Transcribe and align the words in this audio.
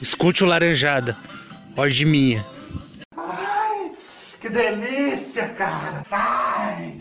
Escute 0.00 0.44
o 0.44 0.46
Laranjada. 0.46 1.16
Ordem 1.76 2.06
minha. 2.06 2.46
Ai, 3.16 3.92
que 4.40 4.48
delícia, 4.48 5.48
cara. 5.54 6.04
Ai. 6.10 7.00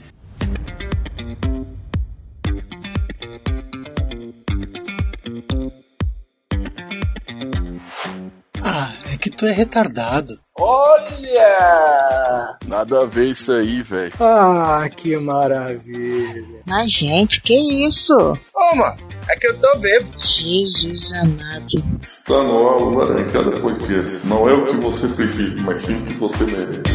Ah, 8.63 8.93
é 9.13 9.17
que 9.17 9.29
tu 9.29 9.45
é 9.45 9.51
retardado. 9.51 10.40
Olha! 10.63 12.55
Nada 12.67 13.01
a 13.01 13.05
ver 13.07 13.29
isso 13.29 13.51
aí, 13.51 13.81
velho. 13.81 14.13
Ah, 14.19 14.87
que 14.95 15.17
maravilha. 15.17 16.45
Mas, 16.67 16.91
gente, 16.91 17.41
que 17.41 17.87
isso? 17.87 18.13
Ô, 18.13 18.75
mano, 18.75 18.95
é 19.27 19.35
que 19.37 19.47
eu 19.47 19.59
tô 19.59 19.79
bêbado. 19.79 20.11
Jesus 20.23 21.13
amado. 21.13 21.65
Está 22.03 22.43
no 22.43 22.69
ar 22.69 22.75
o 22.79 22.89
Laranjada 22.91 23.59
Podcast. 23.59 24.27
Não 24.27 24.47
é 24.47 24.53
o 24.53 24.67
que 24.67 24.85
você 24.85 25.07
precisa, 25.07 25.59
mas 25.63 25.81
sim 25.81 25.95
o 25.95 26.05
que 26.05 26.13
você 26.13 26.43
merece. 26.45 26.90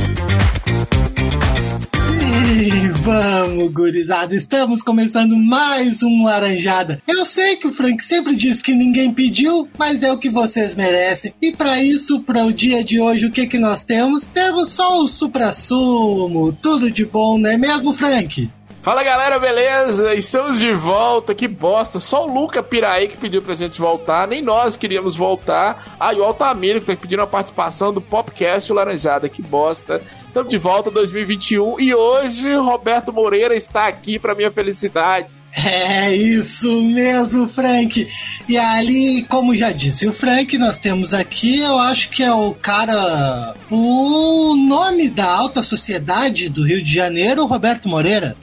Vamos, 3.07 3.69
gurizada, 3.69 4.35
estamos 4.35 4.83
começando 4.83 5.37
mais 5.37 6.03
um 6.03 6.25
Laranjada. 6.25 7.01
Eu 7.07 7.25
sei 7.25 7.55
que 7.55 7.69
o 7.69 7.73
Frank 7.73 8.05
sempre 8.05 8.35
diz 8.35 8.59
que 8.59 8.75
ninguém 8.75 9.13
pediu, 9.13 9.69
mas 9.79 10.03
é 10.03 10.11
o 10.11 10.19
que 10.19 10.29
vocês 10.29 10.75
merecem. 10.75 11.33
E 11.41 11.53
para 11.53 11.81
isso, 11.81 12.21
para 12.23 12.45
o 12.45 12.53
dia 12.53 12.83
de 12.83 13.01
hoje, 13.01 13.27
o 13.27 13.31
que 13.31 13.47
que 13.47 13.61
nós 13.61 13.85
temos? 13.85 14.27
Temos 14.27 14.71
só 14.71 14.99
o 14.99 15.07
supra-sumo. 15.07 16.53
Tudo 16.53 16.91
de 16.91 17.07
bom, 17.07 17.39
não 17.39 17.49
é 17.49 17.57
mesmo, 17.57 17.93
Frank? 17.93 18.51
Fala 18.87 19.03
galera, 19.03 19.37
beleza? 19.41 20.15
Estamos 20.15 20.61
de 20.61 20.73
volta, 20.73 21.35
que 21.35 21.49
bosta. 21.49 21.99
Só 21.99 22.25
o 22.25 22.33
Luca 22.33 22.63
Piraí 22.63 23.09
que 23.09 23.17
pediu 23.17 23.43
pra 23.43 23.53
gente 23.53 23.81
voltar, 23.81 24.29
nem 24.29 24.41
nós 24.41 24.77
queríamos 24.77 25.17
voltar. 25.17 25.97
Ah, 25.99 26.15
e 26.15 26.21
o 26.21 26.23
Altamiro 26.23 26.81
que 26.81 26.95
tá 26.95 26.97
pedindo 26.97 27.23
a 27.23 27.27
participação 27.27 27.93
do 27.93 28.01
Popcast 28.01 28.73
Laranjada, 28.73 29.29
que 29.29 29.43
bosta. 29.43 30.01
Estamos 30.29 30.49
de 30.49 30.57
volta 30.57 30.89
2021 30.89 31.81
e 31.81 31.93
hoje 31.93 32.55
Roberto 32.55 33.13
Moreira 33.13 33.57
está 33.57 33.89
aqui 33.89 34.21
para 34.21 34.37
minha 34.37 34.53
felicidade. 34.53 35.27
É 35.55 36.15
isso 36.15 36.83
mesmo, 36.83 37.49
Frank. 37.49 38.07
E 38.49 38.59
ali, 38.59 39.23
como 39.23 39.55
já 39.55 39.73
disse 39.73 40.07
o 40.07 40.13
Frank, 40.13 40.57
nós 40.59 40.77
temos 40.77 41.15
aqui, 41.15 41.61
eu 41.61 41.79
acho 41.79 42.11
que 42.11 42.23
é 42.23 42.33
o 42.33 42.53
cara, 42.53 43.55
o 43.71 44.55
nome 44.57 45.09
da 45.09 45.27
alta 45.27 45.63
sociedade 45.63 46.49
do 46.49 46.65
Rio 46.65 46.83
de 46.83 46.95
Janeiro, 46.95 47.47
Roberto 47.47 47.89
Moreira. 47.89 48.37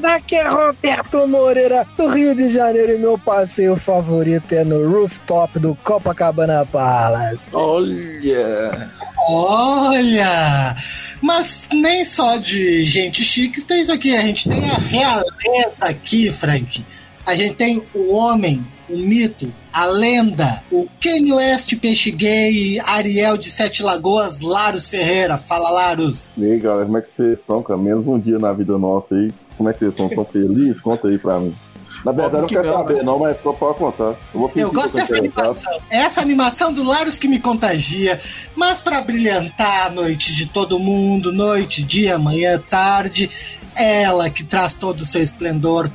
Daqui 0.00 0.36
é 0.36 0.48
Roberto 0.48 1.26
Moreira, 1.26 1.86
do 1.96 2.08
Rio 2.08 2.34
de 2.34 2.48
Janeiro, 2.48 2.92
e 2.92 2.98
meu 2.98 3.18
passeio 3.18 3.76
favorito 3.76 4.52
é 4.52 4.62
no 4.62 4.86
rooftop 4.88 5.58
do 5.58 5.74
Copacabana 5.82 6.66
Palace. 6.66 7.44
Olha! 7.52 8.90
Olha! 9.28 10.74
Mas 11.22 11.68
nem 11.72 12.04
só 12.04 12.36
de 12.36 12.84
gente 12.84 13.24
chique 13.24 13.64
tem 13.66 13.82
isso 13.82 13.92
aqui, 13.92 14.14
a 14.14 14.22
gente 14.22 14.48
tem 14.48 14.70
a 14.70 14.78
realeza 14.78 15.86
aqui, 15.86 16.32
Frank. 16.32 16.84
A 17.26 17.34
gente 17.34 17.56
tem 17.56 17.82
o 17.94 18.14
homem, 18.14 18.64
o 18.88 18.96
mito, 18.96 19.52
a 19.72 19.86
lenda, 19.86 20.62
o 20.70 20.86
Kanye 21.00 21.32
West, 21.32 21.74
Peixe 21.76 22.12
Gay, 22.12 22.78
Ariel 22.80 23.36
de 23.36 23.50
Sete 23.50 23.82
Lagoas, 23.82 24.40
Laros 24.40 24.88
Ferreira. 24.88 25.36
Fala, 25.36 25.70
Laros. 25.70 26.26
E 26.36 26.44
aí, 26.44 26.60
galera, 26.60 26.84
como 26.84 26.98
é 26.98 27.00
que 27.00 27.08
vocês 27.16 27.38
estão, 27.38 27.62
cara? 27.62 27.80
Menos 27.80 28.06
um 28.06 28.18
dia 28.18 28.38
na 28.38 28.52
vida 28.52 28.78
nossa 28.78 29.14
aí. 29.14 29.32
Como 29.56 29.68
é 29.68 29.72
que 29.72 29.80
vocês 29.80 29.90
estão? 29.90 30.06
Estão 30.06 30.24
felizes? 30.24 30.80
Conta 30.80 31.08
aí 31.08 31.18
pra 31.18 31.40
mim. 31.40 31.52
Na 32.06 32.12
verdade, 32.12 32.36
eu 32.36 32.40
não 32.42 32.48
quero 32.48 32.72
saber, 32.72 33.02
não, 33.02 33.18
mas 33.18 33.36
só 33.42 33.52
pode 33.52 33.78
contar. 33.78 34.14
Eu, 34.32 34.50
eu 34.54 34.72
gosto 34.72 34.94
dessa 34.94 35.16
animação. 35.16 35.80
É 35.90 35.96
essa 36.02 36.20
animação 36.20 36.72
do 36.72 36.84
Laros 36.84 37.16
que 37.16 37.26
me 37.26 37.40
contagia. 37.40 38.16
Mas 38.54 38.80
para 38.80 39.00
brilhantar 39.00 39.88
a 39.88 39.90
noite 39.90 40.32
de 40.32 40.46
todo 40.46 40.78
mundo, 40.78 41.32
noite, 41.32 41.82
dia, 41.82 42.16
manhã, 42.16 42.62
tarde, 42.70 43.28
ela 43.76 44.30
que 44.30 44.44
traz 44.44 44.72
todo 44.72 45.00
o 45.00 45.04
seu 45.04 45.20
esplendor. 45.20 45.90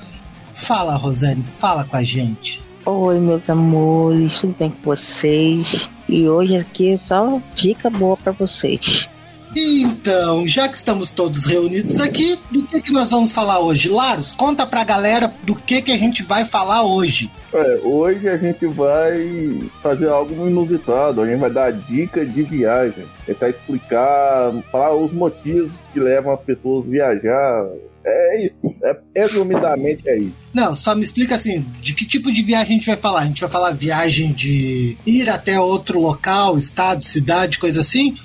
Fala, 0.50 0.97
Rosane, 0.97 1.44
fala 1.44 1.86
com 1.86 1.96
a 1.96 2.03
gente. 2.03 2.62
Oi, 2.86 3.18
meus 3.18 3.50
amores, 3.50 4.38
tudo 4.41 4.53
bem 4.59 4.69
com 4.69 4.81
vocês? 4.84 5.90
E 6.09 6.28
hoje 6.28 6.57
aqui 6.57 6.91
é 6.91 6.97
só 6.97 7.41
dica 7.56 7.90
boa 7.90 8.18
para 8.18 8.34
vocês. 8.34 9.07
Então, 9.56 10.47
já 10.47 10.67
que 10.69 10.78
estamos 10.78 11.12
todos 11.12 11.45
reunidos 11.45 12.00
aqui, 12.00 12.38
do 12.50 12.63
que, 12.63 12.81
que 12.81 12.91
nós 12.91 13.09
vamos 13.09 13.31
falar 13.31 13.59
hoje? 13.59 13.89
Laros, 13.89 14.34
conta 14.34 14.66
pra 14.66 14.84
galera 14.84 15.34
do 15.44 15.56
que, 15.56 15.81
que 15.81 15.91
a 15.91 15.97
gente 15.97 16.23
vai 16.23 16.45
falar 16.45 16.84
hoje. 16.84 17.29
É, 17.53 17.79
hoje 17.84 18.29
a 18.29 18.38
gente 18.38 18.66
vai 18.67 19.69
fazer 19.81 20.07
algo 20.07 20.47
inusitado, 20.47 21.22
a 21.22 21.28
gente 21.28 21.39
vai 21.39 21.51
dar 21.51 21.72
dica 21.72 22.25
de 22.25 22.44
viagem, 22.44 23.06
tentar 23.25 23.50
explicar, 23.50 24.53
falar 24.72 24.95
os 24.95 25.12
motivos 25.12 25.73
que 25.91 26.00
levam 26.00 26.33
as 26.33 26.41
pessoas 26.41 26.85
a 26.85 26.89
viajar. 26.89 27.68
É 28.03 28.45
isso, 28.45 28.75
é, 28.83 28.97
resumidamente 29.16 30.07
é 30.09 30.18
isso. 30.18 30.35
Não, 30.53 30.75
só 30.75 30.95
me 30.95 31.03
explica 31.03 31.35
assim, 31.35 31.63
de 31.81 31.94
que 31.94 32.06
tipo 32.06 32.31
de 32.31 32.41
viagem 32.41 32.72
a 32.72 32.79
gente 32.79 32.88
vai 32.88 32.97
falar? 32.97 33.19
A 33.22 33.25
gente 33.25 33.41
vai 33.41 33.50
falar 33.50 33.72
viagem 33.72 34.31
de 34.31 34.97
ir 35.06 35.29
até 35.29 35.59
outro 35.59 36.00
local, 36.00 36.57
estado, 36.57 37.06
cidade, 37.06 37.59
coisa 37.59 37.81
assim? 37.81 38.16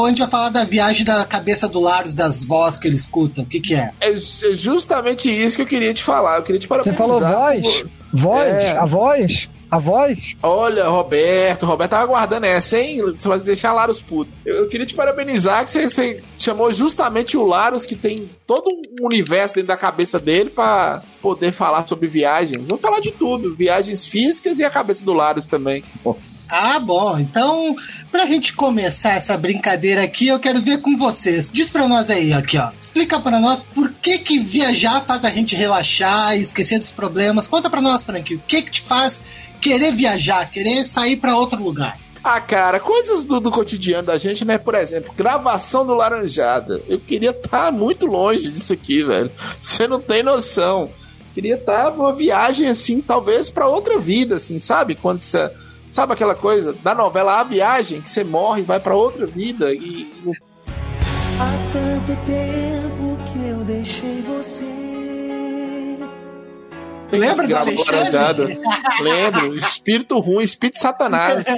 Ou 0.00 0.06
a 0.06 0.08
gente 0.08 0.18
vai 0.18 0.28
falar 0.28 0.50
da 0.50 0.64
viagem 0.64 1.04
da 1.04 1.24
cabeça 1.24 1.68
do 1.68 1.80
Laros, 1.80 2.14
das 2.14 2.44
vozes 2.44 2.78
que 2.78 2.86
ele 2.86 2.96
escuta? 2.96 3.42
O 3.42 3.46
que 3.46 3.60
que 3.60 3.74
é? 3.74 3.92
É 4.00 4.16
justamente 4.16 5.30
isso 5.30 5.56
que 5.56 5.62
eu 5.62 5.66
queria 5.66 5.94
te 5.94 6.02
falar. 6.02 6.36
Eu 6.36 6.42
queria 6.42 6.60
te 6.60 6.68
Você 6.68 6.92
falou 6.92 7.20
voz? 7.20 7.62
Por... 7.62 7.90
Voz? 8.12 8.48
É... 8.48 8.76
A 8.76 8.84
voz? 8.84 9.48
A 9.68 9.78
voz? 9.78 10.36
Olha, 10.42 10.88
Roberto, 10.88 11.66
Roberto 11.66 11.90
tava 11.90 12.04
aguardando 12.04 12.46
essa, 12.46 12.78
hein? 12.78 13.02
Você 13.02 13.26
vai 13.26 13.40
deixar 13.40 13.72
Laros 13.72 14.00
puto. 14.00 14.30
Eu, 14.44 14.56
eu, 14.58 14.68
queria 14.68 14.86
te 14.86 14.94
parabenizar 14.94 15.64
que 15.64 15.72
você, 15.72 15.88
você, 15.88 16.22
chamou 16.38 16.72
justamente 16.72 17.36
o 17.36 17.44
Laros, 17.44 17.84
que 17.84 17.96
tem 17.96 18.30
todo 18.46 18.68
um 18.68 19.06
universo 19.06 19.56
dentro 19.56 19.68
da 19.68 19.76
cabeça 19.76 20.20
dele 20.20 20.50
para 20.50 21.02
poder 21.20 21.50
falar 21.50 21.86
sobre 21.88 22.06
viagens. 22.06 22.64
Vamos 22.64 22.80
falar 22.80 23.00
de 23.00 23.10
tudo, 23.10 23.56
viagens 23.56 24.06
físicas 24.06 24.60
e 24.60 24.64
a 24.64 24.70
cabeça 24.70 25.04
do 25.04 25.12
Laros 25.12 25.48
também. 25.48 25.82
Ah, 26.48 26.78
bom. 26.78 27.18
Então, 27.18 27.74
pra 28.10 28.26
gente 28.26 28.52
começar 28.52 29.14
essa 29.14 29.36
brincadeira 29.36 30.02
aqui, 30.02 30.28
eu 30.28 30.38
quero 30.38 30.62
ver 30.62 30.80
com 30.80 30.96
vocês. 30.96 31.50
Diz 31.52 31.70
pra 31.70 31.88
nós 31.88 32.08
aí, 32.08 32.32
aqui, 32.32 32.56
ó. 32.56 32.70
Explica 32.80 33.20
pra 33.20 33.40
nós 33.40 33.60
por 33.60 33.92
que 33.92 34.18
que 34.18 34.38
viajar 34.38 35.00
faz 35.00 35.24
a 35.24 35.30
gente 35.30 35.56
relaxar 35.56 36.36
esquecer 36.36 36.78
dos 36.78 36.90
problemas. 36.90 37.48
Conta 37.48 37.68
pra 37.68 37.80
nós, 37.80 38.02
Frank, 38.02 38.34
o 38.34 38.38
que 38.46 38.62
que 38.62 38.70
te 38.70 38.82
faz 38.82 39.22
querer 39.60 39.92
viajar, 39.92 40.48
querer 40.50 40.84
sair 40.84 41.16
pra 41.16 41.36
outro 41.36 41.62
lugar? 41.62 41.98
Ah, 42.22 42.40
cara, 42.40 42.80
coisas 42.80 43.24
do, 43.24 43.38
do, 43.38 43.52
cotidiano 43.52 44.06
da 44.06 44.18
gente, 44.18 44.44
né? 44.44 44.58
Por 44.58 44.74
exemplo, 44.74 45.14
gravação 45.16 45.86
do 45.86 45.94
Laranjada. 45.94 46.82
Eu 46.88 46.98
queria 46.98 47.30
estar 47.30 47.66
tá 47.66 47.70
muito 47.70 48.04
longe 48.04 48.50
disso 48.50 48.72
aqui, 48.72 49.04
velho. 49.04 49.30
Você 49.62 49.86
não 49.86 50.00
tem 50.00 50.24
noção. 50.24 50.90
Queria 51.34 51.54
estar 51.54 51.90
tá 51.90 51.96
numa 51.96 52.12
viagem 52.12 52.66
assim, 52.66 53.00
talvez 53.00 53.48
para 53.48 53.68
outra 53.68 53.98
vida, 53.98 54.36
assim, 54.36 54.58
sabe? 54.58 54.96
Quando 54.96 55.20
você 55.20 55.50
Sabe 55.90 56.12
aquela 56.12 56.34
coisa 56.34 56.72
da 56.72 56.94
novela 56.94 57.40
A 57.40 57.44
Viagem, 57.44 58.00
que 58.00 58.10
você 58.10 58.24
morre 58.24 58.62
e 58.62 58.64
vai 58.64 58.80
para 58.80 58.94
outra 58.94 59.26
vida 59.26 59.72
e. 59.72 60.12
Há 61.38 61.52
tanto 61.72 62.26
tempo 62.26 63.18
que 63.32 63.48
eu 63.48 63.58
deixei 63.64 64.22
você. 64.22 64.76
Lembra 67.12 67.46
do 67.46 67.56
Alexandre? 67.56 68.58
Lembro. 69.00 69.56
Espírito 69.56 70.18
ruim, 70.18 70.42
espírito 70.42 70.78
satanás. 70.78 71.46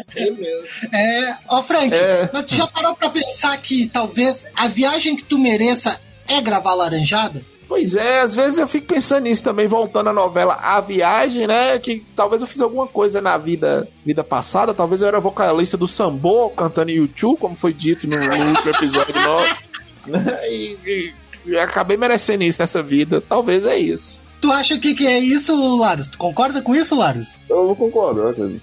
É, 0.92 1.36
ó 1.48 1.62
Frank, 1.62 1.94
é. 1.94 2.28
mas 2.32 2.46
tu 2.46 2.54
já 2.54 2.66
parou 2.66 2.94
pra 2.94 3.10
pensar 3.10 3.56
que 3.58 3.86
talvez 3.86 4.46
a 4.54 4.68
viagem 4.68 5.16
que 5.16 5.24
tu 5.24 5.38
mereça 5.38 6.00
é 6.26 6.40
gravar 6.40 6.74
Laranjada? 6.74 7.42
Pois 7.68 7.94
é, 7.94 8.20
às 8.20 8.34
vezes 8.34 8.58
eu 8.58 8.66
fico 8.66 8.86
pensando 8.86 9.24
nisso 9.24 9.44
também, 9.44 9.66
voltando 9.66 10.08
à 10.08 10.12
novela 10.12 10.54
A 10.54 10.80
Viagem, 10.80 11.46
né? 11.46 11.78
Que 11.78 12.02
talvez 12.16 12.40
eu 12.40 12.48
fiz 12.48 12.62
alguma 12.62 12.86
coisa 12.86 13.20
na 13.20 13.36
vida, 13.36 13.86
vida 14.04 14.24
passada, 14.24 14.72
talvez 14.72 15.02
eu 15.02 15.08
era 15.08 15.20
vocalista 15.20 15.76
do 15.76 15.86
Sambo 15.86 16.48
cantando 16.50 16.90
YouTube, 16.90 17.38
como 17.38 17.54
foi 17.54 17.74
dito 17.74 18.08
no, 18.08 18.16
no 18.16 18.48
último 18.48 18.70
episódio 18.70 19.14
nosso. 19.14 19.68
Né? 20.08 20.24
E, 20.48 20.78
e, 20.86 21.14
e, 21.44 21.58
acabei 21.58 21.98
merecendo 21.98 22.42
isso 22.42 22.62
nessa 22.62 22.82
vida. 22.82 23.20
Talvez 23.20 23.66
é 23.66 23.76
isso. 23.76 24.18
Tu 24.40 24.50
acha 24.50 24.78
que, 24.78 24.94
que 24.94 25.06
é 25.06 25.18
isso, 25.18 25.54
Laros? 25.76 26.08
Tu 26.08 26.16
concorda 26.16 26.62
com 26.62 26.74
isso, 26.74 26.96
Laros? 26.96 27.38
Eu 27.46 27.66
não 27.66 27.74
concordo, 27.74 28.22
eu 28.22 28.60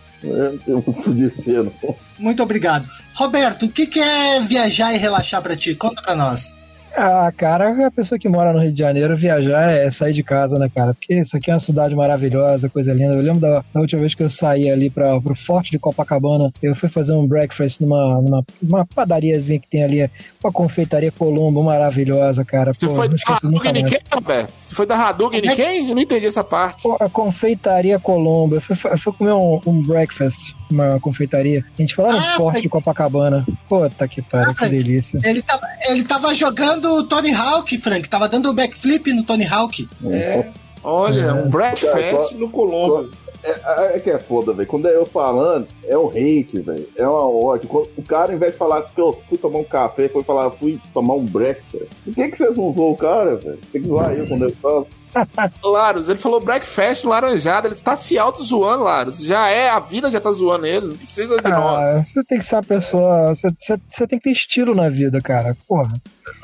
não 0.67 0.81
podia 0.81 1.31
ser, 1.43 1.63
não. 1.63 1.95
Muito 2.17 2.41
obrigado. 2.41 2.87
Roberto, 3.13 3.67
o 3.67 3.69
que, 3.69 3.85
que 3.85 3.99
é 3.99 4.39
viajar 4.39 4.91
e 4.95 4.97
relaxar 4.97 5.39
para 5.43 5.55
ti? 5.55 5.75
Conta 5.75 6.01
pra 6.01 6.15
nós. 6.15 6.54
Ah, 6.95 7.31
cara, 7.35 7.87
a 7.87 7.91
pessoa 7.91 8.17
que 8.17 8.29
mora 8.29 8.53
no 8.53 8.59
Rio 8.59 8.71
de 8.71 8.79
Janeiro 8.79 9.17
viajar 9.17 9.71
é 9.71 9.91
sair 9.91 10.13
de 10.13 10.23
casa, 10.23 10.57
né, 10.57 10.69
cara? 10.73 10.93
Porque 10.93 11.13
isso 11.13 11.35
aqui 11.35 11.51
é 11.51 11.53
uma 11.53 11.59
cidade 11.59 11.93
maravilhosa, 11.93 12.69
coisa 12.69 12.93
linda. 12.93 13.15
Eu 13.15 13.21
lembro 13.21 13.41
da, 13.41 13.63
da 13.73 13.81
última 13.81 13.99
vez 13.99 14.15
que 14.15 14.23
eu 14.23 14.29
saí 14.29 14.69
ali 14.69 14.89
para 14.89 15.19
pro 15.19 15.35
Forte 15.35 15.71
de 15.71 15.79
Copacabana, 15.79 16.53
eu 16.61 16.73
fui 16.73 16.87
fazer 16.87 17.13
um 17.13 17.27
breakfast 17.27 17.81
numa, 17.81 18.21
numa, 18.21 18.45
numa 18.61 18.85
padariazinha 18.85 19.59
que 19.59 19.67
tem 19.67 19.83
ali, 19.83 20.09
uma 20.43 20.51
confeitaria 20.51 21.11
Colombo 21.11 21.63
maravilhosa, 21.63 22.45
cara. 22.45 22.73
Você 22.73 22.87
Pô, 22.87 22.95
foi 22.95 23.09
da 23.09 23.15
Hadouken 23.27 23.73
mais. 23.73 23.89
quem, 23.89 23.99
Roberto? 24.13 24.53
Você 24.55 24.75
foi 24.75 24.85
da 24.85 24.95
Hadouken 24.95 25.39
em 25.39 25.55
quem? 25.55 25.89
Eu 25.89 25.95
não 25.95 26.01
entendi 26.01 26.25
essa 26.25 26.43
parte. 26.43 26.83
Pô, 26.83 26.95
a 26.99 27.09
confeitaria 27.09 27.99
Colombo. 27.99 28.55
Eu 28.55 28.61
fui, 28.61 28.75
eu 28.91 28.97
fui 28.97 29.13
comer 29.13 29.33
um, 29.33 29.59
um 29.65 29.81
breakfast, 29.81 30.55
uma 30.69 30.99
confeitaria. 30.99 31.63
A 31.77 31.81
gente 31.81 31.95
foi 31.95 32.05
lá 32.05 32.13
no 32.13 32.17
Ah, 32.19 32.33
Forte 32.37 32.53
foi- 32.53 32.61
de 32.63 32.69
Copacabana. 32.69 33.45
Puta 33.69 34.07
que 34.07 34.21
pariu, 34.21 34.53
que 34.53 34.67
delícia. 34.69 35.19
Ele 35.23 35.41
tava, 35.41 35.67
ele 35.89 36.03
tava 36.03 36.33
jogando 36.35 36.85
o 36.93 37.03
Tony 37.03 37.33
Hawk, 37.33 37.77
Frank. 37.79 38.09
Tava 38.09 38.27
dando 38.27 38.49
o 38.49 38.53
backflip 38.53 39.11
no 39.13 39.23
Tony 39.23 39.45
Hawk. 39.45 39.87
É. 40.11 40.47
Olha, 40.83 41.33
um 41.33 41.49
breakfast 41.49 42.33
no 42.35 42.49
Colombo. 42.49 43.09
É, 43.43 43.97
é 43.97 43.99
que 43.99 44.09
é 44.09 44.17
foda, 44.17 44.53
velho. 44.53 44.67
Quando 44.67 44.87
é 44.87 44.95
eu 44.95 45.05
falando, 45.05 45.67
é 45.87 45.95
um 45.95 46.07
hate, 46.09 46.59
velho. 46.61 46.87
É 46.95 47.07
uma 47.07 47.29
ódio. 47.29 47.69
Quando 47.69 47.89
o 47.95 48.01
cara, 48.01 48.31
ao 48.31 48.35
invés 48.35 48.53
de 48.53 48.57
falar 48.57 48.81
que 48.81 48.99
eu 48.99 49.19
fui 49.29 49.37
tomar 49.37 49.59
um 49.59 49.63
café, 49.63 50.07
foi 50.09 50.23
falar, 50.23 50.49
fui 50.51 50.79
tomar 50.93 51.13
um 51.13 51.25
breakfast. 51.25 51.85
Por 52.03 52.13
que, 52.15 52.27
que 52.27 52.37
vocês 52.37 52.57
não 52.57 52.73
zoam 52.73 52.91
o 52.91 52.97
cara, 52.97 53.35
velho? 53.35 53.59
Tem 53.71 53.81
que 53.83 53.87
zoar 53.87 54.13
eu 54.13 54.27
quando 54.27 54.45
eu 54.45 54.55
falo. 54.55 54.87
Larus, 55.63 56.09
ele 56.09 56.19
falou 56.19 56.39
breakfast 56.39 57.03
no 57.03 57.09
laranjada, 57.11 57.67
ele 57.67 57.75
tá 57.75 57.95
se 57.95 58.17
auto 58.17 58.43
zoando, 58.43 58.83
Larus. 58.83 59.19
Já 59.23 59.49
é, 59.49 59.69
a 59.69 59.79
vida 59.79 60.11
já 60.11 60.19
tá 60.19 60.31
zoando 60.31 60.65
ele, 60.65 60.87
não 60.87 60.95
precisa 60.97 61.37
de 61.37 61.49
nós. 61.49 61.89
Ah, 61.97 62.03
você 62.03 62.23
tem 62.23 62.37
que 62.37 62.45
ser 62.45 62.55
uma 62.55 62.63
pessoa. 62.63 63.27
Você, 63.35 63.49
você, 63.59 63.77
você 63.89 64.07
tem 64.07 64.19
que 64.19 64.25
ter 64.25 64.31
estilo 64.31 64.75
na 64.75 64.89
vida, 64.89 65.19
cara. 65.21 65.55
Porra. 65.67 65.93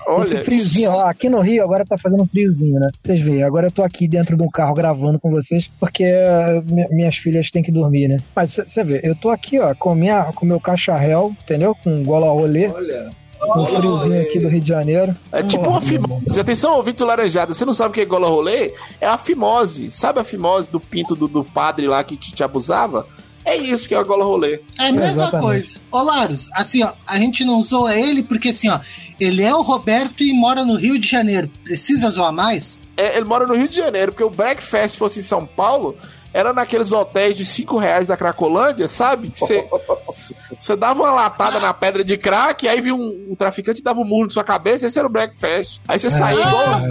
Olha, 0.07 0.25
Esse 0.25 0.38
friozinho, 0.39 0.91
ó, 0.91 1.06
aqui 1.06 1.29
no 1.29 1.41
Rio 1.41 1.63
agora 1.63 1.85
tá 1.85 1.95
fazendo 1.97 2.25
friozinho, 2.25 2.79
né? 2.79 2.89
Vocês 3.03 3.19
veem, 3.19 3.44
agora 3.44 3.68
eu 3.68 3.71
tô 3.71 3.83
aqui 3.83 4.07
dentro 4.07 4.35
de 4.35 4.44
um 4.44 4.50
carro 4.50 4.74
gravando 4.74 5.19
com 5.19 5.29
vocês 5.29 5.69
porque 5.79 6.03
eh, 6.03 6.62
mi- 6.65 6.88
minhas 6.89 7.15
filhas 7.17 7.50
têm 7.51 7.62
que 7.63 7.71
dormir, 7.71 8.07
né? 8.07 8.17
Mas 8.35 8.56
você 8.65 8.83
vê, 8.83 9.00
eu 9.03 9.15
tô 9.15 9.29
aqui, 9.29 9.59
ó, 9.59 9.74
com, 9.75 9.94
minha, 9.95 10.25
com 10.33 10.45
meu 10.45 10.59
cacharel, 10.59 11.33
entendeu? 11.44 11.75
Com 11.83 12.03
gola 12.03 12.27
rolê. 12.29 12.67
Olha. 12.67 13.12
O 13.41 13.65
friozinho 13.65 14.21
aqui 14.21 14.39
do 14.39 14.47
Rio 14.47 14.61
de 14.61 14.67
Janeiro. 14.67 15.15
É 15.31 15.41
tipo 15.41 15.67
uma 15.67 15.81
fimose. 15.81 16.39
Atenção, 16.39 16.75
ouvinte 16.75 17.03
Laranjada. 17.03 17.53
Você 17.53 17.65
não 17.65 17.73
sabe 17.73 17.89
o 17.89 17.93
que 17.93 18.01
é 18.01 18.05
gola 18.05 18.27
rolê? 18.27 18.73
É 18.99 19.07
a 19.07 19.17
fimose. 19.17 19.89
Sabe 19.89 20.19
a 20.19 20.23
fimose 20.23 20.69
do 20.69 20.79
pinto 20.79 21.15
do, 21.15 21.27
do 21.27 21.43
padre 21.43 21.88
lá 21.88 22.03
que 22.03 22.15
te, 22.15 22.33
te 22.33 22.43
abusava? 22.43 23.07
É 23.43 23.57
isso 23.57 23.88
que 23.88 23.95
é 23.95 23.97
a 23.97 24.03
gola 24.03 24.23
rolê. 24.23 24.61
É 24.79 24.89
a 24.89 24.91
mesma 24.91 25.23
Exatamente. 25.23 25.43
coisa. 25.43 25.79
Ô, 25.91 26.03
Larus, 26.03 26.49
assim, 26.53 26.83
ó, 26.83 26.93
a 27.07 27.17
gente 27.17 27.43
não 27.43 27.61
zoa 27.61 27.95
ele 27.95 28.21
porque, 28.21 28.49
assim, 28.49 28.69
ó, 28.69 28.79
ele 29.19 29.41
é 29.41 29.53
o 29.53 29.61
Roberto 29.61 30.21
e 30.23 30.31
mora 30.33 30.63
no 30.63 30.75
Rio 30.75 30.99
de 30.99 31.07
Janeiro. 31.07 31.49
Precisa 31.63 32.09
zoar 32.11 32.31
mais? 32.31 32.79
É, 32.95 33.17
ele 33.17 33.25
mora 33.25 33.47
no 33.47 33.55
Rio 33.55 33.67
de 33.67 33.77
Janeiro, 33.77 34.11
porque 34.11 34.23
o 34.23 34.29
Breakfast 34.29 34.97
fosse 34.97 35.21
em 35.21 35.23
São 35.23 35.45
Paulo, 35.45 35.97
era 36.33 36.54
naqueles 36.54 36.92
hotéis 36.92 37.36
de 37.36 37.45
5 37.45 37.78
reais 37.78 38.07
da 38.07 38.16
Cracolândia, 38.16 38.88
sabe? 38.88 39.31
Você 39.33 40.75
dava 40.78 41.01
uma 41.01 41.12
latada 41.12 41.60
na 41.60 41.74
pedra 41.74 42.04
de 42.04 42.18
crack, 42.18 42.68
aí 42.68 42.80
vinha 42.81 42.95
um, 42.95 43.28
um 43.31 43.36
traficante 43.36 43.81
e 43.81 43.83
dava 43.83 44.00
um 44.00 44.06
muro 44.06 44.28
na 44.28 44.33
sua 44.33 44.44
cabeça, 44.44 44.88
esse 44.88 44.98
era 44.98 45.07
o 45.07 45.12
Breakfast. 45.12 45.81
Aí 45.88 46.00
você 46.00 46.10
saía 46.10 46.39
igual. 46.39 46.81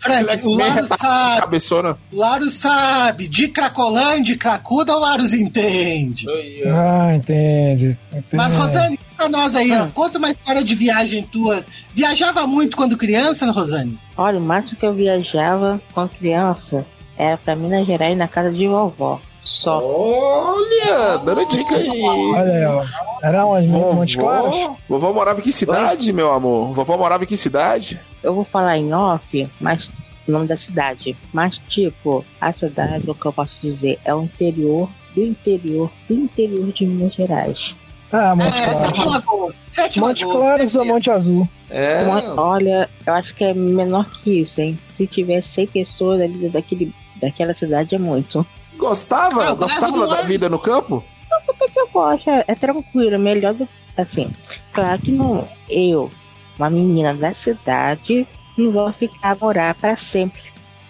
Frank, 0.00 0.46
o 0.46 0.56
tá- 0.56 0.96
sabe. 0.96 1.40
Cabeçona. 1.40 1.98
O 2.10 2.16
Larus 2.16 2.54
sabe. 2.54 3.28
De 3.28 3.48
Cracolândia, 3.48 4.36
Cracuda, 4.38 4.96
o 4.96 4.98
Larus 4.98 5.34
entende. 5.34 6.26
Ah, 6.66 7.14
entende. 7.14 7.98
entende. 8.10 8.26
Mas, 8.32 8.54
Rosane, 8.54 8.96
conta 8.96 9.14
pra 9.14 9.28
nós 9.28 9.54
aí, 9.54 9.70
ó. 9.72 9.86
Conta 9.88 10.18
uma 10.18 10.30
história 10.30 10.64
de 10.64 10.74
viagem 10.74 11.22
tua. 11.24 11.62
Viajava 11.92 12.46
muito 12.46 12.78
quando 12.78 12.96
criança, 12.96 13.50
Rosane? 13.50 13.98
Olha, 14.16 14.38
o 14.38 14.42
máximo 14.42 14.78
que 14.78 14.86
eu 14.86 14.94
viajava 14.94 15.78
quando 15.92 16.10
criança 16.16 16.86
era 17.20 17.36
pra 17.36 17.54
Minas 17.56 17.86
Gerais 17.86 18.16
na 18.16 18.26
casa 18.28 18.50
de 18.50 18.66
vovó. 18.66 19.20
Só. 19.44 19.80
Olha, 19.82 21.18
dando 21.18 21.44
dica 21.48 21.76
aí. 21.76 22.02
Olha 22.02 22.52
aí, 22.52 22.64
ó. 22.66 22.84
Era 23.22 23.44
onde? 23.46 23.66
Montes 23.66 24.14
Claros? 24.16 24.54
Vovó, 24.56 24.76
vovó 24.88 25.12
morava 25.12 25.40
em 25.40 25.42
que 25.42 25.52
cidade, 25.52 26.12
meu 26.12 26.32
amor? 26.32 26.72
Vovó 26.72 26.96
morava 26.96 27.24
em 27.24 27.26
que 27.26 27.36
cidade? 27.36 27.98
Eu 28.22 28.34
vou 28.34 28.44
falar 28.44 28.78
em 28.78 28.92
off, 28.92 29.48
mas 29.60 29.90
o 30.28 30.30
nome 30.32 30.46
da 30.46 30.56
cidade. 30.56 31.16
Mas, 31.32 31.58
tipo, 31.68 32.24
a 32.40 32.52
cidade, 32.52 33.10
o 33.10 33.14
que 33.14 33.26
eu 33.26 33.32
posso 33.32 33.56
dizer, 33.60 33.98
é 34.04 34.14
o 34.14 34.22
interior 34.22 34.88
do 35.14 35.24
interior 35.24 35.90
do 36.08 36.14
interior 36.14 36.66
de 36.72 36.86
Minas 36.86 37.14
Gerais. 37.14 37.74
Ah, 38.12 38.34
Monte 38.36 38.56
É, 38.56 38.76
Sete 38.76 38.94
Claros. 39.02 39.12
Lagoas. 39.12 39.56
Sete 39.68 40.00
Monte 40.00 40.24
Lagoas. 40.24 40.44
Claros 40.46 40.76
ou 40.76 40.84
Monte 40.84 41.10
Azul? 41.10 41.48
É. 41.68 42.02
Uma- 42.04 42.40
olha, 42.40 42.88
eu 43.06 43.14
acho 43.14 43.34
que 43.34 43.44
é 43.44 43.52
menor 43.54 44.08
que 44.22 44.40
isso, 44.40 44.60
hein? 44.60 44.78
Se 44.92 45.06
tiver 45.06 45.40
100 45.42 45.66
pessoas 45.68 46.20
ali 46.20 46.48
daquele, 46.48 46.92
daquela 47.20 47.54
cidade, 47.54 47.94
é 47.94 47.98
muito. 47.98 48.44
Gostava? 48.76 49.48
Ah, 49.48 49.54
Gostava 49.54 50.06
da 50.06 50.22
vida 50.22 50.48
no 50.48 50.58
campo? 50.58 51.04
Até 51.48 51.68
que 51.68 51.78
eu 51.78 51.88
gosto, 51.88 52.28
é, 52.28 52.44
é 52.46 52.54
tranquilo, 52.54 53.14
é 53.14 53.18
melhor 53.18 53.54
do 53.54 53.68
assim. 53.96 54.30
Claro 54.72 55.00
que 55.00 55.12
não, 55.12 55.48
eu, 55.68 56.10
uma 56.58 56.70
menina 56.70 57.14
da 57.14 57.32
cidade, 57.34 58.26
não 58.56 58.72
vou 58.72 58.92
ficar 58.92 59.36
morar 59.40 59.74
para 59.74 59.96
sempre 59.96 60.42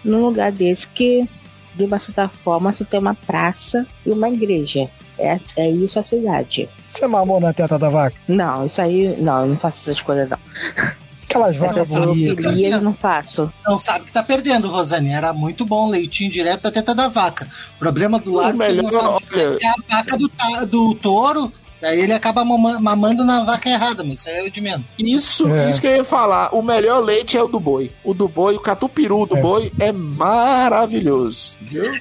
num 0.03 0.25
lugar 0.25 0.51
desse 0.51 0.87
que, 0.87 1.27
de 1.75 1.83
uma 1.83 1.99
certa 1.99 2.27
forma, 2.27 2.73
você 2.73 2.83
tem 2.85 2.99
uma 2.99 3.15
praça 3.15 3.85
e 4.05 4.09
uma 4.09 4.29
igreja. 4.29 4.89
É, 5.17 5.39
é 5.55 5.69
isso 5.69 5.99
a 5.99 6.03
cidade. 6.03 6.67
Você 6.89 7.05
mamou 7.05 7.39
na 7.39 7.53
teta 7.53 7.77
da 7.77 7.89
vaca? 7.89 8.15
Não, 8.27 8.65
isso 8.65 8.81
aí, 8.81 9.15
não, 9.21 9.41
eu 9.41 9.47
não 9.49 9.57
faço 9.57 9.89
essas 9.89 10.01
coisas 10.01 10.27
não. 10.29 10.37
Aquelas 11.31 11.55
vacas 11.55 11.87
bonitas. 11.89 12.55
eu 12.57 12.81
não 12.81 12.93
faço. 12.93 13.51
Não 13.65 13.77
sabe 13.77 14.05
que 14.05 14.13
tá 14.13 14.21
perdendo, 14.23 14.67
Rosane. 14.67 15.09
Era 15.11 15.33
muito 15.33 15.65
bom 15.65 15.89
leitinho 15.89 16.31
direto 16.31 16.61
da 16.63 16.71
teta 16.71 16.93
da 16.93 17.07
vaca. 17.07 17.47
O 17.75 17.79
problema 17.79 18.19
do 18.19 18.31
Larus 18.33 18.61
é 18.61 18.65
que 18.65 18.71
ele 18.71 18.81
não 18.81 18.89
melhor, 18.89 19.01
sabe 19.01 19.23
diferenciar 19.23 19.73
a 19.89 19.95
vaca 19.97 20.17
do, 20.17 20.31
do 20.67 20.95
touro. 20.95 21.51
Daí 21.81 21.99
ele 21.99 22.13
acaba 22.13 22.45
mama- 22.45 22.79
mamando 22.79 23.25
na 23.25 23.43
vaca 23.43 23.67
errada, 23.67 24.03
mas 24.03 24.19
isso 24.19 24.29
aí 24.29 24.35
é 24.35 24.43
o 24.43 24.51
de 24.51 24.61
menos. 24.61 24.93
Isso, 24.99 25.47
É. 25.51 25.67
isso 25.67 25.81
que 25.81 25.87
eu 25.87 25.95
ia 25.95 26.03
falar. 26.05 26.53
O 26.53 26.61
melhor 26.61 26.99
leite 27.03 27.35
é 27.35 27.41
o 27.41 27.47
do 27.47 27.59
boi. 27.59 27.91
O 28.03 28.13
do 28.13 28.27
boi, 28.27 28.55
o 28.55 28.59
catupiru 28.59 29.25
do 29.25 29.35
boi 29.37 29.71
é 29.79 29.91
maravilhoso. 29.91 31.53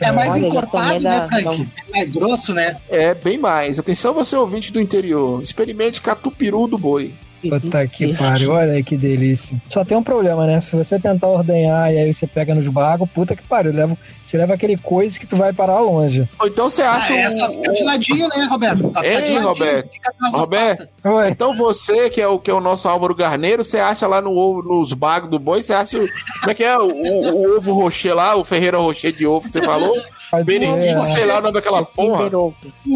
É 0.02 0.12
mais 0.12 0.32
Olha, 0.32 0.46
encorpado, 0.46 1.00
né, 1.02 1.26
Frank? 1.28 1.68
É 1.88 1.98
mais 1.98 2.10
grosso, 2.12 2.52
né? 2.52 2.76
É 2.90 3.14
bem 3.14 3.38
mais. 3.38 3.78
Atenção, 3.78 4.12
você 4.12 4.36
ouvinte 4.36 4.70
do 4.72 4.80
interior. 4.80 5.42
Experimente 5.42 6.00
catupiru 6.02 6.66
do 6.66 6.76
boi. 6.76 7.14
Puta 7.48 7.86
que 7.86 8.14
pariu, 8.16 8.52
olha 8.52 8.72
aí 8.72 8.84
que 8.84 8.96
delícia. 8.96 9.56
Só 9.68 9.84
tem 9.84 9.96
um 9.96 10.02
problema, 10.02 10.46
né? 10.46 10.60
Se 10.60 10.76
você 10.76 10.98
tentar 10.98 11.26
ordenhar 11.28 11.92
e 11.92 11.98
aí 11.98 12.12
você 12.12 12.26
pega 12.26 12.54
nos 12.54 12.66
bagos, 12.68 13.08
puta 13.10 13.34
que 13.34 13.42
pariu. 13.42 13.72
Leva, 13.72 13.96
você 14.26 14.36
leva 14.36 14.54
aquele 14.54 14.76
coisa 14.76 15.18
que 15.18 15.26
tu 15.26 15.36
vai 15.36 15.52
parar 15.52 15.80
longe. 15.80 16.28
Ou 16.38 16.46
então 16.46 16.68
você 16.68 16.82
acha. 16.82 17.12
Ah, 17.14 17.16
é 17.18 17.30
só 17.30 17.50
ficar 17.52 17.72
de 17.72 17.82
ladinho, 17.84 18.28
né, 18.28 18.46
Roberto? 18.50 18.82
Só 18.90 19.00
ficar 19.00 19.00
de 19.02 19.10
ladinho, 19.16 19.42
Roberto. 19.42 19.88
fica 19.90 20.12
Roberto, 20.32 20.88
então 21.30 21.54
você, 21.56 22.10
que 22.10 22.20
é 22.20 22.28
o, 22.28 22.38
que 22.38 22.50
é 22.50 22.54
o 22.54 22.60
nosso 22.60 22.88
Álvaro 22.88 23.14
Garneiro, 23.14 23.64
você 23.64 23.78
acha 23.78 24.06
lá 24.06 24.20
no 24.20 24.36
ovo, 24.36 24.62
nos 24.62 24.92
bagos 24.92 25.30
do 25.30 25.38
boi, 25.38 25.62
você 25.62 25.72
acha. 25.72 25.98
o- 25.98 26.06
Como 26.40 26.50
é 26.50 26.54
que 26.54 26.62
é? 26.64 26.76
O, 26.76 26.86
o- 26.88 27.30
o 27.52 27.56
ovo 27.56 27.72
rocher 27.72 28.14
lá, 28.14 28.36
o 28.36 28.44
Ferreira 28.44 28.78
Rocher 28.78 29.12
de 29.12 29.26
ovo 29.26 29.46
que 29.48 29.52
você 29.54 29.62
falou? 29.62 29.94
Benedito, 30.44 31.02
ser, 31.04 31.10
sei 31.12 31.26
lá 31.26 31.38
o 31.38 31.42
nome 31.42 31.54
daquela 31.54 31.84
porra. 31.84 32.26
O, 32.36 32.54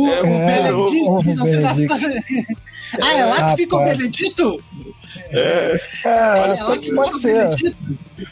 É, 0.09 0.23
o 0.23 0.27
é, 0.27 0.47
Benedito, 0.47 1.05
o- 1.05 1.19
o 1.19 1.35
não 1.35 1.47
sei 1.47 1.57
Benedito. 1.57 1.95
Ah, 3.03 3.13
é 3.17 3.25
lá 3.25 3.51
que 3.51 3.63
fica 3.63 3.77
o. 3.77 3.85
Benedito? 3.85 4.65
É, 5.31 5.81
É, 6.05 6.09
É 6.09 6.63
lá 6.63 6.79
que 6.79 6.87
fica 6.87 7.01
o. 7.01 7.21
Benedito? 7.23 7.77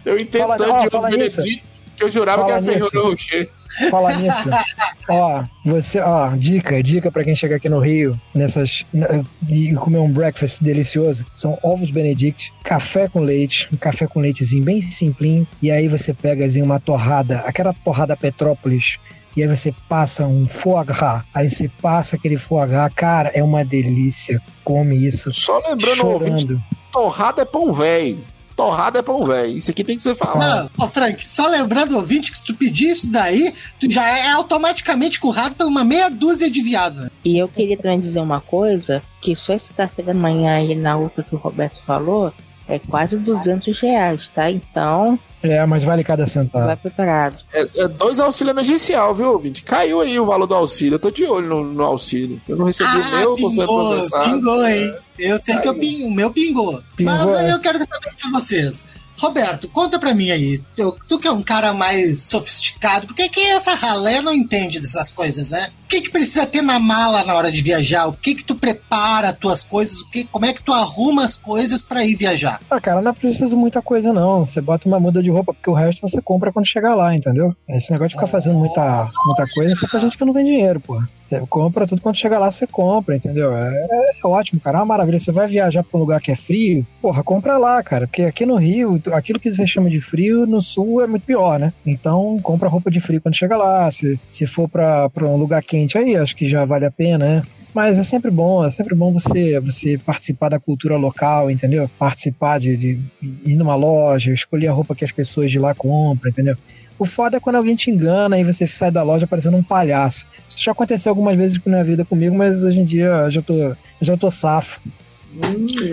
eu 0.04 0.18
entendo 0.18 0.40
Fala- 0.42 0.56
tanto 0.58 0.82
de 0.84 0.90
fala 0.90 1.10
nisso. 1.10 1.36
Benedito 1.38 1.72
que 1.96 2.04
eu 2.04 2.10
jurava 2.10 2.42
Fala 2.42 2.60
que 2.62 2.68
era 2.68 2.78
nisso. 2.78 2.90
Ferreira 2.90 3.08
Rocher. 3.10 3.50
Falar 3.90 4.18
nisso. 4.20 4.48
ó, 5.08 5.44
você, 5.64 6.00
ó, 6.00 6.34
dica, 6.36 6.82
dica 6.82 7.10
pra 7.10 7.24
quem 7.24 7.34
chegar 7.34 7.56
aqui 7.56 7.68
no 7.68 7.78
Rio, 7.80 8.18
nessas 8.34 8.84
n- 8.92 9.24
e 9.48 9.72
comer 9.74 9.98
um 9.98 10.10
breakfast 10.10 10.62
delicioso, 10.62 11.24
são 11.34 11.58
ovos 11.62 11.90
benedict, 11.90 12.52
café 12.64 13.08
com 13.08 13.20
leite, 13.20 13.68
um 13.72 13.76
café 13.76 14.06
com 14.06 14.20
leitezinho 14.20 14.62
bem 14.64 14.80
simplinho, 14.82 15.46
e 15.62 15.70
aí 15.70 15.88
você 15.88 16.12
pega 16.12 16.44
assim, 16.44 16.60
uma 16.62 16.78
torrada, 16.80 17.38
aquela 17.46 17.72
torrada 17.72 18.14
Petrópolis, 18.16 18.98
e 19.36 19.42
aí 19.42 19.48
você 19.48 19.74
passa 19.88 20.26
um 20.26 20.46
foie 20.46 20.84
gras, 20.84 21.22
aí 21.32 21.48
você 21.48 21.68
passa 21.80 22.16
aquele 22.16 22.36
foie 22.36 22.66
gras, 22.68 22.92
cara, 22.94 23.30
é 23.34 23.42
uma 23.42 23.64
delícia. 23.64 24.40
Come 24.64 25.06
isso. 25.06 25.32
Só 25.32 25.58
lembrando, 25.58 26.06
ouvinte, 26.06 26.58
torrada 26.92 27.42
é 27.42 27.44
pão 27.44 27.72
velho. 27.72 28.24
Torrada 28.54 28.98
é 28.98 29.02
pão 29.02 29.24
velho. 29.24 29.56
Isso 29.56 29.70
aqui 29.70 29.82
tem 29.82 29.96
que 29.96 30.02
ser 30.02 30.14
falado. 30.14 30.70
Não, 30.76 30.84
ô 30.84 30.88
Frank, 30.88 31.26
só 31.28 31.48
lembrando, 31.48 31.96
ouvinte, 31.96 32.30
que 32.30 32.38
se 32.38 32.44
tu 32.44 32.54
pedir 32.54 32.90
isso 32.90 33.10
daí, 33.10 33.52
tu 33.80 33.90
já 33.90 34.06
é 34.06 34.30
automaticamente 34.30 35.18
currado 35.18 35.56
por 35.56 35.66
uma 35.66 35.82
meia 35.82 36.10
dúzia 36.10 36.50
de 36.50 36.62
viado. 36.62 37.10
E 37.24 37.38
eu 37.38 37.48
queria 37.48 37.76
também 37.76 38.00
dizer 38.00 38.20
uma 38.20 38.40
coisa, 38.40 39.02
que 39.20 39.34
só 39.34 39.54
esse 39.54 39.72
café 39.72 40.02
da 40.02 40.14
manhã 40.14 40.56
aí 40.56 40.74
na 40.74 40.96
outra 40.96 41.22
que 41.22 41.34
o 41.34 41.38
Roberto 41.38 41.80
falou, 41.86 42.32
é 42.68 42.78
quase 42.78 43.16
200 43.16 43.78
reais, 43.80 44.28
tá? 44.28 44.50
Então, 44.50 45.18
É, 45.42 45.64
mas 45.66 45.82
vale 45.84 46.04
cada 46.04 46.26
centavo. 46.26 46.66
vai 46.66 46.76
preparado. 46.76 47.38
É, 47.52 47.66
é 47.76 47.88
dois 47.88 48.20
auxílio 48.20 48.50
emergencial, 48.52 49.14
viu, 49.14 49.30
ouvinte? 49.32 49.62
Caiu 49.64 50.00
aí 50.00 50.18
o 50.18 50.26
valor 50.26 50.46
do 50.46 50.54
auxílio. 50.54 50.94
Eu 50.94 50.98
tô 51.00 51.10
de 51.10 51.24
olho 51.24 51.48
no, 51.48 51.64
no 51.64 51.84
auxílio. 51.84 52.40
Eu 52.48 52.56
não 52.56 52.66
recebi 52.66 52.90
o 52.90 53.10
meu, 53.10 53.36
você 53.36 53.62
Ah, 53.62 53.66
pingou, 53.66 53.88
processado. 53.90 54.24
pingou, 54.24 54.66
hein? 54.66 54.94
Eu 55.18 55.38
sei 55.40 55.58
que 55.58 55.68
eu 55.68 55.74
ping, 55.78 56.04
o 56.04 56.10
meu 56.10 56.30
pingou. 56.30 56.80
Pingou, 56.96 57.14
Mas 57.14 57.34
aí 57.34 57.46
é. 57.50 57.52
eu 57.52 57.60
quero 57.60 57.78
saber 57.78 58.14
de 58.16 58.30
vocês. 58.32 58.84
Roberto, 59.18 59.68
conta 59.68 59.98
pra 60.00 60.14
mim 60.14 60.30
aí. 60.30 60.58
Tu, 60.74 60.96
tu 61.08 61.18
que 61.18 61.28
é 61.28 61.30
um 61.32 61.42
cara 61.42 61.72
mais 61.72 62.22
sofisticado, 62.24 63.06
porque 63.06 63.28
que 63.28 63.40
essa 63.40 63.74
ralé 63.74 64.20
não 64.20 64.32
entende 64.32 64.80
dessas 64.80 65.10
coisas, 65.10 65.50
né? 65.52 65.68
O 65.92 65.94
que 65.94 66.00
que 66.00 66.10
precisa 66.10 66.46
ter 66.46 66.62
na 66.62 66.78
mala 66.78 67.22
na 67.22 67.34
hora 67.34 67.52
de 67.52 67.60
viajar? 67.60 68.06
O 68.06 68.14
que 68.14 68.34
que 68.34 68.42
tu 68.42 68.54
prepara 68.54 69.28
as 69.28 69.36
tuas 69.36 69.62
coisas? 69.62 70.00
O 70.00 70.08
que, 70.08 70.24
como 70.24 70.46
é 70.46 70.52
que 70.54 70.62
tu 70.62 70.72
arruma 70.72 71.22
as 71.22 71.36
coisas 71.36 71.82
pra 71.82 72.02
ir 72.02 72.16
viajar? 72.16 72.62
Ah, 72.70 72.80
cara, 72.80 73.02
não 73.02 73.10
é 73.10 73.14
preciso 73.14 73.54
muita 73.58 73.82
coisa, 73.82 74.10
não. 74.10 74.46
Você 74.46 74.62
bota 74.62 74.88
uma 74.88 74.98
muda 74.98 75.22
de 75.22 75.28
roupa, 75.28 75.52
porque 75.52 75.68
o 75.68 75.74
resto 75.74 76.00
você 76.00 76.18
compra 76.22 76.50
quando 76.50 76.64
chegar 76.64 76.94
lá, 76.94 77.14
entendeu? 77.14 77.54
Esse 77.68 77.92
negócio 77.92 78.08
de 78.08 78.14
ficar 78.14 78.26
fazendo 78.26 78.58
muita, 78.58 79.10
muita 79.26 79.44
coisa, 79.54 79.74
isso 79.74 79.84
é 79.84 79.88
pra 79.88 80.00
gente 80.00 80.16
que 80.16 80.24
não 80.24 80.32
tem 80.32 80.46
dinheiro, 80.46 80.80
pô. 80.80 80.98
Você 81.32 81.46
compra 81.48 81.86
tudo 81.86 82.02
quando 82.02 82.16
chegar 82.16 82.38
lá, 82.38 82.52
você 82.52 82.66
compra, 82.66 83.16
entendeu? 83.16 83.56
É, 83.56 83.86
é 84.22 84.26
ótimo, 84.26 84.60
cara. 84.60 84.76
É 84.76 84.80
uma 84.80 84.86
maravilha. 84.86 85.18
Você 85.18 85.32
vai 85.32 85.46
viajar 85.46 85.82
pra 85.82 85.96
um 85.96 86.00
lugar 86.00 86.20
que 86.20 86.30
é 86.30 86.36
frio, 86.36 86.86
porra, 87.00 87.22
compra 87.24 87.56
lá, 87.56 87.82
cara. 87.82 88.06
Porque 88.06 88.22
aqui 88.22 88.44
no 88.44 88.56
Rio, 88.56 89.00
aquilo 89.12 89.40
que 89.40 89.50
você 89.50 89.66
chama 89.66 89.88
de 89.88 89.98
frio, 89.98 90.46
no 90.46 90.60
sul 90.60 91.02
é 91.02 91.06
muito 91.06 91.24
pior, 91.24 91.58
né? 91.58 91.72
Então, 91.86 92.38
compra 92.42 92.68
roupa 92.68 92.90
de 92.90 93.00
frio 93.00 93.20
quando 93.20 93.34
chega 93.34 93.56
lá. 93.56 93.90
Se, 93.90 94.20
se 94.30 94.46
for 94.46 94.68
pra, 94.68 95.08
pra 95.08 95.24
um 95.24 95.36
lugar 95.36 95.62
quente 95.62 95.81
aí, 95.96 96.16
acho 96.16 96.36
que 96.36 96.48
já 96.48 96.64
vale 96.64 96.84
a 96.86 96.90
pena, 96.90 97.18
né? 97.18 97.42
Mas 97.74 97.98
é 97.98 98.02
sempre 98.02 98.30
bom, 98.30 98.64
é 98.64 98.70
sempre 98.70 98.94
bom 98.94 99.12
você, 99.12 99.58
você 99.58 99.96
participar 99.96 100.50
da 100.50 100.60
cultura 100.60 100.96
local, 100.96 101.50
entendeu? 101.50 101.90
Participar 101.98 102.60
de, 102.60 102.76
de 102.76 103.00
ir 103.46 103.56
numa 103.56 103.74
loja, 103.74 104.32
escolher 104.32 104.68
a 104.68 104.72
roupa 104.72 104.94
que 104.94 105.04
as 105.04 105.12
pessoas 105.12 105.50
de 105.50 105.58
lá 105.58 105.74
compram, 105.74 106.30
entendeu? 106.30 106.56
O 106.98 107.06
foda 107.06 107.38
é 107.38 107.40
quando 107.40 107.56
alguém 107.56 107.74
te 107.74 107.90
engana 107.90 108.38
e 108.38 108.44
você 108.44 108.66
sai 108.66 108.90
da 108.90 109.02
loja 109.02 109.26
parecendo 109.26 109.56
um 109.56 109.62
palhaço. 109.62 110.26
Isso 110.48 110.62
já 110.62 110.72
aconteceu 110.72 111.10
algumas 111.10 111.36
vezes 111.36 111.58
na 111.64 111.72
minha 111.72 111.84
vida 111.84 112.04
comigo, 112.04 112.36
mas 112.36 112.62
hoje 112.62 112.80
em 112.80 112.84
dia 112.84 113.06
eu 113.06 113.30
já 113.30 113.42
tô, 113.42 113.54
eu 113.54 113.76
já 114.02 114.16
tô 114.16 114.30
safo. 114.30 114.80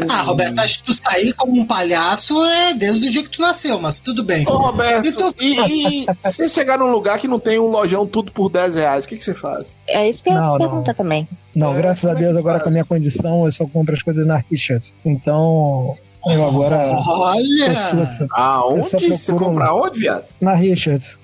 Ah, 0.10 0.22
Roberto, 0.24 0.60
acho 0.60 0.80
que 0.80 0.84
tu 0.86 0.94
sair 0.94 1.34
como 1.34 1.60
um 1.60 1.66
palhaço 1.66 2.36
é 2.46 2.74
desde 2.74 3.08
o 3.08 3.12
dia 3.12 3.24
que 3.24 3.30
tu 3.30 3.42
nasceu, 3.42 3.80
mas 3.80 4.00
tudo 4.00 4.24
bem. 4.24 4.46
Ô, 4.48 4.58
Roberto, 4.58 5.06
E 5.08 5.12
tu- 5.12 5.34
e, 5.40 6.02
e 6.02 6.06
se 6.20 6.34
você 6.34 6.50
chegar 6.50 6.78
num 6.78 6.92
lugar 6.92 7.20
que 7.20 7.28
não 7.28 7.40
tem 7.40 7.58
um 7.60 7.68
lojão 7.68 8.06
tudo 8.06 8.32
por 8.32 8.50
10 8.50 8.76
reais, 8.76 9.06
o 9.06 9.08
que, 9.08 9.18
que 9.18 9.24
você 9.24 9.34
faz? 9.34 9.74
É 9.88 10.10
isso 10.10 10.22
que 10.24 10.30
eu 10.30 10.34
Não, 10.34 10.42
ia 10.42 10.50
não. 10.50 10.58
perguntar 10.60 10.94
também. 10.94 11.28
Não, 11.56 11.74
É, 11.74 11.78
graças 11.78 12.06
a 12.06 12.12
é 12.12 12.16
Deus, 12.16 12.36
agora 12.38 12.56
faz? 12.56 12.64
com 12.64 12.70
a 12.70 12.72
minha 12.74 12.86
condição, 12.86 13.46
eu 13.46 13.52
só 13.52 13.66
compro 13.66 13.94
as 13.94 14.02
coisas 14.04 14.26
na 14.26 14.38
Richards. 14.52 14.94
Então, 15.06 15.94
eu 16.28 16.46
agora. 16.48 16.98
Olha! 17.08 17.94
eu 17.98 18.06
sou- 18.08 18.28
Aonde? 18.32 19.06
Eu 19.06 19.18
Você 19.18 19.32
compra 19.34 19.68
aonde, 19.68 20.00
viado? 20.00 20.26
na 20.42 20.54
Richards. 20.54 21.18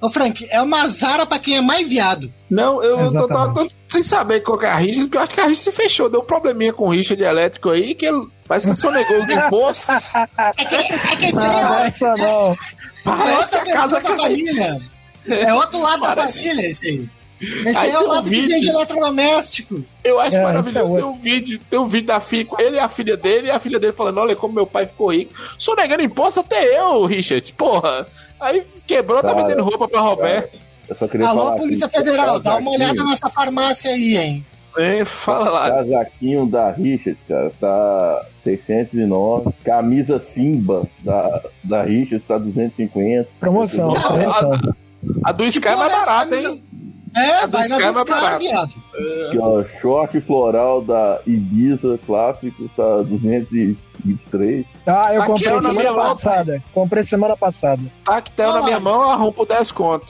Ô, 0.00 0.08
Frank, 0.08 0.46
é 0.50 0.62
uma 0.62 0.88
zara 0.88 1.26
pra 1.26 1.38
quem 1.38 1.56
é 1.56 1.60
mais 1.60 1.86
viado. 1.88 2.32
Não, 2.48 2.82
eu, 2.82 3.12
tô, 3.12 3.28
tô- 3.28 3.52
tô 3.52 3.68
sem 3.88 4.02
saber 4.02 4.40
qual 4.40 4.58
que 4.58 4.64
é 4.64 4.70
a 4.70 4.76
rixa, 4.76 5.00
porque 5.02 5.16
eu 5.18 5.20
acho 5.22 5.34
que 5.34 5.40
a 5.40 5.46
rixa 5.46 5.70
se 5.70 5.72
fechou. 5.72 6.08
Deu 6.08 6.20
um 6.20 6.24
probleminha 6.24 6.72
com 6.72 6.88
rixa 6.88 7.14
de 7.16 7.22
elétrico 7.22 7.68
aí, 7.70 7.94
que 7.94 8.06
ele, 8.06 8.26
parece 8.48 8.70
que 8.70 8.76
sonegou 8.76 9.20
os 9.22 9.28
impostos. 9.30 9.84
É 10.56 10.64
que, 10.64 10.74
é 10.74 11.16
que 11.16 11.32
Não, 11.32 11.78
é, 11.78 11.86
essa 11.88 12.14
não. 12.16 12.52
é 12.52 12.56
Parece 13.04 13.50
que 13.50 13.56
outra 13.58 13.72
a 13.72 13.76
casa 13.76 14.00
da 14.00 14.16
família. 14.16 14.80
É 15.28 15.54
outro 15.54 15.80
lado 15.80 16.00
da 16.02 16.16
Parece. 16.16 16.38
família, 16.48 16.68
esse 16.70 16.86
aí. 16.86 17.08
Esse 17.42 17.78
Aí 17.78 17.90
é 17.90 17.98
o 17.98 18.02
um 18.04 18.06
lado 18.08 18.24
que 18.24 18.30
vídeo. 18.30 18.48
vende 18.50 18.68
eletrodoméstico. 18.68 19.82
Eu 20.04 20.20
acho 20.20 20.36
É, 20.36 20.42
maravilhoso. 20.42 20.78
esse 20.78 20.92
é 20.94 20.96
Tem 20.96 21.04
um 21.04 21.18
vídeo, 21.18 21.60
tem 21.70 21.78
um 21.78 21.86
vídeo 21.86 22.06
da 22.06 22.20
filha, 22.20 22.46
ele 22.58 22.76
e 22.76 22.78
a 22.78 22.88
filha 22.88 23.16
dele, 23.16 23.46
e 23.46 23.50
a 23.50 23.58
filha 23.60 23.78
dele 23.78 23.92
falando: 23.94 24.18
Olha 24.18 24.36
como 24.36 24.52
meu 24.54 24.66
pai 24.66 24.86
ficou 24.86 25.10
rico. 25.12 25.32
Sonegando 25.58 26.02
imposto 26.02 26.40
até 26.40 26.78
eu, 26.78 27.04
Richard. 27.06 27.50
Porra. 27.54 28.06
Aí 28.40 28.62
quebrou, 28.86 29.22
tá 29.22 29.32
Cara, 29.32 29.42
vendendo 29.42 29.62
roupa 29.62 29.86
pra 29.88 30.00
Roberto. 30.00 30.58
Eu 30.88 30.96
só 30.96 31.06
queria 31.06 31.28
Alô, 31.28 31.42
falar 31.44 31.56
Polícia 31.56 31.86
aqui, 31.86 31.98
Federal, 31.98 32.40
dá 32.40 32.56
uma 32.56 32.70
olhada 32.72 33.04
nessa 33.04 33.28
farmácia 33.30 33.90
aí, 33.92 34.16
hein? 34.16 34.46
É, 34.78 35.04
fala 35.04 35.50
lá. 35.50 35.70
casaquinho 35.70 36.46
da 36.46 36.70
Richard, 36.70 37.18
cara, 37.28 37.50
tá 37.60 38.24
609. 38.44 39.50
Camisa 39.64 40.18
Simba 40.20 40.84
da, 41.00 41.42
da 41.64 41.82
Richard 41.82 42.24
tá 42.26 42.38
250. 42.38 43.28
Promoção, 43.40 43.92
promoção. 43.92 44.50
A 45.24 45.32
do 45.32 45.44
Sky 45.46 45.68
é 45.68 45.76
mais 45.76 45.92
é 45.92 45.96
barata, 45.96 46.30
camisa? 46.30 46.50
hein? 46.50 46.64
É, 47.16 47.30
A 47.42 47.46
do 47.46 47.52
vai 47.52 47.68
na 47.68 47.76
Sky 47.76 47.82
é 47.88 48.04
barato. 48.04 48.38
viado. 48.38 48.70
Aqui, 49.28 49.38
ó, 49.40 49.64
short 49.80 50.20
floral 50.20 50.82
da 50.82 51.20
Ibiza 51.26 51.98
clássico 52.06 52.68
tá 52.76 53.02
223. 54.00 54.66
Ah, 54.86 55.14
eu 55.14 55.22
Aqui 55.22 55.32
comprei 55.32 55.48
é 55.48 55.54
na 55.54 55.60
semana 55.62 55.80
minha 55.80 55.92
mão, 55.92 56.16
passada. 56.16 56.62
Comprei 56.72 57.04
semana 57.04 57.36
passada. 57.36 57.82
Tactel 58.04 58.52
na 58.52 58.62
minha 58.62 58.80
mão, 58.80 59.10
arrumo 59.10 59.32
por 59.32 59.46
10 59.46 59.70
conto. 59.72 60.06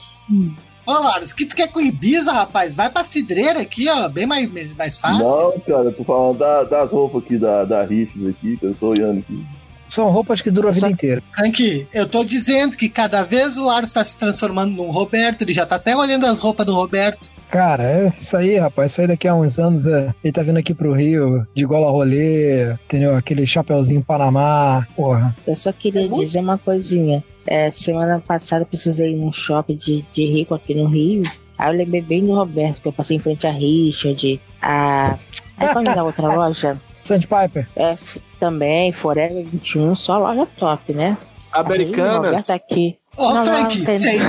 Ô, 0.85 0.91
Laros, 0.93 1.31
que 1.31 1.45
tu 1.45 1.55
quer 1.55 1.71
com 1.71 1.79
Ibiza, 1.79 2.31
rapaz? 2.31 2.73
Vai 2.73 2.89
pra 2.89 3.03
cidreira 3.03 3.61
aqui, 3.61 3.87
ó, 3.89 4.09
bem 4.09 4.25
mais, 4.25 4.49
mais 4.75 4.97
fácil. 4.97 5.23
Não, 5.23 5.59
cara, 5.59 5.83
eu 5.85 5.93
tô 5.93 6.03
falando 6.03 6.39
da- 6.39 6.63
das 6.63 6.89
roupas 6.89 7.23
aqui 7.23 7.37
da, 7.37 7.63
da 7.65 7.83
Richard 7.83 8.29
aqui, 8.29 8.57
que 8.57 8.65
eu 8.65 8.73
tô 8.73 8.87
olhando 8.89 9.19
aqui. 9.19 9.45
São 9.91 10.09
roupas 10.09 10.41
que 10.41 10.49
duram 10.49 10.69
a 10.69 10.71
vida 10.71 10.89
inteira. 10.89 11.21
Frank, 11.35 11.85
eu 11.93 12.07
tô 12.07 12.23
dizendo 12.23 12.77
que 12.77 12.87
cada 12.87 13.23
vez 13.23 13.57
o 13.57 13.65
Laros 13.65 13.91
tá 13.91 14.01
se 14.05 14.17
transformando 14.17 14.73
num 14.73 14.89
Roberto, 14.89 15.41
ele 15.41 15.53
já 15.53 15.65
tá 15.65 15.75
até 15.75 15.93
olhando 15.93 16.25
as 16.25 16.39
roupas 16.39 16.65
do 16.65 16.73
Roberto. 16.73 17.29
Cara, 17.49 17.83
é 17.83 18.13
isso 18.17 18.37
aí, 18.37 18.57
rapaz. 18.57 18.93
Isso 18.93 19.01
aí 19.01 19.07
daqui 19.07 19.27
a 19.27 19.35
uns 19.35 19.59
anos, 19.59 19.85
é, 19.85 20.15
ele 20.23 20.31
tá 20.31 20.41
vindo 20.41 20.55
aqui 20.55 20.73
pro 20.73 20.93
Rio 20.93 21.45
de 21.53 21.65
gola 21.65 21.91
rolê, 21.91 22.71
entendeu? 22.85 23.13
Aquele 23.13 23.45
chapeuzinho 23.45 24.01
Panamá, 24.01 24.87
porra. 24.95 25.35
Eu 25.45 25.57
só 25.57 25.73
queria 25.73 26.07
dizer 26.07 26.39
uma 26.39 26.57
coisinha. 26.57 27.21
É, 27.45 27.69
semana 27.69 28.23
passada 28.25 28.61
eu 28.61 28.67
precisei 28.67 29.11
ir 29.11 29.17
num 29.17 29.33
shopping 29.33 29.75
de, 29.75 30.05
de 30.13 30.25
rico 30.25 30.55
aqui 30.55 30.73
no 30.73 30.87
Rio. 30.87 31.23
Aí 31.57 31.69
eu 31.69 31.77
lembrei 31.77 32.01
bem 32.01 32.23
do 32.23 32.33
Roberto, 32.33 32.81
que 32.81 32.87
eu 32.87 32.93
passei 32.93 33.17
em 33.17 33.19
frente 33.19 33.45
a 33.45 33.51
Richard, 33.51 34.39
a. 34.61 35.17
Aí 35.57 35.67
qual 35.67 35.83
é 35.83 35.93
da 35.93 36.03
outra 36.05 36.33
loja? 36.33 36.79
Sandpiper. 37.15 37.67
É, 37.75 37.97
também, 38.39 38.91
Forever 38.93 39.43
21, 39.45 39.95
só 39.95 40.17
loja 40.17 40.47
top, 40.57 40.93
né? 40.93 41.17
Aí, 41.51 41.61
o 41.61 41.65
Americanas. 41.65 42.15
Roberto 42.17 42.49
aqui. 42.51 42.97
Ô, 43.17 43.33
Não, 43.33 43.33
não, 43.33 43.45
Frank, 43.45 43.85
sei. 43.99 44.19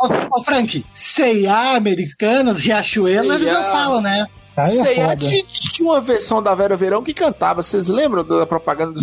Ô, 0.00 0.38
ô, 0.38 0.42
Frank, 0.42 0.84
C&A, 0.92 1.76
Americanas, 1.76 2.58
Riachuelo, 2.60 3.32
eles 3.32 3.48
não 3.48 3.62
falam, 3.62 4.00
né? 4.00 4.26
Aí 4.54 4.78
é 4.78 4.82
Sei, 4.84 4.94
foda. 4.96 5.16
tinha, 5.16 5.44
uma 5.88 5.98
versão 6.00 6.42
da 6.42 6.54
Vera 6.54 6.76
Verão 6.76 7.02
que 7.02 7.14
cantava. 7.14 7.62
Vocês 7.62 7.88
lembram 7.88 8.22
da 8.22 8.44
propaganda 8.44 8.92
do 8.92 9.00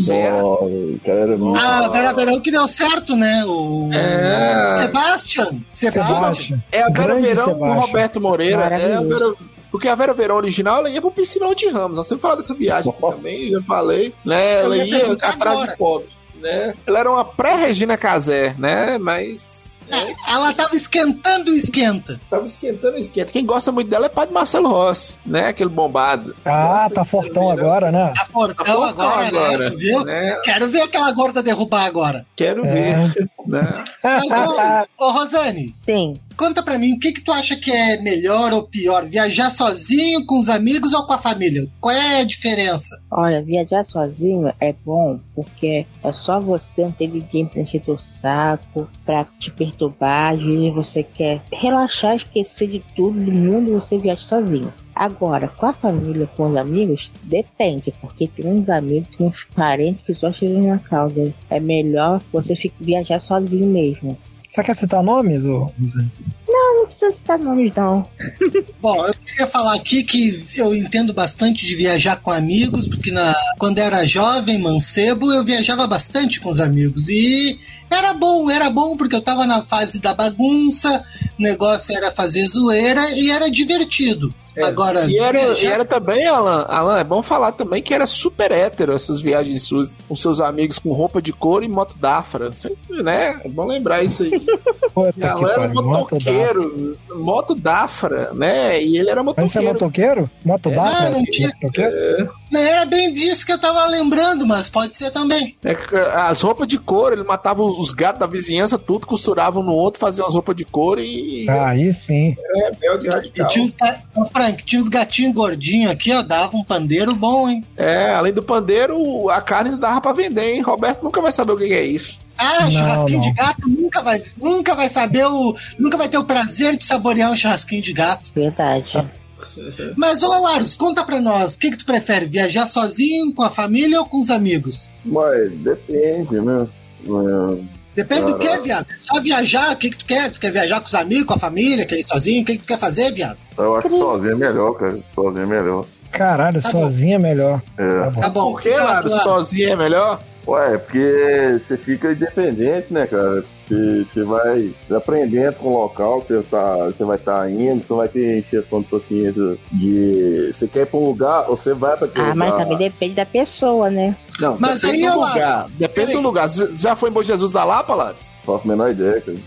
muito. 1.37 1.59
Ah, 1.59 1.87
Vera 1.89 2.13
Verão 2.13 2.39
que 2.39 2.51
deu 2.51 2.67
certo, 2.67 3.15
né? 3.15 3.43
O 3.47 3.89
É. 3.91 4.77
Sebastian. 4.77 5.59
Sebastian. 5.71 6.05
Sebastian. 6.05 6.63
É 6.71 6.81
a 6.83 6.89
Vera 6.89 7.15
Grande 7.15 7.21
Verão 7.29 7.45
com 7.45 7.51
Sebastian. 7.53 7.77
o 7.77 7.79
Roberto 7.79 8.21
Moreira. 8.21 8.65
É 8.65 8.95
a. 8.95 9.01
Vera... 9.01 9.33
Porque 9.71 9.87
a 9.87 9.95
Vera 9.95 10.13
Verão 10.13 10.35
original 10.35 10.79
ela 10.79 10.89
ia 10.89 11.01
pro 11.01 11.11
piscinão 11.11 11.53
de 11.53 11.67
Ramos. 11.69 11.97
Nós 11.97 12.07
sempre 12.07 12.21
falamos 12.23 12.43
dessa 12.43 12.57
viagem 12.57 12.91
aqui 12.91 13.01
também, 13.01 13.51
já 13.51 13.61
falei. 13.61 14.13
Né? 14.25 14.61
Ela 14.61 14.77
ia 14.77 15.13
atrás 15.13 15.41
agora. 15.59 15.71
de 15.71 15.77
pobre. 15.77 16.07
Né? 16.41 16.73
Ela 16.87 16.99
era 16.99 17.11
uma 17.11 17.25
pré-Regina 17.25 17.97
Casé, 17.97 18.55
né? 18.57 18.97
Mas. 18.97 19.77
né, 19.89 19.97
É, 20.27 20.31
Ela 20.33 20.53
tava 20.53 20.73
esquentando 20.73 21.51
o 21.51 21.53
esquenta. 21.53 22.19
Tava 22.29 22.45
esquentando, 22.45 22.97
esquenta. 22.97 23.31
Quem 23.33 23.45
gosta 23.45 23.73
muito 23.73 23.89
dela 23.89 24.05
é 24.05 24.09
pai 24.09 24.25
do 24.25 24.33
Marcelo 24.33 24.69
Rossi, 24.69 25.19
né? 25.25 25.47
Aquele 25.47 25.69
bombado. 25.69 26.33
Ah, 26.45 26.83
Nossa, 26.83 26.95
tá 26.95 27.03
fortão 27.05 27.51
agora, 27.51 27.91
né? 27.91 28.13
Tá 28.15 28.25
fortão 28.27 28.65
Tá 28.65 28.71
fortão 28.73 28.83
agora, 29.09 29.27
agora, 29.27 29.69
né? 29.69 29.75
Viu? 29.75 30.05
né? 30.05 30.35
Quero 30.45 30.69
ver 30.69 30.81
aquela 30.81 31.11
gorda 31.11 31.43
derrubar 31.43 31.85
agora. 31.85 32.25
Quero 32.37 32.65
É. 32.65 32.73
ver. 32.73 33.29
Né? 33.45 33.83
Mas, 34.01 34.87
ô, 34.97 35.05
ô, 35.07 35.11
Rosane, 35.11 35.75
Sim. 35.85 36.17
Conta 36.39 36.63
pra 36.63 36.77
mim, 36.79 36.93
o 36.93 36.99
que 36.99 37.11
que 37.11 37.21
tu 37.21 37.33
acha 37.33 37.57
que 37.57 37.69
é 37.69 38.01
melhor 38.01 38.53
ou 38.53 38.63
pior? 38.63 39.05
Viajar 39.05 39.51
sozinho, 39.51 40.25
com 40.25 40.39
os 40.39 40.47
amigos 40.47 40.93
ou 40.93 41.05
com 41.05 41.11
a 41.11 41.17
família? 41.17 41.67
Qual 41.81 41.93
é 41.93 42.21
a 42.21 42.23
diferença? 42.23 42.95
Olha, 43.11 43.41
viajar 43.43 43.83
sozinho 43.83 44.49
é 44.61 44.73
bom 44.85 45.19
porque 45.35 45.85
é 46.01 46.13
só 46.13 46.39
você, 46.39 46.83
não 46.83 46.91
tem 46.91 47.09
ninguém 47.09 47.45
pra 47.45 47.59
encher 47.61 47.81
teu 47.81 47.97
saco, 48.21 48.89
pra 49.05 49.25
te 49.37 49.51
perturbar. 49.51 50.33
Às 50.33 50.39
vezes 50.39 50.71
você 50.73 51.03
quer 51.03 51.41
relaxar, 51.51 52.15
esquecer 52.15 52.69
de 52.69 52.83
tudo 52.95 53.19
do 53.19 53.31
mundo 53.33 53.73
você 53.73 53.97
viaja 53.97 54.21
sozinho. 54.21 54.73
Agora, 54.95 55.47
com 55.47 55.65
a 55.65 55.73
família, 55.73 56.27
com 56.35 56.49
os 56.49 56.55
amigos, 56.55 57.09
depende, 57.23 57.93
porque 58.01 58.27
tem 58.27 58.45
uns 58.51 58.67
amigos, 58.69 59.07
uns 59.19 59.45
parentes 59.55 60.05
que 60.05 60.13
só 60.15 60.29
chegam 60.31 60.61
na 60.63 60.79
causa. 60.79 61.33
É 61.49 61.59
melhor 61.59 62.21
você 62.33 62.55
fi- 62.55 62.71
viajar 62.79 63.19
sozinho 63.21 63.65
mesmo. 63.67 64.17
Você 64.49 64.63
quer 64.63 64.75
citar 64.75 65.03
nomes, 65.03 65.45
ô? 65.45 65.71
Zé? 65.85 66.03
Não 66.47 66.87
precisa 66.87 67.11
citar 67.11 67.37
nomes, 67.37 67.71
não. 67.75 68.09
Bom, 68.81 69.05
eu 69.05 69.13
queria 69.13 69.45
falar 69.45 69.75
aqui 69.75 70.03
que 70.03 70.43
eu 70.55 70.73
entendo 70.73 71.13
bastante 71.13 71.67
de 71.67 71.75
viajar 71.75 72.15
com 72.15 72.31
amigos, 72.31 72.87
porque 72.87 73.11
na, 73.11 73.35
quando 73.59 73.77
era 73.77 74.07
jovem, 74.07 74.57
mancebo, 74.57 75.31
eu 75.31 75.45
viajava 75.45 75.85
bastante 75.85 76.41
com 76.41 76.49
os 76.49 76.59
amigos. 76.59 77.09
E 77.09 77.59
era 77.91 78.11
bom, 78.15 78.49
era 78.49 78.71
bom, 78.71 78.97
porque 78.97 79.15
eu 79.15 79.21
tava 79.21 79.45
na 79.45 79.63
fase 79.63 80.01
da 80.01 80.15
bagunça, 80.15 81.03
o 81.37 81.41
negócio 81.43 81.95
era 81.95 82.11
fazer 82.11 82.47
zoeira 82.47 83.11
e 83.11 83.29
era 83.29 83.51
divertido. 83.51 84.33
Agora, 84.57 85.05
E 85.09 85.17
era, 85.17 85.53
já- 85.53 85.69
e 85.69 85.71
era 85.71 85.85
também, 85.85 86.25
Alan, 86.27 86.65
Alan, 86.67 86.99
é 86.99 87.03
bom 87.03 87.21
falar 87.23 87.51
também 87.51 87.81
que 87.81 87.93
era 87.93 88.05
super 88.05 88.51
hétero 88.51 88.93
essas 88.93 89.21
viagens 89.21 89.63
suas, 89.63 89.97
com 90.07 90.15
seus 90.15 90.39
amigos 90.41 90.79
com 90.79 90.91
roupa 90.91 91.21
de 91.21 91.31
couro 91.31 91.63
e 91.63 91.67
moto 91.67 91.95
Dafra. 91.97 92.51
Sempre, 92.51 93.01
né? 93.03 93.39
É 93.43 93.47
bom 93.49 93.65
lembrar 93.65 94.03
isso 94.03 94.23
aí. 94.23 94.31
Puta 94.93 95.09
E 95.09 95.13
que 95.13 95.23
Alan 95.23 95.49
era 95.51 95.67
motoqueiro, 95.69 96.97
moto 97.15 97.55
Dafra, 97.55 98.31
né? 98.33 98.81
E 98.81 98.97
ele 98.97 99.09
era 99.09 99.23
Mas 99.23 99.35
você 99.35 99.59
é 99.59 99.61
motoqueiro. 99.61 100.21
motoqueiro? 100.21 100.29
Moto 100.45 100.69
É. 100.69 100.75
da? 100.75 100.81
Ah, 101.05 101.09
não 101.09 101.23
tinha- 101.23 101.49
Motoqueiro? 101.61 102.29
Não 102.51 102.59
era 102.59 102.85
bem 102.85 103.11
disso 103.13 103.45
que 103.45 103.51
eu 103.53 103.59
tava 103.59 103.85
lembrando, 103.87 104.45
mas 104.47 104.67
pode 104.69 104.97
ser 104.97 105.11
também. 105.11 105.55
É 105.63 105.75
que 105.75 105.95
as 105.95 106.41
roupas 106.41 106.67
de 106.67 106.77
couro, 106.79 107.15
ele 107.15 107.23
matava 107.23 107.61
os 107.63 107.79
os 107.79 107.93
gatos 107.93 108.19
da 108.19 108.25
vizinhança, 108.27 108.77
tudo, 108.77 109.07
costuravam 109.07 109.63
no 109.63 109.71
outro, 109.71 109.99
faziam 110.01 110.27
as 110.27 110.33
roupas 110.33 110.55
de 110.55 110.65
couro 110.65 110.99
e. 110.99 111.45
Ah, 111.49 111.69
aí 111.69 111.93
sim. 111.93 112.35
É, 112.55 112.71
E 112.81 112.97
uns, 112.97 113.73
ga- 113.73 114.01
Ô, 114.15 114.25
Frank, 114.39 114.63
tinha 114.63 114.79
uns 114.79 114.87
gatinhos 114.87 115.33
gordinhos 115.33 115.91
aqui, 115.91 116.13
ó, 116.13 116.21
dava 116.21 116.55
um 116.55 116.63
pandeiro 116.63 117.13
bom, 117.13 117.49
hein? 117.49 117.65
É, 117.75 118.13
além 118.13 118.31
do 118.31 118.41
pandeiro, 118.41 119.29
a 119.29 119.41
carne 119.41 119.75
dava 119.75 119.99
pra 119.99 120.13
vender, 120.13 120.55
hein? 120.55 120.61
Roberto 120.61 121.03
nunca 121.03 121.21
vai 121.21 121.29
saber 121.29 121.51
o 121.51 121.57
que 121.57 121.65
é 121.65 121.85
isso. 121.85 122.21
Ah, 122.37 122.63
Não, 122.63 122.71
churrasquinho 122.71 123.17
não. 123.19 123.27
de 123.27 123.33
gato 123.33 123.67
nunca 123.67 124.01
vai, 124.01 124.23
nunca 124.37 124.75
vai 124.75 124.87
saber 124.87 125.25
o, 125.25 125.53
nunca 125.77 125.97
vai 125.97 126.07
ter 126.07 126.17
o 126.17 126.23
prazer 126.23 126.77
de 126.77 126.85
saborear 126.85 127.29
um 127.29 127.35
churrasquinho 127.35 127.81
de 127.81 127.91
gato. 127.91 128.31
Verdade. 128.33 129.11
Mas 129.97 130.23
ô 130.23 130.29
Larus, 130.29 130.73
conta 130.73 131.03
pra 131.03 131.19
nós, 131.19 131.55
o 131.55 131.59
que 131.59 131.71
que 131.71 131.77
tu 131.77 131.85
prefere, 131.85 132.25
viajar 132.25 132.65
sozinho, 132.67 133.33
com 133.33 133.43
a 133.43 133.49
família 133.49 133.99
ou 133.99 134.05
com 134.05 134.19
os 134.19 134.29
amigos? 134.29 134.89
Mas 135.03 135.51
depende, 135.51 136.39
né? 136.39 136.65
É, 137.05 137.61
Depende 138.03 138.31
do 138.31 138.37
que, 138.37 138.59
viado. 138.59 138.85
É 138.89 138.95
Só 138.97 139.19
viajar, 139.21 139.73
o 139.73 139.77
que 139.77 139.89
que 139.89 139.97
tu 139.97 140.05
quer? 140.05 140.31
Tu 140.31 140.39
quer 140.39 140.51
viajar 140.51 140.79
com 140.79 140.85
os 140.87 140.95
amigos, 140.95 141.25
com 141.25 141.33
a 141.33 141.39
família, 141.39 141.85
quer 141.85 141.97
ir 141.99 142.03
sozinho? 142.03 142.41
O 142.41 142.45
que 142.45 142.53
que 142.53 142.63
tu 142.63 142.67
quer 142.67 142.79
fazer, 142.79 143.11
viado? 143.13 143.37
eu 143.57 143.75
acho 143.75 143.89
que 143.89 143.97
sozinho 143.97 144.31
é 144.31 144.35
melhor, 144.35 144.73
cara. 144.73 144.99
Sozinho 145.13 145.43
é 145.43 145.45
melhor. 145.45 145.85
Caralho, 146.11 146.61
Tá 146.61 146.71
bom. 146.71 146.81
sozinho 146.81 147.15
é 147.15 147.19
melhor. 147.19 147.61
É. 147.77 148.09
Tá 148.19 148.29
bom. 148.29 148.51
Por 148.53 148.61
que, 148.61 148.71
Laro? 148.75 149.07
tua- 149.09 149.19
Sozinho 149.19 149.69
é 149.69 149.75
melhor? 149.75 150.19
Ué, 150.49 150.77
porque 150.77 151.59
você 151.67 151.77
fica 151.77 152.11
independente, 152.11 152.87
né, 152.93 153.05
cara? 153.07 153.43
Você, 153.67 154.03
você 154.11 154.23
vai 154.23 154.71
aprendendo 154.91 155.53
com 155.55 155.67
o 155.69 155.81
local 155.83 156.21
que 156.21 156.33
você, 156.33 156.43
tá, 156.49 156.75
você 156.85 157.03
vai 157.03 157.17
estar 157.17 157.49
indo, 157.51 157.83
você 157.83 157.87
não 157.93 157.97
vai 157.97 158.07
ter 158.07 158.39
encheção 158.39 158.81
de 158.81 158.87
paciência 158.87 159.57
de. 159.71 160.51
Você 160.53 160.67
quer 160.67 160.81
ir 160.81 160.85
pra 160.87 160.99
um 160.99 161.05
lugar, 161.05 161.43
você 161.47 161.73
vai 161.73 161.95
pra 161.95 162.07
aquele 162.07 162.25
Ah, 162.31 162.35
mas 162.35 162.51
lugar. 162.51 162.63
também 162.63 162.77
depende 162.89 163.13
da 163.15 163.25
pessoa, 163.25 163.89
né? 163.89 164.15
Não, 164.39 164.57
Mas 164.59 164.81
depende 164.81 165.05
aí, 165.05 165.11
do 165.11 165.19
lugar. 165.19 165.65
Depende 165.77 165.93
peraí. 166.07 166.13
do 166.15 166.21
lugar. 166.21 166.47
Z- 166.47 166.69
Já 166.73 166.95
foi 166.95 167.09
em 167.09 167.13
Bom 167.13 167.21
Jesus 167.23 167.51
da 167.51 167.63
Lapa, 167.63 167.93
Lares? 167.93 168.31
Faço 168.43 168.61
a 168.65 168.67
menor 168.67 168.89
ideia, 168.91 169.21
cara. 169.21 169.37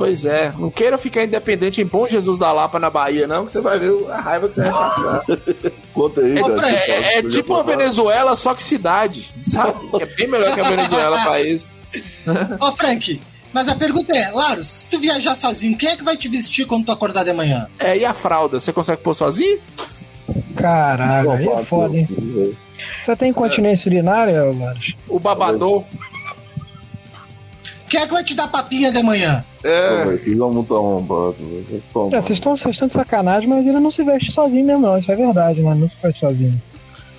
Pois 0.00 0.24
é. 0.24 0.52
Não 0.58 0.70
queira 0.70 0.96
ficar 0.96 1.24
independente 1.24 1.80
em 1.82 1.84
Bom 1.86 2.08
Jesus 2.08 2.38
da 2.38 2.50
Lapa, 2.52 2.78
na 2.78 2.88
Bahia, 2.88 3.26
não, 3.26 3.44
que 3.46 3.52
você 3.52 3.60
vai 3.60 3.78
ver 3.78 3.92
a 4.10 4.20
raiva 4.20 4.48
que 4.48 4.54
você 4.54 4.62
vai 4.62 4.72
passar. 4.72 5.22
Conta 5.92 6.20
aí, 6.22 6.40
Ô, 6.40 6.56
cara. 6.56 6.70
É, 6.70 7.18
é 7.18 7.22
pode- 7.22 7.34
tipo 7.34 7.52
uma 7.52 7.62
Venezuela, 7.62 8.34
só 8.34 8.54
que 8.54 8.62
cidade, 8.62 9.32
sabe? 9.44 9.78
É 10.00 10.06
bem 10.06 10.26
melhor 10.26 10.54
que 10.54 10.60
a 10.60 10.68
Venezuela, 10.70 11.18
país. 11.26 11.70
Ô, 12.60 12.72
Frank, 12.72 13.20
mas 13.52 13.68
a 13.68 13.74
pergunta 13.74 14.16
é, 14.16 14.30
Larus, 14.30 14.66
se 14.68 14.86
tu 14.86 14.98
viajar 14.98 15.36
sozinho, 15.36 15.76
quem 15.76 15.90
é 15.90 15.96
que 15.96 16.04
vai 16.04 16.16
te 16.16 16.28
vestir 16.28 16.66
quando 16.66 16.86
tu 16.86 16.92
acordar 16.92 17.24
de 17.24 17.32
manhã? 17.32 17.68
É, 17.78 17.96
e 17.98 18.04
a 18.04 18.14
fralda? 18.14 18.58
Você 18.58 18.72
consegue 18.72 19.02
pôr 19.02 19.14
sozinho? 19.14 19.58
Caralho, 20.56 21.32
aí 21.32 21.46
é 21.48 21.64
foda, 21.64 21.96
hein? 21.96 22.08
Você 23.02 23.16
tem 23.16 23.30
incontinência 23.30 23.88
urinária, 23.88 24.44
Laros? 24.44 24.94
O 25.08 25.18
babador? 25.18 25.84
Quem 27.90 28.00
é 28.00 28.06
que 28.06 28.12
vai 28.12 28.22
te 28.22 28.34
dar 28.36 28.46
papinha 28.48 28.92
de 28.92 29.02
manhã? 29.02 29.44
É. 29.64 30.04
Vocês 30.04 30.38
vão 30.38 30.52
muito 30.52 30.74
arrombado, 30.74 31.34
velho. 31.40 31.66
Vocês 31.68 31.82
são 31.92 32.06
É, 32.12 32.20
vocês 32.22 32.38
estão 32.38 32.56
vocês 32.56 32.74
estão 32.76 32.88
de 32.88 32.94
sacanagem, 32.94 33.48
mas 33.48 33.66
ele 33.66 33.80
não 33.80 33.90
se 33.90 34.04
veste 34.04 34.30
sozinho 34.30 34.64
mesmo, 34.64 34.82
não. 34.82 34.96
Isso 34.96 35.10
é 35.10 35.16
verdade, 35.16 35.60
né? 35.60 35.74
Não 35.74 35.88
se 35.88 35.96
veste 36.00 36.20
sozinho. 36.20 36.62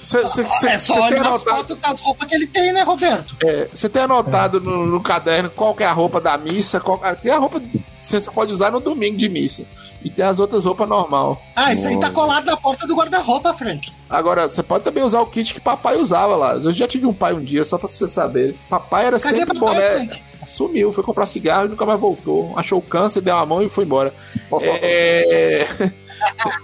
Você 0.01 0.17
É 0.65 0.79
só 0.79 0.93
tem 0.95 1.03
olhar 1.19 1.27
as 1.27 1.43
fotos 1.43 1.77
das 1.77 1.99
roupas 1.99 2.27
que 2.27 2.33
ele 2.35 2.47
tem, 2.47 2.73
né, 2.73 2.81
Roberto? 2.81 3.35
é, 3.43 3.67
você 3.71 3.87
tem 3.87 4.01
anotado 4.01 4.59
no, 4.59 4.87
no 4.87 4.99
caderno 4.99 5.49
qual 5.51 5.75
que 5.75 5.83
é 5.83 5.85
a 5.85 5.91
roupa 5.91 6.19
da 6.19 6.37
missa? 6.37 6.79
Qual, 6.79 6.99
ah, 7.03 7.13
tem 7.13 7.31
a 7.31 7.37
roupa 7.37 7.59
que 7.59 7.83
você 8.01 8.19
só 8.19 8.31
pode 8.31 8.51
usar 8.51 8.71
no 8.71 8.79
domingo 8.79 9.17
de 9.17 9.29
missa. 9.29 9.63
E 10.03 10.09
tem 10.09 10.25
as 10.25 10.39
outras 10.39 10.65
roupas 10.65 10.89
normal. 10.89 11.39
Ah, 11.55 11.71
isso 11.71 11.87
aí 11.87 11.99
tá 11.99 12.09
colado 12.09 12.45
na 12.45 12.57
porta 12.57 12.87
do 12.87 12.95
guarda-roupa, 12.95 13.53
Frank. 13.53 13.91
Agora, 14.09 14.47
você 14.47 14.63
pode 14.63 14.83
também 14.83 15.03
usar 15.03 15.19
o 15.21 15.27
kit 15.27 15.53
que 15.53 15.59
papai 15.59 15.97
usava 15.97 16.35
lá. 16.35 16.53
Eu 16.53 16.73
já 16.73 16.87
tive 16.87 17.05
um 17.05 17.13
pai 17.13 17.33
um 17.33 17.43
dia, 17.43 17.63
só 17.63 17.77
pra 17.77 17.87
você 17.87 18.07
saber. 18.07 18.55
Papai 18.67 19.05
era 19.05 19.19
Cadê 19.19 19.37
sempre 19.37 19.59
papai, 19.59 19.75
boné. 19.75 19.91
Frank? 19.91 20.30
Sumiu, 20.45 20.91
foi 20.91 21.03
comprar 21.03 21.25
cigarro 21.25 21.65
e 21.65 21.69
nunca 21.69 21.85
mais 21.85 21.99
voltou. 21.99 22.53
Achou 22.57 22.79
o 22.79 22.81
câncer, 22.81 23.21
deu 23.21 23.35
a 23.35 23.45
mão 23.45 23.61
e 23.61 23.69
foi 23.69 23.85
embora. 23.85 24.13
É... 24.61 25.65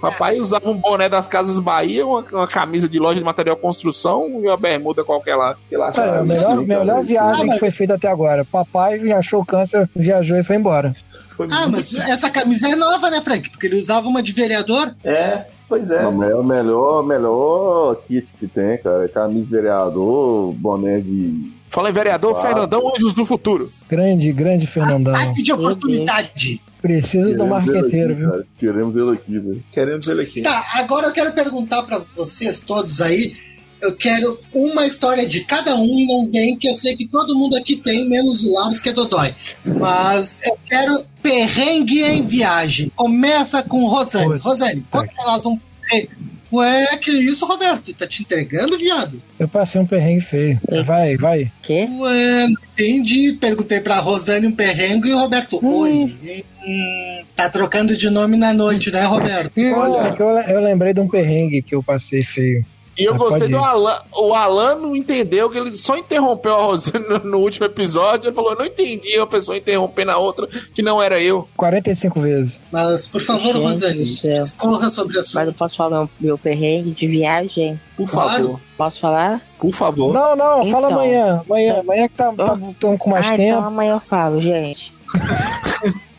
Papai 0.00 0.38
usava 0.38 0.70
um 0.70 0.76
boné 0.76 1.08
das 1.08 1.26
Casas 1.26 1.58
Bahia, 1.58 2.06
uma, 2.06 2.24
uma 2.32 2.46
camisa 2.46 2.88
de 2.88 2.98
loja 2.98 3.18
de 3.18 3.24
material 3.24 3.56
de 3.56 3.62
construção 3.62 4.28
e 4.28 4.46
uma 4.46 4.56
bermuda 4.56 5.02
qualquer 5.02 5.34
lá. 5.34 5.56
É, 5.70 5.76
a 5.76 6.22
melhor, 6.22 6.56
melhor 6.64 7.04
viagem 7.04 7.42
Ah, 7.42 7.44
mas- 7.44 7.54
que 7.54 7.58
foi 7.60 7.70
feita 7.70 7.94
até 7.94 8.08
agora. 8.08 8.44
Papai 8.44 9.10
achou 9.12 9.44
câncer, 9.44 9.88
viajou 9.96 10.36
e 10.38 10.44
foi 10.44 10.56
embora. 10.56 10.94
Foi 11.36 11.46
Ah, 11.50 11.66
mas 11.68 11.92
essa 11.94 12.30
camisa 12.30 12.68
é 12.68 12.76
nova, 12.76 13.10
né, 13.10 13.20
Frank? 13.20 13.50
Porque 13.50 13.66
ele 13.66 13.76
usava 13.76 14.06
uma 14.08 14.22
de 14.22 14.32
vereador. 14.32 14.94
É, 15.04 15.44
pois 15.68 15.90
é. 15.90 16.02
Não, 16.02 16.22
é 16.22 16.34
o 16.34 16.42
melhor, 16.44 17.02
melhor 17.04 17.96
kit 18.06 18.26
que 18.38 18.46
tem, 18.46 18.78
cara. 18.78 19.08
Camisa 19.08 19.44
de 19.44 19.50
vereador, 19.50 20.52
boné 20.54 21.00
de. 21.00 21.52
Fala 21.70 21.90
em 21.90 21.92
vereador, 21.92 22.32
Claro. 22.32 22.48
Fernandão 22.48 22.92
Anjos 22.94 23.14
do 23.14 23.24
Futuro. 23.24 23.72
Grande, 23.88 24.32
grande 24.32 24.66
Fernandão. 24.66 25.14
Ataque 25.14 25.42
de 25.42 25.52
oportunidade. 25.52 26.60
Precisa 26.80 27.24
do 27.24 27.30
Queremos 27.30 27.48
marqueteiro, 27.50 28.12
aqui, 28.12 28.20
viu? 28.20 28.30
cara. 28.30 28.46
Queremos 28.58 28.96
ele 28.96 29.10
aqui, 29.10 29.38
velho. 29.38 29.64
Queremos 29.72 30.06
ele 30.08 30.22
aqui. 30.22 30.42
Tá, 30.42 30.66
agora 30.74 31.08
eu 31.08 31.12
quero 31.12 31.32
perguntar 31.32 31.82
pra 31.82 32.02
vocês 32.16 32.60
todos 32.60 33.00
aí. 33.00 33.34
Eu 33.80 33.94
quero 33.94 34.40
uma 34.52 34.86
história 34.86 35.26
de 35.26 35.44
cada 35.44 35.76
um 35.76 35.98
e 35.98 36.06
não 36.06 36.28
vem, 36.28 36.56
que 36.56 36.68
eu 36.68 36.74
sei 36.74 36.96
que 36.96 37.06
todo 37.06 37.36
mundo 37.36 37.56
aqui 37.56 37.76
tem, 37.76 38.08
menos 38.08 38.44
o 38.44 38.52
Laros, 38.52 38.80
que 38.80 38.88
é 38.88 38.92
Dodói. 38.92 39.32
Mas 39.64 40.40
eu 40.44 40.58
quero 40.66 41.04
perrengue 41.22 42.02
em 42.02 42.22
viagem. 42.22 42.90
Começa 42.96 43.62
com 43.62 43.86
Rosane. 43.86 44.38
Rosane, 44.38 44.84
conta 44.90 45.08
pra 45.14 45.24
nós 45.26 45.46
um 45.46 45.58
perrengue. 45.88 46.27
Ué, 46.52 46.96
que 46.96 47.10
isso, 47.10 47.46
Roberto? 47.46 47.92
Tá 47.92 48.06
te 48.06 48.22
entregando, 48.22 48.78
viado? 48.78 49.22
Eu 49.38 49.46
passei 49.48 49.80
um 49.80 49.86
perrengue 49.86 50.22
feio. 50.22 50.60
Vai, 50.86 51.16
vai. 51.16 51.52
Quê? 51.62 51.88
Ué, 51.98 52.46
entendi. 52.72 53.32
Perguntei 53.34 53.80
pra 53.80 53.98
Rosane 53.98 54.46
um 54.46 54.52
perrengue 54.52 55.10
e 55.10 55.14
o 55.14 55.18
Roberto. 55.18 55.60
Oi. 55.64 56.44
Hum, 56.66 57.20
tá 57.36 57.48
trocando 57.48 57.96
de 57.96 58.08
nome 58.10 58.36
na 58.36 58.52
noite, 58.52 58.90
né, 58.90 59.04
Roberto? 59.04 59.52
Olha, 59.56 60.12
que 60.12 60.22
eu, 60.22 60.28
eu 60.28 60.60
lembrei 60.60 60.94
de 60.94 61.00
um 61.00 61.08
perrengue 61.08 61.62
que 61.62 61.74
eu 61.74 61.82
passei 61.82 62.22
feio. 62.22 62.64
E 62.98 63.04
eu 63.04 63.14
gostei 63.14 63.48
do. 63.48 63.58
Alan. 63.58 64.00
O 64.12 64.34
Alan 64.34 64.74
não 64.74 64.96
entendeu 64.96 65.48
que 65.48 65.56
ele 65.56 65.76
só 65.76 65.96
interrompeu 65.96 66.54
a 66.54 66.62
Rosane 66.62 67.04
no, 67.24 67.38
último 67.38 67.66
episódio. 67.66 68.26
Ele 68.28 68.34
falou: 68.34 68.52
Eu 68.52 68.58
não 68.58 68.66
entendi 68.66 69.16
a 69.18 69.26
pessoa 69.26 69.56
interrompendo 69.56 70.10
a 70.10 70.18
outra, 70.18 70.48
que 70.74 70.82
não 70.82 71.00
era 71.00 71.20
eu. 71.20 71.48
45 71.56 72.20
vezes. 72.20 72.60
Mas, 72.72 73.06
por 73.06 73.20
favor, 73.20 73.54
Gente 73.54 73.62
Rosane, 73.62 74.04
discorra 74.04 74.90
sobre 74.90 75.18
a 75.18 75.22
sua. 75.22 75.40
Mas 75.40 75.48
eu 75.48 75.54
posso 75.54 75.76
falar 75.76 75.90
meu, 75.98 76.10
meu 76.18 76.38
perrengue 76.38 76.90
de 76.90 77.06
viagem? 77.06 77.80
Por 77.96 78.08
Claro. 78.10 78.42
favor. 78.42 78.60
Posso 78.76 79.00
falar? 79.00 79.42
Por 79.58 79.72
favor. 79.72 80.12
Não, 80.12 80.34
não, 80.34 80.66
Então. 80.66 80.72
fala 80.72 80.92
amanhã. 80.92 81.42
Amanhã, 81.46 81.80
amanhã 81.80 82.08
que 82.08 82.14
tá, 82.14 82.32
tá 82.32 82.58
tô 82.80 82.98
com 82.98 83.10
mais 83.10 83.26
ah, 83.26 83.36
tempo. 83.36 83.42
então 83.58 83.64
amanhã 83.64 83.94
eu 83.94 84.00
falo, 84.00 84.40
gente. 84.42 84.92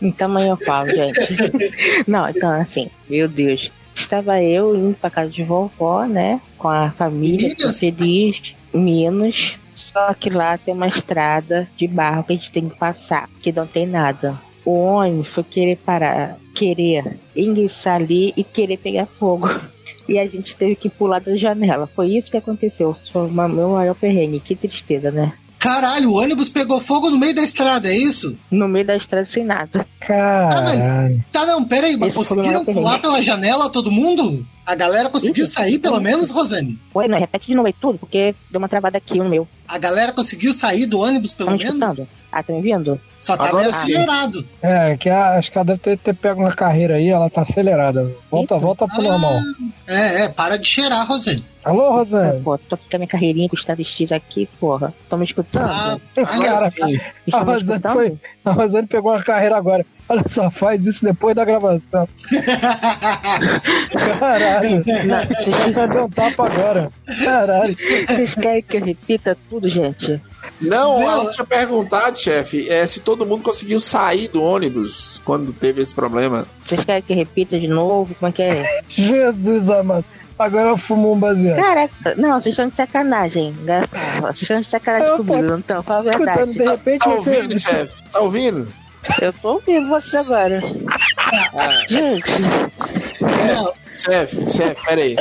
então 0.02 0.30
amanhã 0.30 0.52
eu 0.52 0.66
falo, 0.66 0.90
gente. 0.90 1.20
Não, 2.08 2.30
então 2.30 2.52
assim, 2.52 2.90
meu 3.10 3.28
Deus. 3.28 3.72
Estava 4.00 4.42
eu 4.42 4.76
indo 4.76 4.96
pra 4.96 5.10
casa 5.10 5.30
de 5.30 5.44
vovó, 5.44 6.06
né? 6.06 6.42
Com 6.58 6.70
a 6.70 6.90
família, 6.92 7.54
feliz, 7.74 8.56
menos. 8.74 9.58
Só 9.76 10.14
que 10.14 10.30
lá 10.30 10.58
tem 10.58 10.74
uma 10.74 10.88
estrada 10.88 11.68
de 11.78 11.88
barro 11.88 12.24
que 12.24 12.34
a 12.34 12.36
gente 12.36 12.52
tem 12.52 12.68
que 12.68 12.78
passar, 12.78 13.30
que 13.42 13.52
não 13.52 13.68
tem 13.68 13.86
nada. 13.86 14.40
O 14.66 14.72
ônibus 14.72 15.28
foi 15.30 15.44
querer 15.44 15.78
parar, 15.78 16.38
querer 16.56 17.18
enguiçar 17.36 17.96
ali 17.96 18.34
e 18.36 18.44
querer 18.44 18.78
pegar 18.78 19.06
fogo. 19.06 19.50
E 20.08 20.18
a 20.18 20.26
gente 20.28 20.56
teve 20.56 20.76
que 20.76 20.90
pular 20.90 21.20
da 21.20 21.36
janela. 21.36 21.88
Foi 21.88 22.10
isso 22.10 22.32
que 22.32 22.38
aconteceu. 22.38 22.96
Foi 23.12 23.28
o 23.28 23.30
meu 23.30 23.70
maior 23.70 23.96
perrengue. 23.96 24.40
Que 24.40 24.56
tristeza, 24.56 25.12
né? 25.12 25.34
Caralho, 25.60 26.12
o 26.12 26.14
ônibus 26.16 26.50
pegou 26.50 26.80
fogo 26.80 27.10
no 27.10 27.18
meio 27.18 27.36
da 27.36 27.44
estrada, 27.44 27.90
é 27.90 27.96
isso? 27.96 28.38
No 28.50 28.68
meio 28.68 28.86
da 28.86 28.96
estrada 28.96 29.26
sem 29.26 29.44
nada. 29.44 29.86
Caralho. 30.00 31.24
Tá, 31.32 31.46
não, 31.46 31.66
peraí, 31.66 31.98
mas 31.98 32.10
Esse 32.10 32.18
conseguiram 32.18 32.64
pular 32.64 33.00
pela 33.00 33.22
janela 33.22 33.70
todo 33.70 33.92
mundo? 33.92 34.48
A 34.66 34.74
galera 34.74 35.10
conseguiu 35.10 35.46
sair, 35.48 35.78
pelo 35.80 36.00
menos, 36.00 36.30
Rosane? 36.30 36.80
Ué, 36.96 37.08
não, 37.08 37.20
repete 37.20 37.48
de 37.48 37.56
novo 37.56 37.68
aí 37.68 37.74
tudo, 37.74 37.98
porque 38.00 38.34
deu 38.50 38.60
uma 38.60 38.70
travada 38.70 38.98
aqui 38.98 39.18
no 39.18 39.28
meu. 39.28 39.48
A 39.68 39.78
galera 39.78 40.14
conseguiu 40.14 40.54
sair 40.54 40.86
do 40.86 41.00
ônibus, 41.00 41.34
pelo 41.34 41.52
me 41.52 41.58
menos? 41.58 41.74
escutando? 41.74 42.08
Ah, 42.32 42.44
tá 42.44 42.54
me 42.54 42.58
ouvindo? 42.60 43.02
Só 43.18 43.36
tá 43.36 43.46
Agora 43.46 43.64
meio 43.64 43.76
acelerado. 43.76 44.46
É, 44.62 44.96
que 44.98 45.10
a, 45.10 45.32
acho 45.38 45.52
que 45.52 45.58
ela 45.58 45.66
deve 45.66 45.80
ter, 45.80 45.98
ter 45.98 46.14
pego 46.14 46.42
uma 46.42 46.52
carreira 46.54 46.96
aí, 46.96 47.10
ela 47.10 47.30
tá 47.30 47.42
acelerada. 47.42 48.10
Volta, 48.30 48.58
volta 48.60 48.88
pro 48.88 49.02
normal. 49.02 49.34
É, 49.88 50.22
é, 50.26 50.30
para 50.30 50.58
de 50.58 50.68
cheirar, 50.68 51.08
Rosane. 51.08 51.44
Alô, 51.64 51.92
Rosane? 51.92 52.42
Pô, 52.42 52.58
tô 52.58 52.76
aqui 52.76 52.86
com 52.90 52.96
a 52.96 53.00
minha 53.00 53.08
carreirinha 53.08 53.50
com 53.50 53.56
o 53.56 53.60
Estado 53.60 53.84
X 53.84 54.12
aqui, 54.12 54.48
porra. 54.60 54.94
Tô 55.10 55.18
me 55.18 55.26
escutando? 55.26 55.66
Ah, 55.68 55.98
Cara, 56.16 56.70
a 57.34 57.40
Rosane, 57.44 57.82
foi, 57.94 58.18
a 58.46 58.52
Rosane 58.52 58.88
pegou 58.88 59.12
uma 59.12 59.24
carreira 59.24 59.58
agora. 59.58 59.86
Olha 60.08 60.24
só, 60.28 60.50
faz 60.50 60.86
isso 60.86 61.04
depois 61.04 61.36
da 61.36 61.44
gravação. 61.46 62.08
Caralho. 64.20 64.70
Não, 65.06 65.26
vocês- 65.26 65.72
Vai 65.72 65.88
dar 65.88 66.04
um 66.06 66.10
tapa 66.10 66.46
agora. 66.46 66.92
Caralho. 67.24 67.76
Vocês 68.08 68.36
querem 68.36 68.62
que 68.64 68.78
eu 68.78 68.86
repita 68.86 69.38
tudo, 69.50 69.68
gente? 69.68 70.22
Não, 70.62 71.24
eu 71.26 71.32
tinha 71.32 71.46
perguntado, 71.46 72.18
chefe, 72.20 72.70
é, 72.70 72.86
se 72.86 73.00
todo 73.00 73.26
mundo 73.26 73.44
conseguiu 73.44 73.80
sair 73.80 74.28
do 74.28 74.42
ônibus 74.44 75.22
quando 75.24 75.54
teve 75.54 75.82
esse 75.82 75.94
problema. 75.96 76.46
Vocês 76.64 76.84
querem 76.84 77.02
que 77.02 77.14
repita 77.14 77.60
de 77.60 77.68
novo? 77.68 78.14
Como 78.16 78.30
é 78.30 78.34
que 78.34 78.42
é? 78.42 78.82
Jesus 78.90 79.70
amado. 79.70 80.04
Agora 80.38 80.70
eu 80.70 80.78
fumo 80.78 81.12
um 81.14 81.20
baseado. 81.20 81.58
Caraca, 81.58 82.16
não, 82.16 82.40
vocês 82.40 82.54
estão 82.54 82.68
de 82.70 82.76
sacanagem. 82.76 83.52
né? 83.64 83.84
Vocês 84.22 84.42
estão 84.44 84.60
de 84.62 84.66
sacanagem 84.68 85.08
Eu 85.10 85.18
comigo, 85.18 85.58
estão? 85.58 85.84
Fala 85.84 86.00
a 86.00 86.18
verdade. 86.18 86.54
de 86.54 86.64
repente 86.64 87.00
Tá 87.04 87.10
você. 87.10 87.30
ouvindo, 87.38 87.60
chefe? 87.60 87.94
Tá 88.12 88.20
ouvindo? 88.20 88.68
Eu 89.22 89.34
tô 89.34 89.54
ouvindo 89.54 89.88
você 89.90 90.18
agora. 90.18 90.62
Ah, 91.54 91.84
Gente, 91.88 92.32
Não, 93.22 93.74
chefe, 93.94 94.46
chefe, 94.50 94.86
peraí. 94.86 95.16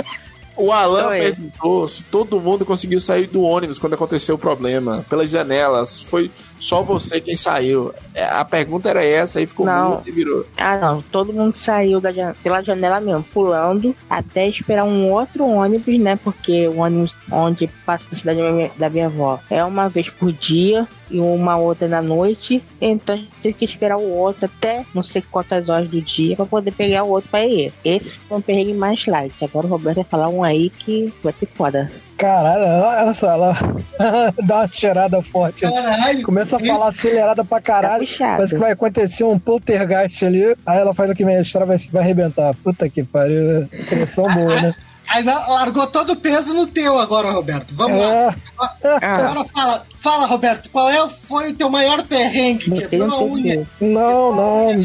O 0.59 0.73
Alan 0.73 1.07
Oi. 1.09 1.18
perguntou 1.21 1.87
se 1.87 2.03
todo 2.03 2.40
mundo 2.40 2.66
conseguiu 2.66 3.01
sair 3.01 3.29
do 3.29 3.42
ônibus 3.42 3.79
quando 3.79 3.94
aconteceu 3.94 4.35
o 4.35 4.38
problema. 4.38 5.07
Pelas 5.09 5.31
janelas. 5.31 6.03
Foi 6.03 6.31
só 6.59 6.83
você 6.83 7.21
quem 7.21 7.35
saiu. 7.35 7.92
É, 8.14 8.25
A 8.25 8.44
pergunta 8.44 8.88
era 8.88 9.05
essa, 9.05 9.38
aí 9.38 9.47
ficou 9.47 9.66
Não. 9.66 9.90
mudo 9.90 10.03
e 10.07 10.11
virou. 10.11 10.47
ah 10.57 10.77
não, 10.79 11.03
todo 11.03 11.33
mundo 11.33 11.55
saiu 11.57 12.01
da 12.01 12.09
pela 12.42 12.62
janela 12.62 13.01
mesmo, 13.01 13.23
pulando, 13.33 13.94
até 14.09 14.49
esperar 14.49 14.85
um 14.85 15.11
outro 15.11 15.47
ônibus, 15.47 15.99
né? 15.99 16.16
Porque 16.16 16.66
o 16.68 16.79
ônibus 16.79 17.14
onde 17.31 17.68
passa 17.87 18.07
da 18.11 18.16
cidade 18.16 18.38
da 18.40 18.51
minha, 18.51 18.71
da 18.77 18.90
minha 18.90 19.07
avó 19.07 19.38
é 19.51 19.62
uma 19.64 19.88
vez 19.88 20.09
por 20.11 20.33
dia 20.33 20.87
e 21.11 21.21
uma 21.21 21.57
outra 21.57 21.87
na 21.88 22.03
noite. 22.03 22.62
Então 22.81 23.14
a 23.14 23.18
gente 23.18 23.31
teve 23.42 23.55
que 23.55 23.64
esperar 23.64 23.97
o 23.97 24.11
outro 24.11 24.47
até 24.47 24.85
não 24.94 25.03
sei 25.03 25.23
quantas 25.31 25.68
horas 25.68 25.88
do 25.88 26.01
dia 26.01 26.37
pra 26.37 26.47
poder 26.47 26.73
pegar 26.73 27.05
o 27.05 27.11
outro 27.11 27.31
pra 27.31 27.44
ir. 27.44 27.73
Esse 27.85 28.11
foi 28.11 28.38
um 28.38 28.40
perrengue 28.42 28.75
mais 28.75 29.07
light. 29.07 29.35
Agora 29.44 29.66
o 29.66 29.71
Roberto 29.71 29.97
vai 29.97 30.05
falar 30.05 30.29
um 30.29 30.42
aí 30.42 30.71
que 30.71 31.12
vai 31.23 31.33
ser 31.33 31.49
foda. 31.55 31.90
Caralho, 32.18 32.64
olha 32.85 33.14
só, 33.14 33.31
ela 33.31 33.57
dá 34.44 34.57
uma 34.57 34.68
cheirada 34.68 35.22
forte. 35.22 35.62
caralho. 35.62 36.22
Começa 36.22 36.57
a 36.57 36.61
falar 36.61 36.88
acelerada 36.88 37.44
pra 37.44 37.59
Tá 37.61 37.62
caralho. 37.62 38.00
puxado. 38.07 38.37
Parece 38.37 38.54
que 38.54 38.61
vai 38.61 38.72
acontecer 38.72 39.24
um 39.24 39.38
poltergeist 39.38 40.24
ali. 40.26 40.57
Aí 40.66 40.78
ela 40.78 40.92
faz 40.92 41.11
o 41.11 41.14
que 41.14 41.24
minha 41.24 41.40
história 41.40 41.66
vai, 41.66 41.78
vai 41.92 42.02
arrebentar. 42.02 42.52
Puta 42.62 42.88
que 42.88 43.02
pariu. 43.04 43.68
Pressão 43.88 44.24
boa, 44.24 44.61
né? 44.61 44.74
Aí 45.11 45.22
largou 45.24 45.87
todo 45.87 46.12
o 46.12 46.16
peso 46.16 46.52
no 46.52 46.66
teu 46.66 46.98
agora, 46.98 47.31
Roberto. 47.31 47.72
Vamos 47.74 47.98
lá. 47.98 48.35
É, 48.83 48.88
Ah, 49.00 49.14
Agora 49.14 49.44
fala, 49.54 49.83
fala, 49.96 50.26
Roberto, 50.26 50.68
qual 50.70 50.90
é, 50.90 51.09
foi 51.09 51.50
o 51.50 51.54
teu 51.54 51.70
maior 51.70 52.02
perrengue? 52.07 52.70
Quebrou 52.88 53.09
um 53.09 53.12
a 53.14 53.22
unha? 53.24 53.66
não, 53.81 54.35
não. 54.35 54.81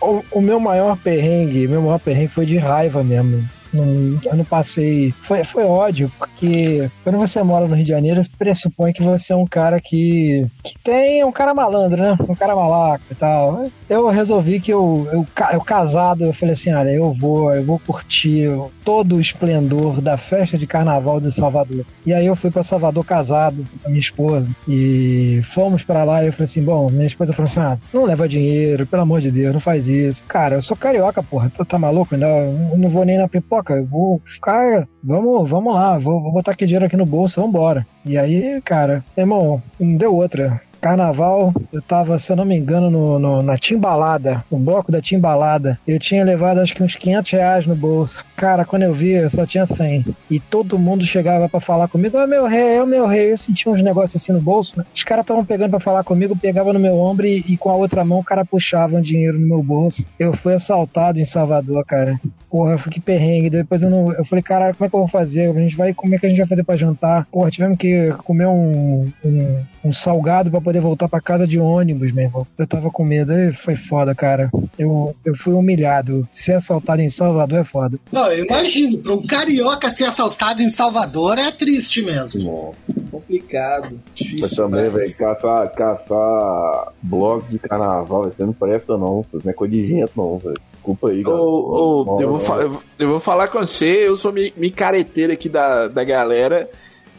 O, 0.00 0.24
o 0.32 0.40
meu 0.40 0.58
maior 0.58 0.96
perrengue, 0.96 1.68
meu 1.68 1.82
maior 1.82 1.98
perrengue 1.98 2.28
foi 2.32 2.46
de 2.46 2.56
raiva 2.56 3.02
mesmo. 3.02 3.46
Não, 3.74 4.20
eu 4.24 4.36
não 4.36 4.44
passei. 4.44 5.10
Foi, 5.10 5.42
foi 5.42 5.64
ódio, 5.64 6.10
porque 6.18 6.88
quando 7.02 7.18
você 7.18 7.42
mora 7.42 7.66
no 7.66 7.74
Rio 7.74 7.84
de 7.84 7.90
Janeiro, 7.90 8.22
pressupõe 8.38 8.92
que 8.92 9.02
você 9.02 9.32
é 9.32 9.36
um 9.36 9.44
cara 9.44 9.80
que, 9.80 10.42
que 10.62 10.78
tem. 10.78 11.20
É 11.20 11.26
um 11.26 11.32
cara 11.32 11.52
malandro, 11.52 12.00
né? 12.00 12.16
Um 12.28 12.34
cara 12.34 12.54
malaco 12.54 13.04
e 13.10 13.14
tal. 13.14 13.66
Eu 13.88 14.08
resolvi 14.08 14.60
que 14.60 14.72
eu, 14.72 15.08
eu, 15.12 15.26
eu 15.52 15.60
casado, 15.60 16.24
eu 16.24 16.32
falei 16.32 16.54
assim: 16.54 16.72
olha, 16.72 16.90
eu 16.90 17.12
vou, 17.12 17.52
eu 17.52 17.64
vou 17.64 17.78
curtir 17.78 18.48
todo 18.84 19.16
o 19.16 19.20
esplendor 19.20 20.00
da 20.00 20.16
festa 20.16 20.56
de 20.56 20.66
carnaval 20.66 21.20
de 21.20 21.32
Salvador. 21.32 21.84
E 22.06 22.12
aí 22.12 22.26
eu 22.26 22.36
fui 22.36 22.50
pra 22.50 22.62
Salvador 22.62 23.04
casado 23.04 23.64
com 23.82 23.88
a 23.88 23.90
minha 23.90 24.00
esposa. 24.00 24.48
E 24.68 25.40
fomos 25.52 25.82
pra 25.82 26.04
lá 26.04 26.22
e 26.22 26.28
eu 26.28 26.32
falei 26.32 26.44
assim: 26.44 26.62
bom, 26.62 26.88
minha 26.90 27.06
esposa 27.06 27.32
falou 27.32 27.50
assim: 27.50 27.60
ah, 27.60 27.78
não 27.92 28.04
leva 28.04 28.28
dinheiro, 28.28 28.86
pelo 28.86 29.02
amor 29.02 29.20
de 29.20 29.30
Deus, 29.30 29.52
não 29.52 29.60
faz 29.60 29.88
isso. 29.88 30.22
Cara, 30.28 30.56
eu 30.56 30.62
sou 30.62 30.76
carioca, 30.76 31.22
porra. 31.22 31.50
Tu 31.54 31.64
tá 31.64 31.78
maluco? 31.78 32.14
Ainda, 32.14 32.26
eu 32.26 32.76
não 32.76 32.88
vou 32.88 33.04
nem 33.04 33.18
na 33.18 33.28
pipoca, 33.28 33.63
eu 33.72 33.86
vou 33.86 34.20
ficar. 34.26 34.86
Vamos, 35.02 35.48
vamos 35.48 35.74
lá, 35.74 35.98
vou, 35.98 36.20
vou 36.20 36.32
botar 36.32 36.52
aqui 36.52 36.66
dinheiro 36.66 36.86
aqui 36.86 36.96
no 36.96 37.06
bolso, 37.06 37.40
vambora. 37.40 37.86
E 38.04 38.18
aí, 38.18 38.60
cara, 38.62 39.04
irmão, 39.16 39.62
não 39.78 39.96
deu 39.96 40.14
outra. 40.14 40.60
Carnaval, 40.84 41.54
eu 41.72 41.80
tava, 41.80 42.18
se 42.18 42.30
eu 42.30 42.36
não 42.36 42.44
me 42.44 42.54
engano, 42.54 42.90
no, 42.90 43.18
no- 43.18 43.40
na 43.42 43.56
Timbalada, 43.56 44.44
no 44.52 44.58
bloco 44.58 44.92
da 44.92 45.00
Timbalada. 45.00 45.78
Eu 45.88 45.98
tinha 45.98 46.22
levado 46.22 46.60
acho 46.60 46.74
que 46.74 46.82
uns 46.82 46.94
500 46.94 47.30
reais 47.32 47.66
no 47.66 47.74
bolso. 47.74 48.22
Cara, 48.36 48.66
quando 48.66 48.82
eu 48.82 48.92
vi, 48.92 49.12
eu 49.12 49.30
só 49.30 49.46
tinha 49.46 49.64
100. 49.64 50.04
E 50.30 50.38
todo 50.38 50.78
mundo 50.78 51.02
chegava 51.06 51.48
pra 51.48 51.58
falar 51.58 51.88
comigo: 51.88 52.18
é 52.18 52.26
meu 52.26 52.46
rei, 52.46 52.76
é 52.76 52.82
o 52.82 52.86
meu 52.86 53.06
rei. 53.06 53.32
Eu 53.32 53.38
sentia 53.38 53.72
uns 53.72 53.80
negócios 53.80 54.20
assim 54.20 54.30
no 54.34 54.42
bolso, 54.42 54.74
né? 54.78 54.84
Os 54.94 55.02
caras 55.02 55.22
estavam 55.22 55.42
pegando 55.42 55.70
pra 55.70 55.80
falar 55.80 56.04
comigo, 56.04 56.36
pegava 56.36 56.70
no 56.70 56.78
meu 56.78 56.96
ombro 56.98 57.24
e, 57.26 57.38
e 57.48 57.56
com 57.56 57.70
a 57.70 57.76
outra 57.76 58.04
mão 58.04 58.18
o 58.18 58.24
cara 58.24 58.44
puxava 58.44 58.96
um 58.98 59.00
dinheiro 59.00 59.40
no 59.40 59.46
meu 59.46 59.62
bolso. 59.62 60.04
Eu 60.18 60.34
fui 60.34 60.52
assaltado 60.52 61.18
em 61.18 61.24
Salvador, 61.24 61.82
cara. 61.86 62.20
Porra, 62.50 62.76
que 62.90 63.00
perrengue. 63.00 63.48
Depois 63.48 63.82
eu 63.82 63.88
não. 63.88 64.12
Eu 64.12 64.24
falei, 64.26 64.42
caralho, 64.42 64.74
como 64.76 64.86
é 64.86 64.90
que 64.90 64.94
eu 64.96 65.00
vou 65.00 65.08
fazer? 65.08 65.48
A 65.48 65.60
gente 65.60 65.76
vai. 65.78 65.94
Como 65.94 66.14
é 66.14 66.18
que 66.18 66.26
a 66.26 66.28
gente 66.28 66.38
vai 66.38 66.46
fazer 66.46 66.62
pra 66.62 66.76
jantar? 66.76 67.26
Porra, 67.32 67.50
tivemos 67.50 67.78
que 67.78 68.12
comer 68.24 68.46
um, 68.46 69.10
um, 69.24 69.62
um 69.86 69.92
salgado 69.94 70.50
pra 70.50 70.60
poder 70.60 70.73
voltar 70.80 71.08
pra 71.08 71.20
casa 71.20 71.46
de 71.46 71.58
ônibus, 71.58 72.12
meu 72.12 72.24
irmão. 72.24 72.46
Eu 72.58 72.66
tava 72.66 72.90
com 72.90 73.04
medo. 73.04 73.32
E 73.32 73.52
foi 73.52 73.76
foda, 73.76 74.14
cara. 74.14 74.50
Eu, 74.78 75.14
eu 75.24 75.34
fui 75.36 75.52
humilhado. 75.54 76.28
Ser 76.32 76.54
assaltado 76.54 77.00
em 77.02 77.08
Salvador 77.08 77.58
é 77.60 77.64
foda. 77.64 77.98
Não, 78.12 78.30
eu 78.32 78.44
imagino, 78.44 78.98
para 78.98 79.12
um 79.12 79.26
carioca 79.26 79.90
ser 79.92 80.04
assaltado 80.04 80.62
em 80.62 80.70
Salvador 80.70 81.38
é 81.38 81.50
triste 81.50 82.02
mesmo. 82.02 82.74
Complicado. 83.10 84.00
Mas 84.04 84.14
Difícil. 84.14 84.56
também, 84.56 84.90
velho, 84.90 85.14
caçar, 85.16 85.72
caçar 85.72 86.92
blog 87.02 87.44
de 87.48 87.58
carnaval, 87.58 88.24
você 88.24 88.44
não 88.44 88.52
presta 88.52 88.96
não, 88.96 89.20
isso 89.26 89.38
não 89.42 89.50
é 89.50 89.54
coisa 89.54 89.74
de 89.74 89.86
gente 89.86 90.10
não, 90.16 90.38
velho. 90.38 90.54
Desculpa 90.72 91.10
aí, 91.10 91.24
ô, 91.26 92.04
Não, 92.04 92.20
eu, 92.20 92.38
vou 92.38 92.60
eu 92.60 92.70
vou- 92.70 92.82
eu 92.98 93.08
vou 93.08 93.20
falar 93.20 93.48
com 93.48 93.58
você, 93.60 94.06
eu 94.08 94.16
sou 94.16 94.32
mi- 94.32 94.52
micareteiro 94.56 95.32
aqui 95.32 95.48
da, 95.48 95.88
da 95.88 96.04
galera. 96.04 96.68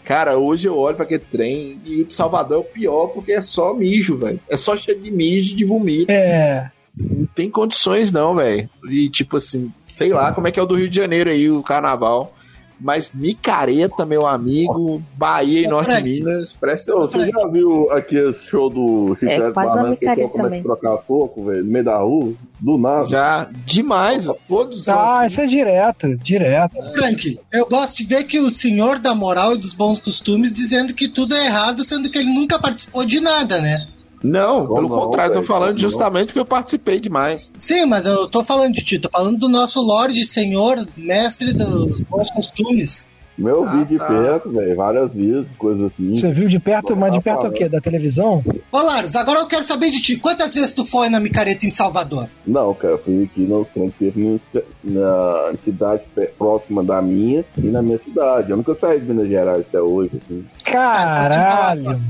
Cara, 0.06 0.38
hoje 0.38 0.68
eu 0.68 0.78
olho 0.78 0.96
pra 0.96 1.04
aquele 1.04 1.24
trem 1.24 1.82
e 1.84 2.04
o 2.04 2.06
de 2.06 2.14
Salvador 2.14 2.58
é 2.58 2.60
o 2.60 2.64
pior 2.64 3.08
porque 3.08 3.32
é 3.32 3.42
só 3.42 3.74
mijo, 3.74 4.18
velho. 4.18 4.40
É 4.48 4.56
só 4.56 4.76
cheio 4.76 5.00
de 5.00 5.10
mijo 5.10 5.54
e 5.54 5.58
de 5.58 5.66
vomito. 5.66 6.12
É. 6.12 6.72
Não 6.96 7.26
tem 7.26 7.50
condições 7.50 8.12
não, 8.12 8.36
velho. 8.36 8.70
E 8.88 9.10
tipo 9.10 9.38
assim, 9.38 9.72
sei 9.86 10.14
lá 10.14 10.32
como 10.32 10.48
é 10.48 10.52
que 10.52 10.60
é 10.60 10.64
o 10.64 10.66
do 10.66 10.76
Rio 10.76 10.88
de 10.88 10.96
Janeiro 10.96 11.30
aí, 11.30 11.50
o 11.50 11.64
carnaval. 11.64 12.35
Mas 12.80 13.12
micareta, 13.14 14.06
meu 14.06 14.28
amigo, 14.28 15.02
Bahia 15.18 15.62
e 15.62 15.68
Norte. 15.68 16.04
Minas, 16.04 16.52
presta 16.54 16.94
Você 16.94 17.28
já 17.28 17.48
viu 17.48 17.90
aqui 17.92 18.18
esse 18.18 18.46
show 18.48 18.70
do 18.70 19.16
Chiclete 19.20 19.42
É, 19.44 19.52
Banana 19.52 19.96
que 19.96 20.06
o 20.06 20.10
pessoal 20.10 20.30
começa 20.30 20.56
a 20.56 20.62
trocar 20.64 20.98
soco, 21.08 21.46
velho, 21.46 21.64
no 21.64 21.72
meio 21.72 21.86
da 21.86 21.98
rua? 21.98 22.34
Do 22.60 22.78
nada. 22.78 23.06
Já 23.06 23.50
demais, 23.66 24.26
todos 24.48 24.88
Ah, 24.90 25.18
assim. 25.20 25.28
isso 25.28 25.42
é 25.42 25.48
direto, 25.48 26.18
direto. 26.18 26.82
Frank, 26.94 27.40
eu 27.54 27.66
gosto 27.68 27.98
de 27.98 28.06
ver 28.06 28.24
que 28.26 28.40
o 28.40 28.50
senhor 28.52 29.00
da 29.00 29.16
moral 29.16 29.54
e 29.56 29.58
dos 29.58 29.74
bons 29.74 30.00
costumes 30.00 30.54
dizendo 30.54 30.94
que 30.94 31.08
tudo 31.08 31.34
é 31.36 31.46
errado, 31.46 31.84
sendo 31.84 32.10
que 32.10 32.18
ele 32.18 32.34
nunca 32.34 32.60
participou 32.60 33.06
de 33.06 33.20
nada, 33.20 33.60
né? 33.62 33.78
Não, 34.26 34.66
Como 34.66 34.76
pelo 34.88 34.90
não, 34.90 35.06
contrário, 35.06 35.34
tô 35.34 35.40
velho? 35.42 35.48
falando 35.48 35.78
justamente 35.78 36.28
porque 36.28 36.40
eu 36.40 36.46
participei 36.46 37.00
demais. 37.00 37.52
Sim, 37.60 37.86
mas 37.86 38.06
eu 38.06 38.28
tô 38.28 38.44
falando 38.44 38.74
de 38.74 38.84
ti, 38.84 38.98
tô 39.00 39.10
falando 39.10 39.38
do 39.38 39.48
nosso 39.50 39.82
Lorde 39.82 40.26
Senhor, 40.26 40.78
mestre 40.98 41.54
dos 41.54 42.02
bons 42.02 42.30
costumes. 42.32 43.08
Meu 43.38 43.68
Ah, 43.68 43.76
vi 43.80 43.86
de 43.86 43.98
tá. 43.98 44.06
perto, 44.08 44.50
velho, 44.50 44.76
várias 44.78 45.12
vezes, 45.12 45.52
coisas 45.58 45.92
assim. 45.92 46.16
Você 46.16 46.32
viu 46.32 46.48
de 46.48 46.58
perto, 46.58 46.96
mas 46.96 47.12
de 47.12 47.20
perto 47.20 47.46
é 47.46 47.50
o 47.50 47.52
quê? 47.52 47.68
Da 47.68 47.82
televisão? 47.82 48.42
Ô 48.72 48.78
Laros, 48.78 49.14
agora 49.14 49.42
eu 49.42 49.46
quero 49.46 49.66
saber 49.66 49.92
de 49.92 50.02
ti, 50.02 50.16
quantas 50.16 50.54
vezes 50.54 50.72
tu 50.72 50.86
foi 50.86 51.10
na 51.10 51.20
micareta 51.20 51.66
em 51.66 51.70
Salvador? 51.70 52.30
Não, 52.48 52.74
cara, 52.74 52.94
eu 52.94 52.98
fui 53.04 53.24
aqui 53.26 53.42
nos 53.42 53.68
teve 54.00 54.40
na 54.82 55.54
cidade 55.66 56.04
próxima 56.38 56.82
da 56.82 57.02
minha 57.02 57.44
e 57.58 57.68
na 57.68 57.82
minha 57.82 57.98
cidade. 58.00 58.52
Eu 58.52 58.58
nunca 58.58 58.74
saí 58.74 59.02
de 59.02 59.06
Minas 59.06 59.28
Gerais 59.28 59.66
até 59.68 59.82
hoje. 59.82 60.12
Assim. 60.16 60.46
Caralho, 60.64 62.02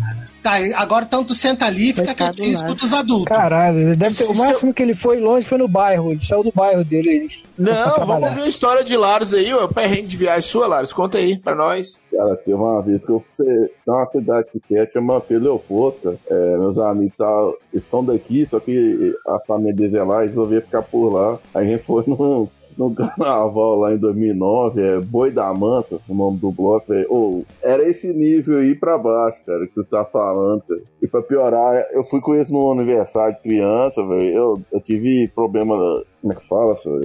Tá, 0.45 0.58
agora 0.75 1.05
então 1.05 1.23
tu 1.23 1.34
senta 1.34 1.65
ali 1.65 1.89
e 1.89 1.93
fica 1.93 2.13
quietinho 2.13 2.49
e 2.49 2.51
escuta 2.51 2.86
os 2.86 2.93
adultos. 2.93 3.25
caralho. 3.25 3.97
Deve 3.97 4.15
ter, 4.15 4.25
o 4.25 4.38
máximo 4.38 4.71
que 4.75 4.84
ele 4.84 4.93
foi 4.93 5.19
longe 5.19 5.43
foi 5.43 5.58
no 5.58 5.67
bairro. 5.67 6.12
Ele 6.12 6.23
saiu 6.23 6.43
do 6.43 6.51
bairro 6.53 6.86
dele. 6.86 7.10
Ele 7.10 7.29
Não, 7.58 8.05
vamos 8.05 8.31
ver 8.31 8.43
a 8.43 8.47
história 8.47 8.84
de 8.84 8.95
Laros 8.95 9.34
aí, 9.34 9.51
ó. 9.51 9.67
Perrengue 9.67 10.05
de 10.05 10.17
viagem 10.17 10.47
sua, 10.47 10.67
Laros. 10.67 10.93
Conta 10.93 11.17
aí 11.17 11.39
pra 11.39 11.55
nós. 11.55 11.99
Cara, 12.12 12.36
teve 12.38 12.53
uma 12.53 12.79
vez 12.84 13.03
que 13.03 13.10
eu 13.10 13.25
fui 13.36 13.45
tem 13.45 13.71
uma 13.88 14.05
cidade 14.05 14.47
que 14.51 14.60
quer 14.60 14.91
chama 14.93 15.19
Peleoposta. 15.19 16.15
É, 16.29 16.58
meus 16.58 16.77
amigos 16.77 17.17
tá, 17.17 17.51
eles 17.73 17.86
são 17.86 18.05
daqui, 18.05 18.45
só 18.47 18.60
que 18.60 19.15
a 19.27 19.39
família 19.47 19.73
deles 19.73 19.95
é 19.95 20.03
lá 20.03 20.23
e 20.23 20.27
resolveu 20.27 20.62
ficar 20.62 20.84
por 20.84 21.10
lá. 21.10 21.39
A 21.55 21.63
gente 21.63 21.84
foi 21.84 22.03
num, 22.05 22.47
num 22.77 22.93
carnaval 22.93 23.79
lá 23.79 23.93
em 23.93 23.97
2009, 23.97 24.81
é 24.81 24.99
Boi 24.99 25.31
da 25.31 25.53
Manta, 25.53 25.97
o 26.07 26.13
nome 26.13 26.38
do 26.38 26.51
bloco. 26.51 26.93
É, 26.93 27.05
ô, 27.09 27.43
era 27.61 27.88
esse 27.88 28.07
nível 28.13 28.59
aí 28.59 28.75
pra 28.75 28.97
baixo, 28.97 29.38
cara, 29.45 29.65
que 29.67 29.75
você 29.75 29.89
tá 29.89 30.03
falando. 30.05 30.61
Cara. 30.67 30.81
E 31.01 31.07
pra 31.07 31.21
piorar, 31.21 31.88
eu 31.91 32.03
fui 32.03 32.19
com 32.21 32.35
eles 32.35 32.49
no 32.49 32.71
aniversário 32.71 33.35
de 33.35 33.41
criança, 33.41 34.03
velho. 34.05 34.35
Eu, 34.35 34.61
eu 34.71 34.81
tive 34.81 35.27
problema, 35.29 35.75
como 36.21 36.33
é 36.33 36.35
que 36.35 36.47
fala, 36.47 36.75
senhor? 36.77 37.01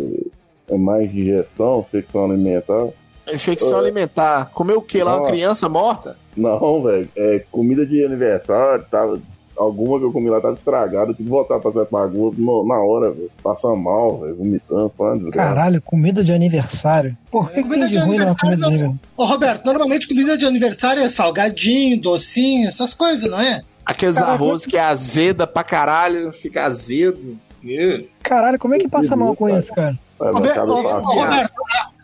É 0.68 0.76
mais 0.78 1.10
digestão, 1.10 1.80
infecção 1.80 2.24
alimentar. 2.30 2.88
Infecção 3.32 3.78
É. 3.78 3.80
alimentar. 3.82 4.50
Comeu 4.52 4.78
o 4.78 4.82
que 4.82 5.02
lá? 5.02 5.16
Uma 5.18 5.28
criança 5.28 5.68
morta? 5.68 6.16
Não, 6.36 6.82
velho. 6.82 7.08
É 7.16 7.44
comida 7.50 7.84
de 7.86 8.04
aniversário, 8.04 8.84
tava. 8.90 9.20
Alguma 9.60 9.98
que 9.98 10.06
eu 10.06 10.12
comi 10.12 10.30
lá 10.30 10.40
tava 10.40 10.54
estragada, 10.54 11.10
eu 11.10 11.14
tive 11.14 11.24
que 11.24 11.30
voltar 11.30 11.60
pra 11.60 11.70
fazer 11.70 11.86
bagulho 11.90 12.34
no- 12.38 12.66
na 12.66 12.76
hora, 12.80 13.10
velho. 13.10 13.30
Passando 13.42 13.76
mal, 13.76 14.18
velho, 14.20 14.34
vomitando, 14.36 14.90
falando 14.96 15.18
desgraça. 15.18 15.48
Caralho, 15.54 15.82
comida 15.82 16.24
de 16.24 16.32
aniversário. 16.32 17.14
Por 17.30 17.48
que, 17.50 17.56
que 17.56 17.62
Comida 17.64 17.80
tem 17.86 17.88
de 17.90 17.94
de 17.96 17.98
ruim 18.00 18.16
comida 18.16 18.34
de 18.56 18.60
não. 18.60 18.68
aniversário? 18.68 19.00
Ô, 19.18 19.24
Roberto, 19.26 19.64
normalmente 19.66 20.08
comida 20.08 20.38
de 20.38 20.46
aniversário 20.46 21.02
é 21.02 21.08
salgadinho, 21.10 22.00
docinho, 22.00 22.66
essas 22.68 22.94
coisas, 22.94 23.30
não 23.30 23.38
é? 23.38 23.60
Aqueles 23.84 24.14
Caraca. 24.16 24.32
arroz 24.32 24.64
que 24.64 24.76
é 24.78 24.80
azeda 24.80 25.46
pra 25.46 25.62
caralho, 25.62 26.32
fica 26.32 26.64
azedo. 26.64 27.36
Ih. 27.62 28.08
Caralho, 28.22 28.58
como 28.58 28.74
é 28.74 28.78
que 28.78 28.88
passa 28.88 29.14
mal 29.14 29.36
com 29.36 29.46
isso, 29.50 29.74
cara? 29.74 29.94
Vai, 30.18 30.32
Roberto. 30.32 30.64
Roberto, 30.64 31.52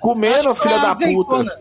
Comendo, 0.00 0.54
filha 0.54 0.74
é 0.74 0.78
a 0.78 0.82
da 0.82 0.88
azeitona. 0.90 1.44
puta. 1.50 1.60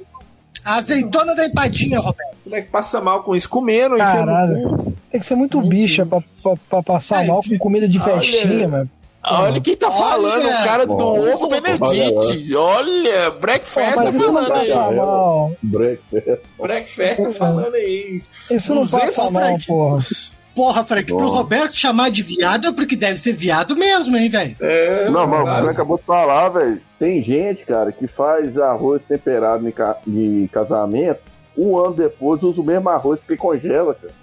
A 0.65 0.75
azeitona 0.77 1.35
da 1.35 1.45
empadinha, 1.45 1.99
Roberto. 1.99 2.35
Como 2.43 2.55
é 2.55 2.61
que 2.61 2.69
passa 2.69 2.99
mal 2.99 3.23
com 3.23 3.35
isso? 3.35 3.47
Comendo, 3.49 3.95
cu. 3.95 4.84
Tem 5.15 5.19
que 5.21 5.25
ser 5.27 5.35
muito 5.35 5.61
bicha 5.61 6.05
pra, 6.05 6.19
pra, 6.43 6.55
pra 6.69 6.83
passar 6.83 7.19
Ai, 7.19 7.27
mal 7.27 7.39
com 7.41 7.57
comida 7.57 7.87
de 7.87 7.97
olha. 8.01 8.15
festinha, 8.21 8.67
mano. 8.67 8.89
Olha 9.25 9.61
quem 9.61 9.77
tá 9.77 9.87
Olha. 9.87 9.95
falando, 9.97 10.43
o 10.45 10.63
cara 10.65 10.85
do 10.85 10.97
Olha. 10.97 11.35
ovo 11.37 11.47
Benedict. 11.47 12.53
Olha, 12.53 13.31
Breakfast 13.31 13.95
tá 13.95 14.09
isso 14.09 14.31
não 14.33 14.43
falando 14.43 14.53
aí. 14.91 14.95
mal. 14.97 15.51
Breakfast. 15.63 16.41
Breakfast 16.59 17.23
tá 17.23 17.31
falando 17.31 17.75
aí. 17.75 18.21
Isso 18.51 18.75
não 18.75 18.81
200 18.83 19.15
passa 19.15 19.31
mal, 19.31 19.41
Frank. 19.43 19.67
porra. 19.67 19.97
Porra, 20.53 20.83
Frank, 20.83 21.05
pro 21.07 21.17
Bom. 21.17 21.25
Roberto 21.27 21.77
chamar 21.77 22.11
de 22.11 22.23
viado 22.23 22.67
é 22.67 22.73
porque 22.73 22.97
deve 22.97 23.15
ser 23.17 23.31
viado 23.31 23.73
mesmo, 23.77 24.17
hein, 24.17 24.29
velho? 24.29 24.55
É, 24.59 25.09
Não, 25.09 25.25
mas 25.25 25.41
o 25.41 25.45
cara 25.45 25.71
acabou 25.71 25.97
de 25.97 26.03
falar, 26.03 26.49
velho. 26.49 26.81
Tem 26.99 27.23
gente, 27.23 27.63
cara, 27.65 27.93
que 27.93 28.05
faz 28.05 28.57
arroz 28.57 29.01
temperado 29.07 29.65
em 29.65 29.71
ca- 29.71 29.97
de 30.05 30.49
casamento, 30.51 31.21
um 31.57 31.77
ano 31.77 31.93
depois 31.95 32.43
usa 32.43 32.59
o 32.59 32.63
mesmo 32.65 32.89
arroz 32.89 33.17
porque 33.21 33.37
congela, 33.37 33.93
cara. 33.95 34.13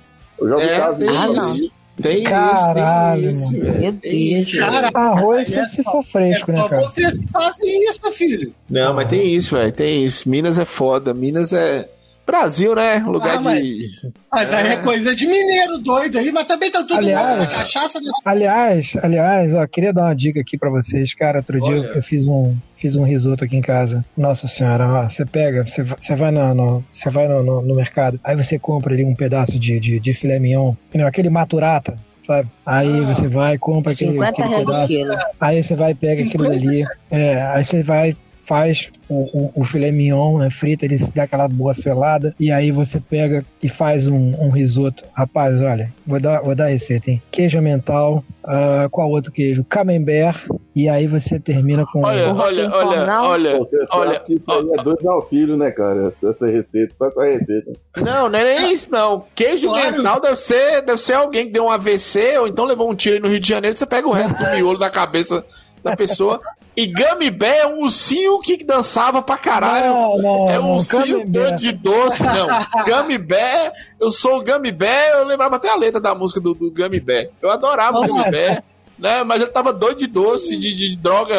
Eu 0.42 0.48
já 0.48 0.56
vi 0.56 0.62
É, 0.72 0.78
caso 0.80 0.98
tem 0.98 1.08
disso. 1.34 1.64
isso. 1.64 1.72
Tem 2.02 2.22
Caralho, 2.24 3.30
isso, 3.30 3.50
tem 3.50 3.60
isso. 3.60 3.80
Meu 3.80 3.92
Deus. 3.92 4.52
Cara, 4.54 4.90
Arroz 4.94 5.42
é 5.42 5.44
sempre 5.52 5.70
se 5.70 5.82
só- 5.82 5.90
for 5.92 6.02
fresco, 6.04 6.50
é 6.50 6.54
né, 6.54 6.60
só 6.62 6.68
cara? 6.70 6.82
vocês 6.82 7.18
que 7.18 7.30
fazem 7.30 7.84
isso, 7.84 8.12
filho. 8.12 8.54
Não, 8.68 8.94
mas 8.94 9.08
tem 9.08 9.26
isso, 9.34 9.54
velho. 9.56 9.72
Tem 9.72 10.04
isso. 10.04 10.28
Minas 10.28 10.58
é 10.58 10.64
foda. 10.64 11.12
Minas 11.12 11.52
é. 11.52 11.88
Brasil, 12.24 12.74
né? 12.74 12.98
Lugar 13.06 13.36
Ah, 13.38 13.40
mas- 13.42 13.60
de. 13.60 13.86
Mas 14.32 14.52
aí 14.54 14.68
é 14.68 14.76
coisa 14.76 15.14
de 15.14 15.26
mineiro 15.26 15.78
doido 15.78 16.18
aí, 16.18 16.30
mas 16.32 16.44
também 16.46 16.70
tá 16.70 16.78
tudo 16.80 16.94
Aliás- 16.98 17.36
na 17.36 17.46
cachaça, 17.46 18.00
né? 18.00 18.10
Aliás, 18.24 18.94
aliás, 19.02 19.54
ó, 19.56 19.66
queria 19.66 19.92
dar 19.92 20.04
uma 20.04 20.14
dica 20.14 20.40
aqui 20.40 20.56
pra 20.56 20.70
vocês, 20.70 21.12
cara. 21.14 21.38
Outro 21.38 21.60
dia 21.60 21.80
Olha. 21.80 21.92
eu 21.96 22.02
fiz 22.02 22.26
um, 22.28 22.56
fiz 22.82 22.96
um 22.96 23.04
risoto 23.04 23.44
aqui 23.44 23.56
em 23.56 23.60
casa. 23.62 24.04
Nossa 24.16 24.48
senhora, 24.48 24.86
ó, 24.88 25.08
você 25.08 25.24
pega, 25.24 25.64
você 25.64 25.84
você 25.84 26.16
vai, 26.16 26.32
no, 26.32 26.52
no, 26.52 26.84
você 26.90 27.08
vai 27.10 27.28
no, 27.28 27.40
no- 27.40 27.62
no 27.62 27.74
mercado, 27.76 28.18
aí 28.24 28.36
você 28.36 28.58
compra 28.58 28.92
ali 28.92 29.04
um 29.04 29.14
pedaço 29.14 29.56
de, 29.56 29.78
de, 29.78 30.00
de 30.00 30.12
filé 30.12 30.40
mignon, 30.40 30.74
aquele 31.06 31.30
maturata, 31.30 31.96
sabe? 32.26 32.48
Aí 32.66 33.04
você 33.04 33.28
vai, 33.28 33.56
compra 33.56 33.92
aquele, 33.92 34.10
50 34.12 34.44
aquele 34.44 34.64
pedaço. 34.66 34.94
Aí 35.40 35.62
você 35.62 35.76
vai 35.76 35.92
e 35.92 35.94
pega 35.94 36.24
aquilo 36.24 36.44
50? 36.52 36.68
ali. 36.68 36.84
É, 37.08 37.40
aí 37.42 37.64
você 37.64 37.82
vai, 37.84 38.16
faz 38.44 38.90
o, 39.08 39.22
o, 39.36 39.52
o 39.56 39.64
filé 39.64 39.90
mignon, 39.90 40.38
né? 40.38 40.50
Frita, 40.50 40.84
ele 40.84 40.98
dá 41.14 41.24
aquela 41.24 41.48
boa 41.48 41.74
selada. 41.74 42.34
E 42.38 42.50
aí 42.50 42.70
você 42.70 43.00
pega 43.00 43.44
e 43.62 43.68
faz 43.68 44.06
um, 44.06 44.34
um 44.40 44.50
risoto. 44.50 45.04
Rapaz, 45.12 45.60
olha, 45.60 45.92
vou 46.06 46.20
dar, 46.20 46.40
vou 46.42 46.54
dar 46.54 46.66
a 46.66 46.68
receita, 46.68 47.10
hein? 47.10 47.22
Queijo 47.30 47.60
mental, 47.60 48.24
ah, 48.44 48.88
qual 48.90 49.10
outro 49.10 49.32
queijo? 49.32 49.64
Camembert. 49.64 50.46
E 50.74 50.88
aí 50.88 51.06
você 51.06 51.38
termina 51.38 51.84
com. 51.84 52.02
Olha, 52.02 52.34
olha, 52.34 52.70
olha, 52.70 53.20
olha. 53.22 53.58
Você 53.58 53.76
Olha, 53.90 54.20
que 54.20 54.34
isso 54.34 54.50
aí 54.50 54.66
é 54.78 54.82
dois 54.82 55.04
auxílios, 55.04 55.58
né, 55.58 55.70
cara? 55.70 56.12
Essa 56.22 56.46
receita, 56.46 56.94
só 56.96 57.08
essa 57.08 57.22
receita. 57.24 57.72
Não, 57.98 58.28
não 58.28 58.38
é 58.38 58.44
nem 58.44 58.72
isso, 58.72 58.90
não. 58.90 59.24
Queijo 59.34 59.68
Claro. 59.68 59.96
mental 59.96 60.20
deve 60.20 60.36
ser, 60.36 60.82
deve 60.82 60.98
ser 60.98 61.14
alguém 61.14 61.46
que 61.46 61.52
deu 61.52 61.64
um 61.66 61.70
AVC 61.70 62.38
ou 62.38 62.48
então 62.48 62.64
levou 62.64 62.90
um 62.90 62.94
tiro 62.94 63.16
aí 63.16 63.20
no 63.20 63.28
Rio 63.28 63.38
de 63.40 63.48
Janeiro. 63.48 63.76
Você 63.76 63.86
pega 63.86 64.08
o 64.08 64.12
resto 64.12 64.36
do 64.36 64.50
miolo 64.50 64.78
da 64.78 64.88
cabeça 64.90 65.44
da 65.82 65.96
pessoa. 65.96 66.40
E 66.76 66.86
Gummy 66.86 67.30
Bear 67.30 67.56
é 67.56 67.66
um 67.66 67.82
ursinho 67.82 68.38
que 68.40 68.64
dançava 68.64 69.20
pra 69.20 69.36
caralho. 69.36 69.92
Não, 69.92 70.16
não, 70.18 70.50
é 70.50 70.58
um 70.58 70.72
ursinho 70.74 71.30
todo 71.30 71.56
de 71.56 71.72
doce, 71.72 72.22
não. 72.22 72.46
Gummy 72.86 73.18
Bear, 73.18 73.72
eu 74.00 74.10
sou 74.10 74.38
o 74.38 74.44
Gummy 74.44 74.72
Bear, 74.72 75.18
eu 75.18 75.26
lembrava 75.26 75.56
até 75.56 75.68
a 75.68 75.76
letra 75.76 76.00
da 76.00 76.14
música 76.14 76.40
do, 76.40 76.54
do 76.54 76.70
Gummy 76.70 77.00
Bear. 77.00 77.26
Eu 77.42 77.50
adorava 77.50 77.98
o 77.98 78.06
Gummy 78.06 78.30
Bear. 78.30 78.64
Né, 78.98 79.24
mas 79.24 79.42
ele 79.42 79.50
tava 79.50 79.72
doido 79.72 79.98
de 79.98 80.06
doce, 80.06 80.56
de, 80.56 80.72
de 80.76 80.94
droga 80.96 81.34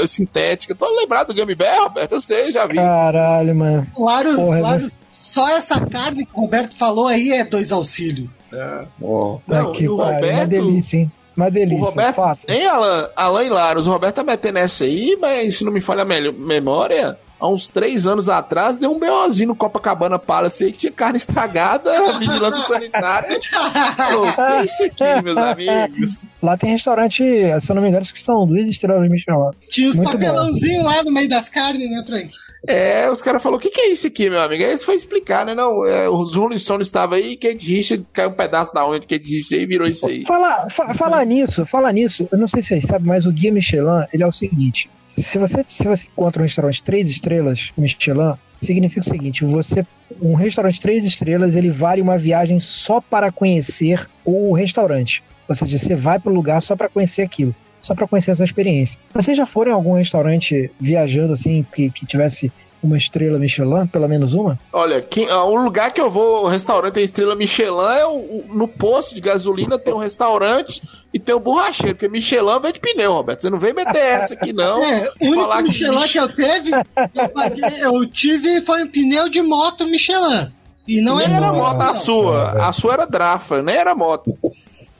eh, 0.00 0.06
sintética. 0.06 0.74
Tô 0.74 0.92
lembrado 0.96 1.28
do 1.32 1.34
Gummy 1.40 1.54
Bear, 1.54 1.84
Roberto? 1.84 2.12
Eu 2.12 2.20
sei, 2.20 2.50
já 2.50 2.66
vi. 2.66 2.74
Caralho, 2.74 3.54
mano. 3.54 3.86
Claro, 3.94 4.34
Porra, 4.34 4.58
claro, 4.58 4.82
só 5.12 5.48
essa 5.56 5.86
carne 5.86 6.26
que 6.26 6.32
o 6.36 6.40
Roberto 6.40 6.76
falou 6.76 7.06
aí 7.06 7.30
é 7.30 7.44
dois 7.44 7.70
auxílios. 7.70 8.28
É. 8.52 8.84
Ó, 9.00 9.38
Não, 9.46 9.68
Aqui, 9.70 9.84
e 9.84 9.88
o 9.88 9.96
cara, 9.98 10.08
uma 10.10 10.14
Roberto- 10.16 10.48
delícia, 10.50 10.96
hein? 10.98 11.12
Uma 11.36 11.50
delícia. 11.50 11.78
O 11.82 11.84
Roberto, 11.88 12.16
Faça. 12.16 12.52
hein, 12.52 12.66
Alan? 12.66 13.10
Alan 13.16 13.44
e 13.44 13.48
Laros, 13.48 13.86
o 13.86 13.90
Roberto 13.90 14.16
tá 14.16 14.22
metendo 14.24 14.58
essa 14.58 14.84
aí, 14.84 15.16
mas 15.20 15.56
se 15.58 15.64
não 15.64 15.72
me 15.72 15.80
falha 15.80 16.02
a 16.02 16.32
memória, 16.32 17.18
há 17.38 17.48
uns 17.48 17.68
três 17.68 18.06
anos 18.06 18.28
atrás 18.28 18.78
deu 18.78 18.92
um 18.92 18.98
BOzinho 18.98 19.48
no 19.48 19.54
Copacabana 19.54 20.18
Palace 20.18 20.64
aí 20.64 20.72
que 20.72 20.78
tinha 20.78 20.92
carne 20.92 21.16
estragada, 21.16 21.90
vigilância 22.18 22.62
sanitária. 22.62 23.28
Pô, 23.38 24.32
que 24.34 24.40
é 24.40 24.64
isso 24.64 24.84
aqui, 24.84 25.22
meus 25.22 25.36
amigos? 25.38 26.22
Lá 26.42 26.56
tem 26.56 26.70
restaurante, 26.70 27.22
se 27.60 27.70
eu 27.70 27.74
não 27.74 27.82
me 27.82 27.88
engano, 27.88 28.04
que 28.04 28.22
são 28.22 28.46
duas 28.46 28.68
estrelas 28.68 29.08
Michelin. 29.10 29.50
Tinha 29.68 29.88
uns 29.90 29.98
papelãozinhos 30.00 30.84
lá 30.84 31.02
no 31.02 31.10
meio 31.12 31.28
das 31.28 31.48
carnes, 31.48 31.90
né, 31.90 32.02
Frank? 32.06 32.30
É, 32.66 33.10
os 33.10 33.20
caras 33.20 33.42
falaram, 33.42 33.58
o 33.58 33.60
que, 33.60 33.68
que 33.68 33.80
é 33.80 33.88
isso 33.92 34.06
aqui, 34.06 34.30
meu 34.30 34.40
amigo? 34.40 34.62
Aí 34.64 34.70
eles 34.70 34.84
foi 34.84 34.94
explicar, 34.94 35.44
né? 35.44 35.54
Não, 35.54 35.84
é, 35.86 36.08
os 36.08 36.34
Rolling 36.34 36.56
Stones 36.56 36.86
estavam 36.86 37.16
aí, 37.18 37.36
Kate 37.36 37.66
Richard 37.66 38.06
caiu 38.10 38.30
um 38.30 38.32
pedaço 38.32 38.72
da 38.72 38.88
unha 38.88 38.98
de 39.00 39.06
Kate 39.06 39.34
Richard 39.34 39.62
e 39.62 39.66
virou 39.66 39.86
isso 39.86 40.06
aí. 40.06 40.24
Falar, 40.24 40.70
fa- 40.70 40.94
falar 40.94 41.26
nisso, 41.26 41.66
falar 41.66 41.92
nisso, 41.92 42.26
eu 42.32 42.38
não 42.38 42.48
sei 42.48 42.62
se 42.62 42.68
vocês 42.68 42.84
sabem, 42.84 43.06
mas 43.06 43.26
o 43.26 43.32
Guia 43.32 43.52
Michelin, 43.52 44.06
ele 44.14 44.22
é 44.22 44.26
o 44.26 44.32
seguinte: 44.32 44.88
se 45.16 45.38
você, 45.38 45.64
se 45.68 45.84
você 45.84 46.06
encontra 46.06 46.42
um 46.42 46.44
restaurante 46.44 46.82
três 46.82 47.08
estrelas 47.08 47.72
Michelin, 47.76 48.34
significa 48.60 49.00
o 49.00 49.04
seguinte: 49.04 49.44
você 49.44 49.86
um 50.20 50.34
restaurante 50.34 50.80
três 50.80 51.04
estrelas, 51.04 51.56
ele 51.56 51.70
vale 51.70 52.00
uma 52.00 52.16
viagem 52.16 52.60
só 52.60 53.00
para 53.00 53.32
conhecer 53.32 54.06
o 54.24 54.52
restaurante. 54.52 55.22
Ou 55.48 55.54
seja, 55.54 55.78
você 55.78 55.94
vai 55.94 56.18
para 56.18 56.30
o 56.30 56.34
lugar 56.34 56.62
só 56.62 56.74
para 56.74 56.88
conhecer 56.88 57.22
aquilo, 57.22 57.54
só 57.80 57.94
para 57.94 58.06
conhecer 58.06 58.30
essa 58.30 58.44
experiência. 58.44 58.98
Vocês 59.12 59.36
já 59.36 59.46
foram 59.46 59.72
em 59.72 59.74
algum 59.74 59.94
restaurante 59.94 60.70
viajando 60.80 61.32
assim 61.32 61.66
que, 61.74 61.90
que 61.90 62.06
tivesse 62.06 62.50
uma 62.84 62.96
estrela 62.96 63.38
Michelin, 63.38 63.86
pelo 63.86 64.08
menos 64.08 64.34
uma? 64.34 64.58
Olha, 64.72 65.00
quem- 65.02 65.28
ah, 65.28 65.44
o 65.44 65.54
lugar 65.56 65.92
que 65.92 66.00
eu 66.00 66.10
vou, 66.10 66.44
o 66.44 66.48
restaurante 66.48 66.94
tem 66.94 67.04
estrela 67.04 67.34
Michelin, 67.34 67.96
é 67.98 68.06
o, 68.06 68.16
o- 68.16 68.44
no 68.52 68.68
posto 68.68 69.14
de 69.14 69.20
gasolina 69.20 69.78
tem 69.78 69.92
um 69.94 69.98
restaurante 69.98 70.82
e 71.12 71.18
tem 71.18 71.34
o 71.34 71.40
borracheiro, 71.40 71.94
porque 71.94 72.08
Michelin 72.08 72.60
vem 72.60 72.72
de 72.72 72.80
pneu, 72.80 73.12
Roberto. 73.12 73.40
Você 73.42 73.50
não 73.50 73.58
vem 73.58 73.72
meter 73.72 73.98
essa 73.98 74.34
aqui, 74.34 74.52
não. 74.52 74.82
É, 74.82 75.10
o 75.20 75.24
único 75.26 75.42
Falar 75.42 75.56
que 75.58 75.62
Michelin 75.68 76.00
Mich- 76.00 76.12
que 76.12 76.18
eu 76.20 76.34
teve, 76.34 76.70
eu, 76.72 77.28
paguei- 77.30 77.80
eu 77.84 78.06
tive 78.06 78.60
foi 78.62 78.82
um 78.84 78.88
pneu 78.88 79.28
de 79.28 79.40
moto 79.42 79.86
Michelin. 79.86 80.52
E 80.86 81.00
não 81.00 81.16
Nem 81.16 81.24
era 81.26 81.36
era 81.46 81.52
moto, 81.52 81.80
a 81.80 81.84
não. 81.86 81.94
sua. 81.94 82.50
A 82.68 82.70
sua 82.72 82.92
era 82.92 83.06
Drafa, 83.06 83.62
nem 83.62 83.74
era 83.74 83.94
moto. 83.94 84.36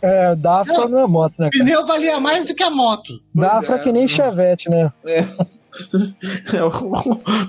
É, 0.01 0.35
Dafra 0.35 0.89
não 0.89 1.01
é 1.01 1.07
moto, 1.07 1.35
né? 1.39 1.49
O 1.49 1.51
Cara? 1.51 1.65
pneu 1.65 1.87
valia 1.87 2.19
mais 2.21 2.47
do 2.47 2.55
que 2.55 2.63
a 2.63 2.71
moto. 2.71 3.21
Dafra 3.35 3.77
é. 3.77 3.79
que 3.81 3.93
nem 3.93 4.09
Chevette, 4.09 4.69
né? 4.71 4.91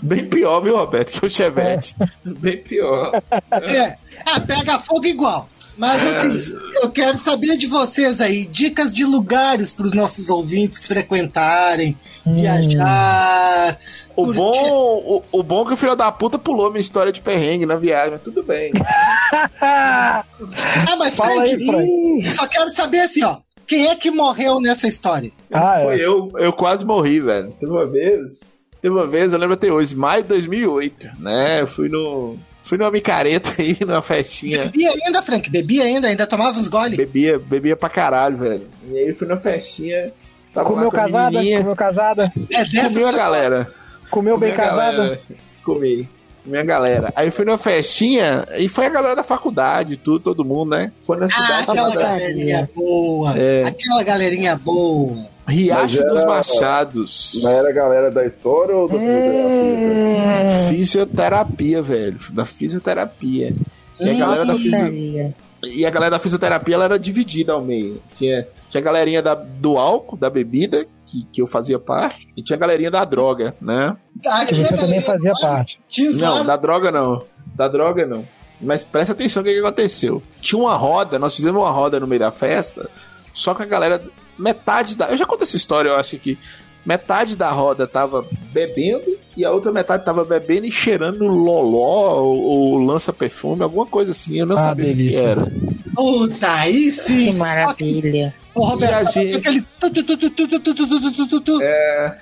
Bem 0.02 0.28
pior, 0.28 0.62
viu, 0.62 0.78
Roberto, 0.78 1.20
que 1.20 1.26
o 1.26 1.30
Chevette. 1.30 1.96
Bem 2.24 2.58
pior. 2.58 3.12
É. 3.52 3.98
Ah, 4.26 4.40
pega 4.40 4.80
fogo 4.80 5.06
igual. 5.06 5.50
Mas 5.78 6.02
É. 6.04 6.08
assim, 6.10 6.56
eu 6.82 6.90
quero 6.90 7.18
saber 7.18 7.58
de 7.58 7.68
vocês 7.68 8.22
aí, 8.22 8.46
dicas 8.46 8.94
de 8.94 9.04
lugares 9.04 9.74
para 9.74 9.86
os 9.86 9.92
nossos 9.92 10.30
ouvintes 10.30 10.88
frequentarem, 10.88 11.98
Hum. 12.26 12.34
viajar. 12.34 13.78
O 14.16 14.24
curtir. 14.24 14.38
bom, 14.40 15.24
o, 15.34 15.40
o 15.40 15.44
bom 15.44 15.64
é 15.64 15.66
que 15.68 15.74
o 15.74 15.78
filho 15.78 15.94
da 15.96 16.10
puta 16.14 16.40
pulou 16.40 16.70
minha 16.70 16.80
história 16.80 17.12
de 17.12 17.20
perrengue 17.20 17.66
na 17.66 17.76
viagem, 17.76 18.18
tudo 18.20 18.42
bem. 18.42 18.72
Ah, 19.62 20.96
mas 20.98 21.18
Fala 21.18 21.34
Frank, 21.46 21.50
aí, 21.54 21.66
Frank. 21.66 22.34
só 22.36 22.48
quero 22.48 22.70
saber 22.74 23.02
assim, 23.02 23.24
ó. 23.24 23.38
Quem 23.68 23.88
é 23.88 23.96
que 23.96 24.12
morreu 24.12 24.60
nessa 24.60 24.88
história? 24.88 25.32
Ah, 25.52 25.80
Foi 25.84 26.00
é. 26.00 26.06
eu, 26.06 26.30
eu 26.38 26.54
quase 26.54 26.86
morri, 26.86 27.20
velho. 27.20 27.52
Teve 27.60 27.72
uma 27.72 27.86
vez, 27.86 28.66
teve 28.82 28.94
uma 28.94 29.08
vez, 29.08 29.34
eu 29.34 29.40
lembro 29.40 29.56
até 29.56 29.72
hoje, 29.72 29.96
maio 29.96 30.24
de 30.24 30.30
2008, 30.30 31.10
né? 31.20 31.62
Eu 31.62 31.68
fui 31.68 31.90
no, 31.90 32.38
fui 32.62 32.78
numa 32.78 32.92
micareta 32.92 33.50
aí, 33.60 33.76
numa 33.86 34.02
festinha. 34.02 34.66
Bebia 34.66 34.92
ainda, 34.92 35.22
Frank? 35.24 35.50
Bebia 35.50 35.84
ainda? 35.84 36.08
Ainda 36.08 36.28
tomava 36.28 36.60
uns 36.60 36.68
gole? 36.68 36.96
Bebia, 36.98 37.40
bebia 37.40 37.76
pra 37.76 37.90
caralho, 37.90 38.38
velho. 38.38 38.68
E 38.90 38.98
aí 38.98 39.14
fui 39.14 39.28
na 39.28 39.38
festinha, 39.38 40.12
tava 40.54 40.68
Comeu 40.68 40.90
com 40.92 40.98
casada? 40.98 41.40
Comeu 41.42 41.76
casada? 41.76 42.32
É 42.52 42.64
dessas 42.64 42.94
comi 42.94 43.04
a 43.06 43.12
galera. 43.12 43.74
Comeu 44.12 44.38
bem 44.38 44.52
Comi 44.52 44.62
a 44.62 44.66
casada? 44.70 44.98
galera. 44.98 45.22
Comi. 45.64 46.15
Minha 46.46 46.64
galera. 46.64 47.12
Aí 47.16 47.32
fui 47.32 47.44
numa 47.44 47.58
festinha 47.58 48.46
e 48.58 48.70
foi 48.70 48.86
a 48.86 48.90
galera 48.90 49.16
da 49.16 49.24
faculdade, 49.24 49.98
tudo, 49.98 50.20
todo 50.20 50.46
mundo, 50.46 50.70
né? 50.72 50.92
Foi 51.06 51.18
na 51.18 51.26
Ah, 51.26 51.30
cidade. 51.30 51.62
aquela 51.64 51.88
tava- 51.92 51.96
galerinha 52.04 52.70
boa. 52.76 53.34
É. 53.38 53.64
Aquela 53.64 54.04
galerinha 54.04 54.56
boa. 54.56 55.16
Riacho 55.48 55.98
Mas 56.02 56.10
dos 56.12 56.20
era- 56.22 56.26
Machados. 56.28 57.40
Não 57.44 57.52
era 57.52 57.70
a 57.70 57.72
galera 57.72 58.12
da 58.12 58.26
história 58.26 58.76
ou 58.76 58.88
da 58.88 58.98
fisioterapia? 58.98 60.68
Fisioterapia, 60.70 61.82
velho. 61.82 62.18
Da 62.32 62.46
fisioterapia. 62.46 63.54
E 64.00 64.10
a 64.10 64.14
galera 64.14 64.46
da 64.46 64.54
fisioterapia. 64.56 65.34
E 65.64 65.86
a 65.86 65.90
galera 65.90 66.12
da 66.12 66.20
fisioterapia 66.20 66.76
ela 66.76 66.86
era 66.86 67.00
dividida 67.00 67.54
ao 67.54 67.62
meio. 67.62 68.02
Tinha, 68.18 68.48
tinha 68.70 68.82
a 68.82 68.84
galerinha 68.84 69.22
da, 69.22 69.34
do 69.34 69.78
álcool, 69.78 70.16
da 70.18 70.30
bebida, 70.30 70.86
que, 71.06 71.26
que 71.32 71.42
eu 71.42 71.48
fazia 71.48 71.78
parte, 71.80 72.28
e 72.36 72.42
tinha 72.44 72.56
a 72.56 72.60
galerinha 72.60 72.90
da 72.92 73.04
droga, 73.06 73.56
né? 73.62 73.96
Tá, 74.24 74.46
Que 74.46 74.56
você 74.56 74.76
também 74.76 75.02
fazia 75.02 75.34
parte. 75.42 75.80
Não, 76.16 76.46
da 76.46 76.56
droga 76.58 76.92
não. 76.92 77.24
Da 77.56 77.68
droga 77.68 78.06
não. 78.06 78.26
Mas 78.60 78.84
presta 78.84 79.14
atenção 79.14 79.44
no 79.44 79.48
que, 79.50 79.54
que 79.54 79.60
aconteceu. 79.60 80.24
Tinha 80.42 80.60
uma 80.62 80.76
roda, 80.76 81.20
nós 81.20 81.36
fizemos 81.36 81.62
uma 81.62 81.70
roda 81.72 82.00
no 82.00 82.08
meio 82.08 82.20
da 82.22 82.32
festa, 82.32 82.90
só 83.34 83.54
que 83.54 83.64
a 83.64 83.66
galera. 83.66 84.02
Metade 84.38 84.96
da. 84.98 85.10
Eu 85.10 85.18
já 85.18 85.26
contei 85.26 85.44
essa 85.44 85.58
história, 85.58 85.90
eu 85.90 85.96
acho 85.96 86.18
que. 86.18 86.38
Metade 86.86 87.36
da 87.36 87.50
roda 87.50 87.88
tava 87.88 88.24
bebendo 88.54 89.18
e 89.36 89.44
a 89.44 89.52
outra 89.52 89.72
metade 89.72 90.06
tava 90.06 90.24
bebendo 90.24 90.68
e 90.68 90.72
cheirando 90.72 91.26
loló 91.26 92.22
ou, 92.22 92.44
ou 92.44 92.78
lança-perfume, 92.78 93.64
alguma 93.64 93.88
coisa 93.88 94.12
assim. 94.12 94.38
Eu 94.40 94.46
não 94.46 94.56
Ah, 94.56 94.60
sabia 94.60 94.94
o 94.94 94.96
que 94.96 95.16
era. 95.16 95.52
Puta, 95.96 96.48
aí 96.54 96.92
sim. 96.92 97.32
Que 97.32 97.34
maravilha. 97.34 98.36
Ô, 98.56 98.66
Roberto, 98.66 99.12
gente... 99.12 99.38
aquele. 99.38 99.66
É. 101.62 102.18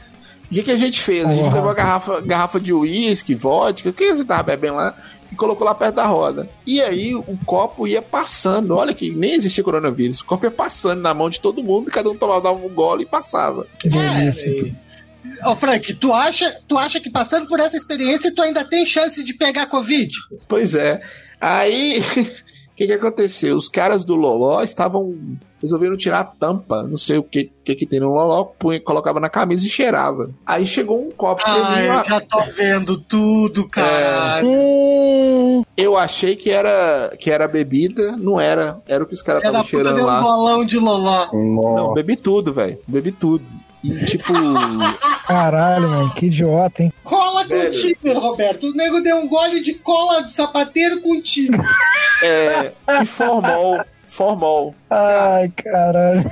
O 0.50 0.54
que, 0.54 0.64
que 0.64 0.72
a 0.72 0.76
gente 0.76 1.02
fez? 1.02 1.30
A 1.30 1.34
gente 1.34 1.52
pegou 1.52 1.70
a 1.70 1.74
garrafa, 1.74 2.22
garrafa 2.22 2.60
de 2.60 2.74
uísque, 2.74 3.34
vodka, 3.34 3.90
o 3.90 3.94
que 3.94 4.16
você 4.16 4.26
tava 4.26 4.44
bebendo 4.44 4.76
lá? 4.76 4.96
E 5.32 5.36
colocou 5.36 5.66
lá 5.66 5.74
perto 5.74 5.96
da 5.96 6.06
roda. 6.06 6.48
E 6.66 6.80
aí 6.82 7.16
o 7.16 7.38
copo 7.46 7.88
ia 7.88 8.02
passando. 8.02 8.76
Olha 8.76 8.94
que 8.94 9.10
nem 9.10 9.34
existia 9.34 9.64
coronavírus. 9.64 10.20
O 10.20 10.26
copo 10.26 10.46
ia 10.46 10.52
passando 10.52 11.02
na 11.02 11.14
mão 11.14 11.30
de 11.30 11.40
todo 11.40 11.64
mundo, 11.64 11.90
cada 11.90 12.10
um 12.10 12.16
tomava 12.16 12.52
um 12.52 12.70
gole 12.70 13.04
e 13.04 13.08
passava. 13.08 13.66
Que. 13.80 13.88
É, 13.88 15.50
Ô 15.50 15.56
Frank, 15.56 15.94
tu 15.96 16.12
acha, 16.12 16.60
tu 16.68 16.78
acha 16.78 17.00
que 17.00 17.10
passando 17.10 17.48
por 17.48 17.60
essa 17.60 17.78
experiência 17.78 18.34
tu 18.34 18.42
ainda 18.42 18.64
tem 18.64 18.86
chance 18.86 19.24
de 19.24 19.34
pegar 19.34 19.68
Covid? 19.68 20.12
Pois 20.48 20.76
é. 20.76 21.02
Aí, 21.40 22.00
o 22.00 22.76
que, 22.76 22.88
que 22.88 22.94
aconteceu? 22.94 23.56
Os 23.56 23.70
caras 23.70 24.04
do 24.04 24.16
Loló 24.16 24.62
estavam 24.62 25.18
Resolveram 25.64 25.96
tirar 25.98 26.20
a 26.20 26.24
tampa, 26.26 26.84
não 26.84 26.98
sei 26.98 27.18
o 27.18 27.24
que 27.24 27.50
que, 27.64 27.74
que 27.76 27.86
tem 27.86 27.98
no 28.02 28.10
Loló, 28.10 28.44
punha, 28.44 28.82
colocava 28.82 29.22
na 29.22 29.30
camisa 29.30 29.66
e 29.66 29.70
cheirava. 29.70 30.30
Aí 30.46 30.68
chegou 30.68 31.02
um 31.02 31.10
copo 31.12 31.42
Ah, 31.46 31.76
mim, 31.78 31.86
eu 31.86 31.94
uma- 31.94 32.04
já 32.04 32.20
tô 32.20 32.42
vendo 32.52 32.98
tudo, 32.98 33.70
caralho. 33.70 34.46
Hum, 34.50 35.64
Eu 35.78 35.98
achei 35.98 36.36
que 36.36 36.50
era, 36.52 37.16
que 37.18 37.32
era 37.32 37.48
bebida, 37.48 38.18
não 38.18 38.40
era. 38.40 38.82
Era 38.86 39.04
o 39.04 39.08
que 39.08 39.14
os 39.14 39.22
caras 39.22 39.42
estavam 39.42 39.66
cheirando 39.66 39.96
deu 39.96 40.04
um 40.04 40.08
lá. 40.08 40.20
bolão 40.22 40.66
de 40.66 40.78
loló. 40.78 41.28
Não, 41.32 41.94
bebi 41.94 42.18
tudo, 42.18 42.52
velho. 42.54 42.78
Bebi 42.86 43.12
tudo. 43.14 43.46
E 43.84 43.92
tipo. 44.06 44.34
caralho, 45.26 45.90
mano, 45.90 46.14
que 46.14 46.26
idiota, 46.28 46.84
hein? 46.84 46.94
Cola 47.04 47.46
Velho. 47.46 47.66
contigo, 47.72 48.20
Roberto. 48.20 48.68
O 48.68 48.74
nego 48.74 49.02
deu 49.02 49.18
um 49.18 49.28
gole 49.28 49.62
de 49.62 49.74
cola 49.76 50.22
de 50.24 50.34
sapateiro 50.34 51.02
contigo. 51.02 51.56
é, 52.24 52.72
e 53.02 53.06
formol. 53.06 53.82
Formol. 54.14 54.76
Ai, 54.92 55.52
caralho. 55.56 56.32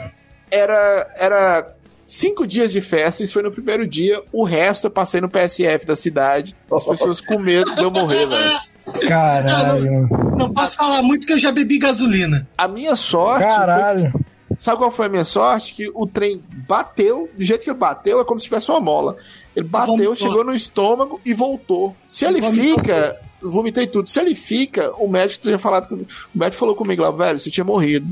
Era. 0.51 1.07
Era. 1.15 1.75
Cinco 2.05 2.45
dias 2.45 2.71
de 2.71 2.81
festa, 2.81 3.23
isso 3.23 3.33
foi 3.33 3.41
no 3.41 3.51
primeiro 3.51 3.87
dia. 3.87 4.21
O 4.31 4.43
resto 4.43 4.87
eu 4.87 4.91
passei 4.91 5.21
no 5.21 5.29
PSF 5.29 5.85
da 5.85 5.95
cidade. 5.95 6.55
As 6.71 6.85
pessoas 6.85 7.21
com 7.21 7.39
medo 7.39 7.73
de 7.73 7.81
eu 7.81 7.89
morrer, 7.89 8.27
velho. 8.27 9.07
Caralho. 9.07 10.09
Não 10.37 10.53
posso 10.53 10.75
falar 10.75 11.01
muito 11.01 11.25
que 11.25 11.33
eu 11.33 11.39
já 11.39 11.51
bebi 11.51 11.79
gasolina. 11.79 12.47
A 12.57 12.67
minha 12.67 12.95
sorte. 12.95 13.45
Caralho. 13.45 14.11
Foi... 14.11 14.21
Sabe 14.57 14.77
qual 14.77 14.91
foi 14.91 15.05
a 15.05 15.09
minha 15.09 15.23
sorte? 15.23 15.73
Que 15.73 15.89
o 15.95 16.05
trem 16.05 16.43
bateu, 16.67 17.29
do 17.35 17.43
jeito 17.43 17.63
que 17.63 17.69
ele 17.69 17.79
bateu, 17.79 18.19
é 18.19 18.25
como 18.25 18.39
se 18.39 18.45
tivesse 18.45 18.69
uma 18.69 18.81
mola. 18.81 19.15
Ele 19.55 19.67
bateu, 19.67 20.13
chegou 20.15 20.43
no 20.43 20.53
estômago 20.53 21.19
e 21.25 21.33
voltou. 21.33 21.95
Se 22.07 22.25
ele 22.25 22.41
fica. 22.41 23.19
Vomitei 23.41 23.87
tudo. 23.87 24.09
Se 24.09 24.19
ele 24.19 24.35
fica, 24.35 24.91
o 24.97 25.07
médico 25.07 25.43
tinha 25.43 25.57
falado 25.59 25.87
comigo. 25.87 26.07
O 26.33 26.37
médico 26.39 26.59
falou 26.59 26.75
comigo 26.75 27.01
lá, 27.01 27.11
velho, 27.11 27.39
você 27.39 27.49
tinha 27.49 27.63
morrido. 27.63 28.07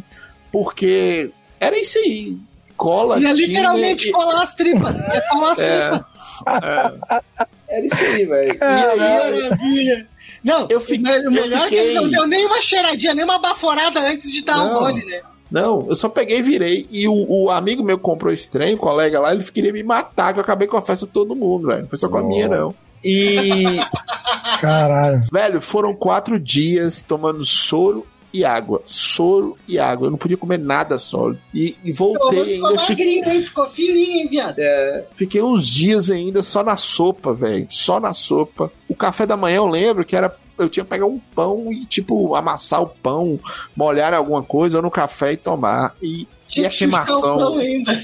Porque 0.52 1.30
era 1.60 1.80
isso 1.80 1.98
aí. 2.00 2.38
Cola. 2.76 3.20
Ia 3.20 3.34
tinha 3.36 3.48
literalmente 3.48 4.10
e- 4.10 4.12
colar 4.12 4.42
as 4.44 4.54
tripas. 4.54 4.96
Ia 4.96 5.22
colar 5.30 5.52
as 5.54 5.60
É. 5.60 5.80
tripas. 5.90 6.06
É. 6.48 7.22
Era 7.68 7.86
isso 7.86 8.04
aí, 8.04 8.26
velho. 8.26 8.52
E 8.54 8.58
Que 8.58 8.64
aí, 8.64 8.98
maravilha. 9.42 10.08
Não, 10.44 10.68
Eu 10.70 10.80
fi- 10.80 10.98
o 10.98 11.02
me- 11.02 11.10
o 11.12 11.22
eu 11.24 11.32
melhor 11.32 11.66
é 11.66 11.70
que 11.70 11.76
ele 11.76 11.94
não 11.96 12.04
fiquei- 12.04 12.18
deu 12.18 12.28
nem 12.28 12.46
uma 12.46 12.62
cheiradinha, 12.62 13.14
nem 13.14 13.26
uma 13.26 13.40
baforada 13.40 14.00
antes 14.00 14.32
de 14.32 14.44
dar 14.44 14.66
o 14.72 14.80
gole, 14.80 15.04
né? 15.06 15.22
Não, 15.52 15.86
eu 15.90 15.96
só 15.96 16.08
peguei 16.08 16.38
e 16.40 16.42
virei. 16.42 16.88
E 16.92 17.08
o, 17.08 17.14
o 17.28 17.50
amigo 17.50 17.84
meu 17.84 17.98
que 17.98 18.04
comprou 18.04 18.32
esse 18.32 18.50
trem, 18.50 18.76
o 18.76 18.78
colega 18.78 19.20
lá, 19.20 19.34
ele 19.34 19.44
queria 19.44 19.74
me 19.74 19.84
matar, 19.84 20.32
que 20.34 20.40
eu 20.40 20.44
acabei 20.44 20.68
com 20.68 20.78
a 20.78 20.82
festa 20.82 21.06
de 21.06 21.12
todo 21.12 21.36
mundo, 21.36 21.68
velho. 21.68 21.82
Não 21.82 21.90
foi 21.90 21.98
só 21.98 22.08
com 22.08 22.18
a 22.20 22.24
minha, 22.24 22.48
não. 22.48 22.74
E, 23.04 23.80
Caralho. 24.60 25.22
velho, 25.32 25.62
foram 25.62 25.94
quatro 25.96 26.40
dias 26.40 27.02
tomando 27.02 27.44
soro 27.46 28.06
e 28.32 28.46
água. 28.46 28.82
Soro 28.86 29.58
e 29.68 29.80
água. 29.80 30.08
Eu 30.08 30.12
não 30.12 30.18
podia 30.18 30.38
comer 30.38 30.60
nada 30.60 30.98
sólido. 30.98 31.40
E, 31.54 31.76
e 31.84 31.92
voltei 31.92 32.56
ficou 32.56 32.70
ainda. 32.70 32.82
Fiquei, 32.82 33.06
magrinho, 33.22 33.34
hein? 33.36 33.42
Ficou 33.42 33.70
fininho, 33.70 34.18
hein, 34.22 34.28
viado? 34.30 34.56
é, 34.60 35.06
fiquei 35.14 35.42
uns 35.42 35.66
dias 35.68 36.12
ainda 36.12 36.42
só 36.42 36.64
na 36.64 36.78
sopa, 36.78 37.34
velho. 37.34 37.68
Só 37.70 38.00
na 38.00 38.14
sopa. 38.14 38.72
O 38.88 38.96
café 38.96 39.26
da 39.26 39.36
manhã 39.38 39.58
eu 39.58 39.66
lembro 39.68 40.06
que 40.06 40.16
era. 40.16 40.36
Eu 40.58 40.68
tinha 40.70 40.84
que 40.84 40.90
pegar 40.90 41.06
um 41.06 41.20
pão 41.34 41.72
e, 41.72 41.86
tipo, 41.86 42.36
amassar 42.36 42.82
o 42.82 42.88
pão, 42.88 43.40
molhar 43.74 44.14
alguma 44.14 44.44
coisa 44.44 44.82
no 44.82 44.92
café 44.92 45.32
e 45.32 45.38
tomar. 45.38 45.96
E, 46.02 46.28
e 46.58 46.66
a 46.66 46.70
queimação. 46.70 47.58
ainda. 47.58 47.98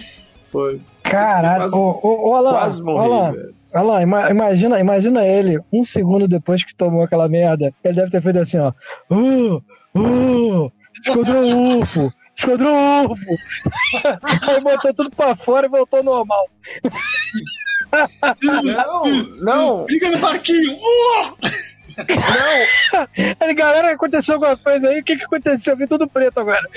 Foi. 0.50 0.80
Caralho. 1.04 1.60
Quase- 1.64 1.76
Ô, 1.76 2.00
ô, 2.02 2.30
ô, 2.30 2.36
Alan, 2.36 2.52
Quase 2.52 2.82
morri, 2.82 3.06
Alan, 3.12 3.32
velho. 3.34 3.55
Alan, 3.76 4.02
ima- 4.02 4.30
imagina, 4.30 4.80
imagina 4.80 5.26
ele, 5.26 5.60
um 5.72 5.84
segundo 5.84 6.28
depois 6.28 6.64
que 6.64 6.74
tomou 6.76 7.04
aquela 7.04 7.28
merda, 7.28 7.74
ele 7.84 7.94
deve 7.94 8.10
ter 8.12 8.22
feito 8.22 8.40
assim, 8.40 8.58
ó. 8.58 8.72
Uh, 9.12 9.62
uh, 9.96 10.72
esquadrão 11.04 11.80
UFO, 11.80 12.10
esquadrão 12.36 13.06
UFO. 13.06 13.36
Aí 14.50 14.62
botou 14.62 14.94
tudo 14.94 15.12
pra 15.12 15.36
fora 15.36 15.68
e 15.68 15.70
voltou 15.70 16.00
ao 16.00 16.06
normal. 16.06 16.50
Não, 18.42 19.04
não, 19.42 19.86
Liga 19.90 20.10
no 20.12 20.20
barquinho. 20.20 20.74
Uh! 20.76 21.38
não. 21.98 23.54
Galera, 23.56 23.92
aconteceu 23.94 24.36
alguma 24.36 24.58
coisa 24.58 24.90
aí? 24.90 25.00
O 25.00 25.04
que 25.04 25.16
que 25.16 25.24
aconteceu? 25.24 25.74
Eu 25.74 25.78
vi 25.78 25.88
tudo 25.88 26.08
preto 26.08 26.40
agora. 26.40 26.68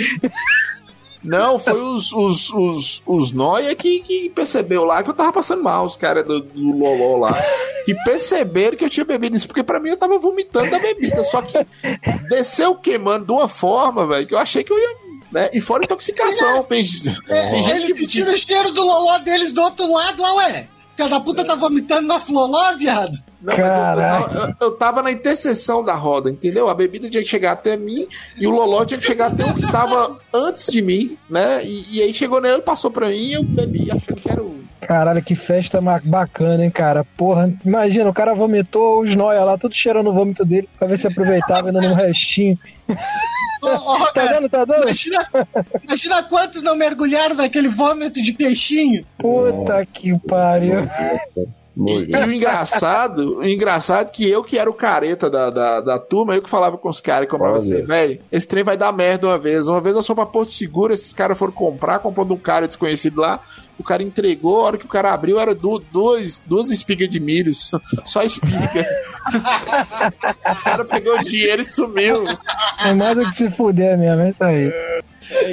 Não, 1.22 1.58
foi 1.58 1.80
os, 1.80 2.12
os, 2.12 2.50
os, 2.50 3.02
os 3.04 3.32
Noia 3.32 3.74
que, 3.74 4.00
que 4.00 4.30
percebeu 4.30 4.84
lá 4.84 5.02
que 5.02 5.10
eu 5.10 5.14
tava 5.14 5.32
passando 5.32 5.62
mal, 5.62 5.84
os 5.84 5.96
caras 5.96 6.24
do, 6.24 6.40
do 6.40 6.76
Loló 6.76 7.18
lá. 7.18 7.42
Que 7.84 7.94
perceberam 8.04 8.76
que 8.76 8.84
eu 8.84 8.90
tinha 8.90 9.04
bebido 9.04 9.36
isso, 9.36 9.46
porque 9.46 9.62
pra 9.62 9.80
mim 9.80 9.90
eu 9.90 9.96
tava 9.96 10.18
vomitando 10.18 10.70
da 10.70 10.78
bebida. 10.78 11.24
Só 11.24 11.42
que 11.42 11.58
desceu 12.28 12.74
queimando 12.74 13.26
de 13.26 13.32
uma 13.32 13.48
forma, 13.48 14.06
velho, 14.06 14.26
que 14.26 14.34
eu 14.34 14.38
achei 14.38 14.62
que 14.62 14.72
eu 14.72 14.78
ia. 14.78 15.08
Né? 15.32 15.50
E 15.52 15.60
fora 15.60 15.84
intoxicação. 15.84 16.62
Tem, 16.64 16.82
tem 17.26 17.62
gente 17.62 17.86
que. 17.86 17.96
sentindo 17.96 18.30
o 18.30 18.38
cheiro 18.38 18.70
do 18.72 18.82
loló 18.82 19.18
deles 19.18 19.52
do 19.52 19.60
outro 19.60 19.90
lado 19.90 20.22
lá, 20.22 20.34
ué. 20.36 20.68
Filha 20.96 21.08
da 21.08 21.20
puta 21.20 21.44
tá 21.44 21.54
vomitando 21.54 22.08
nosso 22.08 22.32
loló, 22.32 22.74
viado. 22.76 23.27
Não, 23.40 23.54
mas 23.56 24.32
eu- 24.32 24.40
eu, 24.48 24.54
eu, 24.60 24.70
tava 24.72 25.00
na 25.02 25.12
interseção 25.12 25.84
da 25.84 25.94
roda, 25.94 26.28
entendeu? 26.28 26.68
A 26.68 26.74
bebida 26.74 27.08
tinha 27.08 27.22
que 27.22 27.28
chegar 27.28 27.52
até 27.52 27.76
mim 27.76 28.06
e 28.36 28.46
o 28.46 28.50
Loló 28.50 28.84
tinha 28.84 28.98
que 28.98 29.06
chegar 29.06 29.28
até 29.28 29.44
o 29.44 29.54
que 29.54 29.70
tava 29.70 30.18
antes 30.34 30.66
de 30.72 30.82
mim, 30.82 31.16
né? 31.30 31.64
E, 31.64 31.98
e 31.98 32.02
aí 32.02 32.12
chegou 32.12 32.40
nele, 32.40 32.62
passou 32.62 32.90
pra 32.90 33.08
mim 33.08 33.16
e 33.16 33.32
eu 33.34 33.44
bebi, 33.44 33.90
achando 33.92 34.20
que 34.20 34.30
era 34.30 34.42
o. 34.42 34.58
Caralho, 34.80 35.22
que 35.22 35.34
festa 35.34 35.80
bacana, 36.04 36.64
hein, 36.64 36.70
cara. 36.70 37.04
Porra, 37.16 37.52
imagina, 37.64 38.08
o 38.08 38.14
cara 38.14 38.34
vomitou 38.34 39.02
os 39.02 39.14
noia 39.14 39.44
lá, 39.44 39.56
tudo 39.58 39.74
cheirando 39.74 40.08
o 40.10 40.12
vômito 40.14 40.44
dele, 40.44 40.68
pra 40.78 40.88
ver 40.88 40.98
se 40.98 41.06
aproveitava 41.06 41.68
ainda 41.68 41.80
no 41.80 41.94
restinho. 41.94 42.58
Ô, 43.60 43.66
ô, 43.68 44.06
Tá 44.12 44.24
dando, 44.26 44.48
tá 44.48 44.64
dando? 44.64 44.84
imagina, 44.84 45.28
imagina 45.82 46.22
quantos 46.22 46.62
não 46.62 46.76
mergulharam 46.76 47.34
naquele 47.34 47.68
vômito 47.68 48.22
de 48.22 48.32
peixinho. 48.32 49.04
Puta 49.18 49.84
que 49.84 50.16
pariu. 50.20 50.88
E, 51.86 52.10
e 52.10 52.16
o 52.16 52.32
engraçado, 52.32 53.38
o 53.38 53.48
engraçado 53.48 54.08
é 54.08 54.10
que 54.10 54.28
eu 54.28 54.42
que 54.42 54.58
era 54.58 54.68
o 54.68 54.74
careta 54.74 55.30
da, 55.30 55.48
da, 55.48 55.80
da 55.80 55.98
turma, 55.98 56.34
eu 56.34 56.42
que 56.42 56.50
falava 56.50 56.76
com 56.76 56.88
os 56.88 57.00
caras 57.00 57.28
e 57.28 57.30
comprava 57.30 57.54
Olha. 57.54 57.62
assim, 57.62 57.82
velho, 57.82 58.20
esse 58.32 58.48
trem 58.48 58.64
vai 58.64 58.76
dar 58.76 58.92
merda 58.92 59.28
uma 59.28 59.38
vez. 59.38 59.68
Uma 59.68 59.80
vez 59.80 59.94
eu 59.94 60.02
sou 60.02 60.16
pra 60.16 60.26
Porto 60.26 60.50
Seguro, 60.50 60.92
esses 60.92 61.12
caras 61.12 61.38
foram 61.38 61.52
comprar, 61.52 62.00
comprou 62.00 62.26
de 62.26 62.32
um 62.32 62.38
cara 62.38 62.66
desconhecido 62.66 63.20
lá, 63.20 63.40
o 63.78 63.84
cara 63.84 64.02
entregou, 64.02 64.60
a 64.60 64.64
hora 64.64 64.78
que 64.78 64.84
o 64.84 64.88
cara 64.88 65.12
abriu 65.14 65.38
era 65.38 65.54
du 65.54 65.78
duas, 65.78 66.42
duas 66.46 66.70
espigas 66.70 67.08
de 67.08 67.20
milho, 67.20 67.52
só, 67.54 67.80
só 68.04 68.22
espiga. 68.22 68.86
o 69.32 70.62
cara 70.64 70.84
pegou 70.84 71.14
o 71.14 71.22
dinheiro 71.22 71.62
e 71.62 71.64
sumiu. 71.64 72.24
É 72.84 72.92
mais 72.94 73.16
do 73.16 73.22
que 73.24 73.32
se 73.34 73.50
fuder 73.50 73.98
mesmo, 73.98 74.22
é 74.22 74.30
isso 74.30 74.44
aí. 74.44 74.72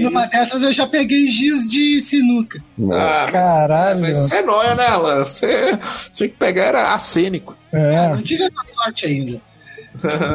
Numa 0.01 0.25
dessas 0.27 0.61
eu 0.61 0.71
já 0.71 0.88
peguei 0.88 1.27
giz 1.27 1.67
de 1.69 2.01
sinuca. 2.01 2.63
Ah, 2.91 3.25
Caralho. 3.31 4.01
Mas 4.01 4.17
você 4.17 4.35
é 4.38 4.41
nóia, 4.41 4.75
né, 4.75 4.88
Alan? 4.88 5.19
Você 5.25 5.77
tinha 6.13 6.29
que 6.29 6.35
pegar 6.35 6.65
era 6.65 6.88
arcênico. 6.89 7.55
Ah, 7.73 7.77
É. 7.77 8.09
não 8.09 8.21
tive 8.21 8.43
essa 8.43 8.73
sorte 8.73 9.05
ainda. 9.05 9.41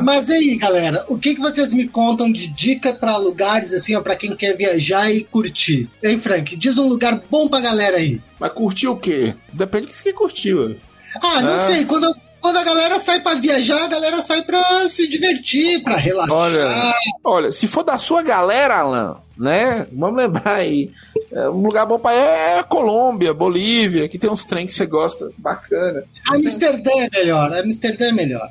Mas 0.02 0.30
aí, 0.30 0.56
galera, 0.56 1.04
o 1.08 1.18
que, 1.18 1.34
que 1.34 1.40
vocês 1.40 1.72
me 1.72 1.86
contam 1.88 2.30
de 2.30 2.46
dica 2.48 2.92
pra 2.92 3.16
lugares, 3.16 3.72
assim, 3.72 3.94
ó, 3.94 4.00
pra 4.00 4.16
quem 4.16 4.34
quer 4.34 4.56
viajar 4.56 5.10
e 5.10 5.22
curtir? 5.24 5.88
Hein, 6.02 6.18
Frank? 6.18 6.56
Diz 6.56 6.78
um 6.78 6.88
lugar 6.88 7.20
bom 7.30 7.48
pra 7.48 7.60
galera 7.60 7.96
aí. 7.96 8.20
Mas 8.38 8.52
curtir 8.52 8.88
o 8.88 8.96
quê? 8.96 9.34
Depende 9.52 9.86
do 9.86 9.88
que 9.90 9.96
você 9.96 10.02
quer 10.04 10.12
curtir, 10.14 10.54
ué. 10.54 10.76
Ah, 11.22 11.40
não 11.42 11.52
Ah. 11.54 11.56
sei, 11.56 11.84
quando, 11.84 12.04
eu- 12.04 12.14
quando 12.40 12.56
a 12.58 12.64
galera 12.64 12.98
sai 13.00 13.20
pra 13.20 13.34
viajar, 13.34 13.84
a 13.84 13.88
galera 13.88 14.22
sai 14.22 14.42
pra 14.42 14.88
se 14.88 15.08
divertir, 15.08 15.82
pra 15.82 15.96
relaxar. 15.96 16.34
Olha, 16.36 16.94
olha, 17.24 17.50
se 17.52 17.66
for 17.66 17.82
da 17.82 17.98
sua 17.98 18.22
galera, 18.22 18.78
Alan, 18.78 19.16
né? 19.36 19.86
Vamos 19.92 20.16
lembrar 20.16 20.56
aí. 20.56 20.90
é, 21.32 21.48
um 21.48 21.62
lugar 21.62 21.86
bom 21.86 21.98
pra 21.98 22.12
ir 22.14 22.18
é 22.58 22.62
Colômbia, 22.62 23.32
Bolívia, 23.34 24.08
que 24.08 24.18
tem 24.18 24.28
uns 24.30 24.44
trem 24.44 24.66
que 24.66 24.72
você 24.72 24.84
gosta. 24.86 25.30
Bacana. 25.38 26.02
Amsterdã 26.28 26.90
é 26.98 27.08
melhor, 27.18 27.52
Amsterdã 27.52 28.06
é 28.08 28.12
melhor. 28.12 28.48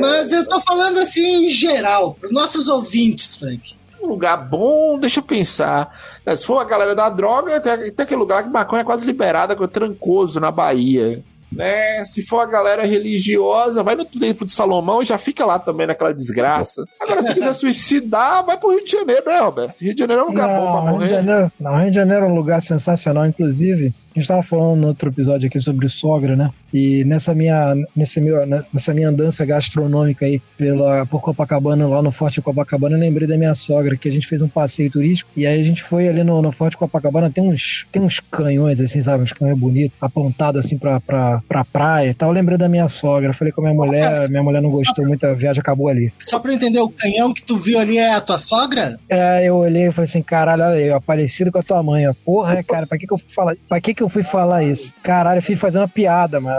Mas 0.00 0.32
eu 0.32 0.46
tô 0.48 0.60
falando 0.60 0.98
assim 0.98 1.46
em 1.46 1.48
geral, 1.48 2.14
pros 2.14 2.32
nossos 2.32 2.68
ouvintes, 2.68 3.36
Frank. 3.36 3.74
Um 4.02 4.06
lugar 4.08 4.36
bom, 4.36 4.98
deixa 4.98 5.20
eu 5.20 5.24
pensar. 5.24 5.98
É, 6.24 6.34
Se 6.36 6.46
for 6.46 6.60
a 6.60 6.64
galera 6.64 6.94
da 6.94 7.08
droga, 7.08 7.60
tem, 7.60 7.90
tem 7.90 8.04
aquele 8.04 8.20
lugar 8.20 8.42
que 8.44 8.48
maconha 8.48 8.82
é 8.82 8.84
quase 8.84 9.04
liberada, 9.04 9.56
que 9.56 9.62
é 9.64 9.66
Trancoso, 9.66 10.38
na 10.38 10.50
Bahia. 10.50 11.22
Né? 11.50 12.04
Se 12.04 12.22
for 12.24 12.40
a 12.40 12.46
galera 12.46 12.84
religiosa, 12.84 13.82
vai 13.82 13.94
no 13.94 14.04
Templo 14.04 14.44
de 14.44 14.52
Salomão 14.52 15.00
e 15.02 15.06
já 15.06 15.16
fica 15.16 15.44
lá 15.46 15.58
também 15.58 15.86
naquela 15.86 16.12
desgraça. 16.12 16.84
Agora, 17.00 17.22
se 17.22 17.32
quiser 17.34 17.54
suicidar, 17.54 18.44
vai 18.44 18.58
pro 18.58 18.70
Rio 18.70 18.84
de 18.84 18.90
Janeiro, 18.90 19.22
né, 19.26 19.38
Roberto? 19.38 19.80
Rio 19.80 19.94
de 19.94 20.00
Janeiro 20.00 20.22
é 20.22 20.24
um 20.24 20.28
lugar 20.28 20.48
bom 20.48 20.72
pra 20.72 20.80
Não, 20.82 20.82
Rio 20.82 20.86
de 20.86 20.92
morrer. 20.92 21.08
Janeiro, 21.08 21.52
não, 21.58 21.78
Rio 21.78 21.88
de 21.90 21.94
Janeiro 21.94 22.24
é 22.26 22.28
um 22.28 22.34
lugar 22.34 22.62
sensacional, 22.62 23.26
inclusive. 23.26 23.94
A 24.16 24.18
gente 24.18 24.28
tava 24.28 24.42
falando 24.42 24.80
no 24.80 24.86
outro 24.88 25.10
episódio 25.10 25.46
aqui 25.46 25.60
sobre 25.60 25.86
sogra, 25.90 26.34
né? 26.34 26.50
E 26.72 27.04
nessa 27.04 27.34
minha, 27.34 27.74
nesse 27.94 28.18
meu, 28.18 28.46
né, 28.46 28.64
nessa 28.72 28.94
minha 28.94 29.10
andança 29.10 29.44
gastronômica 29.44 30.24
aí 30.24 30.40
pela, 30.56 31.04
por 31.04 31.20
Copacabana, 31.20 31.86
lá 31.86 32.02
no 32.02 32.10
Forte 32.10 32.40
Copacabana, 32.40 32.96
eu 32.96 33.00
lembrei 33.00 33.28
da 33.28 33.36
minha 33.36 33.54
sogra, 33.54 33.96
que 33.96 34.08
a 34.08 34.12
gente 34.12 34.26
fez 34.26 34.40
um 34.40 34.48
passeio 34.48 34.90
turístico. 34.90 35.30
E 35.36 35.46
aí 35.46 35.60
a 35.60 35.64
gente 35.64 35.82
foi 35.82 36.08
ali 36.08 36.24
no, 36.24 36.40
no 36.40 36.50
Forte 36.50 36.78
Copacabana, 36.78 37.30
tem 37.30 37.44
uns, 37.44 37.86
tem 37.92 38.00
uns 38.00 38.18
canhões, 38.18 38.80
assim, 38.80 39.02
sabe? 39.02 39.22
Uns 39.22 39.32
canhões 39.34 39.58
bonitos, 39.58 39.96
apontados 40.00 40.64
assim 40.64 40.78
pra, 40.78 40.98
pra, 40.98 41.42
pra 41.46 41.64
praia 41.64 42.10
e 42.10 42.14
tal. 42.14 42.30
Eu 42.30 42.34
lembrei 42.34 42.56
da 42.56 42.70
minha 42.70 42.88
sogra. 42.88 43.34
Falei 43.34 43.52
com 43.52 43.60
a 43.60 43.64
minha 43.64 43.76
mulher, 43.76 44.28
minha 44.30 44.42
mulher 44.42 44.62
não 44.62 44.70
gostou 44.70 45.06
muito, 45.06 45.24
a 45.26 45.34
viagem 45.34 45.60
acabou 45.60 45.88
ali. 45.88 46.10
Só 46.20 46.38
pra 46.38 46.52
eu 46.52 46.56
entender, 46.56 46.78
o 46.78 46.88
canhão 46.88 47.34
que 47.34 47.42
tu 47.42 47.56
viu 47.56 47.78
ali 47.78 47.98
é 47.98 48.14
a 48.14 48.20
tua 48.20 48.38
sogra? 48.38 48.98
É, 49.10 49.44
eu 49.44 49.56
olhei 49.56 49.88
e 49.88 49.92
falei 49.92 50.08
assim, 50.08 50.22
caralho, 50.22 50.62
olha 50.62 50.74
aí, 50.74 50.90
ó, 50.90 51.00
parecido 51.00 51.52
com 51.52 51.58
a 51.58 51.62
tua 51.62 51.82
mãe, 51.82 52.08
ó. 52.08 52.14
Porra, 52.24 52.62
cara, 52.62 52.86
pra 52.86 52.96
que 52.96 53.06
que 53.06 53.12
eu 53.12 53.20
falar, 53.28 53.56
pra 53.68 53.78
que 53.78 53.94
que 53.94 54.02
eu 54.02 54.05
fui 54.08 54.22
falar 54.22 54.62
isso? 54.64 54.92
Caralho, 55.02 55.38
eu 55.38 55.42
fui 55.42 55.56
fazer 55.56 55.78
uma 55.78 55.88
piada, 55.88 56.40
mas 56.40 56.56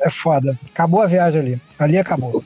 é 0.00 0.10
foda. 0.10 0.58
Acabou 0.72 1.02
a 1.02 1.06
viagem 1.06 1.40
ali. 1.40 1.60
Ali 1.78 1.98
acabou. 1.98 2.42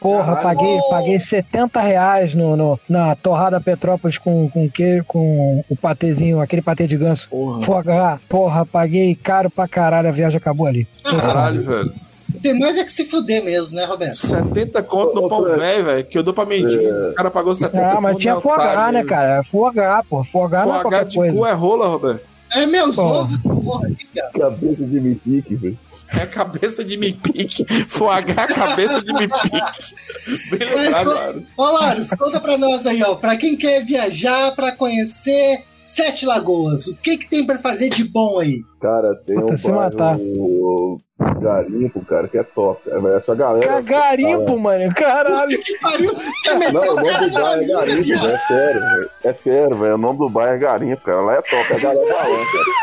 Porra, 0.00 0.34
Caralho. 0.34 0.42
paguei, 0.42 0.78
paguei 0.90 1.20
70 1.20 1.80
reais 1.80 2.34
no, 2.34 2.56
no- 2.56 2.80
na 2.88 3.14
torrada 3.14 3.60
Petrópolis 3.60 4.18
com, 4.18 4.50
com, 4.50 4.68
que, 4.68 5.00
com 5.06 5.64
o 5.70 5.76
patezinho, 5.76 6.40
aquele 6.40 6.60
patê 6.60 6.88
de 6.88 6.96
ganso. 6.96 7.28
Porra. 7.30 8.20
Porra, 8.28 8.66
paguei 8.66 9.14
caro 9.14 9.48
pra 9.48 9.68
caralho, 9.68 10.08
a 10.08 10.12
viagem 10.12 10.38
acabou 10.38 10.66
ali. 10.66 10.88
Caralho, 11.04 11.62
velho. 11.62 11.92
Tem 12.42 12.58
mais 12.58 12.76
é 12.78 12.82
que 12.84 12.90
se 12.90 13.04
fuder 13.04 13.44
mesmo, 13.44 13.76
né, 13.76 13.84
Roberto? 13.84 14.16
70 14.16 14.82
conto 14.82 15.14
no 15.20 15.28
pão 15.28 15.44
velho, 15.44 15.84
velho, 15.84 16.04
que 16.04 16.18
eu 16.18 16.22
dou 16.24 16.34
pra 16.34 16.46
mendigo. 16.46 16.82
O 17.10 17.14
cara 17.14 17.30
pagou 17.30 17.54
70 17.54 17.78
Ah, 17.86 18.00
mas 18.00 18.16
tinha 18.16 18.36
otário, 18.36 18.92
né, 18.94 19.04
cara? 19.04 19.44
Fuagá, 19.44 20.02
pô. 20.08 20.24
Fuagá 20.24 20.64
não 20.66 20.76
é 20.76 20.80
qualquer 20.80 21.04
de 21.04 21.16
coisa. 21.16 21.48
é 21.48 21.52
rola, 21.52 21.86
Roberto. 21.86 22.31
É 22.54 22.66
meus 22.66 22.96
Pô. 22.96 23.02
ovos, 23.02 23.38
porra, 23.38 23.88
que 23.90 24.06
cara. 24.06 24.30
Cabeça 24.32 24.84
de 24.84 25.00
mitique, 25.00 25.54
velho. 25.56 25.78
É 26.14 26.26
cabeça 26.26 26.84
de 26.84 26.96
mipique. 26.98 27.64
Fuagá, 27.88 28.46
cabeça 28.46 29.00
de 29.02 29.12
mipique. 29.14 29.60
Bem 30.58 30.74
lembrado, 30.74 31.08
ô- 31.08 31.14
Laros. 31.14 31.44
Ô, 31.56 31.62
Laros, 31.70 32.10
conta 32.10 32.38
pra 32.40 32.58
nós 32.58 32.86
aí, 32.86 33.02
ó. 33.02 33.14
Pra 33.14 33.34
quem 33.36 33.56
quer 33.56 33.82
viajar, 33.84 34.54
pra 34.54 34.72
conhecer 34.76 35.64
Sete 35.86 36.26
Lagoas, 36.26 36.86
o 36.88 36.94
que 36.96 37.16
que 37.16 37.30
tem 37.30 37.46
pra 37.46 37.58
fazer 37.58 37.88
de 37.88 38.04
bom 38.10 38.38
aí? 38.40 38.60
Cara, 38.80 39.14
tem 39.26 39.36
Puta, 39.36 39.54
um 39.54 39.56
se 39.56 39.72
matar. 39.72 40.16
Bairro 41.22 41.40
garimpo, 41.40 42.04
cara, 42.04 42.28
que 42.28 42.38
é 42.38 42.42
top. 42.42 42.80
É, 42.90 43.16
Essa 43.16 43.34
galera... 43.34 43.80
Garimpo, 43.80 44.58
mano. 44.58 44.92
Caralho. 44.94 45.58
Que 45.62 45.78
pariu! 45.78 46.12
Não, 46.72 46.80
o 46.80 46.94
nome 46.96 47.08
cara 47.08 47.26
do 47.28 47.32
bairro 47.32 47.62
é 47.62 47.66
Garimpo, 47.66 48.02
velho. 48.02 48.34
É 48.34 48.38
sério, 48.46 48.80
velho. 48.80 49.10
É 49.24 49.32
sério, 49.34 49.76
velho. 49.76 49.94
O 49.94 49.98
nome 49.98 50.18
do 50.18 50.28
bairro 50.28 50.54
é 50.54 50.58
Garimpo, 50.58 51.02
cara. 51.02 51.20
Lá 51.20 51.34
é 51.34 51.42
top. 51.42 51.72
É 51.72 51.76
a 51.76 51.78
galera 51.78 52.14
falando, 52.14 52.46
cara. 52.52 52.82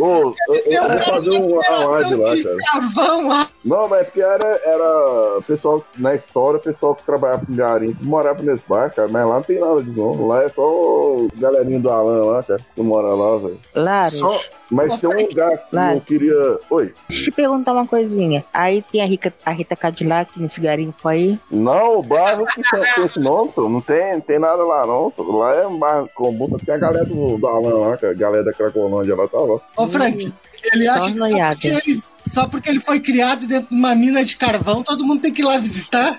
Ô, 0.00 0.34
eu, 0.48 0.54
eu 0.64 0.80
vou 0.80 0.88
cara 0.88 0.98
fazer 1.04 1.30
um- 1.30 1.56
live 1.90 2.14
lá, 2.14 2.30
cara. 2.42 3.48
Não, 3.64 3.88
mas 3.88 4.00
é 4.00 4.04
porque 4.04 4.20
era, 4.22 4.60
era 4.64 5.40
pessoal, 5.46 5.84
na 5.98 6.14
história, 6.14 6.58
pessoal 6.58 6.94
que 6.94 7.02
trabalhava 7.04 7.44
com 7.44 7.54
garimpo, 7.54 8.02
morava 8.04 8.42
nesse 8.42 8.62
bar, 8.66 8.90
cara, 8.94 9.08
mas 9.08 9.26
lá 9.26 9.34
não 9.34 9.42
tem 9.42 9.60
nada 9.60 9.82
de 9.82 9.90
bom. 9.90 10.26
Lá 10.26 10.42
é 10.44 10.48
só 10.48 10.62
o 10.62 11.28
galerinho 11.36 11.80
do 11.80 11.90
Alan 11.90 12.24
lá, 12.24 12.42
cara, 12.42 12.60
que 12.74 12.80
mora 12.82 13.08
lá, 13.08 13.36
velho. 13.38 13.60
Laros, 13.74 14.18
Só- 14.18 14.40
Mas 14.72 14.98
tem 14.98 15.08
um 15.10 15.28
lugar 15.28 15.56
que 15.58 15.76
Lá. 15.76 15.94
eu 15.94 16.00
queria. 16.00 16.58
Oi. 16.70 16.94
deixa 17.08 17.22
eu 17.22 17.24
te 17.26 17.30
perguntar 17.30 17.72
uma 17.74 17.86
coisinha. 17.86 18.42
Aí 18.52 18.82
tem 18.90 19.02
a 19.02 19.06
Rita, 19.06 19.32
a 19.44 19.50
Rita 19.50 19.76
Cadillac 19.76 20.30
nesse 20.36 20.60
garimpo 20.60 21.06
aí. 21.06 21.38
Não, 21.50 21.98
o 21.98 22.02
bairro 22.02 22.46
que 22.46 22.62
tem 22.62 23.04
esse 23.04 23.20
nome, 23.20 23.50
só. 23.54 23.68
Não 23.68 23.80
tem, 23.82 24.18
tem 24.22 24.38
nada 24.38 24.64
lá, 24.64 24.86
não. 24.86 25.12
Só. 25.14 25.22
Lá 25.22 25.54
é 25.56 25.66
um 25.66 25.78
bairro 25.78 26.08
comum, 26.14 26.48
só 26.48 26.56
tem 26.58 26.74
a 26.74 26.78
galera 26.78 27.04
do, 27.04 27.36
do 27.36 27.46
Alan 27.46 27.78
lá. 27.90 27.98
A 28.02 28.12
galera 28.14 28.42
da 28.44 28.52
Cracolândia 28.52 29.14
lá 29.14 29.28
tá 29.28 29.38
lá. 29.38 29.60
Ô, 29.76 29.86
Frank, 29.86 30.32
ele 30.72 30.84
Só 30.86 30.92
acha 30.92 31.12
que 31.12 31.18
só 31.18 31.26
porque 31.52 31.68
ele, 31.68 32.02
só 32.20 32.48
porque 32.48 32.70
ele 32.70 32.80
foi 32.80 33.00
criado 33.00 33.46
dentro 33.46 33.68
de 33.70 33.76
uma 33.76 33.94
mina 33.94 34.24
de 34.24 34.36
carvão, 34.36 34.82
todo 34.82 35.04
mundo 35.04 35.20
tem 35.20 35.32
que 35.32 35.42
ir 35.42 35.44
lá 35.44 35.58
visitar? 35.58 36.18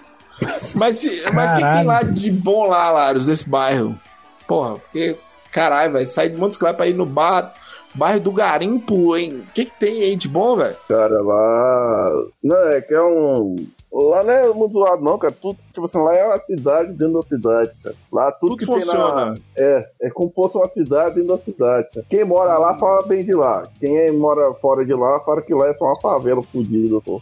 Mas, 0.76 0.98
se- 0.98 1.24
mas 1.34 1.52
o 1.54 1.56
que 1.56 1.62
tem 1.62 1.86
lá 1.86 2.04
de 2.04 2.32
bom 2.32 2.66
lá, 2.68 2.90
Laros, 2.92 3.28
nesse 3.28 3.48
bairro? 3.50 3.98
Porra, 4.48 4.76
porque, 4.76 5.16
caralho, 5.52 5.94
velho, 5.94 6.08
sai 6.08 6.30
de 6.30 6.38
Montes 6.38 6.58
Claros 6.58 6.78
pra 6.78 6.88
ir 6.88 6.94
no 6.96 7.06
bar, 7.06 7.54
bairro 7.96 8.22
do 8.22 8.32
Garimpo, 8.32 9.16
hein? 9.16 9.44
O 9.50 9.54
que, 9.54 9.66
que 9.66 9.80
tem 9.80 10.02
aí 10.04 10.16
de 10.16 10.28
bom, 10.28 10.56
velho? 10.56 10.76
Cara, 10.88 11.22
lá. 11.22 12.12
Não, 12.44 12.58
é 12.70 12.82
que 12.82 12.94
é 12.94 13.02
um. 13.02 13.56
Lá 13.92 14.24
não 14.24 14.32
é 14.34 14.52
muito 14.52 14.74
zoado, 14.74 15.04
não, 15.04 15.20
cara. 15.20 15.34
Tudo, 15.40 15.58
tipo 15.72 15.86
assim, 15.86 16.00
lá 16.00 16.16
é 16.16 16.26
uma 16.26 16.42
cidade 16.42 16.94
dentro 16.94 17.22
da 17.22 17.28
cidade, 17.28 17.72
cara. 17.84 17.96
Lá 18.12 18.32
tudo, 18.32 18.50
Tudo 18.52 18.58
que 18.60 18.66
funciona. 18.66 19.26
na. 19.32 19.36
É, 19.56 19.88
é 20.02 20.10
como 20.10 20.30
se 20.30 20.36
fosse 20.36 20.58
uma 20.58 20.70
cidade 20.70 21.16
dentro 21.16 21.38
da 21.38 21.44
cidade. 21.44 21.88
cara. 21.94 22.06
Quem 22.10 22.24
mora 22.26 22.58
lá 22.58 22.76
fala 22.78 23.06
bem 23.06 23.24
de 23.24 23.34
lá. 23.34 23.64
Quem 23.80 24.12
mora 24.14 24.52
fora 24.56 24.84
de 24.84 24.94
lá 24.94 25.20
fala 25.20 25.42
que 25.44 25.54
lá 25.54 25.68
é 25.68 25.74
só 25.76 25.86
uma 25.86 26.00
favela 26.00 26.42
fodida, 26.42 27.00
pô. 27.02 27.22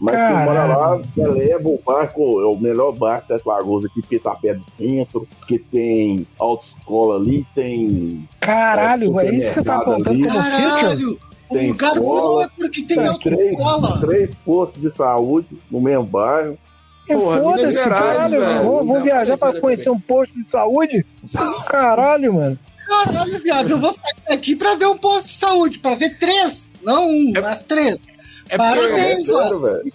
Mas 0.00 0.14
quem 0.16 0.44
mora 0.44 0.64
lá 0.66 1.00
eleva 1.16 1.68
o 1.68 1.80
barco, 1.84 2.40
é 2.40 2.46
o 2.46 2.56
melhor 2.58 2.92
barco 2.92 3.26
Sete 3.28 3.46
Lagoas 3.46 3.84
aqui, 3.86 4.00
porque 4.02 4.18
tá 4.18 4.34
perto 4.34 4.58
do 4.60 4.70
centro, 4.76 5.28
porque 5.38 5.58
tem 5.58 6.26
autoescola 6.38 7.16
ali, 7.16 7.46
tem. 7.54 8.28
Caralho, 8.40 9.18
é 9.20 9.30
isso 9.34 9.48
que 9.48 9.54
você 9.54 9.64
tá 9.64 9.78
ali. 9.80 10.04
como? 10.04 10.26
Caralho! 10.26 11.18
O 11.48 11.54
Tem 11.54 11.68
lugar 11.70 11.92
escola, 11.92 12.20
bom 12.32 12.42
é 12.42 12.48
porque 12.58 12.82
tem 12.82 12.96
Tem 12.98 13.06
autoescola. 13.06 13.98
três, 14.00 14.00
três 14.00 14.34
postos 14.44 14.82
de 14.82 14.90
saúde 14.90 15.48
no 15.70 15.80
mesmo 15.80 16.04
bairro. 16.04 16.58
É 17.08 17.14
foda-se, 17.16 17.76
caralho. 17.88 18.40
velho. 18.40 18.62
Vou, 18.64 18.84
vou 18.84 18.96
Não, 18.96 19.02
viajar 19.04 19.38
pra 19.38 19.60
conhecer 19.60 19.88
um 19.90 20.00
posto 20.00 20.34
de 20.42 20.50
saúde? 20.50 21.06
Caralho, 21.68 22.34
mano. 22.34 22.58
Caralho, 22.88 23.40
viado, 23.42 23.70
eu 23.70 23.78
vou 23.78 23.92
sair 23.92 24.14
daqui 24.28 24.54
pra 24.56 24.74
ver 24.74 24.86
um 24.86 24.96
posto 24.98 25.26
de 25.28 25.32
saúde, 25.34 25.78
pra 25.78 25.94
ver 25.94 26.18
três, 26.18 26.72
não 26.82 27.08
um, 27.08 27.32
mas 27.40 27.62
três. 27.62 28.00
É 28.48 28.56
Parabéns, 28.56 29.28
É 29.28 29.48
velho. 29.58 29.92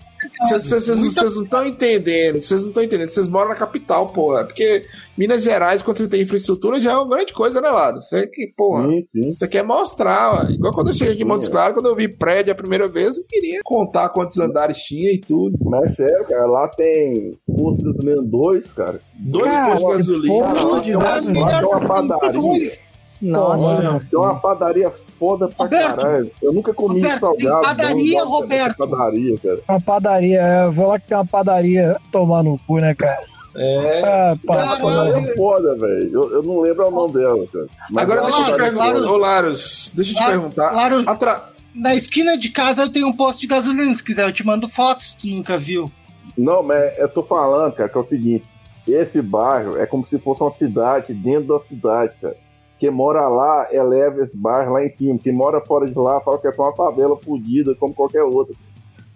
Vocês 0.49 0.88
não 1.36 1.43
estão 1.43 1.66
entendendo, 1.66 2.41
vocês 2.41 2.62
não 2.62 2.70
estão 2.70 2.84
entendendo. 2.84 3.10
Vocês 3.10 3.28
moram 3.28 3.49
na 3.49 3.56
capital, 3.56 4.08
porra. 4.08 4.43
Porque 4.43 4.86
Minas 5.18 5.43
Gerais, 5.43 5.82
quando 5.82 5.97
você 5.97 6.08
tem 6.08 6.22
infraestrutura, 6.22 6.80
já 6.80 6.91
é 6.91 6.95
uma 6.95 7.08
grande 7.10 7.34
coisa, 7.34 7.60
né, 7.60 7.70
Lado? 7.70 7.99
Você 7.99 8.28
que, 8.28 8.54
porra, 8.56 8.88
você 9.34 9.47
quer 9.47 9.64
mostrar, 9.64 10.45
ó. 10.45 10.49
Igual 10.49 10.74
quando 10.74 10.88
eu 10.89 10.93
cheguei 10.93 11.14
aqui 11.14 11.24
em 11.24 11.26
Montes 11.28 11.47
Claros, 11.47 11.74
quando 11.74 11.88
eu 11.88 11.95
vi 11.95 12.08
prédio 12.08 12.52
a 12.54 12.56
primeira 12.56 12.88
vez, 12.88 13.18
eu 13.18 13.24
queria 13.28 13.62
contar 13.64 14.10
quantos 14.10 14.38
andares 14.39 14.78
tinha 14.78 15.12
e 15.12 15.20
tudo. 15.20 15.58
Mas 15.64 15.91
é 15.91 15.95
sério, 15.95 16.26
cara, 16.28 16.45
lá 16.45 16.68
tem 16.68 17.38
posto 17.47 17.78
de 17.78 17.84
gasolina 17.93 18.22
2, 18.24 18.72
cara. 18.74 19.02
Dois 19.16 19.54
postos 19.58 19.80
de 19.80 19.86
gasolina. 19.97 20.34
porra 20.34 20.54
Lá 20.64 20.80
de 20.80 20.86
tem 20.86 20.95
uma, 20.95 21.04
gasolina. 21.04 21.41
lá 21.45 21.60
tem 21.60 21.68
uma 21.68 21.88
padaria. 21.88 22.32
Dois. 22.41 22.80
Nossa. 23.22 23.99
Tem 24.10 24.20
uma 24.20 24.39
padaria 24.39 24.93
foda 25.22 25.47
pra 25.49 25.65
Roberto, 25.65 25.95
caralho. 25.95 26.32
Eu 26.41 26.51
nunca 26.51 26.74
comi 26.74 26.95
Roberto, 26.99 27.19
salgado. 27.19 27.39
tem 27.61 27.61
padaria, 27.61 28.19
não, 28.19 28.30
Roberto. 28.32 28.78
tem 28.78 28.89
Padaria, 28.89 29.36
cara. 29.38 29.59
Uma 29.69 29.82
padaria, 29.82 30.41
é, 30.41 30.69
vou 30.72 30.88
lá 30.88 30.99
que 30.99 31.07
tem 31.07 31.15
uma 31.17 31.26
padaria 31.28 31.97
tomar 32.11 32.43
no 32.43 32.57
cu, 32.65 32.78
né, 32.80 32.95
cara? 32.95 33.19
É. 33.55 34.01
Ah, 34.03 34.36
pá, 34.47 34.78
é 35.19 35.36
foda, 35.36 35.76
velho. 35.76 36.09
Eu, 36.11 36.32
eu 36.36 36.43
não 36.43 36.61
lembro 36.61 36.88
o 36.88 36.91
nome 36.91 37.13
dela, 37.13 37.45
cara. 37.53 37.67
Mas 37.91 38.03
Agora 38.03 38.22
é 38.22 38.24
deixa 38.24 38.39
eu 38.39 38.45
te 38.45 38.51
padaria 38.51 38.72
perguntar, 38.80 39.11
ô 39.11 39.17
Laros, 39.17 39.91
deixa 39.93 40.11
eu 40.11 40.17
te 40.17 40.26
perguntar. 40.26 40.72
Laros- 40.72 41.07
Atra- 41.07 41.49
Na 41.76 41.93
esquina 41.93 42.38
de 42.38 42.49
casa 42.49 42.84
eu 42.84 42.91
tenho 42.91 43.07
um 43.07 43.13
posto 43.15 43.41
de 43.41 43.47
gasolina, 43.47 43.93
se 43.93 44.03
quiser 44.03 44.26
eu 44.28 44.32
te 44.34 44.43
mando 44.45 44.67
fotos, 44.67 45.13
tu 45.15 45.28
nunca 45.28 45.57
viu. 45.57 45.91
Não, 46.38 46.63
mas 46.63 46.97
eu 46.97 47.07
tô 47.09 47.22
falando, 47.22 47.74
cara, 47.74 47.89
que 47.89 47.97
é 47.97 48.01
o 48.01 48.07
seguinte: 48.07 48.45
esse 48.88 49.22
bairro 49.22 49.78
é 49.78 49.86
como 49.86 50.05
se 50.05 50.17
fosse 50.17 50.41
uma 50.41 50.51
cidade 50.51 51.13
dentro 51.13 51.53
da 51.55 51.59
cidade, 51.63 52.13
cara. 52.22 52.36
Quem 52.82 52.89
mora 52.89 53.27
lá 53.27 53.67
eleva 53.71 54.23
esse 54.23 54.36
bairro 54.36 54.73
lá 54.73 54.84
em 54.84 54.89
cima. 54.89 55.19
Quem 55.19 55.32
mora 55.32 55.61
fora 55.61 55.86
de 55.86 55.95
lá 55.95 56.19
fala 56.19 56.39
que 56.39 56.47
é 56.47 56.51
só 56.51 56.63
uma 56.63 56.75
favela 56.75 57.15
fodida, 57.15 57.75
como 57.75 57.93
qualquer 57.93 58.23
outra. 58.23 58.55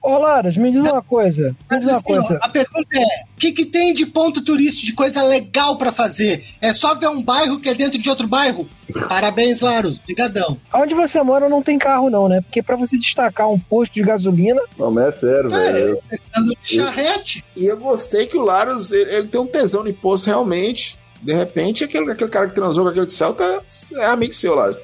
Ô, 0.03 0.19
Laras, 0.19 0.55
me 0.55 0.71
diz 0.71 0.81
uma 0.81 1.01
coisa. 1.01 1.55
Me 1.71 1.79
diz 1.79 1.87
uma 1.87 1.97
assim, 1.97 2.05
coisa. 2.05 2.39
a 2.43 2.47
pergunta 2.47 2.95
é: 2.95 3.23
o 3.23 3.39
que, 3.39 3.51
que 3.51 3.65
tem 3.65 3.91
de 3.91 4.05
ponto 4.05 4.43
turístico, 4.43 4.85
de 4.85 4.93
coisa 4.93 5.23
legal 5.23 5.79
pra 5.79 5.91
fazer? 5.91 6.43
É 6.61 6.73
só 6.73 6.93
ver 6.93 7.09
um 7.09 7.23
bairro 7.23 7.59
que 7.59 7.67
é 7.67 7.73
dentro 7.73 7.97
de 7.97 8.07
outro 8.07 8.27
bairro? 8.27 8.69
Parabéns, 9.09 9.61
Laros. 9.61 9.97
Obrigadão. 9.97 10.59
Onde 10.71 10.93
você 10.93 11.23
mora 11.23 11.49
não 11.49 11.63
tem 11.63 11.79
carro, 11.79 12.11
não, 12.11 12.29
né? 12.29 12.41
Porque 12.41 12.61
pra 12.61 12.75
você 12.75 12.99
destacar 12.99 13.49
um 13.49 13.57
posto 13.57 13.93
de 13.93 14.03
gasolina. 14.03 14.61
Não, 14.77 14.91
mas 14.91 15.07
é 15.07 15.11
sério, 15.13 15.49
velho. 15.49 15.99
Ando 16.37 16.51
de 16.61 16.75
charrete. 16.75 17.43
E 17.55 17.65
eu 17.65 17.77
gostei 17.77 18.27
que 18.27 18.37
o 18.37 18.45
Larus, 18.45 18.91
ele, 18.91 19.09
ele 19.09 19.27
tem 19.27 19.41
um 19.41 19.47
tesão 19.47 19.81
no 19.81 19.89
imposto 19.89 20.27
realmente. 20.27 20.99
De 21.25 21.33
repente, 21.33 21.83
aquele, 21.83 22.11
aquele 22.11 22.29
cara 22.29 22.47
que 22.47 22.53
transou 22.53 22.83
com 22.83 22.89
aquele 22.91 23.07
de 23.07 23.13
Celta 23.13 23.63
é 23.95 24.05
amigo 24.05 24.31
seu, 24.31 24.53
Larus. 24.53 24.77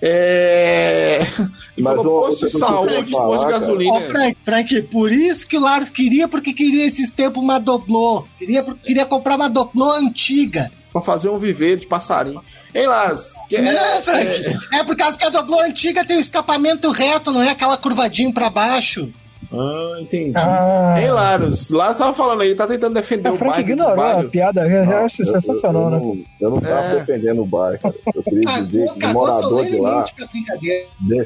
É... 0.00 1.18
Mas, 1.76 1.96
falou 1.96 2.24
ô, 2.24 2.28
posto 2.28 2.46
de 2.46 2.58
saúde, 2.58 3.10
falar, 3.12 3.26
posto 3.26 3.46
de 3.46 3.52
gasolina. 3.52 3.92
Ó, 3.96 4.00
Frank, 4.02 4.36
Frank, 4.42 4.82
por 4.82 5.10
isso 5.10 5.46
que 5.46 5.56
o 5.56 5.60
Laros 5.60 5.90
queria, 5.90 6.28
porque 6.28 6.52
queria 6.52 6.86
esses 6.86 7.10
tempos 7.10 7.42
uma 7.42 7.58
doblô. 7.58 8.24
Queria, 8.38 8.62
queria 8.62 9.04
comprar 9.04 9.34
uma 9.36 9.48
doblô 9.50 9.90
antiga. 9.92 10.70
Pra 10.92 11.02
fazer 11.02 11.28
um 11.28 11.38
viveiro 11.38 11.80
de 11.80 11.86
passarinho. 11.86 12.40
Hein, 12.74 12.86
Larus? 12.86 13.32
Que- 13.48 13.60
não, 13.60 13.70
é- 13.72 14.00
Frank. 14.00 14.26
é- 14.72 14.78
É... 14.78 14.84
por 14.84 14.96
causa 14.96 15.18
que 15.18 15.24
a 15.24 15.28
doblô 15.28 15.60
antiga 15.60 16.04
tem 16.04 16.16
o 16.16 16.20
escapamento 16.20 16.90
reto, 16.90 17.32
não 17.32 17.42
é 17.42 17.50
aquela 17.50 17.76
curvadinho 17.76 18.32
pra 18.32 18.48
baixo. 18.48 19.12
Ah, 19.52 19.96
entendi. 20.00 20.32
Ah. 20.36 20.94
Hein, 21.00 21.10
Larus? 21.10 21.70
Larus 21.70 21.96
tava 21.96 22.14
falando 22.14 22.42
aí, 22.42 22.54
tá 22.54 22.66
tentando 22.66 22.94
defender 22.94 23.28
A 23.28 23.32
o 23.32 23.36
Frank 23.36 23.50
bairro 23.52 23.68
ignorou 23.70 24.04
a 24.04 24.22
piada. 24.24 24.60
Eu 24.66 24.86
Não, 24.86 25.04
acho 25.04 25.22
eu- 25.22 25.26
sensacional, 25.26 25.82
eu, 25.84 25.90
né? 25.90 25.96
eu 25.96 26.00
Não, 26.00 26.24
eu 26.40 26.50
não 26.50 26.60
tava 26.60 26.86
É. 26.86 26.98
defendendo 27.00 27.42
o 27.42 27.46
bairro, 27.46 27.78
cara. 27.80 27.94
Eu 28.14 28.22
queria 28.22 28.62
dizer 28.62 28.86
Cagou, 28.86 28.98
que 28.98 29.06
o 29.06 29.12
morador 29.12 29.64
de 29.66 29.76
lá 29.78 30.04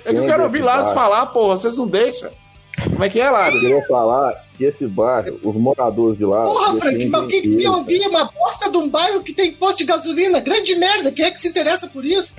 É 0.07 0.11
eu 0.18 0.27
quero 0.27 0.43
ouvir 0.45 0.62
bairro. 0.62 0.95
falar, 0.95 1.27
porra, 1.27 1.57
vocês 1.57 1.77
não 1.77 1.87
deixam. 1.87 2.31
Como 2.91 3.05
é 3.05 3.09
que 3.09 3.20
é, 3.20 3.29
Eu 3.29 3.33
Larus? 3.33 3.61
queria 3.61 3.87
falar 3.87 4.35
que 4.59 4.64
esse 4.64 4.87
bairro, 4.87 5.39
os 5.45 5.55
moradores 5.55 6.18
de 6.18 6.25
lá. 6.25 6.43
Porra, 6.45 6.75
Frank, 6.79 7.07
mas 7.07 7.22
o 7.22 7.27
que, 7.29 7.41
que 7.43 7.57
tem 7.57 7.68
ouvir? 7.68 8.09
Uma 8.09 8.25
bosta 8.25 8.68
de 8.70 8.77
um 8.77 8.89
bairro 8.89 9.22
que 9.22 9.33
tem 9.33 9.53
posto 9.53 9.79
de 9.79 9.85
gasolina. 9.85 10.41
Grande 10.41 10.75
merda. 10.75 11.12
Quem 11.12 11.25
é 11.27 11.31
que 11.31 11.39
se 11.39 11.49
interessa 11.49 11.87
por 11.89 12.05
isso? 12.05 12.33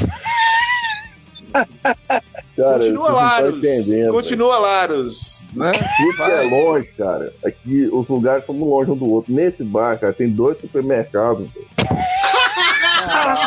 Cara, 2.55 2.77
Continua, 2.79 3.49
entendendo. 3.49 4.11
Continua, 4.11 4.57
Larus. 4.59 5.43
Né? 5.53 5.71
Que 5.71 6.21
é 6.21 6.41
longe, 6.41 6.87
cara. 6.97 7.33
Aqui 7.45 7.89
os 7.91 8.07
lugares 8.07 8.45
são 8.45 8.55
longe 8.57 8.91
um 8.91 8.95
do 8.95 9.09
outro. 9.09 9.33
Nesse 9.33 9.63
bar, 9.63 9.99
cara, 9.99 10.13
tem 10.13 10.29
dois 10.29 10.57
supermercados. 10.59 11.47
velho. 11.51 11.65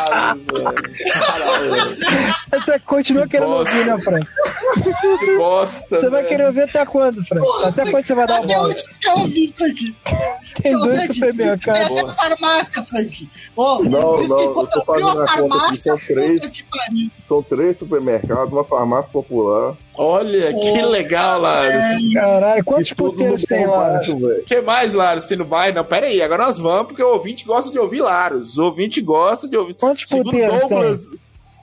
Caralho, 0.09 0.41
velho. 0.41 0.75
Caralho, 1.13 1.71
velho. 1.71 2.35
Você 2.65 2.79
continua 2.81 3.27
querendo 3.29 3.49
bosta. 3.51 3.75
ouvir, 3.77 3.91
né, 3.91 4.01
Frank? 4.01 4.27
Que 5.19 5.37
bosta. 5.37 5.87
Você 6.01 6.11
vai 6.11 6.23
velho. 6.23 6.29
querer 6.29 6.47
ouvir 6.47 6.63
até 6.63 6.87
quando, 6.87 7.25
Frank? 7.27 7.47
Até 7.65 7.91
quando 7.91 8.05
você 8.07 8.15
vai 8.15 8.27
dar 8.27 8.35
a 8.37 8.39
Até 8.45 8.55
bola? 8.55 8.75
quer 9.01 9.13
ouvir, 9.15 9.53
Frank? 9.57 9.97
Tem 10.63 10.77
Ô, 10.77 10.79
dois 10.81 10.97
Frank, 10.97 11.07
Tem 11.21 11.31
supermercados. 11.31 11.99
até 11.99 12.07
farmácia, 12.13 12.83
Frank. 12.83 13.31
Ô, 13.57 13.83
Não, 13.85 14.17
não, 14.17 14.17
que 14.17 14.45
eu 14.61 14.67
tô 14.67 14.85
fazendo 14.85 15.23
a 15.23 15.37
conta 15.37 15.67
aqui, 15.67 15.77
são 15.79 15.99
três. 15.99 16.41
que. 16.49 16.65
São 17.27 17.43
três 17.43 17.79
supermercados, 17.79 18.53
uma 18.53 18.65
farmácia 18.65 19.11
popular. 19.11 19.75
Olha, 19.99 20.55
que 20.55 20.83
legal, 20.83 21.41
Larus. 21.41 22.13
Caralho, 22.15 22.65
quantos 22.65 22.93
puteiros 22.93 23.45
tem 23.45 23.67
velho. 23.67 24.41
O 24.41 24.45
que 24.45 24.61
mais, 24.61 24.95
Larus, 24.95 25.25
tem 25.25 25.37
no 25.37 25.45
bairro? 25.45 25.75
Não, 25.75 25.85
pera 25.85 26.07
aí, 26.07 26.23
agora 26.23 26.47
nós 26.47 26.59
vamos, 26.59 26.87
porque 26.89 27.03
o 27.03 27.15
ouvinte 27.15 27.45
gosta 27.45 27.73
de 27.73 27.79
ouvir 27.79 28.01
Larus. 28.01 28.57
O 28.59 28.65
ouvinte 28.65 29.01
gosta 29.01 29.49
de 29.49 29.57
ouvir. 29.57 29.75
Quantos 29.77 30.05
puteiros 30.05 30.61
Douglas, 30.61 31.01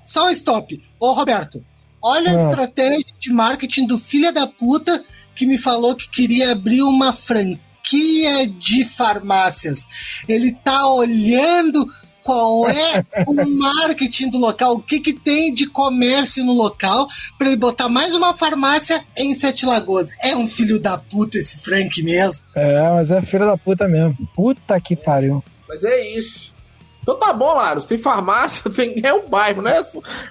Só 0.04 0.28
um 0.28 0.32
stop. 0.32 0.80
Ô, 1.00 1.14
Roberto, 1.14 1.64
olha 2.04 2.32
a 2.32 2.36
Ah. 2.36 2.40
estratégia 2.42 3.14
de 3.20 3.32
marketing 3.32 3.88
do 3.88 3.98
filho 3.98 4.32
da 4.34 4.46
puta 4.46 5.04
que 5.34 5.46
me 5.46 5.58
falou 5.58 5.96
que 5.96 6.10
queria 6.10 6.52
abrir 6.52 6.84
uma 6.84 7.12
franquia 7.14 8.48
de 8.48 8.84
farmácias. 8.86 10.24
Ele 10.28 10.52
tá 10.52 10.88
olhando 10.90 11.88
qual 12.26 12.68
é 12.68 13.06
o 13.28 13.34
marketing 13.60 14.32
do 14.32 14.40
local, 14.40 14.74
o 14.74 14.82
que, 14.82 15.00
que 15.00 15.14
tem 15.14 15.54
de 15.54 15.70
comércio 15.70 16.44
no 16.44 16.54
local, 16.54 17.08
para 17.38 17.48
ele 17.48 17.56
botar 17.56 17.88
mais 17.88 18.16
uma 18.16 18.34
farmácia 18.34 19.06
em 19.16 19.36
Sete 19.36 19.64
Lagoas. 19.64 20.10
É 20.24 20.36
um 20.36 20.48
filho 20.48 20.80
da 20.80 20.98
puta 20.98 21.38
esse 21.38 21.60
Frank 21.60 22.02
mesmo. 22.02 22.44
É, 22.56 22.90
mas 22.90 23.12
é 23.12 23.22
filho 23.22 23.46
da 23.46 23.56
puta 23.56 23.88
mesmo. 23.88 24.18
Puta 24.36 24.82
que 24.82 24.96
pariu. 24.96 25.44
Mas 25.70 25.84
é 25.84 26.02
isso. 26.18 26.56
Então 27.04 27.20
tá 27.20 27.32
bom, 27.32 27.54
Larus. 27.54 27.86
Tem 27.86 28.00
farmácia, 28.00 28.68
tem... 28.74 28.96
é 29.04 29.14
um 29.14 29.30
bairro, 29.30 29.62
né? 29.62 29.80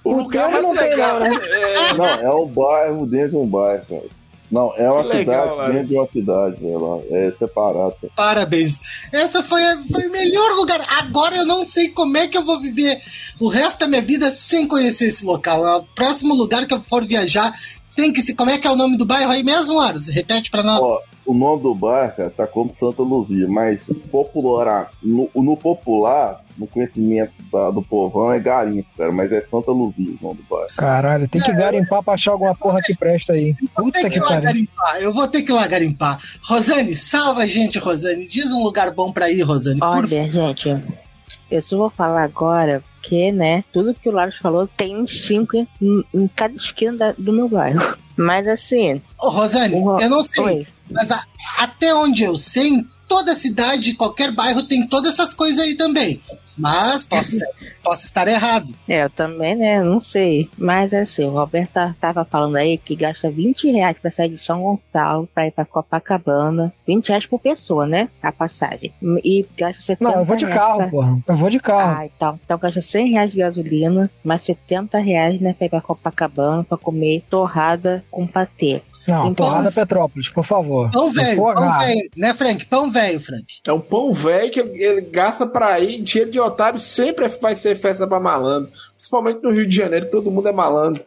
O 0.02 0.10
O 0.10 0.16
lugar 0.16 0.50
não 0.50 0.74
tem, 0.74 0.96
não, 0.96 1.20
né? 1.20 1.30
É, 1.30 1.94
Não, 1.94 2.04
é 2.04 2.34
um 2.34 2.46
bairro 2.46 3.06
dentro 3.06 3.30
de 3.30 3.36
um 3.36 3.46
bairro, 3.46 3.84
cara. 3.88 4.23
Não, 4.54 4.72
é 4.76 4.88
uma 4.88 5.02
Que 5.02 5.08
legal, 5.16 5.42
cidade 5.42 5.56
Larus. 5.56 5.74
dentro 5.74 5.88
de 5.88 5.94
uma 5.96 6.06
cidade, 6.06 6.56
velho. 6.62 6.78
lá. 6.78 7.02
É 7.10 7.32
separado. 7.36 7.96
cara. 8.00 8.12
Parabéns. 8.14 8.80
Essa 9.10 9.42
foi, 9.42 9.60
foi 9.90 10.06
o 10.06 10.12
melhor 10.12 10.52
lugar. 10.52 10.80
Agora 11.00 11.34
eu 11.36 11.44
não 11.44 11.64
sei 11.64 11.88
como 11.88 12.16
é 12.16 12.28
que 12.28 12.38
eu 12.38 12.44
vou 12.44 12.60
viver 12.60 12.96
o 13.40 13.48
resto 13.48 13.80
da 13.80 13.88
minha 13.88 14.00
vida 14.02 14.30
sem 14.30 14.64
conhecer 14.68 15.06
esse 15.08 15.24
local. 15.24 15.66
É 15.66 15.76
o 15.78 15.82
próximo 15.82 16.34
lugar 16.34 16.64
que 16.66 16.74
eu 16.74 16.80
for 16.80 17.04
viajar. 17.04 17.52
Tem 17.96 18.12
que 18.12 18.20
se. 18.22 18.34
Como 18.34 18.50
é 18.50 18.58
que 18.58 18.66
é 18.66 18.70
o 18.70 18.76
nome 18.76 18.96
do 18.96 19.04
bairro 19.06 19.30
aí 19.30 19.42
mesmo, 19.42 19.80
Aros? 19.80 20.08
Repete 20.08 20.50
pra 20.50 20.62
nós. 20.62 20.80
Ó, 20.82 21.00
o 21.26 21.32
nome 21.34 21.62
do 21.62 21.74
bairro, 21.74 22.12
cara, 22.16 22.30
tá 22.30 22.46
como 22.46 22.74
Santa 22.74 23.02
Luzia, 23.02 23.46
mas 23.48 23.82
popular, 24.10 24.90
no, 25.02 25.30
no 25.34 25.56
popular, 25.56 26.40
no 26.58 26.66
conhecimento 26.66 27.32
da- 27.52 27.70
do 27.70 27.82
povão, 27.82 28.32
é 28.32 28.38
garimpo, 28.38 28.88
cara, 28.96 29.10
mas 29.12 29.30
é 29.32 29.40
Santa 29.50 29.70
Luzia 29.70 30.16
o 30.20 30.24
nome 30.24 30.36
do 30.42 30.44
bairro. 30.48 30.68
Caralho, 30.76 31.28
tem 31.28 31.40
que 31.40 31.52
garimpar 31.52 32.02
pra 32.02 32.14
achar 32.14 32.32
alguma 32.32 32.54
porra 32.54 32.80
que 32.82 32.96
presta 32.96 33.32
aí. 33.32 33.54
Puta 33.74 34.00
que 34.00 34.10
que 34.10 34.16
ir 34.18 34.20
lá 34.22 34.28
pariu. 34.28 34.42
garimpar. 34.44 34.96
Eu 35.00 35.12
vou 35.12 35.26
ter 35.28 35.42
que 35.42 35.50
ir 35.52 35.54
lá 35.54 35.66
garimpar. 35.66 36.18
Rosane, 36.46 36.94
salva 36.94 37.42
a 37.42 37.46
gente, 37.46 37.78
Rosane. 37.78 38.26
Diz 38.28 38.52
um 38.52 38.62
lugar 38.62 38.90
bom 38.92 39.12
pra 39.12 39.30
ir, 39.30 39.42
Rosane. 39.42 39.78
Por 39.80 39.88
Olha, 39.88 40.30
gente, 40.30 40.76
eu 41.50 41.62
só 41.62 41.76
vou 41.76 41.90
falar 41.90 42.24
agora 42.24 42.82
porque, 43.04 43.30
né, 43.32 43.62
tudo 43.72 43.94
que 43.94 44.08
o 44.08 44.12
Laros 44.12 44.36
falou 44.38 44.66
tem 44.66 45.06
cinco 45.06 45.56
em, 45.58 45.68
em 46.14 46.26
cada 46.28 46.54
esquina 46.54 46.96
da- 46.96 47.12
do 47.12 47.32
meu 47.32 47.48
bairro. 47.48 47.96
Mas 48.16 48.46
assim, 48.48 49.02
Ô, 49.20 49.28
Rosane, 49.28 49.78
Ro- 49.80 50.00
eu 50.00 50.08
não 50.08 50.22
sei, 50.22 50.42
Oi. 50.44 50.66
mas 50.90 51.10
a- 51.10 51.24
até 51.58 51.94
onde 51.94 52.22
eu 52.22 52.36
sei, 52.38 52.84
toda 53.08 53.34
cidade, 53.34 53.94
qualquer 53.94 54.32
bairro 54.32 54.62
tem 54.62 54.86
todas 54.86 55.14
essas 55.14 55.34
coisas 55.34 55.58
aí 55.64 55.74
também. 55.74 56.20
Mas 56.56 57.02
posso, 57.02 57.36
posso 57.82 58.04
estar 58.04 58.28
errado. 58.28 58.72
é, 58.88 59.02
eu 59.04 59.10
também, 59.10 59.56
né, 59.56 59.82
não 59.82 59.98
sei. 60.00 60.48
Mas 60.56 60.94
assim, 60.94 61.24
o 61.24 61.30
Roberto 61.30 61.70
tá- 61.72 61.94
tava 62.00 62.24
falando 62.24 62.54
aí 62.56 62.78
que 62.78 62.94
gasta 62.94 63.28
20 63.28 63.72
reais 63.72 63.96
pra 64.00 64.12
sair 64.12 64.28
de 64.28 64.38
São 64.38 64.62
Gonçalo 64.62 65.28
pra 65.34 65.48
ir 65.48 65.50
pra 65.50 65.64
Copacabana. 65.64 66.72
20 66.86 67.08
reais 67.08 67.26
por 67.26 67.40
pessoa, 67.40 67.86
né, 67.86 68.08
a 68.22 68.30
passagem. 68.30 68.92
E 69.24 69.44
gasta 69.56 69.82
70 69.82 70.04
Não, 70.12 70.20
eu 70.20 70.24
vou 70.24 70.36
de 70.36 70.46
carro, 70.46 70.78
pra- 70.78 70.88
porra. 70.88 71.18
Eu 71.26 71.36
vou 71.36 71.50
de 71.50 71.58
carro. 71.58 71.96
Ah, 72.00 72.06
então, 72.06 72.40
então 72.44 72.58
gasta 72.58 72.80
100 72.80 73.10
reais 73.10 73.30
de 73.32 73.38
gasolina, 73.38 74.08
mais 74.22 74.42
70 74.42 74.98
reais, 74.98 75.40
né, 75.40 75.54
pra 75.54 75.66
ir 75.66 75.70
pra 75.70 75.80
Copacabana 75.80 76.62
pra 76.62 76.78
comer 76.78 77.24
torrada 77.28 78.04
com 78.12 78.26
patê. 78.28 78.80
Não, 79.06 79.30
Então- 79.30 79.46
torrada 79.46 79.70
Petrópolis, 79.70 80.28
por 80.28 80.44
favor. 80.44 80.90
Pão 80.90 81.10
velho, 81.12 81.36
pão 81.42 81.78
velho, 81.78 82.10
né, 82.16 82.34
Frank? 82.34 82.66
Pão 82.66 82.90
velho, 82.90 83.20
Frank. 83.20 83.44
É 83.66 83.72
um 83.72 83.80
pão 83.80 84.12
velho 84.12 84.50
que 84.50 84.60
ele, 84.60 85.00
gasta 85.02 85.46
pra 85.46 85.78
ir. 85.80 86.00
Dinheiro 86.02 86.30
de 86.30 86.40
otário 86.40 86.78
sempre 86.80 87.28
vai 87.28 87.54
ser 87.54 87.74
festa 87.76 88.06
pra 88.06 88.18
malandro. 88.18 88.70
Principalmente 88.96 89.42
no 89.42 89.50
Rio 89.50 89.66
de 89.66 89.76
Janeiro, 89.76 90.08
todo 90.10 90.30
mundo 90.30 90.48
é 90.48 90.52
malandro. 90.52 91.02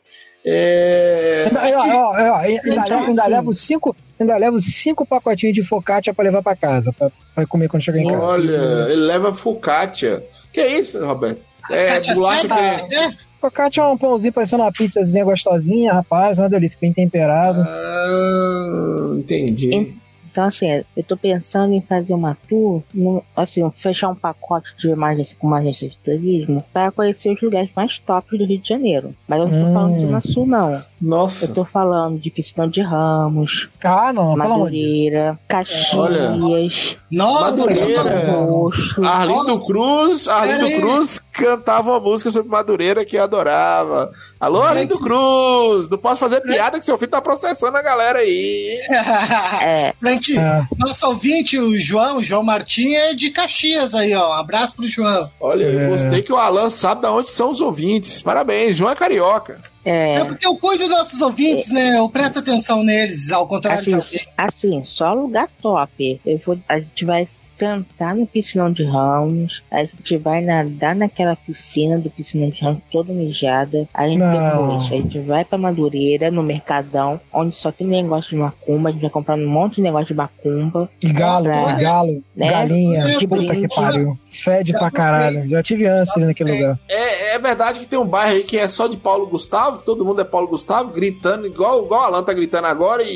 É. 0.45 1.45
Ainda, 1.59 1.77
ó, 1.77 1.81
ó, 1.81 2.11
ó, 2.11 2.35
ainda, 2.37 2.61
Então, 2.65 2.83
levo- 2.99 3.07
ainda 3.09 3.21
assim- 3.23 3.31
levo 3.31 3.53
cinco, 3.53 3.95
ainda 4.19 4.37
levo 4.37 4.61
cinco 4.61 5.05
pacotinhos 5.05 5.53
de 5.55 5.63
focaccia 5.63 6.13
pra 6.13 6.23
levar 6.23 6.41
pra 6.41 6.55
casa, 6.55 6.93
pra, 6.93 7.11
pra 7.35 7.45
comer 7.45 7.67
quando 7.67 7.83
chegar 7.83 7.99
em 7.99 8.07
casa. 8.07 8.17
Olha, 8.23 8.87
ele 8.89 9.01
leva 9.01 9.33
focaccia. 9.33 10.23
Que 10.53 10.65
isso, 10.65 11.05
Roberto? 11.05 11.41
É, 11.69 12.13
bolacha 12.13 12.41
Seta, 12.43 12.85
que. 12.85 13.17
Focaccia 13.39 13.83
é 13.83 13.87
um 13.87 13.97
pãozinho 13.97 14.33
parecendo 14.33 14.63
uma 14.63 14.71
pizzazinha 14.71 15.23
gostosinha, 15.23 15.93
rapaz, 15.93 16.39
uma 16.39 16.49
delícia, 16.49 16.77
bem 16.81 16.91
temperado. 16.93 17.61
Ah, 17.61 19.11
entendi. 19.17 19.95
Então, 20.29 20.45
assim, 20.45 20.83
eu 20.95 21.03
tô 21.03 21.17
pensando 21.17 21.73
em 21.73 21.81
fazer 21.81 22.13
uma 22.13 22.37
tour, 22.47 22.83
no- 22.93 23.23
assim, 23.35 23.67
fechar 23.77 24.09
um 24.09 24.15
pacote 24.15 24.75
de 24.77 24.91
agência, 24.91 25.35
com 25.39 25.47
uma 25.47 25.57
agência 25.59 25.89
de 25.89 25.97
turismo 25.97 26.63
para 26.71 26.91
conhecer 26.91 27.31
os 27.33 27.41
lugares 27.41 27.69
mais 27.75 27.97
tops 27.97 28.37
do 28.37 28.45
Rio 28.45 28.59
de 28.59 28.69
Janeiro. 28.69 29.15
Mas 29.27 29.39
eu 29.39 29.47
não 29.47 29.59
tô 29.59 29.65
Hum. 29.67 29.73
falando 29.73 29.95
de 29.95 30.01
Zona 30.01 30.21
Sul, 30.21 30.45
não. 30.45 30.83
Nossa. 30.99 31.45
Eu 31.45 31.53
tô 31.53 31.63
falando 31.65 32.19
de 32.19 32.29
Piscina 32.31 32.67
de 32.67 32.81
Ramos, 32.81 33.69
Ah, 33.83 34.11
não, 34.11 34.35
Madureira, 34.35 35.37
Caxias, 35.47 36.97
Nossa, 37.11 37.57
Madureira. 37.57 38.31
Roxo. 38.45 39.03
Arlindo 39.03 39.59
Cruz, 39.65 40.27
Arlindo. 40.27 40.79
Cruz 40.79 41.21
cantava 41.31 41.91
uma 41.91 41.99
música 41.99 42.31
sobre 42.31 42.49
Madureira 42.49 43.05
que 43.05 43.15
eu 43.15 43.23
adorava. 43.23 44.11
Alô, 44.39 44.61
Arlindo 44.63 44.97
Cruz! 44.97 45.87
Não 45.89 45.97
posso 45.99 46.19
fazer 46.19 46.41
piada 46.41 46.79
que 46.79 46.85
seu 46.85 46.97
filho 46.97 47.11
tá 47.11 47.21
processando 47.21 47.77
a 47.77 47.81
galera 47.81 48.19
aí. 48.19 48.79
É, 49.61 49.93
Frank, 49.99 50.37
É. 50.37 50.61
nosso 50.79 51.07
ouvinte, 51.07 51.57
o 51.59 51.79
João, 51.79 52.17
o 52.17 52.23
João 52.23 52.43
Martim, 52.43 52.93
é 52.93 53.13
de 53.13 53.29
Caxias 53.31 53.93
aí, 53.93 54.13
ó. 54.13 54.29
Um 54.29 54.33
abraço 54.33 54.75
pro 54.75 54.87
João. 54.87 55.29
Olha, 55.39 55.65
eu 55.65 55.79
É. 55.79 55.87
gostei 55.89 56.21
que 56.21 56.31
o 56.33 56.37
Alan 56.37 56.69
sabe 56.69 57.01
de 57.01 57.07
onde 57.07 57.29
são 57.29 57.51
os 57.51 57.61
ouvintes. 57.61 58.21
Parabéns, 58.21 58.75
João 58.77 58.91
é 58.91 58.95
carioca. 58.95 59.59
É. 59.89 60.15
É 60.15 60.25
porque 60.25 60.45
eu 60.45 60.55
cuido 60.57 60.87
dos 60.87 60.97
nossos 60.97 61.21
ouvintes, 61.21 61.71
né? 61.71 61.97
Eu 61.97 62.09
presto 62.09 62.39
atenção 62.39 62.83
neles, 62.83 63.31
ao 63.31 63.47
contrário 63.47 63.81
de 63.83 63.93
Assim, 63.93 64.15
alguém. 64.17 64.27
assim, 64.37 64.83
só 64.83 65.13
lugar 65.13 65.47
top. 65.61 66.19
Eu 66.25 66.41
vou, 66.45 66.57
a 66.67 66.79
gente 66.79 67.05
vai 67.05 67.25
sentar 67.27 68.13
no 68.15 68.27
piscinão 68.27 68.71
de 68.71 68.83
Ramos, 68.83 69.63
a 69.71 69.83
gente 69.83 70.17
vai 70.17 70.41
nadar 70.41 70.95
naquela 70.95 71.35
piscina 71.35 71.97
do 71.97 72.09
piscinão 72.09 72.49
de 72.49 72.61
Ramos 72.61 72.81
toda 72.91 73.13
mijada. 73.13 73.87
A 73.93 74.07
gente 74.07 74.19
Não. 74.19 74.31
depois, 74.77 74.83
a 74.91 74.95
gente 74.95 75.19
vai 75.19 75.45
pra 75.45 75.57
Madureira, 75.57 76.29
no 76.29 76.43
Mercadão, 76.43 77.19
onde 77.31 77.55
só 77.55 77.71
tem 77.71 77.87
negócio 77.87 78.31
de 78.31 78.35
macumba, 78.35 78.89
a 78.89 78.91
gente 78.91 79.01
vai 79.01 79.09
comprar 79.09 79.35
um 79.37 79.47
monte 79.49 79.75
de 79.75 79.81
negócio 79.83 80.07
de 80.07 80.13
macumba. 80.15 80.89
E 81.03 81.13
galo, 81.13 81.45
Pra- 81.45 81.73
galo, 81.73 82.23
né? 82.35 82.51
galinha, 82.51 83.05
De 83.05 83.27
puta 83.27 83.55
que 83.55 83.67
pariu. 83.69 84.19
Fede 84.29 84.73
pra 84.73 84.91
caralho. 84.91 85.49
Já 85.49 85.63
tive 85.63 85.85
ânsia 85.87 86.25
naquele 86.25 86.51
lugar. 86.51 86.79
É, 86.89 87.35
é 87.35 87.39
verdade 87.39 87.79
que 87.79 87.87
tem 87.87 87.97
um 87.97 88.05
bairro 88.05 88.35
aí 88.35 88.43
que 88.43 88.57
é 88.57 88.67
só 88.67 88.87
de 88.87 88.97
Paulo 88.97 89.25
Gustavo, 89.27 89.76
todo 89.77 90.03
mundo 90.05 90.21
é 90.21 90.23
Paulo 90.23 90.47
Gustavo, 90.47 90.91
gritando, 90.91 91.47
igual, 91.47 91.83
igual 91.83 92.01
o 92.01 92.05
Alan 92.05 92.23
tá 92.23 92.33
gritando 92.33 92.67
agora, 92.67 93.03
e, 93.03 93.09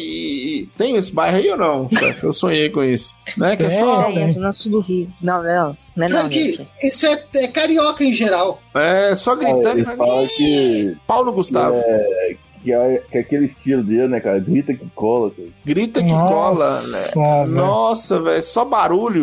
e- 0.63 0.69
tem 0.77 0.95
esse 0.95 1.11
bairro 1.13 1.37
aí 1.37 1.49
ou 1.49 1.57
não, 1.57 1.89
chefe? 1.89 2.25
Eu 2.25 2.33
sonhei 2.33 2.69
com 2.69 2.83
isso. 2.83 3.15
Né? 3.37 3.55
Que 3.55 3.63
é 3.63 3.69
só. 3.69 4.09
É, 4.09 4.21
é 4.23 4.33
do 4.33 4.39
nosso 4.41 4.69
do 4.69 4.79
Rio. 4.79 5.09
Não, 5.21 5.41
não, 5.43 5.77
não 5.95 6.05
é 6.05 6.09
não, 6.09 6.31
gente. 6.31 6.67
isso 6.83 7.05
é, 7.05 7.23
é 7.35 7.47
carioca 7.47 8.03
em 8.03 8.13
geral. 8.13 8.61
É, 8.75 9.15
só 9.15 9.35
gritando 9.35 9.79
e 9.79 9.83
falam 9.85 10.27
que, 10.27 10.95
Paulo 11.07 11.31
Gustavo. 11.31 11.75
é, 11.77 12.35
que, 12.63 12.71
é, 12.71 13.01
que 13.09 13.17
é 13.17 13.21
aquele 13.21 13.45
estilo 13.47 13.83
dele, 13.83 14.07
né, 14.07 14.19
cara? 14.19 14.37
Grita 14.39 14.73
que 14.73 14.85
cola. 14.93 15.31
Cara. 15.31 15.47
Grita 15.65 16.01
que 16.03 16.09
Nossa, 16.09 16.33
cola, 16.33 16.81
né? 16.81 17.07
velho. 17.15 17.47
Nossa, 17.55 18.21
velho, 18.21 18.41
só 18.41 18.65
barulho. 18.65 19.21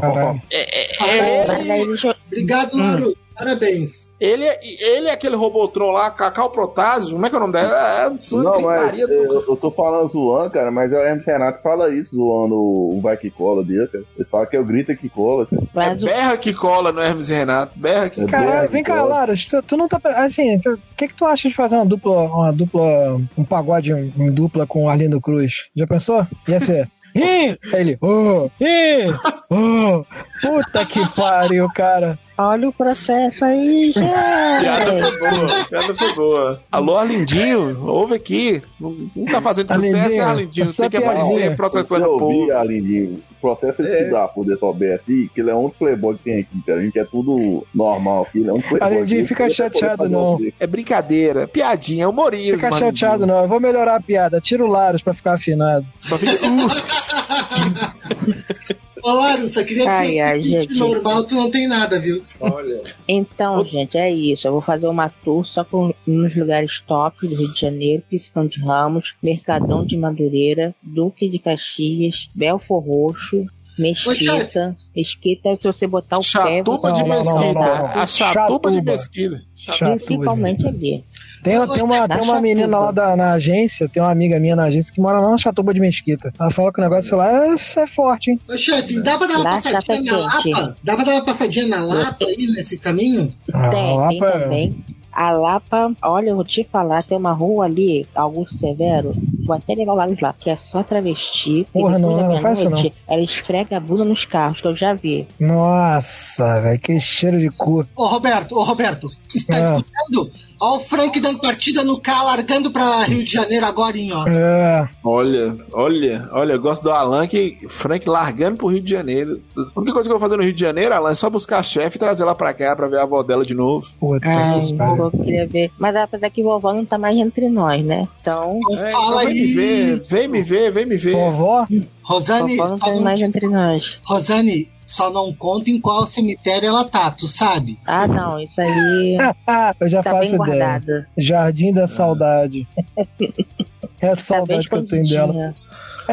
Caralho. 0.00 0.42
É, 0.50 0.96
Mas 1.00 1.60
ele, 1.60 1.72
aí 1.72 1.86
deixa 1.86 2.08
eu- 2.08 2.14
Obrigado, 2.26 2.76
Maru. 2.76 3.14
Parabéns. 3.44 4.12
ele, 4.20 4.44
é- 4.44 4.60
ele 4.62 5.08
é 5.08 5.12
aquele 5.12 5.34
Robotron 5.36 5.90
lá, 5.90 6.10
Cacau 6.10 6.50
Protásio, 6.50 7.12
como 7.12 7.24
é 7.26 7.28
que 7.30 7.34
é 7.34 7.38
o 7.38 7.40
nome 7.40 7.52
dela? 7.54 8.02
É, 8.02 8.06
é, 8.06 8.10
Não, 8.36 8.60
mas 8.60 8.80
gritaria 8.92 9.06
do- 9.06 9.12
eu, 9.14 9.44
eu 9.48 9.56
tô 9.56 9.70
falando 9.70 10.08
zoando, 10.10 10.50
cara, 10.50 10.70
mas 10.70 10.92
o 10.92 10.96
Hermes 10.96 11.24
Renato 11.26 11.62
fala 11.62 11.88
isso, 11.92 12.14
zoando 12.14 12.54
o 12.54 13.00
vai 13.02 13.16
que 13.16 13.30
cola 13.30 13.64
dele, 13.64 13.88
cara. 13.88 14.04
Ele 14.16 14.24
fala 14.28 14.46
que 14.46 14.56
é 14.56 14.60
o 14.60 14.64
grita 14.64 14.94
que 14.94 15.08
cola, 15.08 15.46
cara. 15.46 15.62
É 15.62 15.66
Mas 15.74 16.02
berra 16.02 16.36
que 16.36 16.52
cola 16.52 16.92
no 16.92 17.00
Hermes 17.00 17.30
e 17.30 17.34
Renato. 17.34 17.72
Berra 17.78 18.10
que 18.10 18.20
É 18.20 18.26
Caralho, 18.26 18.50
berra 18.52 18.66
vem 18.68 18.82
que 18.82 18.90
cá, 18.90 18.98
cola. 18.98 19.08
Laras, 19.14 19.46
tu, 19.46 19.62
tu 19.62 19.76
não 19.76 19.88
tá. 19.88 19.98
Assim, 20.16 20.56
o 20.56 20.78
que 20.96 21.08
que 21.08 21.14
tu 21.14 21.24
acha 21.24 21.48
de 21.48 21.54
fazer 21.54 21.76
uma 21.76 21.86
dupla, 21.86 22.22
uma 22.22 22.52
dupla, 22.52 23.20
um 23.36 23.44
pagode 23.44 23.92
em, 23.92 24.12
em 24.18 24.30
dupla 24.30 24.66
com 24.66 24.84
o 24.84 24.88
Arlindo 24.88 25.20
Cruz? 25.20 25.68
Já 25.74 25.86
pensou? 25.86 26.26
Ia 26.46 26.60
ser. 26.60 26.86
Ih! 27.12 27.56
Aí 27.74 27.80
ele, 27.80 27.98
oh, 28.00 28.48
ih, 28.60 29.10
oh, 29.50 30.04
puta 30.40 30.86
que 30.86 31.00
pariu, 31.16 31.66
cara. 31.74 32.16
Olha 32.48 32.68
o 32.68 32.72
processo 32.72 33.44
aí, 33.44 33.92
Piada 33.92 34.92
gente. 34.92 35.18
foi 35.18 35.30
boa, 35.30 35.64
piada 35.68 35.94
foi 35.94 36.14
boa. 36.14 36.60
Alô, 36.70 36.96
Arlindinho, 36.96 37.84
ouve 37.86 38.14
aqui. 38.14 38.60
Não, 38.80 38.96
não 39.14 39.24
tá 39.26 39.40
fazendo 39.42 39.72
sucesso, 39.72 39.96
Arlindinho, 39.96 40.18
né, 40.18 40.24
Arlindinho? 40.24 40.72
Tem 40.72 40.90
que 40.90 40.96
aparecer 40.96 41.56
processando 41.56 42.04
eu 42.04 42.14
o 42.14 42.18
povo. 42.18 42.38
ouvi, 42.40 42.52
Alindinho, 42.52 43.22
o 43.30 43.34
processo 43.40 43.82
é 43.82 44.02
estudar 44.02 44.28
por 44.28 44.44
Desobé 44.44 44.94
aqui, 44.94 45.30
que 45.34 45.40
ele 45.40 45.50
é 45.50 45.54
um 45.54 45.70
playboy 45.70 46.16
que 46.16 46.22
tem 46.24 46.40
aqui, 46.40 46.62
cara. 46.66 46.80
A 46.80 46.82
gente 46.82 46.98
é 46.98 47.04
tudo 47.04 47.66
normal 47.74 48.22
aqui, 48.22 48.38
ele 48.38 48.50
é 48.50 48.52
um 48.52 48.60
playboy. 48.60 48.82
Alindinho, 48.82 49.20
Ele 49.20 49.28
fica 49.28 49.44
poder 49.44 49.54
chateado, 49.54 50.08
não. 50.08 50.34
um. 50.36 50.52
É 50.58 50.66
brincadeira, 50.66 51.46
piadinha, 51.48 52.08
humorismo. 52.08 52.54
Fica 52.54 52.66
Arlindinho. 52.68 52.96
chateado, 52.96 53.26
não. 53.26 53.42
Eu 53.42 53.48
vou 53.48 53.60
melhorar 53.60 53.96
a 53.96 54.00
piada. 54.00 54.40
Tira 54.40 54.64
o 54.64 54.68
Laros 54.68 55.02
pra 55.02 55.14
ficar 55.14 55.34
afinado. 55.34 55.84
Só 56.00 56.16
fica. 56.18 56.38
Ô, 59.02 59.12
Laru, 59.14 59.46
só 59.46 59.62
queria 59.64 59.84
dizer 59.84 59.88
Ai, 59.88 60.20
ai, 60.20 60.38
que 60.40 60.48
gente. 60.48 60.74
normal 60.78 61.24
tu 61.24 61.34
não 61.34 61.50
tem 61.50 61.66
nada, 61.68 61.98
viu? 62.00 62.22
Olha. 62.40 62.82
Então, 63.08 63.64
gente, 63.64 63.96
é 63.98 64.10
isso. 64.10 64.46
Eu 64.46 64.52
vou 64.52 64.60
fazer 64.60 64.86
uma 64.86 65.08
tour 65.08 65.44
só 65.46 65.64
com, 65.64 65.92
nos 66.06 66.34
lugares 66.36 66.80
top 66.80 67.26
do 67.26 67.34
Rio 67.34 67.52
de 67.52 67.60
Janeiro, 67.60 68.02
Piscão 68.08 68.46
de 68.46 68.60
Ramos, 68.60 69.14
Mercadão 69.22 69.84
de 69.84 69.96
Madureira, 69.96 70.74
Duque 70.82 71.28
de 71.28 71.38
Caxias, 71.38 72.28
Belfor 72.34 72.82
Roxo, 72.84 73.46
Mesquita. 73.78 74.74
Mesquita, 74.94 75.56
se 75.56 75.62
você 75.64 75.86
botar 75.86 76.16
o 76.18 76.20
pé, 76.20 76.26
Chatuba 76.26 76.78
você 76.78 76.92
de 76.92 77.00
Não, 77.00 77.08
vai 77.08 77.18
não, 77.18 77.24
não, 77.24 77.32
mesquita. 77.34 77.40
não, 77.40 77.50
andar. 77.50 77.82
não. 77.96 78.02
A 78.02 78.06
chatuba 78.06 78.70
de 78.70 78.76
Chatuba. 78.76 78.92
mesquita. 78.92 79.42
Chato, 79.56 79.78
Principalmente 79.78 80.66
ali. 80.66 81.04
Tem, 81.42 81.66
tem, 81.68 81.82
uma, 81.82 82.08
tem 82.08 82.20
uma 82.20 82.40
menina 82.40 82.78
lá 82.78 82.90
da, 82.90 83.16
na 83.16 83.32
agência, 83.32 83.88
tem 83.88 84.02
uma 84.02 84.10
amiga 84.12 84.38
minha 84.38 84.54
na 84.54 84.64
agência 84.64 84.92
que 84.92 85.00
mora 85.00 85.18
lá 85.20 85.30
na 85.30 85.38
Chatuba 85.38 85.72
de 85.72 85.80
Mesquita. 85.80 86.32
Ela 86.38 86.50
falou 86.50 86.72
que 86.72 86.80
o 86.80 86.84
negócio 86.84 87.16
lá 87.16 87.46
é, 87.46 87.54
é 87.54 87.86
forte, 87.86 88.30
hein? 88.30 88.40
Ô, 88.48 88.56
chefe, 88.56 89.00
dá 89.00 89.16
pra 89.16 89.26
dar 89.26 89.34
uma 89.40 89.44
Lá, 89.44 89.62
chapa 89.62 89.76
passadinha 89.76 90.12
na 90.18 90.42
quente. 90.42 90.50
Lapa? 90.60 90.76
Dá 90.82 90.94
pra 90.96 91.04
dar 91.04 91.12
uma 91.12 91.24
passadinha 91.24 91.66
na 91.68 91.84
Lapa 91.84 92.24
aí, 92.24 92.46
nesse 92.54 92.78
caminho? 92.78 93.30
Ah, 93.52 93.68
Tem, 93.68 93.96
lá 93.96 94.08
tem 94.08 94.20
também. 94.20 94.84
A 95.12 95.32
Lapa, 95.32 95.92
olha, 96.02 96.30
eu 96.30 96.36
vou 96.36 96.44
te 96.44 96.66
falar, 96.70 97.02
tem 97.02 97.18
uma 97.18 97.32
rua 97.32 97.64
ali, 97.64 98.06
Augusto 98.14 98.56
Severo, 98.58 99.12
vou 99.50 99.56
até 99.56 99.74
levar 99.74 99.92
o 99.92 99.96
Laros 99.96 100.20
lá, 100.20 100.32
que 100.38 100.48
é 100.50 100.56
só 100.56 100.82
travesti. 100.82 101.66
Porra, 101.72 101.98
não, 101.98 102.16
da 102.16 102.28
não 102.28 102.36
faz 102.40 102.58
isso 102.60 102.70
meia-noite, 102.70 102.96
ela 103.08 103.20
esfrega 103.22 103.76
a 103.76 103.80
bunda 103.80 104.04
nos 104.04 104.24
carros, 104.24 104.60
que 104.60 104.66
eu 104.68 104.76
já 104.76 104.94
vi. 104.94 105.26
Nossa, 105.38 106.60
velho, 106.60 106.80
que 106.80 107.00
cheiro 107.00 107.38
de 107.38 107.48
cu. 107.56 107.84
Ô, 107.96 108.06
Roberto, 108.06 108.56
ô, 108.56 108.62
Roberto, 108.62 109.06
está 109.34 109.58
É. 109.58 109.62
escutando? 109.62 110.30
Ó 110.62 110.76
o 110.76 110.78
Frank 110.78 111.18
dando 111.20 111.40
partida 111.40 111.82
no 111.82 111.98
K, 111.98 112.22
largando 112.22 112.70
pra 112.70 113.04
Rio 113.04 113.24
de 113.24 113.32
Janeiro 113.32 113.64
agora, 113.64 113.96
hein, 113.96 114.10
ó. 114.12 114.28
É, 114.28 114.88
Olha, 115.02 115.56
olha, 115.72 116.28
olha, 116.32 116.52
eu 116.52 116.60
gosto 116.60 116.82
do 116.82 116.90
Alan 116.90 117.26
que 117.26 117.56
Frank 117.70 118.06
largando 118.08 118.58
pro 118.58 118.66
Rio 118.68 118.82
de 118.82 118.90
Janeiro. 118.90 119.40
A 119.56 119.80
única 119.80 119.94
coisa 119.94 120.06
que 120.08 120.14
eu 120.14 120.18
vou 120.18 120.20
fazer 120.20 120.36
no 120.36 120.42
Rio 120.42 120.52
de 120.52 120.60
Janeiro, 120.60 120.94
Alan, 120.94 121.10
é 121.10 121.14
só 121.14 121.30
buscar 121.30 121.60
a 121.60 121.62
chefe 121.62 121.96
e 121.96 121.98
trazer 121.98 122.24
ela 122.24 122.34
pra 122.34 122.52
cá 122.52 122.76
pra 122.76 122.88
ver 122.88 122.98
a 122.98 123.04
avó 123.04 123.22
dela 123.22 123.42
de 123.44 123.54
novo. 123.54 123.88
puta 123.98 124.28
Ai, 124.28 124.60
que 124.66 125.00
eu 125.00 125.10
queria 125.10 125.46
ver. 125.46 125.70
Mas 125.78 125.96
apesar 125.96 126.28
que 126.28 126.42
vovó 126.42 126.74
não 126.74 126.84
tá 126.84 126.98
mais 126.98 127.16
entre 127.16 127.48
nós, 127.48 127.82
né? 127.82 128.06
Então, 128.20 128.60
Não 128.62 128.76
É, 128.84 128.90
fala 128.90 129.24
vem 129.24 129.39
me 129.46 129.52
ver, 129.54 130.02
vem 130.08 130.28
me 130.28 130.42
ver, 130.42 130.72
vem 130.72 130.86
me 130.86 130.96
ver. 130.96 131.14
Vovó? 131.14 131.66
Rosane, 132.02 132.56
vovó 132.56 132.68
não 132.70 132.78
só 132.78 132.84
tá 132.86 132.92
não, 132.92 133.00
mais 133.02 133.20
entre 133.22 133.46
nós. 133.46 133.98
Rosane, 134.04 134.68
só 134.84 135.10
não 135.10 135.32
conta 135.32 135.70
em 135.70 135.80
qual 135.80 136.06
cemitério 136.06 136.68
ela 136.68 136.84
tá, 136.84 137.10
tu 137.10 137.26
sabe? 137.26 137.78
Ah, 137.86 138.06
não, 138.06 138.38
isso 138.40 138.60
aí 138.60 139.16
eu 139.80 139.88
já 139.88 140.02
tá 140.02 140.10
faço 140.12 140.20
bem 140.20 140.28
ideia. 140.28 140.38
guardada. 140.38 141.08
Jardim 141.16 141.72
da 141.72 141.86
Saudade. 141.88 142.66
é 144.00 144.08
a 144.08 144.16
Tá 144.16 144.16
saudade 144.16 144.68
que 144.68 144.74
eu 144.74 144.86
tenho 144.86 145.08
dela. 145.08 145.54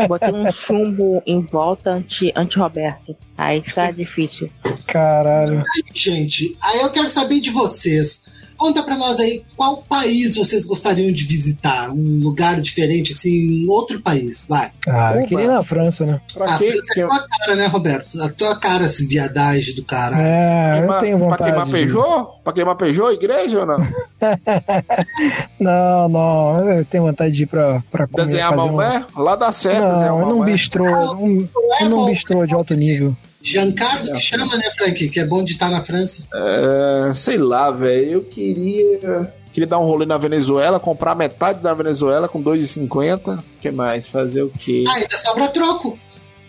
Botei 0.07 0.31
um 0.31 0.51
chumbo 0.51 1.23
em 1.25 1.41
volta 1.41 1.89
anti, 1.91 2.31
anti-Roberto. 2.35 3.15
Aí 3.35 3.61
tá 3.61 3.89
difícil. 3.89 4.47
Caralho. 4.85 5.59
Aí, 5.59 5.83
gente, 5.93 6.55
aí 6.61 6.81
eu 6.81 6.91
quero 6.91 7.09
saber 7.09 7.39
de 7.39 7.49
vocês. 7.49 8.21
Conta 8.57 8.81
pra 8.83 8.95
nós 8.97 9.19
aí 9.19 9.43
qual 9.55 9.77
país 9.77 10.35
vocês 10.35 10.65
gostariam 10.65 11.11
de 11.11 11.25
visitar. 11.25 11.91
Um 11.91 12.19
lugar 12.23 12.59
diferente, 12.59 13.11
assim, 13.13 13.65
um 13.65 13.69
outro 13.69 14.01
país, 14.01 14.47
vai. 14.49 14.71
Ah, 14.87 15.13
eu 15.15 15.25
queria 15.27 15.45
ir 15.45 15.47
na 15.47 15.63
França, 15.63 16.05
né? 16.05 16.19
Pra 16.33 16.55
a 16.55 16.57
quê? 16.57 16.67
França 16.71 16.99
é 16.99 17.03
a 17.03 17.07
tua 17.07 17.27
cara, 17.27 17.55
né, 17.55 17.65
Roberto? 17.67 18.21
A 18.21 18.29
tua 18.29 18.59
cara, 18.59 18.85
esse 18.87 19.05
viadagem 19.07 19.75
do 19.75 19.83
cara. 19.85 20.15
É, 20.19 20.71
eu 20.73 20.79
Queimar- 20.79 20.99
tenho 21.01 21.17
Pra 21.17 21.27
vontade. 21.27 21.43
queimar 21.51 21.65
de- 21.65 21.71
Peugeot? 21.71 22.27
Pra 22.43 22.53
queimar 22.53 22.75
Peugeot, 22.77 23.13
igreja 23.13 23.59
ou 23.59 23.65
não? 23.65 23.77
Não, 25.59 26.09
não, 26.09 26.69
eu 26.71 26.85
tenho 26.85 27.03
vontade 27.03 27.31
de 27.35 27.43
ir 27.43 27.45
pra, 27.47 27.81
pra 27.91 28.07
comer. 28.07 28.25
Desenhar 28.25 28.49
fazer 28.49 28.61
um- 28.61 28.65
Maomé? 28.75 29.05
Lá 29.15 29.35
dá 29.35 29.51
certo 29.51 29.87
desenhar 29.93 30.11
Não, 30.11 30.19
num 30.21 30.35
Maomé. 30.37 30.51
bistrô, 30.51 30.85
um, 31.15 31.47
Não 31.53 31.75
é 31.79 31.83
num 31.89 31.95
bom. 31.97 32.05
bistrô 32.09 32.45
de 32.45 32.53
alto 32.53 32.73
nível. 32.75 33.15
Giancarlo 33.47 34.13
que 34.13 34.19
chama, 34.19 34.55
né, 34.57 34.63
Frank? 34.77 35.09
Que 35.09 35.19
é 35.19 35.25
bom 35.25 35.43
de 35.43 35.53
estar 35.53 35.69
na 35.69 35.81
França. 35.81 36.23
É, 36.33 37.13
sei 37.13 37.37
lá, 37.37 37.71
velho. 37.71 38.11
Eu 38.13 38.21
queria. 38.23 39.33
Queria 39.53 39.67
dar 39.67 39.79
um 39.79 39.85
rolê 39.85 40.05
na 40.05 40.17
Venezuela, 40.17 40.79
comprar 40.79 41.15
metade 41.15 41.59
da 41.63 41.73
Venezuela 41.73 42.27
com 42.27 42.41
2,50. 42.43 43.39
O 43.39 43.43
que 43.59 43.71
mais? 43.71 44.07
Fazer 44.07 44.43
o 44.43 44.49
quê? 44.49 44.83
Ah, 44.87 44.93
ainda 44.95 45.17
sobra 45.17 45.47
troco. 45.47 45.97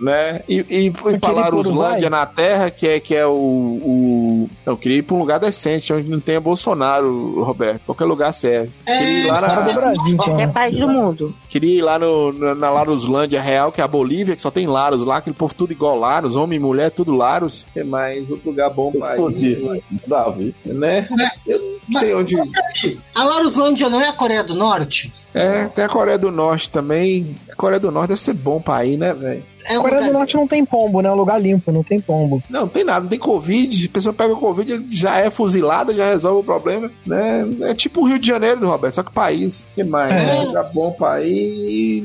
Né? 0.00 0.42
E, 0.48 0.58
e, 0.70 0.86
e 0.86 0.92
Laruslândia 1.32 2.06
Uruguai? 2.06 2.08
na 2.08 2.24
Terra, 2.24 2.70
que 2.70 2.86
é, 2.86 3.00
que 3.00 3.16
é 3.16 3.26
o, 3.26 3.32
o. 3.32 4.50
Eu 4.64 4.76
queria 4.76 4.98
ir 4.98 5.02
pra 5.02 5.16
um 5.16 5.18
lugar 5.18 5.40
decente, 5.40 5.92
onde 5.92 6.08
não 6.08 6.20
tenha 6.20 6.40
Bolsonaro, 6.40 7.42
Roberto. 7.42 7.80
Qualquer 7.84 8.04
lugar 8.04 8.32
serve. 8.32 8.70
Queria 8.86 9.02
ir 9.10 9.26
É, 9.26 9.32
lá 9.32 9.34
Fora 9.40 9.62
do 9.62 9.68
na, 9.68 9.72
Brasil, 9.74 10.14
então. 10.14 10.26
Qualquer 10.26 10.52
país 10.52 10.78
do 10.78 10.86
mundo. 10.88 11.34
Queria 11.48 11.78
ir 11.78 11.82
lá 11.82 11.98
no, 11.98 12.32
na, 12.32 12.54
na 12.54 12.70
Laruslândia 12.70 13.40
real, 13.40 13.72
que 13.72 13.80
é 13.80 13.84
a 13.84 13.88
Bolívia, 13.88 14.36
que 14.36 14.42
só 14.42 14.50
tem 14.50 14.66
Laros 14.66 15.04
lá, 15.04 15.18
aquele 15.18 15.34
povo 15.36 15.54
tudo 15.54 15.72
igual 15.72 15.98
Laros, 15.98 16.36
homem 16.36 16.56
e 16.58 16.62
mulher, 16.62 16.90
tudo 16.90 17.14
Laros. 17.14 17.66
Que 17.72 17.82
mais? 17.82 18.30
Outro 18.30 18.50
lugar 18.50 18.70
bom 18.70 18.92
pra 18.92 19.16
ir, 19.16 19.82
Dá 20.06 20.24
a 20.24 20.30
ver. 20.30 20.54
né? 20.64 21.08
Eu 21.46 21.78
não 21.88 22.00
sei 22.00 22.14
onde. 22.14 22.36
Frank, 22.36 22.98
a 23.14 23.24
Laruslândia 23.24 23.88
não 23.88 24.00
é 24.00 24.08
a 24.08 24.12
Coreia 24.12 24.44
do 24.44 24.54
Norte? 24.54 25.12
É, 25.34 25.66
tem 25.66 25.84
a 25.84 25.88
Coreia 25.88 26.18
do 26.18 26.30
Norte 26.30 26.70
também. 26.70 27.34
A 27.50 27.54
Coreia 27.54 27.78
do 27.78 27.90
Norte 27.90 28.08
deve 28.08 28.20
ser 28.20 28.32
bom 28.34 28.60
pra 28.60 28.84
ir, 28.84 28.96
né, 28.96 29.12
velho? 29.12 29.42
É 29.68 29.78
um 29.78 29.82
Coreia 29.82 30.06
do 30.06 30.12
Norte 30.12 30.36
não 30.36 30.48
tem 30.48 30.64
pombo, 30.64 31.02
né? 31.02 31.08
É 31.08 31.12
um 31.12 31.16
lugar 31.16 31.40
limpo, 31.40 31.70
não 31.70 31.82
tem 31.82 32.00
pombo. 32.00 32.42
Não, 32.48 32.60
não 32.62 32.68
tem 32.68 32.82
nada, 32.82 33.00
não 33.00 33.08
tem 33.08 33.18
Covid. 33.18 33.86
A 33.86 33.92
pessoa 33.92 34.12
pega 34.12 34.32
o 34.32 34.38
Covid, 34.38 34.72
ele 34.72 34.86
já 34.90 35.18
é 35.18 35.28
fuzilada, 35.30 35.94
já 35.94 36.06
resolve 36.08 36.40
o 36.40 36.44
problema. 36.44 36.90
Né? 37.06 37.46
É 37.60 37.74
tipo 37.74 38.00
o 38.00 38.04
Rio 38.04 38.18
de 38.18 38.26
Janeiro, 38.26 38.66
Roberto, 38.66 38.94
só 38.94 39.02
que 39.02 39.12
país. 39.12 39.66
que 39.74 39.84
mais? 39.84 40.10
É. 40.10 40.44
Lugar 40.46 40.64
bom 40.74 40.92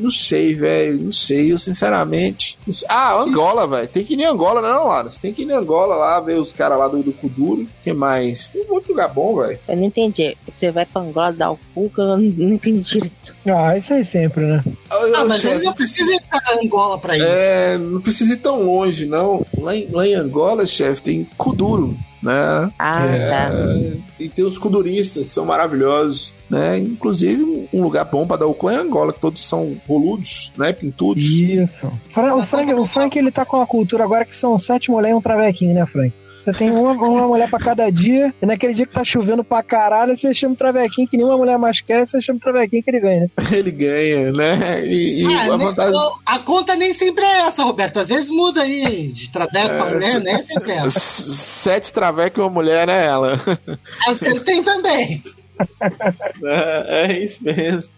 Não 0.01 0.11
sei, 0.11 0.53
velho. 0.53 0.97
Não 0.99 1.11
sei, 1.11 1.51
eu 1.51 1.57
sinceramente. 1.57 2.57
não 2.65 2.73
sei. 2.73 2.87
Ah, 2.89 3.19
Angola, 3.19 3.67
velho. 3.67 3.87
Tem 3.87 4.03
que 4.03 4.13
ir 4.13 4.19
em 4.19 4.25
Angola, 4.25 4.61
não, 4.61 4.87
Lara? 4.87 5.09
Você 5.09 5.19
tem 5.21 5.33
que 5.33 5.43
ir 5.43 5.49
em 5.49 5.53
Angola 5.53 5.95
lá, 5.95 6.19
ver 6.19 6.39
os 6.39 6.51
caras 6.51 6.77
lá 6.77 6.87
do, 6.87 7.01
do 7.01 7.13
Kuduro. 7.13 7.67
que 7.83 7.93
mais? 7.93 8.49
Tem 8.49 8.65
muito 8.67 8.89
lugar 8.89 9.13
bom, 9.13 9.35
velho. 9.37 9.59
Eu 9.67 9.77
não 9.77 9.83
entendi. 9.85 10.37
Você 10.51 10.71
vai 10.71 10.85
pra 10.85 11.01
Angola 11.01 11.31
dar 11.31 11.51
o 11.51 11.59
cu, 11.73 11.89
que 11.89 11.99
eu 11.99 12.05
não, 12.05 12.17
não 12.17 12.53
entendi 12.53 12.81
direito. 12.83 13.35
Ah, 13.45 13.77
isso 13.77 13.93
aí 13.93 14.05
sempre, 14.05 14.45
né? 14.45 14.63
Ah, 14.89 15.25
mas 15.25 15.43
ele 15.43 15.63
não 15.63 15.73
precisa 15.73 16.13
entrar 16.15 16.41
na 16.45 16.61
Angola 16.61 16.97
pra 16.97 17.15
isso. 17.15 17.25
É, 17.25 17.77
não 17.77 18.01
precisa 18.01 18.33
ir 18.33 18.37
tão 18.37 18.61
longe, 18.63 19.05
não. 19.05 19.45
Lá 19.57 19.75
em, 19.75 19.87
lá 19.91 20.07
em 20.07 20.15
Angola, 20.15 20.65
chefe, 20.65 21.03
tem 21.03 21.27
Kuduro, 21.37 21.95
né? 22.23 22.71
Ah, 22.79 23.05
É, 23.05 23.27
tá. 23.27 23.51
E 24.19 24.29
tem 24.29 24.45
os 24.45 24.57
kuduristas, 24.57 25.27
são 25.27 25.45
maravilhosos, 25.45 26.33
né? 26.49 26.77
Inclusive, 26.79 27.67
um 27.73 27.83
lugar 27.83 28.05
bom 28.05 28.25
pra 28.25 28.37
dar 28.37 28.47
o 28.47 28.53
cu 28.53 28.69
é 28.69 28.75
Angola, 28.75 29.11
que 29.13 29.19
todos 29.19 29.45
são 29.47 29.75
boludos, 29.87 30.51
né? 30.57 30.71
Pintudos. 30.73 31.25
Isso. 31.25 31.91
Fra- 32.09 32.33
O 32.35 32.41
Frank, 32.41 32.73
o 32.73 32.85
Frank, 32.87 33.17
ele 33.19 33.31
tá 33.31 33.43
com 33.45 33.57
uma 33.57 33.67
cultura 33.67 34.03
agora 34.03 34.23
que 34.25 34.35
são 34.35 34.57
sete 34.57 34.89
mulheres 34.89 35.15
e 35.15 35.17
um 35.17 35.21
travequinho, 35.21 35.73
né, 35.75 35.85
Frank? 35.85 36.13
Você 36.43 36.51
tem 36.51 36.71
uma, 36.71 36.91
uma 36.91 37.27
mulher 37.27 37.49
pra 37.49 37.57
cada 37.59 37.89
dia, 37.89 38.33
e 38.41 38.45
naquele 38.45 38.73
dia 38.73 38.85
que 38.85 38.91
tá 38.93 39.03
chovendo 39.03 39.43
pra 39.43 39.63
caralho, 39.63 40.15
você 40.17 40.33
chama 40.33 40.53
o 40.55 40.57
travequinho 40.57 41.07
que 41.07 41.15
nenhuma 41.15 41.37
mulher 41.37 41.57
mais 41.57 41.79
quer, 41.79 42.05
você 42.05 42.21
chama 42.21 42.37
o 42.37 42.41
travequinho 42.41 42.83
que 42.83 42.89
ele 42.89 42.99
ganha? 42.99 43.31
Ele 43.51 43.71
ganha, 43.71 44.31
né? 44.31 44.85
E, 44.85 45.23
e 45.23 45.25
Ah, 45.33 45.53
a 45.53 45.57
vantagem. 45.57 45.99
a 46.25 46.39
conta 46.39 46.75
nem 46.75 46.91
sempre 46.93 47.23
é 47.23 47.41
essa, 47.47 47.63
Roberto. 47.63 47.97
Às 47.99 48.09
vezes 48.09 48.29
muda 48.29 48.61
aí 48.63 49.11
de 49.11 49.31
traveco 49.31 49.67
pra 49.69 49.87
É, 49.87 49.93
mulher, 49.93 50.11
se- 50.11 50.19
né? 50.19 50.31
É 50.33 50.37
sempre 50.43 50.71
essa. 50.73 50.99
Sete 50.99 51.93
travecos 51.93 52.37
e 52.39 52.41
uma 52.41 52.49
mulher, 52.49 52.87
né, 52.87 53.05
ela? 53.05 53.39
Às 54.07 54.19
vezes 54.19 54.41
tem 54.41 54.61
também. 54.63 55.23
É, 56.43 57.05
é 57.11 57.23
isso 57.23 57.43
mesmo. 57.43 57.91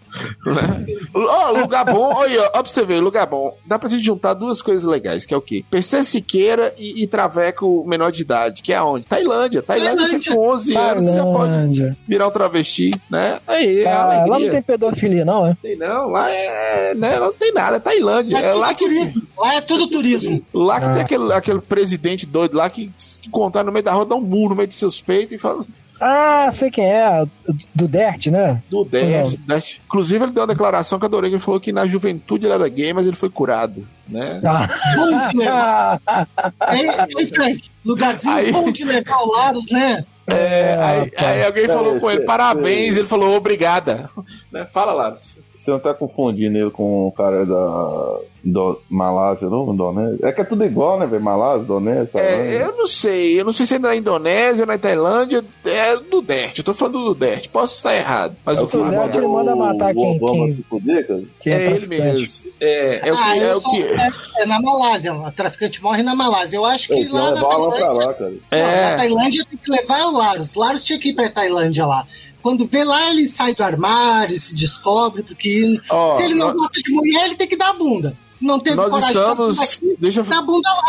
Né? 0.46 0.86
Ó, 1.14 1.50
lugar 1.50 1.84
bom, 1.84 2.14
olha, 2.14 2.42
ó, 2.54 2.62
pra 2.62 2.64
você 2.64 2.84
ver, 2.84 3.00
lugar 3.00 3.26
bom. 3.26 3.56
Dá 3.66 3.78
pra 3.78 3.88
gente 3.88 4.04
juntar 4.04 4.34
duas 4.34 4.62
coisas 4.62 4.86
legais, 4.86 5.26
que 5.26 5.34
é 5.34 5.36
o 5.36 5.40
quê? 5.40 5.64
PC 5.70 6.04
Siqueira 6.04 6.74
e, 6.78 7.02
e 7.02 7.06
Traveco 7.06 7.84
menor 7.86 8.10
de 8.12 8.22
idade, 8.22 8.62
que 8.62 8.72
é 8.72 8.76
aonde? 8.76 9.04
Tailândia. 9.06 9.62
Tailândia, 9.62 10.06
você 10.06 10.30
com 10.34 10.48
11 10.48 10.76
anos, 10.76 11.04
você 11.04 11.16
já 11.16 11.22
pode 11.24 11.52
Tailândia. 11.52 11.96
virar 12.06 12.28
um 12.28 12.30
travesti, 12.30 12.92
né? 13.10 13.40
Aí, 13.46 13.80
é 13.80 13.92
Ah, 13.92 14.04
lá 14.06 14.16
não 14.26 14.34
alegria. 14.34 14.50
tem 14.52 14.62
pedofilia, 14.62 15.24
não, 15.24 15.46
é? 15.46 15.56
Tem 15.60 15.76
não, 15.76 16.08
lá 16.10 16.30
é, 16.30 16.94
né, 16.94 17.18
lá 17.18 17.26
não 17.26 17.32
tem 17.34 17.52
nada, 17.52 17.76
é 17.76 17.80
Tailândia. 17.80 18.36
É 18.38 18.52
lá 18.54 18.74
que, 18.74 18.84
turismo. 18.84 19.22
Lá 19.36 19.54
é 19.56 19.60
tudo 19.60 19.88
turismo. 19.88 20.40
lá 20.54 20.80
que 20.80 20.86
Ah. 20.86 20.92
tem 20.92 21.02
aquele, 21.02 21.32
aquele 21.32 21.60
presidente 21.60 22.26
doido 22.26 22.56
lá 22.56 22.70
que 22.70 22.90
se 22.96 23.20
encontrar 23.26 23.64
no 23.64 23.72
meio 23.72 23.84
da 23.84 23.92
rua, 23.92 24.06
dá 24.06 24.14
um 24.14 24.20
murro 24.20 24.50
no 24.50 24.56
meio 24.56 24.68
de 24.68 24.74
seus 24.74 25.00
peitos 25.00 25.34
e 25.34 25.38
fala 25.38 25.64
Ah, 26.00 26.50
sei 26.52 26.70
quem 26.70 26.84
é, 26.84 27.24
do- 27.74 27.88
Dert, 27.88 28.26
né? 28.26 28.62
do 28.70 28.84
10. 28.84 29.38
Inclusive, 29.86 30.24
ele 30.24 30.32
deu 30.32 30.42
uma 30.42 30.46
declaração 30.48 30.98
que 30.98 31.04
eu 31.04 31.08
adorei, 31.08 31.30
que 31.30 31.36
ele 31.36 31.42
falou 31.42 31.58
que 31.60 31.72
na 31.72 31.86
juventude 31.86 32.44
ele 32.46 32.52
era 32.54 32.68
gay, 32.68 32.92
mas 32.92 33.06
ele 33.06 33.16
foi 33.16 33.30
curado, 33.30 33.86
né? 34.08 34.40
Ah. 34.44 34.68
Bom 34.96 35.28
de 35.28 35.36
levar. 35.38 36.00
Ei, 36.72 36.88
ei, 37.18 37.26
Frank, 37.26 37.62
lugarzinho 37.84 38.34
Aí- 38.34 38.52
bom 38.52 38.70
de 38.70 38.84
levar 38.84 39.16
o 39.22 39.32
Laros, 39.32 39.70
né? 39.70 40.04
É, 40.28 40.76
aí, 40.80 41.10
tá. 41.10 41.28
aí 41.28 41.44
alguém 41.44 41.68
falou 41.68 42.00
com 42.00 42.10
ele, 42.10 42.22
parabéns, 42.22 42.96
ele 42.96 43.06
falou 43.06 43.36
obrigada. 43.36 44.10
Né? 44.52 44.66
Fala, 44.66 44.92
Laros. 44.92 45.36
Você 45.56 45.70
não 45.70 45.78
tá 45.80 45.94
confundindo 45.94 46.56
ele 46.58 46.70
com 46.70 47.06
o 47.08 47.12
cara 47.12 47.44
da 47.46 48.18
do 48.48 48.80
Malásia, 48.88 49.48
não? 49.48 49.72
Indonésia? 49.72 50.18
É 50.22 50.30
que 50.32 50.40
é 50.40 50.44
tudo 50.44 50.64
igual, 50.64 50.98
né, 51.00 51.06
velho? 51.06 51.22
Malásia, 51.22 51.64
Indonésia. 51.64 52.10
É, 52.14 52.62
eu 52.62 52.76
não 52.76 52.86
sei, 52.86 53.40
eu 53.40 53.44
não 53.44 53.52
sei 53.52 53.66
se 53.66 53.74
é 53.74 53.78
na 53.78 53.96
Indonésia, 53.96 54.64
na 54.64 54.78
Tailândia, 54.78 55.44
é 55.64 55.96
do 55.96 56.22
Dert, 56.22 56.56
eu 56.58 56.64
tô 56.64 56.72
falando 56.72 57.04
do 57.04 57.14
Dert, 57.14 57.48
posso 57.48 57.76
estar 57.76 57.96
errado, 57.96 58.36
mas 58.44 58.58
É 58.58 58.62
o 58.62 58.64
o 58.64 58.90
Dert, 58.90 59.14
ele 59.16 59.26
manda 59.26 59.56
matar 59.56 59.92
o 59.92 59.94
quem- 59.98 60.18
quem- 60.18 60.56
se 60.56 60.62
fuder, 60.62 61.06
cara? 61.06 61.22
Que 61.40 61.50
é 61.50 61.70
ele 61.72 61.86
mesmo. 61.86 62.50
É, 62.60 63.08
é 63.08 63.12
o 63.12 63.16
ah, 63.16 63.32
que. 63.32 63.40
É 63.40 63.52
eu 63.52 63.56
o 63.56 63.60
que 63.62 63.82
é, 63.82 64.42
é 64.42 64.46
na 64.46 64.60
Malásia. 64.60 65.12
A 65.12 65.30
traficante 65.32 65.82
morre 65.82 66.02
na 66.02 66.14
Malásia. 66.14 66.56
Eu 66.56 66.64
acho 66.64 66.88
que 66.88 67.08
lá 67.08 67.30
na 67.30 67.30
levar 67.30 67.52
ela 67.52 67.68
pra 67.68 67.78
Tailândia. 67.78 68.06
lá, 68.06 68.14
cara. 68.14 68.30
Não, 68.52 68.58
É. 68.58 68.90
na 68.90 68.96
Tailândia 68.96 69.44
tem 69.50 69.58
que 69.58 69.70
levar 69.70 70.04
o 70.06 70.16
Laros. 70.16 70.54
Laros 70.54 70.84
tinha 70.84 70.98
que 70.98 71.08
ir 71.10 71.14
pra 71.14 71.28
Tailândia 71.28 71.84
lá. 71.84 72.06
Quando 72.42 72.64
vê 72.66 72.84
lá, 72.84 73.10
ele 73.10 73.26
sai 73.28 73.54
do 73.54 73.64
armário, 73.64 74.38
se 74.38 74.54
descobre, 74.54 75.22
porque 75.24 75.80
Ó, 75.90 76.12
se 76.12 76.22
ele 76.22 76.34
não 76.34 76.48
nós- 76.48 76.56
gosta 76.58 76.80
de 76.80 76.92
mulher, 76.92 77.26
ele 77.26 77.34
tem 77.34 77.48
que 77.48 77.56
dar 77.56 77.70
a 77.70 77.72
bunda. 77.72 78.14
Não 78.46 78.60
teve 78.60 78.76
Nós 78.76 78.90
coragem 78.90 79.16
estamos. 79.16 79.58
aqui, 79.60 79.96
Deixa 79.98 80.20
eu, 80.20 80.24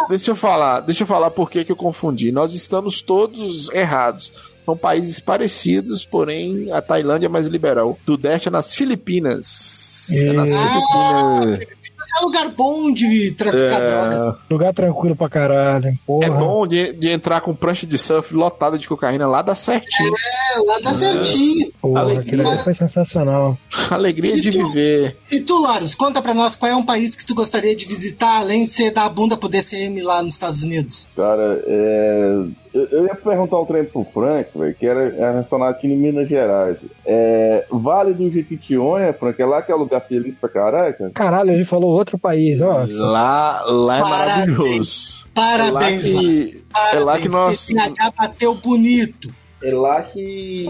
deixa 0.09 0.31
eu 0.31 0.35
falar, 0.35 0.79
deixa 0.81 1.03
eu 1.03 1.07
falar 1.07 1.31
por 1.31 1.49
que, 1.49 1.65
que 1.65 1.71
eu 1.71 1.75
confundi. 1.75 2.31
Nós 2.31 2.53
estamos 2.53 3.01
todos 3.01 3.69
errados. 3.71 4.31
São 4.65 4.75
países 4.75 5.19
parecidos, 5.21 6.05
porém 6.05 6.69
a 6.73 6.81
Tailândia 6.81 7.27
é 7.27 7.29
mais 7.29 7.47
liberal. 7.47 7.97
Do 8.05 8.17
Deste 8.17 8.49
é 8.49 8.51
nas 8.51 8.75
Filipinas. 8.75 10.09
É 10.11 10.33
nas 10.33 10.51
Ah, 10.53 11.35
Filipinas. 11.41 11.76
É 12.17 12.21
lugar 12.23 12.49
bom 12.49 12.91
de 12.91 13.31
traficar 13.31 13.79
droga. 13.79 14.37
É, 14.49 14.53
Lugar 14.53 14.73
tranquilo 14.73 15.15
pra 15.15 15.29
caralho. 15.29 15.97
Porra. 16.05 16.25
é 16.25 16.29
bom 16.29 16.65
de, 16.67 16.93
de 16.93 17.09
entrar 17.09 17.41
com 17.41 17.53
prancha 17.53 17.85
de 17.85 17.97
surf 17.97 18.33
lotada 18.33 18.77
de 18.77 18.87
cocaína 18.87 19.27
lá, 19.27 19.41
dá 19.41 19.55
certinho. 19.55 20.13
É, 20.13 20.59
lá 20.67 20.79
dá 20.79 20.93
certinho. 20.93 21.71
Porra, 21.81 22.01
Alegria. 22.01 22.21
aquilo 22.21 22.49
ali 22.49 22.63
foi 22.63 22.73
sensacional. 22.73 23.57
Alegria 23.89 24.39
de 24.39 24.51
viver. 24.51 25.17
E 25.31 25.39
tu, 25.41 25.61
Laros, 25.61 25.95
conta 25.95 26.21
pra 26.21 26.33
nós 26.33 26.55
qual 26.55 26.71
é 26.71 26.75
um 26.75 26.85
país 26.85 27.15
que 27.15 27.25
tu 27.25 27.35
gostaria 27.35 27.75
de 27.75 27.85
visitar, 27.85 28.39
além 28.39 28.63
de 28.63 28.69
ser 28.69 28.91
dar 28.91 29.05
a 29.05 29.09
bunda 29.09 29.37
pro 29.37 29.49
DCM 29.49 30.01
lá 30.01 30.23
nos 30.23 30.33
Estados 30.33 30.63
Unidos. 30.63 31.07
Cara, 31.15 31.63
é... 31.65 32.43
eu, 32.73 32.85
eu 32.85 33.05
ia 33.05 33.15
perguntar 33.15 33.59
um 33.59 33.65
trem 33.65 33.83
pro 33.85 34.03
Frank, 34.05 34.49
velho, 34.57 34.75
que 34.75 34.85
era, 34.85 35.03
era 35.15 35.31
relacionado 35.31 35.71
aqui 35.71 35.87
em 35.87 35.97
Minas 35.97 36.27
Gerais. 36.27 36.77
É... 37.05 37.65
Vale 37.71 38.13
do 38.13 38.29
Jequitinhonha, 38.29 39.13
Frank, 39.13 39.41
é 39.41 39.45
lá 39.45 39.61
que 39.61 39.71
é 39.71 39.75
lugar 39.75 40.01
feliz 40.01 40.37
pra 40.37 40.49
caraca? 40.49 41.11
Caralho, 41.13 41.51
ele 41.51 41.65
falou 41.65 41.91
outro 41.91 42.17
país, 42.17 42.61
ó. 42.61 42.85
Lá, 42.97 43.61
lá 43.65 43.97
é 43.97 44.01
Parabéns. 44.01 44.47
maravilhoso. 44.57 45.27
Parabéns, 45.33 46.11
é 46.11 46.13
lá 46.13 46.21
lá. 46.21 46.29
que, 46.31 46.63
é 46.95 46.99
lá 46.99 47.19
que 47.19 47.29
nós. 47.29 47.67
TPH 47.67 48.13
bateu 48.17 48.55
bonito. 48.55 49.29
É 49.63 49.71
lá 49.73 50.01
que. 50.01 50.67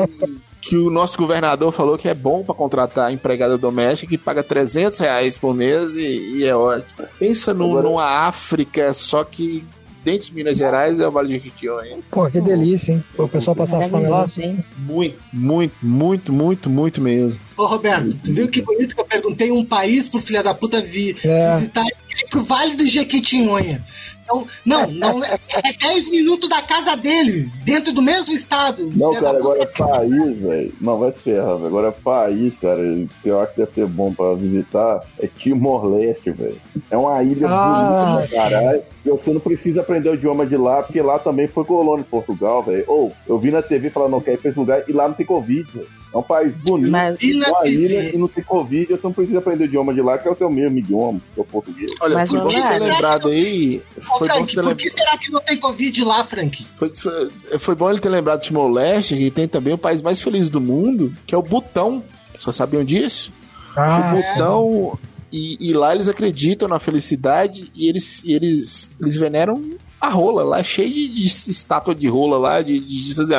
Que 0.59 0.75
o 0.75 0.89
nosso 0.89 1.17
governador 1.17 1.71
falou 1.71 1.97
que 1.97 2.09
é 2.09 2.13
bom 2.13 2.43
pra 2.43 2.53
contratar 2.53 3.13
empregada 3.13 3.57
doméstica 3.57 4.09
que 4.09 4.17
paga 4.17 4.43
300 4.43 4.99
reais 4.99 5.37
por 5.37 5.53
mês 5.53 5.95
e, 5.95 6.39
e 6.39 6.45
é 6.45 6.53
ótimo. 6.53 7.07
Pensa 7.17 7.53
no, 7.53 7.65
Agora- 7.69 7.83
numa 7.83 8.03
África, 8.27 8.91
só 8.91 9.23
que 9.23 9.63
dentro 10.07 10.27
de 10.29 10.33
Minas 10.35 10.57
Gerais 10.57 11.01
é 11.01 11.07
o 11.07 11.11
Vale 11.11 11.27
do 11.27 11.33
Jequitinhonha. 11.33 11.97
Pô, 12.09 12.29
que 12.29 12.39
delícia, 12.39 12.93
hein? 12.93 13.03
O 13.17 13.27
pessoal 13.27 13.53
passar 13.53 13.89
fome 13.89 14.07
lá. 14.07 14.25
Hein? 14.37 14.63
Muito, 14.77 15.17
muito, 15.33 15.75
muito, 15.81 16.31
muito, 16.31 16.69
muito 16.69 17.01
mesmo. 17.01 17.43
Ô, 17.57 17.65
Roberto, 17.65 18.17
tu 18.23 18.33
viu 18.33 18.47
que 18.47 18.61
bonito 18.61 18.95
que 18.95 19.01
eu 19.01 19.05
perguntei 19.05 19.51
um 19.51 19.65
país 19.65 20.07
pro 20.07 20.21
filho 20.21 20.41
da 20.41 20.53
puta 20.53 20.79
vi, 20.81 21.13
É. 21.25 21.55
visitar 21.55 21.83
e 21.83 22.23
ir 22.23 22.29
pro 22.29 22.41
Vale 22.45 22.77
do 22.77 22.85
Jequitinhonha. 22.85 23.83
Então, 24.29 24.45
não, 24.65 24.87
não, 24.91 25.23
é 25.23 25.37
10 25.79 26.09
minutos 26.11 26.49
da 26.49 26.61
casa 26.61 26.97
dele, 26.97 27.49
dentro 27.63 27.93
do 27.93 28.01
mesmo 28.01 28.33
estado. 28.33 28.91
Não, 28.93 29.13
cara, 29.13 29.37
agora 29.37 29.63
é 29.63 29.65
país, 29.65 30.37
velho. 30.41 30.73
Não, 30.81 30.97
vai 30.99 31.13
ferrar, 31.13 31.55
velho. 31.55 31.67
Agora 31.67 31.87
é 31.87 31.91
país, 31.91 32.53
cara, 32.61 32.81
que 33.23 33.29
eu 33.29 33.39
acho 33.39 33.53
que 33.53 33.59
deve 33.61 33.71
ser 33.73 33.85
bom 33.87 34.13
pra 34.13 34.33
visitar, 34.33 35.01
é 35.17 35.27
Timor-Leste, 35.27 36.31
velho. 36.31 36.59
É 36.91 36.97
uma 36.97 37.23
ilha 37.23 37.47
Ah. 37.49 38.15
bonita 38.17 38.27
pra 38.27 38.37
caralho. 38.37 38.81
E 39.05 39.09
você 39.09 39.31
não 39.31 39.39
precisa 39.39 39.79
aprender 39.79 40.09
o 40.09 40.15
idioma 40.15 40.45
de 40.45 40.57
lá, 40.57 40.83
porque 40.83 41.01
lá 41.01 41.17
também 41.17 41.47
foi 41.47 41.63
colônia 41.63 42.03
de 42.03 42.09
Portugal, 42.09 42.61
velho. 42.63 42.83
Ou, 42.87 43.13
eu 43.25 43.39
vi 43.39 43.49
na 43.51 43.61
TV 43.61 43.89
falando, 43.89 44.11
não 44.11 44.19
quer 44.21 44.33
ir 44.33 44.37
pra 44.39 44.49
esse 44.49 44.59
lugar, 44.59 44.83
e 44.87 44.91
lá 44.91 45.07
não 45.07 45.15
tem 45.15 45.25
Covid, 45.25 45.63
velho. 45.71 45.87
É 46.13 46.17
um 46.17 46.23
país 46.23 46.53
bonito, 46.55 46.89
Mas- 46.89 47.19
uma 47.21 47.67
ilha 47.67 48.15
e 48.15 48.17
não 48.17 48.29
tem 48.29 48.41
Covid, 48.43 48.87
você 48.91 48.99
não 49.03 49.11
precisa 49.13 49.39
aprender 49.39 49.65
o 49.65 49.67
idioma 49.67 49.93
de 49.93 50.01
lá, 50.01 50.17
que 50.17 50.27
é 50.27 50.31
o 50.31 50.35
seu 50.37 50.49
mesmo 50.49 50.77
idioma, 50.77 51.19
que 51.33 51.39
é 51.39 51.43
o 51.43 51.45
português. 51.45 51.91
Olha, 52.01 52.15
Mas 52.15 52.29
bom 52.29 52.35
não 52.37 52.49
você 52.49 52.59
é. 52.75 52.79
lembrado 52.79 53.27
aí. 53.27 53.81
Ô, 54.17 54.19
Foi 54.19 54.27
bom, 54.27 54.33
Frank, 54.35 54.55
por 54.55 54.65
lem- 54.65 54.75
que 54.75 54.89
será 54.89 55.17
que 55.17 55.31
não 55.31 55.39
tem 55.41 55.57
Covid 55.57 56.03
lá, 56.03 56.23
Frank? 56.25 56.67
foi, 56.77 56.93
foi- 56.95 57.29
foi 57.59 57.75
bom 57.75 57.89
ele 57.89 57.99
ter 57.99 58.09
lembrado 58.09 58.39
de 58.41 58.47
Timor-Leste, 58.47 59.15
que 59.15 59.31
tem 59.31 59.47
também 59.47 59.73
o 59.73 59.77
país 59.77 60.01
mais 60.01 60.21
feliz 60.21 60.49
do 60.49 60.59
mundo, 60.61 61.13
que 61.25 61.33
é 61.33 61.37
o 61.37 61.41
Butão. 61.41 62.03
Vocês 62.37 62.55
sabiam 62.55 62.83
disso? 62.83 63.31
Ah, 63.75 64.13
o 64.13 64.15
Butão. 64.17 64.99
E, 65.31 65.57
e 65.69 65.73
lá 65.73 65.93
eles 65.93 66.07
acreditam 66.07 66.67
na 66.69 66.79
felicidade 66.79 67.69
e 67.75 67.87
eles, 67.89 68.23
e 68.23 68.33
eles, 68.33 68.89
eles 68.99 69.17
veneram 69.17 69.61
a 69.99 70.09
rola 70.09 70.41
lá, 70.43 70.63
cheio 70.63 70.89
de, 70.93 71.07
de 71.09 71.25
estátua 71.25 71.93
de 71.93 72.07
rola 72.07 72.37
lá, 72.37 72.61
de, 72.61 72.79
de, 72.79 73.03
de 73.03 73.13
vocês 73.13 73.31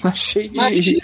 Tá 0.10 0.14
cheio 0.14 0.48
de, 0.48 0.54
Imagina. 0.54 1.00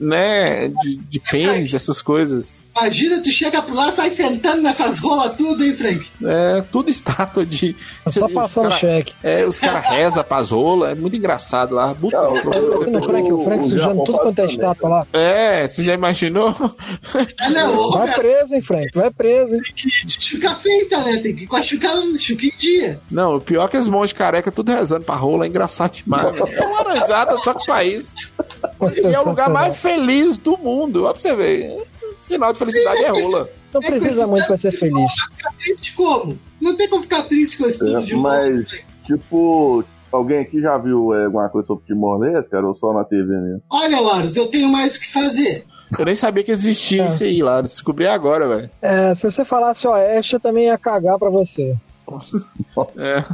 né, 0.00 0.68
de, 0.68 0.96
de 0.96 1.20
pênis, 1.20 1.74
essas 1.74 2.00
coisas. 2.02 2.62
Imagina, 2.76 3.20
tu 3.22 3.30
chega 3.30 3.62
por 3.62 3.72
lá, 3.74 3.92
sai 3.92 4.10
sentando 4.10 4.60
nessas 4.62 4.98
rolas 4.98 5.36
tudo, 5.36 5.62
hein, 5.62 5.74
Frank? 5.74 6.08
É, 6.24 6.64
tudo 6.72 6.90
estátua 6.90 7.46
de. 7.46 7.76
É 8.04 8.10
só 8.10 8.28
passar 8.28 8.60
o 8.62 8.64
cara- 8.64 8.76
cheque. 8.78 9.12
É, 9.22 9.46
os 9.46 9.60
caras 9.60 9.84
rezam 9.90 10.24
pras 10.24 10.50
rolas, 10.50 10.90
é 10.90 10.94
muito 10.96 11.14
engraçado 11.16 11.72
lá. 11.74 11.88
Tá 11.88 11.94
vendo 11.94 12.96
o 12.98 13.02
Frank, 13.04 13.32
o 13.32 13.44
Frank 13.44 13.68
sujando 13.68 14.02
tudo 14.04 14.18
quanto 14.18 14.38
é 14.40 14.46
estátua 14.46 14.88
lá. 14.88 15.06
É, 15.12 15.68
você 15.68 15.84
já 15.84 15.94
imaginou? 15.94 16.48
É, 17.40 17.50
não, 17.50 17.90
Vai 17.90 18.00
Roberto, 18.08 18.20
preso, 18.20 18.54
hein, 18.56 18.62
Frank? 18.62 18.88
Vai 18.94 19.10
preso, 19.10 19.54
hein? 19.54 19.60
chuca 20.08 20.54
feita, 20.56 20.98
né? 21.04 21.18
Tem 21.22 21.34
que 21.36 21.44
ir 21.44 21.46
com 21.46 21.56
a 21.56 21.62
chuca, 21.62 21.88
chuca 22.18 22.46
em 22.46 22.56
dia. 22.58 23.00
Não, 23.10 23.36
o 23.36 23.40
pior 23.40 23.66
é 23.66 23.68
que 23.68 23.76
os 23.78 23.88
monges 23.88 24.12
careca 24.12 24.50
tudo 24.50 24.72
rezando 24.72 25.04
pra 25.04 25.14
rola, 25.14 25.44
é 25.44 25.48
engraçado 25.48 25.92
demais. 25.92 26.34
É 26.34 26.66
uma 26.66 26.82
laranjada 26.82 27.36
só 27.38 27.54
que 27.54 27.66
país. 27.66 28.13
E 29.04 29.14
é 29.14 29.20
o 29.20 29.28
lugar 29.28 29.50
mais 29.50 29.76
feliz 29.76 30.38
do 30.38 30.56
mundo, 30.58 31.04
ó 31.04 31.12
pra 31.12 31.20
você 31.20 31.34
ver. 31.34 31.86
Sinal 32.22 32.52
de 32.52 32.58
felicidade 32.58 33.04
é 33.04 33.10
rola. 33.10 33.48
Não 33.72 33.80
precisa 33.80 34.26
muito 34.26 34.46
pra 34.46 34.56
ser 34.56 34.72
feliz. 34.72 35.10
Ficar 35.36 35.52
triste 35.58 35.94
como? 35.94 36.38
Não 36.60 36.76
tem 36.76 36.88
como 36.88 37.02
ficar 37.02 37.24
triste 37.24 37.58
com 37.58 37.66
esse 37.66 37.84
de 38.04 38.14
É, 38.14 38.16
mas, 38.16 38.68
tipo, 39.04 39.84
alguém 40.10 40.40
aqui 40.40 40.60
já 40.60 40.78
viu 40.78 41.12
é, 41.14 41.24
alguma 41.24 41.48
coisa 41.48 41.66
sobre 41.66 41.84
Timor-Leste, 41.86 42.50
cara, 42.50 42.66
ou 42.66 42.76
só 42.76 42.92
na 42.92 43.04
TV 43.04 43.26
mesmo? 43.26 43.62
Olha, 43.70 44.00
Laros, 44.00 44.36
eu 44.36 44.46
tenho 44.46 44.68
mais 44.68 44.96
o 44.96 45.00
que 45.00 45.12
fazer. 45.12 45.64
Eu 45.98 46.04
nem 46.04 46.14
sabia 46.14 46.42
que 46.42 46.50
existia 46.50 47.04
isso 47.06 47.22
aí 47.22 47.42
lá, 47.42 47.60
descobri 47.60 48.06
agora, 48.06 48.48
velho. 48.48 48.70
É, 48.80 49.14
se 49.14 49.30
você 49.30 49.44
falasse 49.44 49.86
oeste, 49.86 50.34
eu 50.34 50.40
também 50.40 50.66
ia 50.66 50.78
cagar 50.78 51.18
pra 51.18 51.30
você. 51.30 51.76
É. 52.96 53.24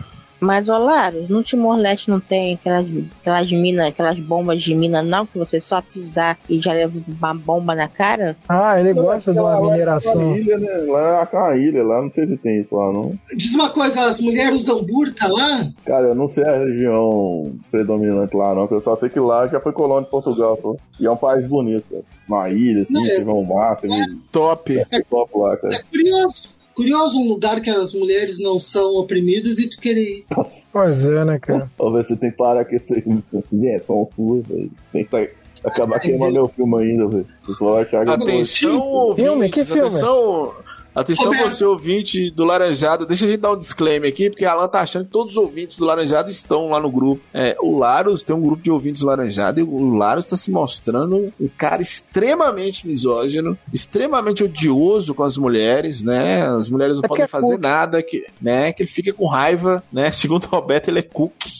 Mas, 0.40 0.68
ô 0.68 0.78
Laros, 0.78 1.28
no 1.28 1.42
Timor-Leste 1.42 2.08
não 2.08 2.18
tem 2.18 2.54
aquelas, 2.54 2.86
aquelas 3.20 3.52
minas, 3.52 3.86
aquelas 3.88 4.18
bombas 4.18 4.62
de 4.62 4.74
mina, 4.74 5.02
não, 5.02 5.26
que 5.26 5.38
você 5.38 5.60
só 5.60 5.82
pisar 5.82 6.38
e 6.48 6.60
já 6.60 6.72
leva 6.72 6.94
uma 7.06 7.34
bomba 7.34 7.74
na 7.74 7.86
cara? 7.88 8.36
Ah, 8.48 8.80
ele 8.80 8.94
Não, 8.94 9.02
gosta 9.04 9.32
de 9.32 9.38
uma 9.38 9.58
lá 9.58 9.68
é 9.68 9.72
mineração. 9.72 10.14
uma 10.28 10.38
ilha, 10.38 10.58
né? 10.58 10.68
Lá 10.88 11.28
é 11.30 11.36
uma 11.36 11.56
ilha, 11.56 11.84
lá 11.84 12.02
não 12.02 12.10
sei 12.10 12.26
se 12.26 12.36
tem 12.38 12.60
isso 12.60 12.74
lá, 12.74 12.92
não. 12.92 13.12
Diz 13.36 13.54
uma 13.54 13.70
coisa, 13.70 14.00
as 14.08 14.18
mulheres 14.20 14.62
usam 14.62 14.82
burca 14.84 15.28
lá? 15.28 15.66
Cara, 15.84 16.08
eu 16.08 16.14
não 16.14 16.26
sei 16.28 16.44
a 16.44 16.58
região 16.58 17.54
predominante 17.70 18.34
lá, 18.36 18.54
não, 18.54 18.62
porque 18.62 18.74
eu 18.74 18.82
só 18.82 18.96
sei 18.96 19.08
que 19.10 19.20
lá 19.20 19.46
já 19.48 19.60
foi 19.60 19.72
colônia 19.72 20.04
de 20.04 20.10
Portugal, 20.10 20.56
pô. 20.56 20.76
E 20.98 21.06
é 21.06 21.10
um 21.10 21.16
país 21.16 21.46
bonito, 21.46 21.84
cara. 21.90 22.02
Uma 22.28 22.48
ilha, 22.48 22.82
assim, 22.82 22.92
Não, 23.24 23.32
é- 23.32 23.34
um 23.40 23.44
mar, 23.44 23.76
teve 23.76 23.94
Top. 24.32 24.78
é 24.78 25.02
top 25.10 25.30
lá, 25.36 25.56
cara. 25.56 25.74
É 25.74 25.82
curioso. 25.90 26.59
Curioso 26.80 27.18
um 27.18 27.28
lugar 27.28 27.60
que 27.60 27.68
as 27.68 27.92
mulheres 27.92 28.38
não 28.38 28.58
são 28.58 28.96
oprimidas 28.96 29.58
e 29.58 29.68
tu 29.68 29.78
querer 29.78 30.00
ir. 30.20 30.24
Pois 30.72 31.04
é, 31.04 31.24
né, 31.26 31.38
cara? 31.38 31.70
Ver 31.92 32.06
se 32.06 32.16
tem 32.16 32.30
que 32.30 32.36
parar 32.38 32.64
com 32.64 32.74
esse 32.74 32.94
é, 32.94 33.78
são 33.86 34.08
suas, 34.16 34.46
velho. 34.46 34.70
Tem 34.90 35.04
que 35.04 35.30
acabar 35.62 36.00
queimando 36.00 36.32
meu 36.32 36.48
filme 36.48 36.82
ainda, 36.82 37.06
velho. 37.06 37.26
Vocês 37.42 37.58
vão 37.58 37.74
achar 37.76 38.04
que 38.04 38.10
eu 38.12 38.18
tô- 38.18 38.24
Atenção, 38.24 38.80
ouvintes, 38.80 39.24
Filme? 39.30 39.50
Que 39.50 39.64
filme? 39.64 39.80
atenção, 39.82 40.54
atenção 40.94 41.26
Roberto. 41.26 41.50
você 41.50 41.64
ouvinte 41.64 42.30
do 42.30 42.44
Laranjada, 42.44 43.06
deixa 43.06 43.24
a 43.24 43.28
gente 43.28 43.40
dar 43.40 43.52
um 43.52 43.58
disclaimer 43.58 44.10
aqui, 44.10 44.30
porque 44.30 44.44
a 44.44 44.52
Alan 44.52 44.68
tá 44.68 44.80
achando 44.80 45.04
que 45.06 45.10
todos 45.10 45.36
os 45.36 45.42
ouvintes 45.42 45.78
do 45.78 45.84
Laranjada 45.84 46.30
estão 46.30 46.68
lá 46.70 46.80
no 46.80 46.90
grupo. 46.90 47.22
É, 47.32 47.56
o 47.60 47.78
Laros 47.78 48.22
tem 48.22 48.34
um 48.34 48.40
grupo 48.40 48.62
de 48.62 48.70
ouvintes 48.70 49.00
do 49.00 49.06
Laranjada 49.06 49.60
e 49.60 49.62
o 49.62 49.94
Laros 49.94 50.26
tá 50.26 50.36
se 50.36 50.50
mostrando 50.50 51.32
um 51.40 51.48
cara 51.48 51.80
extremamente 51.82 52.86
misógino, 52.86 53.56
extremamente 53.72 54.42
odioso 54.44 55.14
com 55.14 55.22
as 55.22 55.36
mulheres, 55.36 56.02
né? 56.02 56.42
As 56.46 56.68
mulheres 56.70 56.96
não 56.96 57.04
É 57.04 57.08
podem 57.08 57.24
é 57.24 57.28
fazer 57.28 57.54
cookie. 57.54 57.62
nada, 57.62 58.02
que, 58.02 58.26
né? 58.40 58.72
Que 58.72 58.82
ele 58.82 58.90
fica 58.90 59.12
com 59.12 59.26
raiva, 59.26 59.82
né? 59.92 60.10
Segundo 60.12 60.44
o 60.44 60.48
Roberto, 60.48 60.88
ele 60.88 60.98
é 61.00 61.02
cookie. 61.02 61.50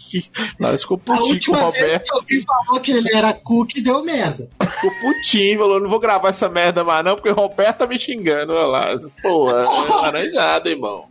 Laros 0.59 0.83
ficou 0.83 0.97
A 0.97 1.01
putinho 1.01 1.23
com 1.23 1.27
o 1.27 1.33
última 1.33 1.71
vez 1.71 1.83
Roberto. 1.83 2.27
que 2.27 2.41
falou 2.43 2.81
que 2.81 2.91
ele 2.93 3.15
era 3.15 3.33
cookie, 3.33 3.81
deu 3.81 4.03
merda. 4.05 4.49
Ficou 4.61 4.91
putinho, 5.01 5.59
falou, 5.61 5.81
não 5.81 5.89
vou 5.89 6.01
gravar 6.01 6.29
essa 6.31 6.49
merda 6.49 6.83
mais 6.85 7.05
não, 7.05 7.15
porque 7.15 7.31
o 7.31 7.35
Roberto 7.35 7.79
tá 7.79 7.87
me 7.87 7.99
xingando, 7.99 8.53
olha 8.53 8.67
lá. 8.67 8.97
Porra, 9.23 9.65
é 9.89 9.95
laranjada, 9.95 10.69
irmão. 10.71 11.05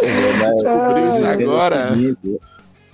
Descobriu 0.00 1.08
isso 1.08 1.24
agora. 1.24 1.96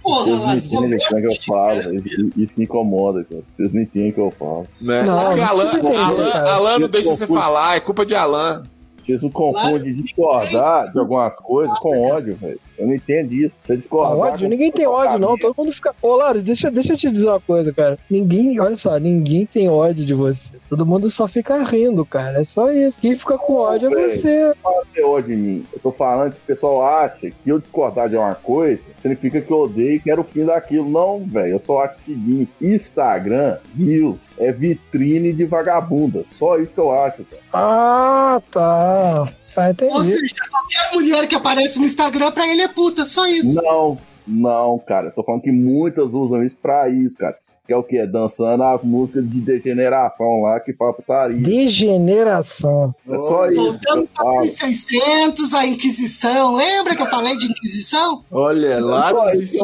Porra, 0.03 0.25
Vocês 0.25 0.41
não 0.41 0.57
entendem 0.57 0.99
como 1.07 1.19
é 1.19 1.21
que 1.21 1.27
eu 1.27 1.43
falo, 1.47 1.97
isso, 1.97 2.31
isso 2.37 2.55
me 2.57 2.65
incomoda, 2.65 3.25
cara. 3.25 3.43
Vocês 3.53 3.73
não 3.73 3.83
entendem 3.83 4.11
o 4.11 4.15
que 4.15 4.21
eu 4.21 4.31
falo. 4.31 4.67
Né? 4.81 5.03
Não, 5.03 5.37
não 5.37 5.47
Alan, 5.47 5.65
entender, 5.65 5.97
Alan. 5.97 6.31
Alan 6.31 6.79
não 6.79 6.89
deixa 6.89 7.15
você 7.15 7.27
falar, 7.27 7.77
é 7.77 7.81
culpa 7.81 8.07
de 8.07 8.15
Alan. 8.15 8.65
Vocês 9.03 9.23
não 9.23 9.31
confundem 9.31 9.95
discordar 9.95 10.93
de 10.93 10.99
algumas 10.99 11.35
coisas 11.37 11.79
com 11.81 12.11
ódio, 12.11 12.37
velho. 12.37 12.61
Eu 12.81 12.87
não 12.87 12.95
entendo 12.95 13.33
isso. 13.35 13.55
Você 13.63 13.77
discordar. 13.77 14.17
ódio? 14.17 14.49
Ninguém 14.49 14.73
tem 14.73 14.87
ódio, 14.87 15.19
não. 15.19 15.37
Todo 15.37 15.55
mundo 15.57 15.71
fica. 15.71 15.95
Ô, 16.01 16.17
Laros, 16.17 16.43
deixa, 16.43 16.71
deixa 16.71 16.95
eu 16.95 16.97
te 16.97 17.11
dizer 17.11 17.29
uma 17.29 17.41
coisa, 17.41 17.73
cara. 17.75 17.99
Ninguém, 18.09 18.59
olha 18.59 18.77
só, 18.79 18.99
ninguém 18.99 19.45
tem 19.45 19.69
ódio 19.69 20.05
de 20.05 20.15
você. 20.15 20.57
Todo 20.71 20.87
mundo 20.87 21.11
só 21.11 21.29
fica 21.29 21.63
rindo, 21.63 22.07
cara. 22.07 22.41
É 22.41 22.45
só 22.45 22.73
isso. 22.73 22.99
Quem 22.99 23.17
fica 23.17 23.37
com 23.37 23.55
ódio 23.55 23.95
é 23.95 24.09
você. 24.09 24.55
Não 24.65 24.83
tem 24.95 25.05
ódio 25.05 25.35
em 25.35 25.37
mim. 25.37 25.67
Eu 25.73 25.79
tô 25.81 25.93
falando 25.93 26.33
que 26.33 26.39
o 26.39 26.47
pessoal 26.47 26.83
acha 26.83 27.31
que 27.31 27.35
eu 27.51 27.59
discordar 27.59 28.09
de 28.09 28.17
uma 28.17 28.35
coisa 28.35 28.81
significa 29.03 29.41
que 29.41 29.51
eu 29.51 29.61
odeio 29.61 29.97
e 29.97 30.01
quero 30.01 30.23
o 30.23 30.25
fim 30.25 30.45
daquilo. 30.47 30.89
Não, 30.89 31.25
velho. 31.27 31.55
Eu 31.55 31.63
só 31.65 31.83
acho 31.83 31.97
o 31.97 32.05
seguinte: 32.07 32.51
Instagram, 32.61 33.59
Reels, 33.77 34.21
é 34.39 34.51
vitrine 34.53 35.33
de 35.33 35.45
vagabunda. 35.45 36.25
Só 36.31 36.59
isso 36.59 36.73
que 36.73 36.81
eu 36.81 36.93
acho, 36.93 37.25
cara. 37.25 37.43
Ah, 37.53 38.41
tá. 38.51 39.33
Tá, 39.55 39.75
Ou 39.91 40.05
seja, 40.05 40.35
qualquer 40.51 40.95
mulher 40.95 41.27
que 41.27 41.35
aparece 41.35 41.79
no 41.79 41.87
Instagram 41.87 42.31
pra 42.31 42.47
ele 42.47 42.63
é 42.63 42.69
puta, 42.69 43.05
só 43.05 43.27
isso. 43.27 43.61
Não, 43.61 43.99
não, 44.27 44.79
cara. 44.79 45.09
Eu 45.09 45.13
tô 45.13 45.25
falando 45.25 45.43
que 45.43 45.51
muitas 45.51 46.13
usam 46.13 46.45
isso 46.45 46.57
pra 46.63 46.89
isso, 46.89 47.17
cara. 47.17 47.37
Que 47.71 47.75
é 47.75 47.77
o 47.77 47.85
quê? 47.85 48.05
Dançando 48.05 48.65
as 48.65 48.83
músicas 48.83 49.31
de 49.31 49.41
degeneração 49.43 50.43
lá, 50.43 50.59
que 50.59 50.73
pra 50.73 50.93
putaria. 50.93 51.39
Degeneração. 51.39 52.93
É 53.09 53.17
só 53.17 53.47
isso. 53.49 53.63
que 53.63 53.69
Voltamos 53.71 54.09
para 54.09 54.25
falo. 54.25 54.41
1600, 54.41 55.55
a 55.55 55.67
Inquisição. 55.67 56.57
Lembra 56.57 56.97
que 56.97 57.03
eu 57.03 57.07
falei 57.07 57.37
de 57.37 57.47
Inquisição? 57.47 58.25
Olha, 58.33 58.67
É 58.75 58.81
e 58.81 59.47
que 59.47 59.57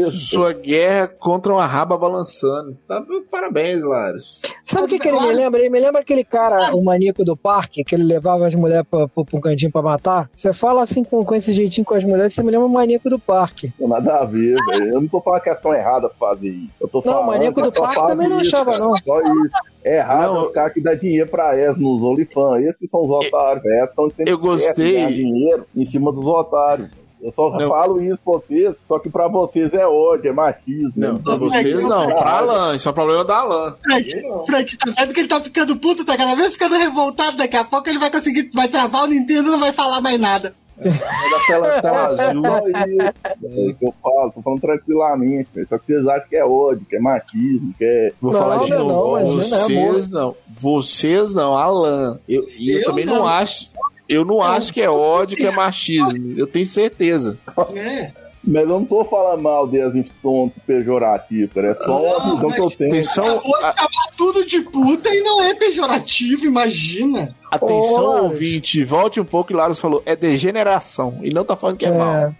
eu 0.00 0.08
sua, 0.08 0.10
sua 0.10 0.52
guerra 0.54 1.06
contra 1.06 1.52
uma 1.52 1.66
raba 1.66 1.98
balançando. 1.98 2.78
Tá, 2.88 3.04
parabéns, 3.30 3.82
Laros. 3.82 4.40
Sabe 4.64 4.86
o 4.86 4.88
que, 4.88 4.98
que 4.98 5.08
ele 5.08 5.20
me 5.20 5.32
lembra? 5.34 5.60
Ele 5.60 5.68
me 5.68 5.80
lembra 5.80 6.00
aquele 6.00 6.24
cara, 6.24 6.74
o 6.74 6.82
maníaco 6.82 7.26
do 7.26 7.36
parque, 7.36 7.84
que 7.84 7.94
ele 7.94 8.04
levava 8.04 8.46
as 8.46 8.54
mulheres 8.54 8.86
pra, 8.90 9.06
pra, 9.06 9.22
pra 9.22 9.38
um 9.38 9.40
cantinho 9.42 9.70
pra 9.70 9.82
matar. 9.82 10.30
Você 10.34 10.54
fala 10.54 10.82
assim 10.82 11.04
com, 11.04 11.22
com 11.22 11.34
esse 11.34 11.52
jeitinho 11.52 11.84
com 11.84 11.92
as 11.92 12.04
mulheres, 12.04 12.32
você 12.32 12.42
me 12.42 12.50
lembra 12.50 12.66
o 12.66 12.70
maníaco 12.70 13.10
do 13.10 13.18
parque. 13.18 13.70
Nada 13.78 14.20
a 14.20 14.24
ver, 14.24 14.56
velho. 14.70 14.94
Eu 14.94 15.00
não 15.02 15.08
tô 15.08 15.20
falando 15.20 15.42
que 15.42 15.50
é 15.50 15.52
questão 15.52 15.74
errada 15.74 16.08
pra 16.08 16.30
fazer 16.30 16.48
isso. 16.48 16.72
Eu 16.80 16.88
tô 16.88 17.01
Não, 17.04 17.12
falando. 17.12 17.22
o 17.24 17.26
maníaco 17.26 17.60
do 17.62 17.74
só 17.74 17.80
parque 17.82 17.94
faz 17.96 18.08
também 18.08 18.28
não 18.28 18.36
isso, 18.38 18.56
achava, 18.56 18.78
não. 18.78 18.94
Só 18.96 19.20
isso. 19.20 19.54
É 19.84 19.96
errado 19.96 20.34
Não, 20.34 20.42
os 20.46 20.52
caras 20.52 20.72
que 20.72 20.80
dão 20.80 20.94
dinheiro 20.96 21.28
pra 21.28 21.56
eles 21.58 21.78
nos 21.78 22.02
OnlyFans. 22.02 22.64
Esses 22.64 22.76
que 22.76 22.86
são 22.86 23.02
os 23.02 23.10
otários, 23.10 23.62
velho. 23.62 23.76
Esses 23.78 23.90
estão 23.90 24.08
tendo 24.08 24.28
eu 24.28 24.38
gostei. 24.38 24.92
ganhar 24.94 25.10
dinheiro 25.10 25.66
em 25.74 25.84
cima 25.84 26.12
dos 26.12 26.24
otários. 26.26 26.88
Eu 27.22 27.30
só 27.30 27.50
Não. 27.50 27.68
falo 27.68 28.02
isso 28.02 28.18
pra 28.24 28.32
vocês, 28.34 28.74
só 28.88 28.98
que 28.98 29.08
pra 29.08 29.28
vocês 29.28 29.72
é 29.74 29.86
ódio, 29.86 30.28
é 30.28 30.32
machismo. 30.32 30.92
Não, 30.96 31.16
pra 31.18 31.36
vocês 31.36 31.80
não, 31.84 31.88
não, 31.88 32.06
pra 32.08 32.38
Alan. 32.38 32.74
Isso 32.74 32.88
é 32.88 32.90
um 32.90 32.94
problema 32.94 33.24
da 33.24 33.36
Alan. 33.38 33.76
Frank, 33.84 34.10
Frank, 34.46 34.76
tá 34.76 34.92
vendo 34.98 35.14
que 35.14 35.20
ele 35.20 35.28
tá 35.28 35.40
ficando 35.40 35.76
puto, 35.76 36.04
tá 36.04 36.16
cada 36.16 36.34
vez 36.34 36.52
ficando 36.54 36.74
revoltado. 36.76 37.36
Daqui 37.36 37.56
a 37.56 37.64
pouco 37.64 37.88
ele 37.88 38.00
vai 38.00 38.10
conseguir, 38.10 38.50
vai 38.52 38.66
travar 38.66 39.04
o 39.04 39.06
Nintendo 39.06 39.48
e 39.48 39.52
não 39.52 39.60
vai 39.60 39.72
falar 39.72 40.00
mais 40.00 40.18
nada. 40.18 40.52
É 40.78 40.88
da 40.90 41.46
tela, 41.46 41.80
tela 41.80 42.06
azul. 42.08 42.42
Isso, 42.44 43.14
velho, 43.40 43.76
que 43.76 43.86
eu 43.86 43.94
falo, 44.02 44.32
tô 44.32 44.42
falando 44.42 44.60
tranquilamente, 44.60 45.48
velho. 45.54 45.68
Só 45.68 45.78
que 45.78 45.86
vocês 45.86 46.04
acham 46.08 46.28
que 46.28 46.34
é 46.36 46.44
ódio, 46.44 46.84
que 46.90 46.96
é 46.96 47.00
machismo, 47.00 47.72
que 47.78 47.84
é. 47.84 48.12
Vou 48.20 48.32
Não, 48.32 48.40
falar 48.40 48.64
de 48.64 48.70
não, 48.70 48.88
novo. 48.88 49.10
não, 49.10 49.18
é 49.18 49.34
vocês 49.36 50.10
não. 50.10 50.34
Vocês 50.48 51.34
não, 51.34 51.54
Alan. 51.54 52.18
Eu, 52.28 52.42
e 52.58 52.72
eu, 52.72 52.80
Eu 52.80 52.84
também 52.86 53.04
não. 53.04 53.14
não. 53.20 53.28
acho. 53.28 53.70
Eu 54.08 54.24
não 54.24 54.42
acho 54.42 54.72
que 54.72 54.80
é 54.82 54.90
ódio, 54.90 55.36
que 55.36 55.46
é 55.46 55.50
machismo. 55.50 56.34
Eu 56.36 56.46
tenho 56.46 56.66
certeza. 56.66 57.38
É. 57.74 58.12
Mas 58.44 58.62
eu 58.64 58.68
não 58.70 58.84
tô 58.84 59.04
falando 59.04 59.40
mal 59.40 59.68
deles 59.68 59.94
em 59.94 60.02
tom 60.20 60.50
pejorativo, 60.66 61.54
cara. 61.54 61.68
É 61.68 61.74
só 61.76 62.02
uma 62.02 62.16
Ah, 62.16 62.34
visão 62.34 62.50
que 62.50 62.60
eu 62.60 62.70
tenho. 62.70 62.90
Atenção, 62.90 63.24
Acabou 63.24 63.58
de 63.58 63.64
a- 63.64 63.72
chamar 63.72 64.16
tudo 64.16 64.44
de 64.44 64.60
puta 64.62 65.08
e 65.14 65.20
não 65.20 65.40
é 65.44 65.54
pejorativo, 65.54 66.44
imagina. 66.46 67.32
atenção, 67.48 68.24
ouvinte. 68.24 68.82
Volte 68.82 69.20
um 69.20 69.24
pouco 69.24 69.52
e 69.52 69.54
Laros 69.54 69.78
falou. 69.78 70.02
É 70.04 70.16
degeneração. 70.16 71.20
E 71.22 71.32
não 71.32 71.44
tá 71.44 71.54
falando 71.54 71.76
que 71.76 71.86
é, 71.86 71.96
mal. 71.96 72.16
É. 72.16 72.34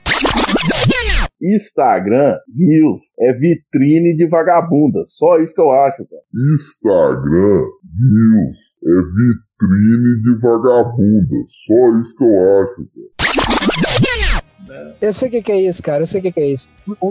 Instagram, 1.40 2.36
Reels, 2.56 3.00
é 3.20 3.32
vitrine 3.32 4.16
de 4.16 4.26
vagabunda. 4.28 5.04
Só 5.06 5.38
isso 5.38 5.54
que 5.54 5.60
eu 5.60 5.70
acho, 5.70 5.98
cara. 6.06 6.22
Instagram, 6.54 7.62
Reels, 7.99 8.59
é 8.84 8.97
vitrine 9.03 10.22
de 10.22 10.40
vagabunda. 10.40 11.36
Só 11.47 12.01
isso 12.01 12.16
que 12.16 12.24
eu 12.24 12.34
acho, 12.62 12.88
cara. 12.95 13.12
Eu 15.01 15.12
sei 15.12 15.28
o 15.28 15.30
que, 15.30 15.43
que 15.43 15.53
é 15.53 15.61
isso, 15.61 15.82
cara. 15.82 16.03
Eu 16.03 16.07
sei 16.07 16.20
o 16.20 16.22
que, 16.22 16.32
que 16.32 16.40
é 16.40 16.51
isso. 16.51 16.68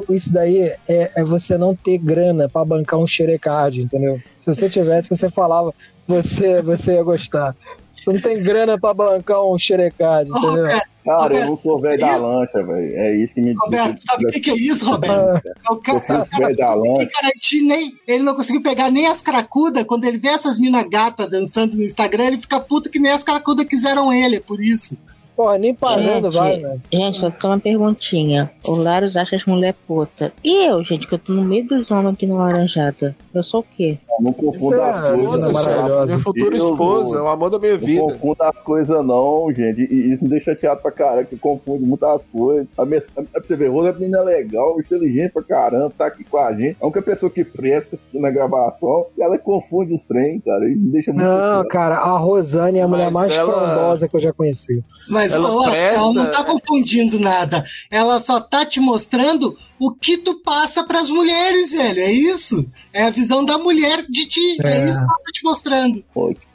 Isso 0.10 0.34
daí 0.34 0.60
é, 0.88 1.12
é 1.16 1.24
você 1.24 1.58
não 1.58 1.76
ter 1.76 1.98
grana 1.98 2.50
pra 2.50 2.66
bancar 2.66 3.00
um 3.00 3.06
xerecard, 3.06 3.82
entendeu? 3.82 4.20
Se 4.40 4.54
você 4.54 4.70
tivesse, 4.70 5.10
você 5.10 5.30
falava, 5.30 5.74
você, 6.08 6.62
você 6.62 6.94
ia 6.94 7.04
gostar. 7.04 7.56
Tu 8.04 8.14
não 8.14 8.22
tem 8.22 8.42
grana 8.42 8.80
pra 8.80 8.94
bancar 8.94 9.44
um 9.46 9.60
xerecado, 9.60 10.30
entendeu? 10.30 10.64
Cara, 10.64 10.84
eu 11.06 11.46
não 11.48 11.58
sou 11.58 11.80
velho 11.80 12.00
da 12.00 12.18
lancha, 12.18 12.64
velho. 12.64 12.98
É 12.98 13.16
isso 13.16 13.34
que 13.34 13.42
me 13.42 13.54
Roberto, 13.54 14.00
sabe 14.00 14.26
o 14.26 14.30
que, 14.30 14.40
que 14.40 14.52
é 14.52 14.56
isso, 14.56 14.86
Roberto? 14.86 15.48
É 15.48 15.72
o 15.72 15.78
cara, 15.78 16.24
o 16.24 16.30
cara 16.30 16.56
da 16.56 16.74
lancha. 16.74 17.10
garantir 17.22 17.62
nem. 17.62 17.94
Ele 18.08 18.24
não 18.24 18.36
conseguiu 18.36 18.62
pegar 18.62 18.92
nem 18.92 19.08
as 19.08 19.22
cracudas. 19.22 19.84
Quando 19.86 20.06
ele 20.06 20.18
vê 20.18 20.30
essas 20.30 20.60
mina 20.60 20.84
gata 20.84 21.28
dançando 21.28 21.76
no 21.76 21.84
Instagram, 21.84 22.26
ele 22.26 22.38
fica 22.38 22.60
puto 22.60 22.90
que 22.90 23.00
nem 23.00 23.12
as 23.12 23.24
cracudas 23.24 23.66
quiseram 23.66 24.14
ele, 24.14 24.38
é 24.38 24.40
por 24.40 24.62
isso. 24.62 24.98
Porra, 25.36 25.58
nem 25.58 25.74
pagando 25.74 26.32
Gente, 26.32 26.40
vai, 26.40 26.60
velho. 26.60 26.82
Gente, 26.92 27.20
só 27.20 27.30
tem 27.32 27.50
uma 27.50 27.60
perguntinha. 27.60 28.52
O 28.66 28.74
Larus 28.76 29.16
acha 29.16 29.36
as 29.36 29.46
mulher 29.46 29.74
puta. 29.88 30.32
E 30.44 30.66
eu, 30.68 30.84
gente, 30.84 31.08
que 31.08 31.16
eu 31.16 31.20
tô 31.20 31.34
no 31.34 31.44
meio 31.44 31.66
dos 31.68 31.90
homens 31.90 32.14
aqui 32.14 32.28
no 32.28 32.38
Laranjada? 32.38 33.16
Eu 33.34 33.44
sou 33.44 33.62
o 33.62 33.66
quê? 33.76 33.98
Não 34.20 34.32
confunda 34.34 34.86
as 34.92 35.10
coisas. 35.10 35.66
Não. 35.66 36.06
Minha 36.06 36.20
futura 36.20 36.56
esposa, 36.56 37.18
não- 37.18 37.26
o 37.26 37.28
amor 37.30 37.50
da 37.50 37.58
minha 37.58 37.72
Não 37.74 37.80
vida. 37.80 38.02
confunda 38.02 38.50
as 38.50 38.62
coisas, 38.62 39.06
não, 39.06 39.52
gente. 39.52 39.82
E 39.92 40.14
isso 40.14 40.24
me 40.24 40.30
deixa 40.30 40.54
chateado 40.54 40.82
pra 40.82 40.92
caralho, 40.92 41.24
que 41.26 41.32
você 41.32 41.38
confunde 41.42 41.84
muitas 41.86 42.22
coisas. 42.32 42.68
A 42.78 42.86
minha, 42.86 43.02
a, 43.18 43.22
pra 43.24 43.42
você 43.44 43.56
ver, 43.56 43.70
Rosa 43.70 43.90
é 43.90 43.94
menina 43.94 44.22
legal, 44.22 44.80
inteligente 44.80 45.32
pra 45.32 45.42
caramba, 45.44 45.92
tá 45.98 46.06
aqui 46.08 46.24
com 46.24 46.38
a 46.38 46.52
gente. 46.54 46.72
É 46.72 46.76
a 46.82 46.86
única 46.86 47.02
pessoa 47.02 47.32
que 47.32 47.44
presta 47.44 47.96
aqui 47.96 48.20
na 48.20 48.30
gravação 48.30 49.06
e 49.18 49.24
ela 49.24 49.38
confunde 49.40 49.94
os 49.94 50.04
trem, 50.04 50.40
cara. 50.42 50.70
Isso 50.70 50.86
me 50.86 50.92
deixa 50.92 51.12
muito 51.12 51.26
Não, 51.26 51.32
chateado. 51.38 51.68
cara, 51.70 51.96
a 51.98 52.18
Rosane 52.18 52.80
é 52.80 52.84
a 52.84 52.88
mulher 52.88 53.12
Mas 53.12 53.14
mais 53.28 53.34
ela- 53.38 53.54
frondosa 53.54 54.08
que 54.08 54.18
eu 54.18 54.22
já 54.22 54.34
conheci. 54.34 54.84
Mas 55.10 55.21
Ela 55.30 55.52
ó, 55.56 55.70
presta- 55.70 56.00
ela 56.00 56.14
não 56.14 56.32
tá 56.32 56.44
confundindo 56.44 57.20
nada. 57.20 57.64
Ela 57.90 58.20
só 58.20 58.40
tá 58.40 58.66
te 58.66 58.80
mostrando 58.80 59.56
o 59.80 59.92
que 59.92 60.18
tu 60.18 60.36
passa 60.44 60.84
pras 60.86 61.10
mulheres, 61.10 61.72
velho. 61.72 62.00
É 62.00 62.12
isso. 62.12 62.56
É 62.94 63.04
a 63.04 63.10
visão 63.10 63.44
da 63.44 63.58
mulher 63.58 64.04
de 64.10 64.26
ti. 64.28 64.58
É, 64.64 64.68
É. 64.84 64.86
isso 64.90 65.00
que 65.00 65.06
ela 65.06 65.18
tá 65.18 65.32
te 65.34 65.44
mostrando. 65.44 66.04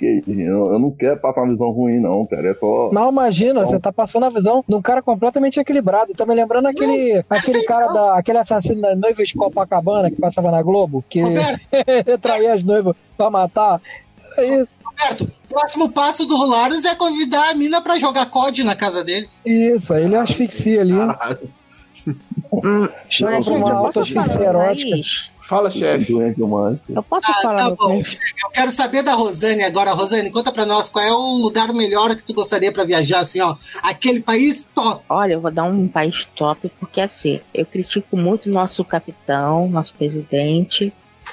Eu, 0.01 0.73
eu 0.73 0.79
não 0.79 0.91
quero 0.91 1.17
passar 1.19 1.43
uma 1.43 1.53
visão 1.53 1.71
ruim, 1.71 2.01
não, 2.01 2.25
cara. 2.27 2.51
É 2.51 2.55
só. 2.55 2.91
Mal 2.93 3.11
imagina, 3.11 3.67
você 3.67 3.79
tá 3.79 3.93
passando 3.93 4.25
a 4.27 4.31
visão 4.31 4.65
de 4.69 4.75
um 4.75 4.83
cara 4.83 5.03
completamente 5.03 5.59
equilibrado. 5.61 6.13
Tá 6.15 6.25
me 6.27 6.35
lembrando 6.35 6.67
aquele, 6.67 7.25
aquele 7.29 7.63
cara 7.65 7.89
da. 7.89 8.19
aquele 8.19 8.39
assassino 8.39 8.81
da 8.83 8.95
noiva 8.95 9.23
de 9.25 9.35
Copacabana 9.35 10.11
que 10.11 10.17
passava 10.21 10.51
na 10.51 10.63
Globo, 10.63 11.05
que 11.09 11.21
traía 12.21 12.55
as 12.55 12.63
noivas 12.63 12.95
pra 13.17 13.31
matar. 13.31 13.81
É 14.37 14.61
isso, 14.61 14.71
Roberto, 14.99 15.31
próximo 15.49 15.91
passo 15.91 16.27
do 16.27 16.37
Rolaros 16.37 16.85
é 16.85 16.95
convidar 16.95 17.51
a 17.51 17.55
mina 17.55 17.81
pra 17.81 17.99
jogar 17.99 18.27
COD 18.27 18.65
na 18.65 18.75
casa 18.75 19.05
dele. 19.05 19.29
isso, 19.45 19.93
aí 19.93 20.05
ele 20.05 20.17
asfixia 20.17 20.81
ali. 20.81 20.93
Chama 20.93 21.17
Mas, 22.53 23.19
pra 23.21 23.41
gente, 23.41 23.51
uma 23.51 23.71
eu 23.71 23.77
posso 23.77 23.99
autoasfixia 23.99 24.33
falar 24.33 24.47
erótica. 24.49 24.97
Fala, 25.49 25.71
chefe. 25.71 26.13
Eu 26.13 27.03
posso 27.05 27.31
Ah, 27.31 27.35
falar 27.43 27.57
tá 27.57 27.71
bom. 27.71 28.01
Eu 28.01 28.51
quero 28.53 28.73
saber 28.73 29.03
da 29.05 29.15
Rosane 29.15 29.63
agora. 29.63 29.93
Rosane, 29.93 30.29
conta 30.31 30.51
pra 30.51 30.67
nós 30.67 30.89
qual 30.89 31.05
é 31.05 31.13
o 31.13 31.35
lugar 31.39 31.73
melhor 31.73 32.17
que 32.17 32.25
tu 32.25 32.35
gostaria 32.35 32.73
pra 32.73 32.83
viajar, 32.85 33.21
assim, 33.21 33.41
ó. 33.41 33.55
Aquele 33.81 34.21
país 34.21 34.69
top. 34.75 35.05
Olha, 35.09 35.35
eu 35.35 35.41
vou 35.41 35.53
dar 35.53 35.63
um 35.63 35.87
país 35.87 36.27
top, 36.35 36.69
porque 36.81 37.01
assim, 37.01 37.41
eu 37.55 37.65
critico 37.65 38.17
muito 38.17 38.51
nosso 38.51 38.85
capitão, 38.85 39.69
nosso 39.69 39.95
presidente. 39.95 40.93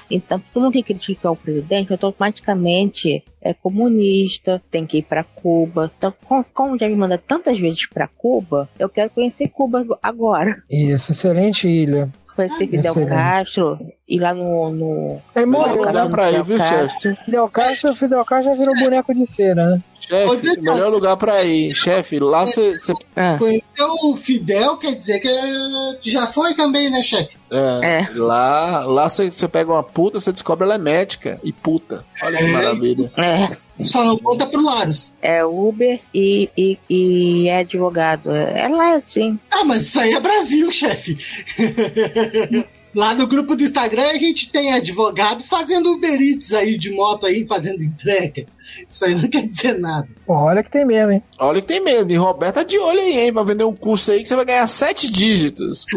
Então, 0.10 0.42
todo 0.54 0.64
mundo 0.64 0.74
que 0.74 0.84
critica 0.84 1.32
o 1.32 1.36
presidente, 1.36 1.92
automaticamente 1.92 3.24
é 3.42 3.54
comunista, 3.54 4.62
tem 4.72 4.86
que 4.86 5.00
ir 5.00 5.04
pra 5.04 5.24
Cuba. 5.24 5.92
Então, 5.98 6.14
como, 6.54 6.78
já 6.78 6.88
me 6.88 6.96
manda 6.96 7.18
tantas 7.18 7.60
vezes 7.60 7.88
pra 7.88 8.08
Cuba, 8.08 8.70
eu 8.80 8.90
quero 8.90 9.10
conhecer 9.10 9.50
Cuba 9.50 9.86
agora. 10.02 10.56
Isso, 10.70 11.12
excelente 11.12 11.68
ilha. 11.68 12.12
Conhecer 12.36 12.68
Fidel 12.68 12.92
Excelente. 12.92 13.10
Castro, 13.10 13.78
ir 14.16 14.20
lá 14.20 14.34
no. 14.34 14.70
no 14.72 15.22
É 15.36 15.46
Melhor 15.46 15.76
lugar 15.76 16.10
pra 16.10 16.32
ir, 16.32 16.44
viu, 16.44 16.58
chefe? 16.58 17.16
Fidel 17.26 17.50
Castro, 17.50 17.94
Fidel 17.94 18.26
Castro 18.26 18.54
já 18.54 18.60
virou 18.60 18.76
boneco 18.76 19.14
de 19.14 19.26
cera, 19.26 19.66
né? 19.66 19.82
Chefe, 20.00 20.60
melhor 20.60 20.92
lugar 20.92 21.16
pra 21.16 21.44
ir. 21.46 21.74
Chefe, 21.74 22.20
lá 22.20 22.46
você. 22.46 22.74
Ah, 23.16 23.38
Conhecer 23.40 23.64
o 24.04 24.16
Fidel 24.18 24.76
quer 24.78 24.96
dizer 24.96 25.20
que 25.22 25.30
é- 25.30 25.98
já 26.04 26.28
foi 26.28 26.54
também, 26.56 26.90
né, 26.90 27.02
chefe? 27.02 27.38
É, 27.50 28.00
É. 28.02 28.08
Lá 28.16 28.86
lá 28.86 29.08
você 29.08 29.32
pega 29.48 29.72
uma 29.72 29.84
puta, 29.84 30.20
você 30.20 30.32
descobre 30.34 30.66
ela 30.66 30.76
é 30.76 30.78
médica 30.78 31.40
e 31.44 31.54
puta. 31.54 32.04
Olha 32.24 32.38
que 32.38 32.44
É. 32.44 32.48
maravilha. 32.48 33.12
é. 33.18 33.56
Só 33.82 34.04
não 34.04 34.18
conta 34.20 34.46
pro 34.46 34.62
Laros. 34.62 35.16
É 35.22 35.44
Uber 35.44 36.00
e, 36.14 36.48
e, 36.56 36.78
e 36.88 37.48
é 37.48 37.60
advogado. 37.60 38.30
É, 38.32 38.68
lá 38.68 38.92
é 38.94 38.98
assim. 38.98 39.40
Ah, 39.52 39.64
mas 39.64 39.88
isso 39.88 40.00
aí 40.00 40.14
é 40.14 40.20
Brasil, 40.20 40.72
chefe. 40.72 41.18
Lá 42.96 43.16
no 43.16 43.26
grupo 43.26 43.56
do 43.56 43.64
Instagram 43.64 44.04
a 44.04 44.18
gente 44.18 44.52
tem 44.52 44.72
advogado 44.72 45.44
fazendo 45.44 45.94
Uber 45.94 46.22
Eats 46.22 46.54
aí 46.54 46.78
de 46.78 46.92
moto 46.92 47.26
aí, 47.26 47.46
fazendo 47.46 47.84
entrega. 47.84 48.46
Isso 48.90 49.04
aí 49.04 49.16
não 49.16 49.28
quer 49.28 49.48
dizer 49.48 49.80
nada. 49.80 50.08
Olha 50.28 50.64
que 50.64 50.70
tem 50.70 50.86
mesmo, 50.86 51.12
hein? 51.12 51.24
Olha 51.40 51.62
que 51.62 51.68
tem 51.68 51.84
mesmo. 51.84 52.12
E 52.12 52.16
Roberto 52.16 52.56
tá 52.56 52.64
de 52.64 52.78
olho 52.78 53.00
aí, 53.00 53.20
hein? 53.20 53.34
Pra 53.34 53.44
vender 53.44 53.64
um 53.64 53.76
curso 53.76 54.12
aí 54.12 54.22
que 54.22 54.28
você 54.28 54.36
vai 54.36 54.46
ganhar 54.46 54.68
sete 54.68 55.12
dígitos. 55.12 55.86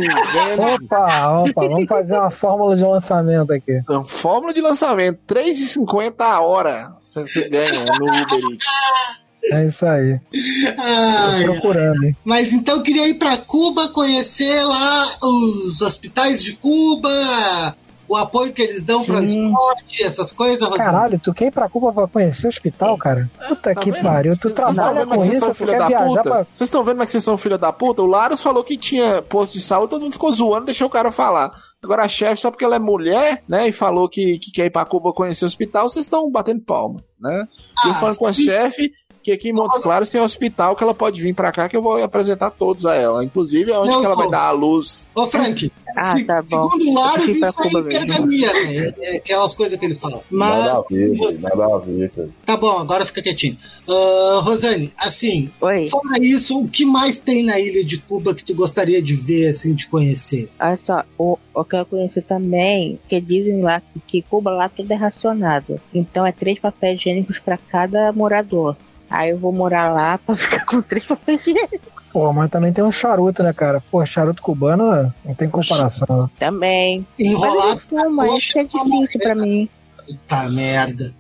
Opa, 0.83 1.43
opa, 1.43 1.69
vamos 1.69 1.87
fazer 1.87 2.17
uma 2.17 2.31
fórmula 2.31 2.77
de 2.77 2.83
lançamento 2.83 3.53
aqui. 3.53 3.81
Não, 3.89 4.05
Fórmula 4.05 4.53
de 4.55 4.61
lançamento, 4.61 5.19
R$3,50 5.35 6.15
a 6.19 6.41
hora. 6.41 6.93
Você 7.13 7.49
ganha 7.49 7.85
no 7.85 8.07
Uber 8.07 8.53
Eats. 8.53 8.65
É 9.53 9.67
isso 9.67 9.87
aí. 9.87 10.19
Ai, 10.79 11.45
Tô 11.45 11.53
procurando, 11.53 12.05
hein? 12.05 12.17
Mas 12.25 12.53
então 12.53 12.77
eu 12.77 12.83
queria 12.83 13.09
ir 13.09 13.15
pra 13.15 13.39
Cuba, 13.39 13.89
conhecer 13.89 14.63
lá 14.65 15.17
os 15.23 15.81
hospitais 15.83 16.43
de 16.43 16.55
Cuba, 16.57 17.09
o 18.09 18.17
apoio 18.17 18.53
que 18.53 18.63
eles 18.63 18.83
dão 18.83 19.05
para 19.05 19.29
Sim. 19.29 19.39
transporte, 19.51 20.03
essas 20.03 20.33
coisas. 20.33 20.69
Caralho, 20.77 21.19
tu 21.19 21.33
quer 21.35 21.47
ir 21.47 21.51
pra 21.51 21.69
Cuba 21.69 21.93
pra 21.93 22.07
conhecer 22.07 22.47
o 22.47 22.49
hospital, 22.49 22.97
cara? 22.99 23.31
Puta 23.49 23.75
Tá 23.75 23.81
que 23.81 23.91
vendo? 23.93 24.03
pariu. 24.03 24.33
Tu 24.39 24.49
estão 24.49 24.73
trabalha 24.75 25.07
com 25.07 25.15
isso, 25.25 25.39
são 25.41 25.55
tu 25.55 25.67
quer 25.67 25.87
viajar 25.87 26.23
pra. 26.23 26.47
Vocês 26.53 26.67
estão 26.69 26.83
vendo 26.85 26.93
como 26.95 27.03
é 27.03 27.07
que 27.07 27.13
vocês 27.13 27.25
são 27.25 27.39
filha 27.39 27.59
da 27.59 27.73
puta? 27.73 28.03
O 28.03 28.07
Laros 28.07 28.43
falou 28.43 28.63
que 28.65 28.77
tinha 28.77 29.23
posto 29.23 29.53
de 29.55 29.61
saúde, 29.61 29.91
todo 29.91 30.03
mundo 30.03 30.13
ficou 30.13 30.33
zoando, 30.33 30.67
deixou 30.67 30.87
o 30.87 30.91
cara 30.91 31.11
falar. 31.13 31.51
Agora 31.83 32.03
a 32.05 32.09
chefe, 32.09 32.41
só 32.41 32.51
porque 32.51 32.65
ela 32.65 32.77
é 32.77 32.81
mulher, 32.81 33.45
né, 33.49 33.69
e 33.69 33.73
falou 33.73 34.09
que, 34.09 34.39
que 34.39 34.51
quer 34.51 34.65
ir 34.67 34.71
pra 34.71 34.85
Cuba 34.85 35.13
conhecer 35.13 35.45
o 35.45 35.47
hospital, 35.47 35.89
vocês 35.89 36.05
estão 36.05 36.29
batendo 36.33 36.61
palma, 36.63 37.01
né? 37.21 37.47
E 37.85 37.89
eu 37.89 37.93
Ah, 37.93 37.99
falando 38.01 38.17
com 38.19 38.27
a 38.27 38.33
chefe 38.33 38.91
que 39.27 39.33
aqui 39.33 39.49
em 39.49 39.53
Montes 39.53 39.81
Claros 39.81 40.09
tem 40.09 40.21
um 40.21 40.25
hospital 40.25 40.77
que 40.77 40.85
ela 40.85 40.95
pode 40.95 41.21
vir 41.21 41.35
pra 41.35 41.51
cá 41.51 41.69
que 41.69 41.77
eu 41.77 41.83
vou 41.83 42.01
apresentar 42.01 42.49
todos 42.53 42.87
a 42.87 42.95
ela. 42.95 43.25
Inclusive 43.25 43.73
é 43.73 43.77
onde 43.77 43.91
Não, 43.91 43.99
que 44.01 44.07
ela 44.07 44.15
vai 44.15 44.31
dar 44.31 44.43
a 44.47 44.51
luz. 44.53 45.09
Ô, 45.17 45.27
Frank, 45.27 45.73
Ah, 45.97 46.17
se- 46.17 46.23
tá 46.23 46.41
bom. 46.43 46.71
segundo 46.71 46.95
pra 47.13 47.25
isso 47.25 47.45
aí 47.45 47.53
Cuba 47.53 47.83
mesmo. 47.83 47.89
pergamia, 48.07 48.53
né? 48.53 48.93
É 49.03 49.17
aquelas 49.17 49.53
coisas 49.53 49.77
que 49.77 49.85
ele 49.85 49.97
fala. 49.97 50.23
Nada 50.31 50.57
Mas, 50.63 50.79
a 50.79 50.83
ver, 50.89 51.39
nada 51.41 51.75
a 51.75 51.79
ver, 51.79 52.11
cara. 52.13 52.29
tá 52.47 52.57
bom, 52.57 52.79
agora 52.79 53.05
fica 53.05 53.21
quietinho. 53.21 53.57
Ah, 53.89 54.41
Rosane, 54.45 54.93
assim, 54.97 55.51
Oi. 55.61 55.87
fora 55.89 56.23
isso, 56.23 56.61
o 56.61 56.69
que 56.69 56.85
mais 56.87 57.19
tem 57.19 57.43
na 57.45 57.59
ilha 57.59 57.85
de 57.85 57.99
Cuba 57.99 58.33
que 58.33 58.45
tu 58.45 58.55
gostaria 58.55 59.03
de 59.03 59.15
ver, 59.15 59.49
assim, 59.49 59.75
de 59.75 59.89
conhecer? 59.89 60.49
Olha 60.61 60.77
só, 60.77 61.03
o, 61.19 61.37
eu 61.57 61.65
quero 61.65 61.87
conhecer 61.87 62.23
também, 62.23 62.97
porque 63.03 63.21
dizem 63.21 63.61
lá 63.61 63.81
que, 63.81 63.99
que 64.07 64.23
Cuba 64.23 64.53
lá 64.53 64.69
tudo 64.69 64.93
é 64.93 64.95
racionado. 64.97 65.81
Então 65.93 66.25
é 66.25 66.31
três 66.31 66.61
papéis 66.61 67.01
higiênicos 67.01 67.41
pra 67.41 67.57
cada 67.59 68.13
morador. 68.13 68.77
Aí 69.11 69.31
eu 69.31 69.39
vou 69.39 69.53
morar 69.53 69.93
lá 69.93 70.19
pra 70.19 70.35
ficar 70.37 70.65
com 70.67 70.81
três 70.83 71.05
papéis 71.07 71.47
higiênicos 71.47 71.97
Pô, 72.13 72.33
mas 72.33 72.51
também 72.51 72.73
tem 72.73 72.83
um 72.83 72.91
charuto, 72.91 73.43
né, 73.43 73.53
cara? 73.53 73.83
Pô, 73.91 74.05
charuto 74.07 74.41
cubano 74.41 74.91
né? 74.91 75.13
não 75.23 75.35
tem 75.35 75.51
comparação. 75.51 76.31
também. 76.39 77.07
Mas 77.19 77.29
Enrolar 77.29 77.73
ele 77.73 77.81
fuma, 77.89 78.29
isso 78.37 78.59
é 78.59 78.65
difícil 78.65 79.21
pra 79.21 79.35
mim. 79.35 79.69
Tá 80.27 80.49
merda. 80.49 81.15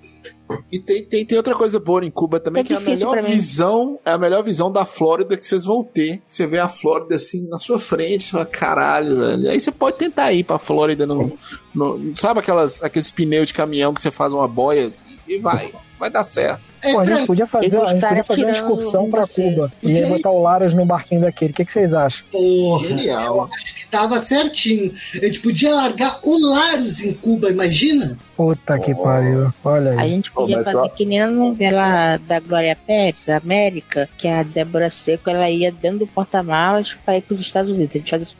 E 0.73 0.79
tem, 0.79 1.05
tem, 1.05 1.27
tem 1.27 1.37
outra 1.37 1.55
coisa 1.57 1.79
boa 1.81 2.03
em 2.05 2.11
Cuba 2.11 2.39
também, 2.41 2.61
É 2.63 2.65
que 2.65 2.73
é 2.73 2.77
a 2.77 2.81
melhor 2.81 3.21
visão, 3.21 3.99
é 4.07 4.11
a 4.13 4.17
melhor 4.17 4.43
visão 4.45 4.71
da 4.71 4.85
Flórida 4.87 5.37
que 5.37 5.45
vocês 5.47 5.65
vão 5.65 5.83
ter. 5.85 6.23
Você 6.25 6.47
vê 6.47 6.61
a 6.61 6.69
Flórida 6.69 7.17
assim 7.17 7.47
na 7.49 7.59
sua 7.59 7.79
frente, 7.81 8.25
você 8.25 8.31
fala, 8.31 8.47
caralho, 8.47 9.19
velho. 9.19 9.51
Aí 9.51 9.59
você 9.61 9.73
pode 9.73 9.99
tentar 9.99 10.33
ir 10.33 10.45
pra 10.45 10.57
Flórida 10.59 11.05
no, 11.05 11.37
no- 11.75 12.13
sabe 12.17 12.41
aquelas, 12.41 12.83
aqueles 12.83 13.11
pneus 13.11 13.49
de 13.49 13.55
caminhão 13.55 13.93
que 13.93 14.01
você 14.01 14.11
faz 14.11 14.33
uma 14.33 14.47
boia 14.49 14.93
e 15.29 15.37
vai, 15.39 15.73
vai 15.99 16.11
dar 16.11 16.23
certo. 16.25 16.61
É, 16.83 16.93
Pô, 16.93 17.01
a 17.01 17.05
gente 17.05 17.15
Frank, 17.15 17.27
podia 17.27 17.47
fazer, 17.47 17.81
a 17.81 17.93
gente 17.93 18.07
podia 18.07 18.25
fazer 18.25 18.43
uma 18.45 18.51
excursão 18.53 19.11
pra 19.11 19.27
você. 19.27 19.43
Cuba. 19.43 19.73
E 19.83 19.93
aí 19.99 20.07
botar 20.09 20.31
o 20.31 20.43
Laras 20.43 20.75
no 20.75 20.85
barquinho 20.85 21.21
daquele. 21.21 21.53
O 21.53 21.55
que, 21.55 21.65
que 21.65 21.73
vocês 21.73 21.93
acham? 21.95 22.27
porra. 22.31 22.87
Genial. 22.89 23.49
Tava 23.91 24.21
certinho. 24.21 24.93
A 25.21 25.25
gente 25.27 25.41
podia 25.41 25.75
largar 25.75 26.21
o 26.23 26.39
Laros 26.39 27.01
em 27.01 27.15
Cuba, 27.15 27.49
imagina? 27.51 28.19
Puta 28.37 28.79
que 28.79 28.93
Oh. 28.93 29.03
pariu. 29.03 29.53
Olha 29.65 29.93
A 29.99 30.03
aí. 30.03 30.11
gente 30.11 30.31
podia 30.31 30.57
mas 30.57 30.65
fazer 30.67 30.77
só- 30.77 30.89
que 30.89 31.05
nem 31.07 31.21
na 31.21 31.27
novela 31.29 32.19
da 32.19 32.41
Glória 32.41 32.77
Pérez, 32.87 33.29
América, 33.29 34.09
que 34.19 34.29
a 34.29 34.43
Débora 34.43 34.91
Seco 34.91 35.31
ela 35.31 35.49
ia 35.49 35.73
dentro 35.73 36.01
do 36.01 36.07
porta-malas 36.07 36.95
pra 37.05 37.17
ir 37.17 37.23
pros 37.23 37.41
Estados 37.41 37.71
Unidos. 37.73 37.95
A 37.95 37.99
gente 37.99 38.11
faz 38.11 38.23
isso 38.23 38.37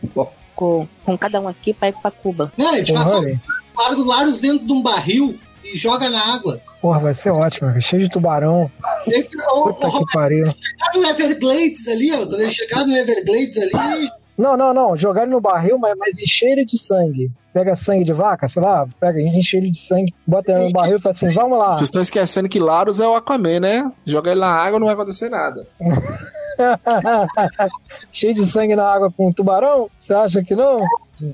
com, 0.55 0.87
com 1.05 1.19
cada 1.19 1.41
um 1.41 1.49
aqui 1.49 1.73
pra 1.73 1.89
ir 1.89 1.95
pra 2.01 2.11
Cuba. 2.11 2.53
Não, 2.57 2.75
a 2.75 2.79
gente 2.79 2.93
passa, 2.93 3.19
aí. 3.21 3.39
larga 3.77 4.01
o 4.01 4.05
Laros 4.05 4.41
dentro 4.41 4.67
de 4.67 4.73
um 4.73 4.83
barril 4.83 5.39
e 5.65 5.77
joga 5.77 6.11
na 6.11 6.35
água. 6.35 6.61
Porra, 6.81 7.01
vai 7.01 7.15
ser 7.15 7.31
ótimo. 7.31 7.81
Cheio 7.81 8.03
de 8.03 8.09
tubarão. 8.09 8.71
Puta 9.05 9.91
que 9.91 10.05
pariu. 10.13 10.47
chegar 10.47 10.93
no 10.95 11.05
Everglades 11.07 11.89
ali, 11.89 12.13
ó. 12.13 12.19
Quando 12.19 12.41
ele 12.41 12.51
chegar 12.51 12.87
no 12.87 12.97
Everglades 12.97 13.57
ali, 13.59 14.09
Não, 14.37 14.57
não, 14.57 14.75
não. 14.75 14.97
Jogar 14.97 15.23
ele 15.23 15.33
no 15.33 15.41
barril, 15.41 15.79
mas, 15.79 15.97
mas 15.99 16.19
encher 16.19 16.53
ele 16.53 16.65
de 16.65 16.79
sangue. 16.79 17.31
Pega 17.53 17.75
sangue 17.75 18.05
de 18.05 18.13
vaca, 18.13 18.47
sei 18.47 18.61
lá, 18.61 18.87
pega, 19.01 19.19
enche 19.19 19.57
ele 19.57 19.71
de 19.71 19.79
sangue, 19.79 20.13
bota 20.27 20.53
ele 20.53 20.67
no 20.67 20.73
barril 20.73 20.99
e 20.99 21.01
fala 21.01 21.15
assim, 21.15 21.29
vamos 21.29 21.59
lá. 21.59 21.73
Vocês 21.73 21.85
estão 21.85 22.03
esquecendo 22.03 22.51
que 22.51 22.61
Larus 22.61 23.01
é 23.01 23.09
o 23.09 23.15
Aquaman, 23.15 23.61
né? 23.61 23.91
Joga 24.05 24.33
ele 24.33 24.41
na 24.41 24.51
água 24.51 24.79
não 24.79 24.85
vai 24.87 24.95
acontecer 24.95 25.31
nada. 25.31 25.67
Cheio 28.13 28.35
de 28.35 28.47
sangue 28.47 28.77
na 28.77 28.85
água 28.85 29.11
com 29.11 29.29
um 29.29 29.33
tubarão? 29.33 29.89
Você 30.01 30.13
acha 30.13 30.43
que 30.45 30.55
não? 30.55 30.81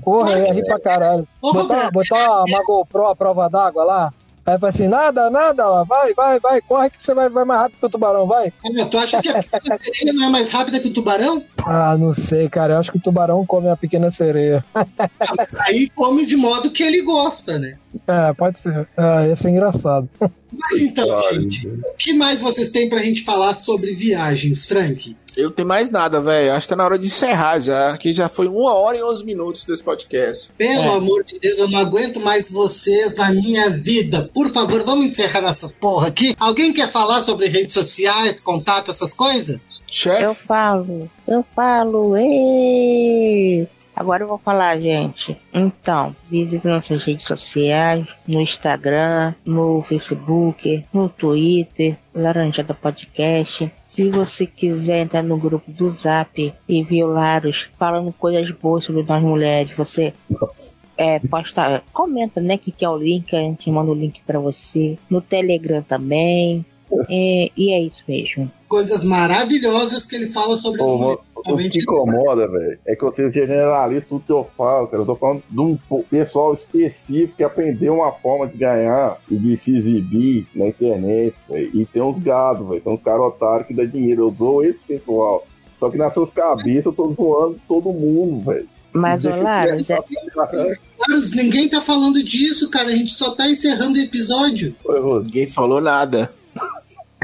Porra, 0.01 0.37
eu 0.37 0.45
ia 0.45 0.53
rir 0.53 0.65
pra 0.65 0.79
caralho. 0.79 1.27
Botar, 1.41 1.91
botar 1.91 2.43
uma 2.45 2.63
GoPro 2.63 3.07
à 3.07 3.15
prova 3.15 3.49
d'água 3.49 3.83
lá. 3.83 4.13
Aí 4.45 4.59
fala 4.59 4.69
assim, 4.69 4.87
nada, 4.89 5.29
nada, 5.29 5.69
ó, 5.69 5.85
vai, 5.85 6.13
vai, 6.13 6.37
vai, 6.37 6.61
corre 6.61 6.89
que 6.89 7.01
você 7.01 7.13
vai, 7.13 7.29
vai 7.29 7.45
mais 7.45 7.61
rápido 7.61 7.79
que 7.79 7.85
o 7.85 7.89
tubarão, 7.89 8.27
vai. 8.27 8.51
Ah, 8.65 8.85
tu 8.85 8.97
acha 8.97 9.21
que 9.21 9.29
a 9.29 9.41
pequena 9.41 9.79
sereia 9.81 10.13
não 10.13 10.25
é 10.25 10.29
mais 10.29 10.51
rápida 10.51 10.79
que 10.81 10.89
o 10.89 10.93
tubarão? 10.93 11.45
Ah, 11.65 11.97
não 11.97 12.13
sei, 12.13 12.49
cara, 12.49 12.73
eu 12.73 12.79
acho 12.79 12.91
que 12.91 12.97
o 12.97 13.01
tubarão 13.01 13.45
come 13.45 13.69
a 13.69 13.77
pequena 13.77 14.11
sereia. 14.11 14.63
Mas 15.37 15.55
aí 15.55 15.89
come 15.89 16.25
de 16.25 16.35
modo 16.35 16.71
que 16.71 16.83
ele 16.83 17.01
gosta, 17.03 17.57
né? 17.57 17.77
É, 18.05 18.33
pode 18.33 18.59
ser. 18.59 18.85
É, 18.97 19.29
ia 19.29 19.35
ser 19.35 19.49
engraçado. 19.49 20.09
Mas 20.19 20.81
então, 20.81 21.07
gente, 21.31 21.67
o 21.67 21.95
que 21.97 22.13
mais 22.13 22.41
vocês 22.41 22.69
têm 22.69 22.89
pra 22.89 22.99
gente 22.99 23.23
falar 23.23 23.53
sobre 23.53 23.93
viagens, 23.93 24.65
Frank? 24.65 25.15
Eu 25.35 25.45
não 25.45 25.51
tenho 25.51 25.67
mais 25.67 25.89
nada, 25.89 26.21
velho. 26.21 26.53
Acho 26.53 26.65
que 26.65 26.69
tá 26.69 26.75
na 26.75 26.85
hora 26.85 26.99
de 26.99 27.07
encerrar 27.07 27.59
já. 27.59 27.97
Que 27.97 28.13
já 28.13 28.29
foi 28.29 28.47
uma 28.47 28.73
hora 28.73 28.97
e 28.97 29.03
onze 29.03 29.25
minutos 29.25 29.65
desse 29.65 29.83
podcast. 29.83 30.49
Pelo 30.57 30.91
amor 30.91 31.23
de 31.23 31.39
Deus, 31.39 31.57
eu 31.57 31.69
não 31.69 31.79
aguento 31.79 32.19
mais 32.19 32.49
vocês 32.51 33.15
na 33.15 33.31
minha 33.31 33.69
vida. 33.69 34.29
Por 34.33 34.49
favor, 34.49 34.83
vamos 34.83 35.07
encerrar 35.07 35.47
essa 35.49 35.69
porra 35.69 36.07
aqui. 36.07 36.35
Alguém 36.39 36.71
quer 36.73 36.89
falar 36.89 37.21
sobre 37.21 37.47
redes 37.47 37.73
sociais, 37.73 38.39
contato, 38.39 38.91
essas 38.91 39.13
coisas? 39.13 39.63
Eu 40.23 40.35
falo, 40.35 41.09
eu 41.27 41.45
falo, 41.55 42.15
ê! 42.17 43.67
Agora 44.03 44.21
eu 44.21 44.27
vou 44.27 44.37
falar, 44.37 44.77
gente. 44.81 45.37
Então, 45.53 46.13
visite 46.29 46.67
nossas 46.67 47.05
redes 47.05 47.25
sociais, 47.25 48.05
no 48.27 48.41
Instagram, 48.41 49.33
no 49.45 49.81
Facebook, 49.83 50.85
no 50.91 51.07
Twitter, 51.07 51.97
Laranjada 52.13 52.73
Podcast. 52.73 53.71
Se 53.85 54.09
você 54.09 54.45
quiser 54.45 55.03
entrar 55.03 55.23
no 55.23 55.37
grupo 55.37 55.71
do 55.71 55.89
Zap 55.89 56.53
e 56.67 56.83
ver 56.83 57.05
o 57.05 57.13
Laros 57.13 57.69
falando 57.79 58.11
coisas 58.11 58.51
boas 58.51 58.83
sobre 58.83 59.03
nós 59.03 59.23
mulheres, 59.23 59.73
você 59.77 60.13
é, 60.97 61.19
posta, 61.19 61.81
comenta, 61.93 62.41
né, 62.41 62.57
que 62.57 62.73
quer 62.73 62.89
o 62.89 62.97
link, 62.97 63.33
a 63.33 63.39
gente 63.39 63.71
manda 63.71 63.89
o 63.89 63.95
link 63.95 64.21
pra 64.27 64.37
você. 64.37 64.97
No 65.09 65.21
Telegram 65.21 65.81
também. 65.81 66.65
É, 67.09 67.51
e 67.55 67.73
é 67.73 67.81
isso 67.81 68.03
mesmo. 68.07 68.51
Coisas 68.67 69.03
maravilhosas 69.03 70.05
que 70.05 70.15
ele 70.15 70.27
fala 70.27 70.57
sobre 70.57 70.81
as 70.81 70.89
mulheres. 70.89 71.19
o 71.35 71.43
que 71.43 71.53
principalmente 71.53 71.79
incomoda, 71.79 72.47
velho, 72.47 72.79
é 72.85 72.95
que 72.95 73.03
vocês 73.03 73.33
generalizam 73.33 74.05
tudo 74.09 74.25
que 74.25 74.31
eu 74.31 74.47
falo, 74.57 74.87
cara. 74.87 75.03
Eu 75.03 75.05
tô 75.05 75.15
falando 75.15 75.43
de 75.49 75.59
um 75.59 75.77
pessoal 76.09 76.53
específico 76.53 77.37
que 77.37 77.43
aprendeu 77.43 77.95
uma 77.95 78.11
forma 78.11 78.47
de 78.47 78.57
ganhar 78.57 79.17
e 79.29 79.35
de 79.35 79.55
se 79.57 79.75
exibir 79.75 80.47
na 80.55 80.67
internet, 80.67 81.35
velho. 81.49 81.81
E 81.81 81.85
tem 81.85 82.01
uns 82.01 82.19
gados, 82.19 82.67
velho. 82.67 82.81
Tem 82.81 82.93
uns 82.93 83.01
caras 83.01 83.21
otários 83.21 83.67
que 83.67 83.73
dá 83.73 83.85
dinheiro. 83.85 84.23
Eu 84.23 84.31
dou 84.31 84.63
esse 84.63 84.79
pessoal. 84.79 85.45
Só 85.79 85.89
que 85.89 85.97
nas 85.97 86.13
suas 86.13 86.29
cabeças 86.31 86.85
eu 86.85 86.93
tô 86.93 87.13
zoando 87.13 87.59
todo 87.67 87.91
mundo, 87.91 88.45
velho. 88.45 88.67
Mas, 88.93 89.23
Deixa 89.23 89.35
ô 89.35 89.39
eu 89.39 89.43
Laros, 89.43 89.89
é, 89.89 89.97
Carlos, 90.99 91.31
ninguém 91.33 91.67
tá 91.67 91.81
falando 91.81 92.23
disso, 92.23 92.69
cara. 92.69 92.89
A 92.89 92.95
gente 92.95 93.13
só 93.13 93.33
tá 93.35 93.49
encerrando 93.49 93.97
o 93.97 94.01
episódio. 94.01 94.75
Ninguém 95.23 95.47
falou 95.47 95.81
nada. 95.81 96.31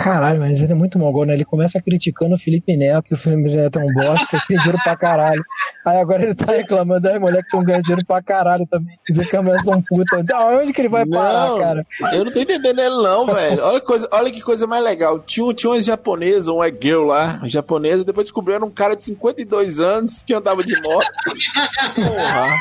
Caralho, 0.03 0.39
mas 0.39 0.61
ele 0.61 0.71
é 0.71 0.75
muito 0.75 0.97
mongol, 0.97 1.25
né? 1.25 1.33
Ele 1.33 1.43
começa 1.45 1.81
criticando 1.81 2.35
o 2.35 2.37
Felipe 2.37 2.75
Neto, 2.77 3.03
que 3.03 3.13
o 3.13 3.17
Felipe 3.17 3.49
Neto 3.55 3.79
é 3.79 3.83
um 3.83 3.93
bosta, 3.93 4.39
que 4.39 4.47
tem 4.47 4.57
dinheiro 4.57 4.77
pra 4.83 4.95
caralho. 4.95 5.43
Aí 5.85 5.97
agora 5.97 6.23
ele 6.23 6.35
tá 6.35 6.51
reclamando 6.53 7.01
das 7.01 7.19
mulheres 7.19 7.41
que 7.41 7.47
estão 7.47 7.63
ganhando 7.63 7.83
dinheiro 7.83 8.05
pra 8.05 8.21
caralho 8.21 8.65
também. 8.67 8.97
Dizer 9.07 9.27
que 9.27 9.35
a 9.35 9.41
mulher 9.41 9.59
são 9.61 9.81
puta. 9.81 10.23
Aonde 10.35 10.71
que 10.73 10.81
ele 10.81 10.89
vai 10.89 11.05
parar, 11.05 11.49
Não, 11.49 11.59
cara? 11.59 11.85
Eu 12.13 12.25
não 12.25 12.31
tô 12.31 12.39
entendendo 12.39 12.79
ele 12.79 12.89
não, 12.95 13.25
velho. 13.25 13.61
Olha, 13.63 13.79
que 13.79 13.85
coisa, 13.85 14.09
olha 14.11 14.31
que 14.31 14.41
coisa 14.41 14.65
mais 14.65 14.83
legal. 14.83 15.19
Tinha, 15.19 15.45
um- 15.45 15.53
tinha 15.53 15.69
uma 15.71 15.81
japonesa, 15.81 16.51
uma 16.53 16.69
girl 16.69 17.05
lá, 17.05 17.39
japonesa, 17.45 18.05
depois 18.05 18.25
descobriram 18.25 18.67
um 18.67 18.71
cara 18.71 18.95
de 18.95 19.03
52 19.03 19.79
anos 19.79 20.23
que 20.23 20.33
andava 20.33 20.63
de 20.63 20.75
moto. 20.81 21.07
Porra. 21.95 22.55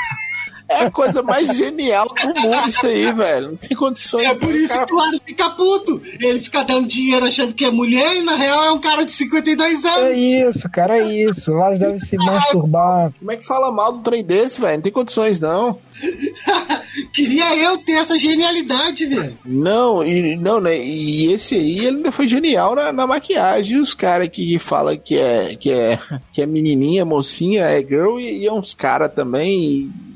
É 0.68 0.84
a 0.84 0.90
coisa 0.90 1.22
mais 1.22 1.56
genial 1.56 2.08
do 2.08 2.26
mundo 2.42 2.68
isso 2.68 2.86
aí, 2.86 3.10
velho. 3.12 3.48
Não 3.48 3.56
tem 3.56 3.76
condições. 3.76 4.22
É 4.24 4.34
por 4.34 4.54
isso 4.54 4.84
que 4.84 4.92
o 4.92 4.96
Laros 4.96 5.20
fica 5.24 5.50
puto. 5.50 6.00
Ele 6.20 6.40
fica 6.40 6.62
dando 6.62 6.86
dinheiro 6.86 7.24
achando 7.24 7.54
que 7.54 7.64
é 7.64 7.70
mulher 7.70 8.16
e 8.16 8.22
na 8.22 8.36
real 8.36 8.62
é 8.64 8.72
um 8.72 8.78
cara 8.78 9.04
de 9.04 9.10
52 9.12 9.84
É 9.84 9.88
anos. 9.88 10.18
isso, 10.56 10.68
cara, 10.68 10.98
é 10.98 11.08
isso. 11.24 11.50
O 11.52 11.54
Lars 11.54 11.78
deve 11.80 11.98
se 12.00 12.16
masturbar. 12.22 13.12
Como 13.18 13.32
é 13.32 13.36
que 13.36 13.44
fala 13.46 13.72
mal 13.72 13.92
do 13.92 14.00
trem 14.00 14.22
desse, 14.22 14.60
velho? 14.60 14.74
Não 14.76 14.82
tem 14.82 14.92
condições, 14.92 15.40
não. 15.40 15.78
Queria 17.14 17.56
eu 17.56 17.78
ter 17.78 17.92
essa 17.92 18.18
genialidade, 18.18 19.06
velho. 19.06 19.38
Não, 19.44 20.04
e, 20.04 20.36
não, 20.36 20.60
né? 20.60 20.78
E 20.78 21.32
esse 21.32 21.54
aí 21.54 21.78
ele 21.78 21.96
ainda 21.98 22.12
foi 22.12 22.28
genial 22.28 22.74
na, 22.74 22.92
na 22.92 23.06
maquiagem. 23.06 23.76
E 23.76 23.80
os 23.80 23.94
caras 23.94 24.28
que 24.28 24.58
falam 24.58 24.96
que 24.96 25.16
é, 25.16 25.56
que, 25.56 25.70
é, 25.70 25.98
que 26.32 26.42
é 26.42 26.46
menininha, 26.46 27.04
mocinha, 27.04 27.64
é 27.64 27.80
girl, 27.80 28.18
e, 28.18 28.42
e 28.42 28.46
é 28.46 28.52
uns 28.52 28.74
caras 28.74 29.12
também. 29.14 29.60
e 29.60 30.07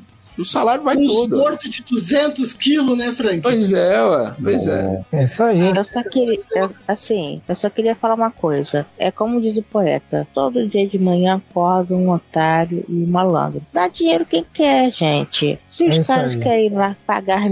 o 0.42 0.44
salário 0.44 0.84
vai 0.84 0.96
Um 0.96 1.06
tudo. 1.06 1.36
gordo 1.38 1.68
de 1.68 1.82
200 1.82 2.52
quilos, 2.52 2.96
né, 2.98 3.12
Frank? 3.12 3.40
Pois 3.40 3.72
é, 3.72 4.02
ué. 4.04 4.34
Pois 4.42 4.68
é. 4.68 5.04
É 5.12 5.24
isso 5.24 5.42
aí. 5.42 5.72
Eu 5.76 5.84
só 5.84 6.02
queria, 6.02 6.38
eu- 6.56 6.70
assim, 6.86 7.40
eu 7.48 7.56
só 7.56 7.70
queria 7.70 7.94
falar 7.94 8.14
uma 8.14 8.30
coisa. 8.30 8.86
É 8.98 9.10
como 9.10 9.40
diz 9.40 9.56
o 9.56 9.62
poeta: 9.62 10.26
todo 10.34 10.68
dia 10.68 10.86
de 10.86 10.98
manhã 10.98 11.36
acorda 11.36 11.94
um 11.94 12.10
otário 12.10 12.84
e 12.88 13.04
um 13.04 13.06
malandro. 13.08 13.62
Dá 13.72 13.88
dinheiro 13.88 14.26
quem 14.26 14.44
quer, 14.52 14.92
gente. 14.92 15.58
Se 15.70 15.84
os 15.88 15.96
É 15.98 16.04
caras 16.04 16.34
querem 16.36 16.66
ir 16.66 16.72
lá 16.74 16.96
pagar 17.06 17.38
as 17.38 17.50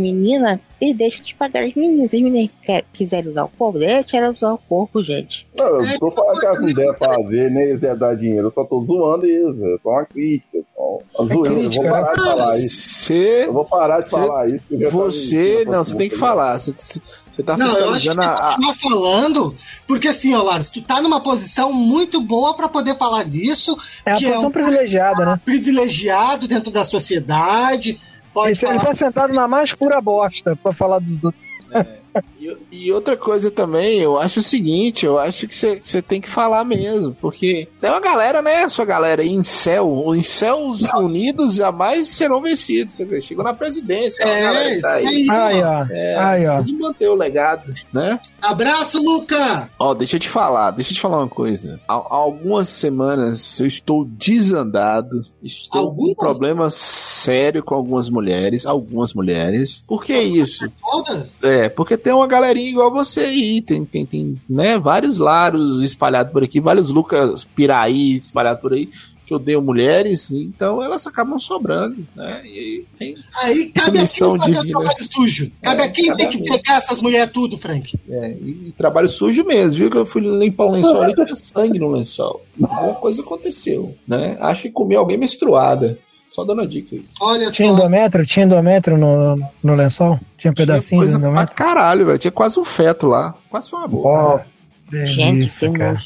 eles 0.81 0.97
deixam 0.97 1.25
de 1.25 1.35
pagar 1.35 1.65
as 1.65 1.75
meninas. 1.75 2.11
Se 2.11 2.17
as 2.17 2.23
meninas 2.23 2.51
quer- 2.65 2.85
quiserem 2.93 3.31
usar 3.31 3.45
o 3.45 3.49
corpo, 3.49 3.79
deixa 3.79 4.17
elas 4.17 4.37
usar 4.39 4.53
o 4.55 4.59
corpo, 4.59 5.03
gente. 5.03 5.47
Não, 5.59 5.67
eu 5.67 5.83
não 5.83 5.99
tô 5.99 6.11
falando 6.13 6.39
que 6.41 6.47
elas 6.47 6.59
não 6.61 6.67
devem 6.67 6.95
fazer, 6.97 7.51
nem 7.51 7.63
eles 7.65 7.81
devem 7.81 7.99
dar 7.99 8.17
dinheiro. 8.17 8.47
Eu 8.49 8.53
só 8.53 8.65
tô 8.65 8.85
zoando 8.85 9.27
eles, 9.27 9.57
velho. 9.57 9.81
Só 9.83 9.91
uma 9.91 10.05
crítica. 10.05 10.59
Só 10.75 10.99
uma 11.19 11.29
zoeira. 11.29 11.61
Eu 11.61 11.73
vou 11.73 11.85
parar 11.85 12.13
de 12.13 12.21
né? 12.21 12.25
falar 12.31 12.59
isso. 12.59 12.81
Você. 12.91 13.45
Eu 13.47 13.53
vou 13.53 13.65
parar 13.65 14.01
de 14.01 14.05
Você- 14.05 14.11
falar 14.11 14.49
isso. 14.49 14.65
Você. 14.91 15.65
Não, 15.67 15.85
você 15.85 15.97
tem 15.97 16.09
que 16.09 16.17
falar. 16.17 16.59
Você, 16.59 16.75
você 17.31 17.43
tá 17.43 17.57
Não, 17.57 17.67
eu 17.79 17.91
acho 17.91 18.11
que 18.11 18.19
a. 18.21 18.35
que 18.35 18.43
continuar 18.55 18.75
falando, 18.75 19.55
porque 19.87 20.09
assim, 20.09 20.35
ó, 20.35 20.59
tu 20.73 20.83
tá 20.83 21.01
numa 21.01 21.21
posição 21.21 21.73
muito 21.73 22.21
boa 22.21 22.55
pra 22.55 22.69
poder 22.69 22.97
falar 22.97 23.25
disso, 23.25 23.77
É 24.05 24.13
a 24.13 24.17
que 24.17 24.25
posição 24.25 24.45
é 24.45 24.49
um 24.49 24.51
privilegiada, 24.51 25.25
né? 25.25 25.41
privilegiado 25.45 26.47
dentro 26.49 26.71
da 26.71 26.85
sociedade. 26.85 27.99
Pode 28.33 28.51
Ele, 28.51 28.59
ele 28.73 28.79
falar. 28.79 28.85
tá 28.91 28.95
sentado 28.95 29.33
na 29.35 29.49
mais 29.49 29.73
pura 29.73 30.01
bosta 30.01 30.57
pra 30.57 30.73
falar 30.73 30.99
dos 31.01 31.25
outros. 31.25 31.43
E, 32.41 32.57
e 32.73 32.93
outra 32.93 33.17
coisa 33.17 33.51
também, 33.51 34.01
eu 34.01 34.19
acho 34.19 34.41
o 34.41 34.43
seguinte, 34.43 35.05
eu 35.07 35.19
acho 35.19 35.47
que 35.47 35.55
você 35.55 36.03
tem 36.03 36.21
que 36.21 36.29
falar 36.29 36.65
mesmo, 36.65 37.17
porque 37.21 37.69
tem 37.81 37.91
uma 37.91 38.01
galera, 38.01 38.41
né, 38.43 38.69
sua 38.69 38.85
galera 38.85 39.23
aí 39.23 39.31
em 39.31 39.43
céu, 39.45 40.07
os 40.07 40.27
céus 40.27 40.83
unidos 40.95 41.55
jamais 41.57 42.09
serão 42.09 42.41
vencidos, 42.41 42.95
você 42.95 43.05
vê, 43.05 43.21
chegou 43.21 43.45
na 43.45 43.55
presidência, 43.55 44.25
galera 44.25 44.65
É, 44.65 44.73
isso 44.73 44.83
tá 44.83 44.95
aí. 44.95 45.07
aí. 45.07 45.27
Aí, 45.31 45.63
ó. 45.63 45.87
É, 45.91 46.17
Aí, 46.19 46.47
ó. 46.49 46.57
tem 46.63 46.67
que 46.75 46.79
manter 46.83 47.09
o 47.09 47.15
legado, 47.15 47.73
né? 47.93 48.19
Abraço, 48.43 49.03
Luca! 49.03 49.71
Ó, 49.79 49.95
deixa 49.95 50.17
eu 50.17 50.21
te 50.21 50.29
falar, 50.29 50.71
deixa 50.73 50.91
eu 50.91 50.95
te 50.95 51.01
falar 51.01 51.19
uma 51.19 51.29
coisa. 51.29 51.81
Há, 51.87 51.95
há 51.95 52.15
algumas 52.17 52.69
semanas 52.69 53.61
eu 53.61 53.67
estou 53.67 54.05
desandado, 54.05 55.21
estou 55.43 55.71
com 55.71 55.79
Algumas? 55.91 56.11
um 56.11 56.15
problema 56.15 56.71
sério 56.71 57.63
com 57.63 57.75
algumas 57.75 58.09
mulheres, 58.09 58.67
algumas 58.67 59.15
mulheres. 59.15 59.85
Por 59.87 60.05
que 60.05 60.19
isso? 60.19 60.71
Foda. 60.81 61.29
É, 61.43 61.69
porque 61.69 61.97
tem 62.03 62.13
uma 62.13 62.27
galerinha 62.27 62.71
igual 62.71 62.91
você 62.91 63.21
aí, 63.21 63.63
tem, 63.63 63.85
tem, 63.85 64.05
tem 64.07 64.41
né, 64.49 64.79
vários 64.79 65.19
laros 65.19 65.83
espalhados 65.83 66.33
por 66.33 66.43
aqui, 66.43 66.61
vários 66.61 66.91
Lucas 66.91 67.45
Piraí 67.45 68.17
espalhados 68.17 68.61
por 68.61 68.73
aí, 68.73 68.89
que 69.31 69.35
odeiam 69.35 69.63
mulheres, 69.63 70.33
então 70.33 70.83
elas 70.83 71.07
acabam 71.07 71.39
sobrando, 71.39 72.05
né? 72.17 72.43
E 72.45 72.59
aí 72.59 72.85
tem 72.99 73.15
Aí 73.41 73.67
cabe 73.67 73.99
a 74.01 74.07
quem 74.07 74.73
trabalho 74.73 75.05
sujo. 75.05 75.53
Cabe 75.63 75.83
É, 75.83 75.85
a 75.85 75.89
quem 75.89 76.17
tem 76.17 76.29
que 76.29 76.43
pegar 76.43 76.79
essas 76.79 77.01
mulheres 77.01 77.33
tudo, 77.33 77.57
Frank. 77.57 77.97
é, 78.09 78.33
e 78.33 78.75
trabalho 78.77 79.09
sujo 79.09 79.45
mesmo, 79.45 79.79
viu? 79.79 79.91
Que 79.91 79.99
eu 79.99 80.05
fui 80.05 80.21
limpar 80.21 80.67
um 80.67 80.73
lençol 80.73 81.03
ali 81.03 81.13
e 81.13 81.15
tinha 81.15 81.37
sangue 81.37 81.79
no 81.79 81.93
lençol. 81.93 82.45
Alguma 82.61 82.95
coisa 82.95 83.23
aconteceu, 83.23 83.95
né? 84.05 84.37
Acho 84.41 84.63
que 84.63 84.71
comi 84.71 84.97
alguém 84.97 85.17
menstruada. 85.17 85.97
Só 86.31 86.45
dando 86.45 86.61
a 86.63 86.67
dica 86.67 86.95
aí. 86.95 87.05
Olha 87.21 87.51
Tinha 87.51 87.69
só. 87.69 87.75
endometro? 87.75 88.25
Tinha 88.25 88.47
endometro 88.47 88.97
no, 88.97 89.37
no 89.63 89.75
lençol? 89.75 90.19
Tinha 90.39 90.51
um 90.53 90.55
pedacinho 90.55 91.01
Tinha 91.03 91.07
de 91.07 91.13
coisa 91.13 91.19
pra 91.19 91.29
endometro? 91.29 91.55
caralho, 91.57 92.07
velho. 92.07 92.19
Tinha 92.19 92.31
quase 92.31 92.59
um 92.61 92.65
feto 92.65 93.07
lá. 93.09 93.35
Quase 93.51 93.69
foi 93.69 93.79
uma 93.81 93.89
boa. 93.89 94.33
Nossa, 94.33 94.47
Gente, 94.93 95.49
que 95.49 95.71
cara. 95.73 96.01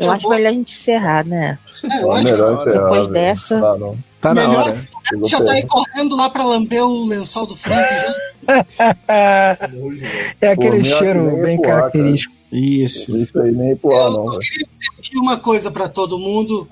É, 0.00 0.04
Eu 0.04 0.10
acho 0.10 0.28
melhor 0.28 0.48
a 0.48 0.52
gente 0.52 0.72
encerrar, 0.72 1.24
né? 1.26 1.58
é, 1.84 2.02
eu 2.02 2.12
acho 2.12 2.24
melhor 2.24 2.60
encerrar, 2.60 2.72
Depois 2.82 3.00
velho. 3.00 3.12
dessa- 3.12 3.60
dá, 3.60 3.76
não. 3.76 3.98
Tá 4.20 4.34
na 4.34 4.48
melhor- 4.48 4.68
hora. 4.68 4.78
já 5.26 5.44
tá 5.44 5.52
aí 5.52 5.66
correndo 5.66 6.16
lá 6.16 6.28
pra 6.30 6.42
lamber 6.44 6.84
o 6.84 7.06
lençol 7.06 7.46
do 7.46 7.54
Frank 7.56 7.88
já. 7.88 8.14
É 10.40 10.48
aquele 10.52 10.78
Pô, 10.78 10.84
cheiro 10.84 11.36
bem 11.42 11.60
característico. 11.60 12.34
Isso. 12.50 13.14
Isso 13.16 13.38
aí 13.40 13.52
nem 13.52 13.72
empurrar, 13.72 14.10
não, 14.10 14.32
Eu 14.32 14.38
queria 14.38 14.66
dizer 14.70 14.88
aqui 14.98 15.18
uma 15.18 15.36
coisa 15.38 15.70
pra 15.70 15.88
todo 15.88 16.18
mundo. 16.18 16.66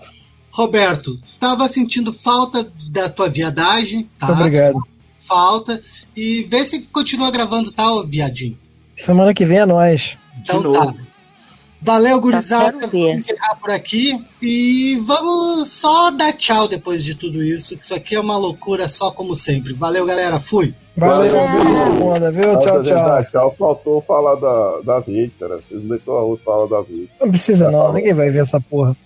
Roberto, 0.57 1.21
tava 1.39 1.69
sentindo 1.69 2.11
falta 2.15 2.67
da 2.91 3.11
tua 3.11 3.29
viadagem, 3.29 4.09
tá? 4.19 4.33
Obrigado. 4.33 4.79
Falta. 5.19 5.79
E 6.17 6.47
vê 6.49 6.65
se 6.65 6.87
continua 6.87 7.31
gravando, 7.31 7.71
tá, 7.71 7.93
ô 7.93 8.03
viadinho? 8.03 8.59
Semana 8.97 9.35
que 9.35 9.45
vem 9.45 9.59
é 9.59 9.67
nós. 9.67 10.17
Então 10.39 10.73
tá. 10.73 10.95
Valeu, 11.83 12.19
gurizada. 12.19 12.73
quero 12.73 12.91
ver. 12.91 13.01
Vamos 13.09 13.25
encerrar 13.25 13.57
por 13.57 13.71
aqui. 13.71 14.19
E 14.41 14.99
vamos 15.05 15.69
só 15.69 16.11
dar 16.11 16.33
tchau 16.33 16.67
depois 16.67 17.05
de 17.05 17.15
tudo 17.15 17.45
isso, 17.45 17.77
que 17.77 17.85
isso 17.85 17.95
aqui 17.95 18.15
é 18.15 18.21
uma 18.21 18.39
loucura 18.39 18.89
só 18.89 19.11
como 19.11 19.37
sempre. 19.37 19.75
Valeu, 19.75 20.07
galera. 20.07 20.41
Fui. 20.41 20.75
Valeu, 20.97 21.31
beijo, 21.31 22.07
Wanda, 22.07 22.31
viu? 22.31 22.53
Antes 22.53 22.65
Tchau, 22.67 22.83
tchau. 22.83 23.25
tchau, 23.31 23.55
faltou 23.59 24.01
falar 24.03 24.35
da, 24.37 24.81
da 24.83 24.99
rede, 25.01 25.33
cara. 25.39 25.57
Vocês 25.69 25.83
não 25.83 25.89
deixou 25.91 26.19
a 26.19 26.23
outra 26.23 26.45
falar 26.45 26.67
da 26.69 26.79
rede. 26.89 27.11
Não 27.21 27.29
precisa 27.29 27.71
não, 27.71 27.93
ninguém 27.93 28.15
vai 28.15 28.31
ver 28.31 28.41
essa 28.43 28.59
porra. 28.61 28.97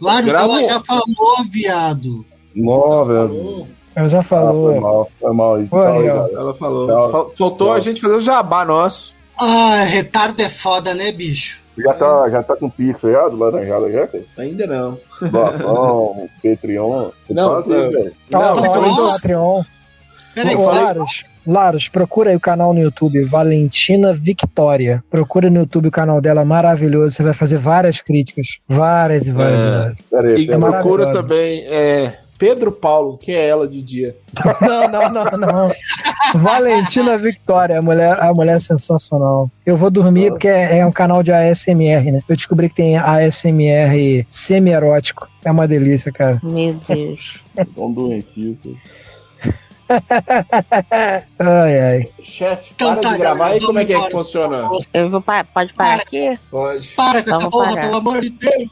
Claro, 0.00 0.26
Grava 0.26 0.52
ela 0.52 0.60
um. 0.62 0.68
já 0.68 0.80
falou, 0.80 1.44
viado. 1.50 2.24
Não, 2.56 3.04
velho. 3.04 3.66
Eu 3.94 4.08
já 4.08 4.18
Ah, 4.18 4.22
foi 4.22 4.38
falou. 4.38 4.80
mal, 4.80 5.10
foi 5.20 5.32
mal 5.32 5.54
aí. 5.56 5.66
Galera. 5.66 6.28
Ela 6.32 6.54
falou. 6.54 6.86
Tchau. 6.88 7.10
Fal- 7.10 7.32
Faltou 7.36 7.66
Tchau. 7.68 7.76
a 7.76 7.80
gente 7.80 8.00
fazer 8.00 8.14
o 8.14 8.20
jabá 8.20 8.64
nosso. 8.64 9.14
Ah, 9.40 9.84
retardo 9.84 10.42
é 10.42 10.48
foda, 10.48 10.92
né, 10.94 11.12
bicho? 11.12 11.62
Já 11.78 11.94
tá, 11.94 12.28
já 12.30 12.42
tá 12.42 12.56
com 12.56 12.68
pix 12.68 13.04
aí, 13.04 13.12
do 13.30 13.36
Laranjada 13.36 13.88
já, 13.92 14.06
cara? 14.08 14.24
Ainda 14.38 14.66
não. 14.66 14.98
Doação, 15.30 16.28
Patreon. 16.42 17.02
Tem 17.04 17.12
que 17.28 17.34
Não, 17.34 17.50
fazer, 17.62 17.84
não. 17.84 17.90
velho. 17.92 18.12
Tá 18.30 18.38
Não, 18.38 18.54
lá, 18.56 18.66
então 18.66 18.82
no 18.82 18.88
nossa. 18.88 19.12
Patreon. 19.12 19.62
Peraí, 20.42 20.54
Ô, 20.54 20.66
Laros, 20.66 21.24
Laros, 21.46 21.88
procura 21.88 22.30
aí 22.30 22.36
o 22.36 22.40
canal 22.40 22.72
no 22.72 22.80
YouTube, 22.80 23.22
Valentina 23.24 24.12
Victoria. 24.12 25.02
Procura 25.10 25.50
no 25.50 25.60
YouTube 25.60 25.88
o 25.88 25.92
canal 25.92 26.20
dela, 26.20 26.44
maravilhoso. 26.44 27.16
Você 27.16 27.22
vai 27.22 27.32
fazer 27.32 27.58
várias 27.58 28.00
críticas. 28.00 28.58
Várias 28.68 29.26
e 29.26 29.32
várias. 29.32 29.60
É. 29.60 29.64
e 29.64 29.70
várias. 29.70 29.98
Pera 30.10 30.28
aí, 30.28 30.46
E 30.46 30.52
aí. 30.52 30.58
procura 30.58 31.12
também 31.12 31.64
é, 31.66 32.18
Pedro 32.38 32.70
Paulo, 32.70 33.18
que 33.18 33.32
é 33.32 33.48
ela 33.48 33.66
de 33.66 33.82
dia. 33.82 34.14
Não, 34.60 34.88
não, 34.88 35.10
não, 35.10 35.24
não. 35.38 35.72
Valentina 36.40 37.18
Victoria, 37.18 37.78
a 37.78 37.82
mulher, 37.82 38.16
a 38.22 38.32
mulher 38.32 38.58
é 38.58 38.60
sensacional. 38.60 39.50
Eu 39.66 39.76
vou 39.76 39.90
dormir 39.90 40.30
porque 40.30 40.46
é, 40.46 40.78
é 40.78 40.86
um 40.86 40.92
canal 40.92 41.22
de 41.22 41.32
ASMR, 41.32 42.12
né? 42.12 42.20
Eu 42.28 42.36
descobri 42.36 42.68
que 42.68 42.76
tem 42.76 42.96
ASMR 42.96 44.24
semi-erótico. 44.30 45.28
É 45.44 45.50
uma 45.50 45.66
delícia, 45.66 46.12
cara. 46.12 46.38
Meu 46.42 46.74
Deus. 46.86 47.40
Tão 47.74 47.90
doentio, 47.90 48.56
cara. 48.62 48.76
Ai, 51.38 51.80
ai. 51.80 52.08
Chefe, 52.22 52.72
Então 52.74 52.92
para 52.92 53.00
tá, 53.02 53.12
de 53.12 53.18
gravar 53.18 53.38
galera, 53.38 53.56
e 53.56 53.66
como 53.66 53.78
é 53.78 53.84
que 53.84 53.92
é 53.94 54.00
que 54.04 54.10
funciona? 54.10 54.68
Eu 54.92 55.10
vou 55.10 55.20
pa- 55.22 55.44
pode 55.44 55.72
parar 55.74 56.02
aqui? 56.02 56.38
Pode. 56.50 56.88
Para 56.94 57.22
com 57.22 57.30
essa 57.30 57.38
Vamos 57.38 57.50
porra, 57.50 57.68
parar. 57.74 57.80
pelo 57.82 57.96
amor 57.96 58.20
de 58.20 58.30
Deus. 58.30 58.68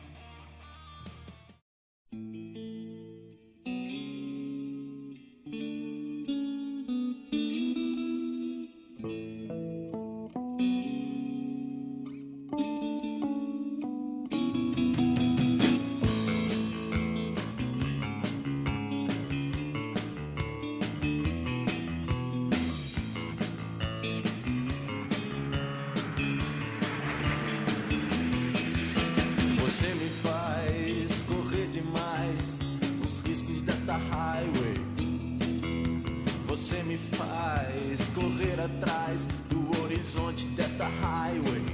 Desta 40.76 40.84
highway. 40.84 41.64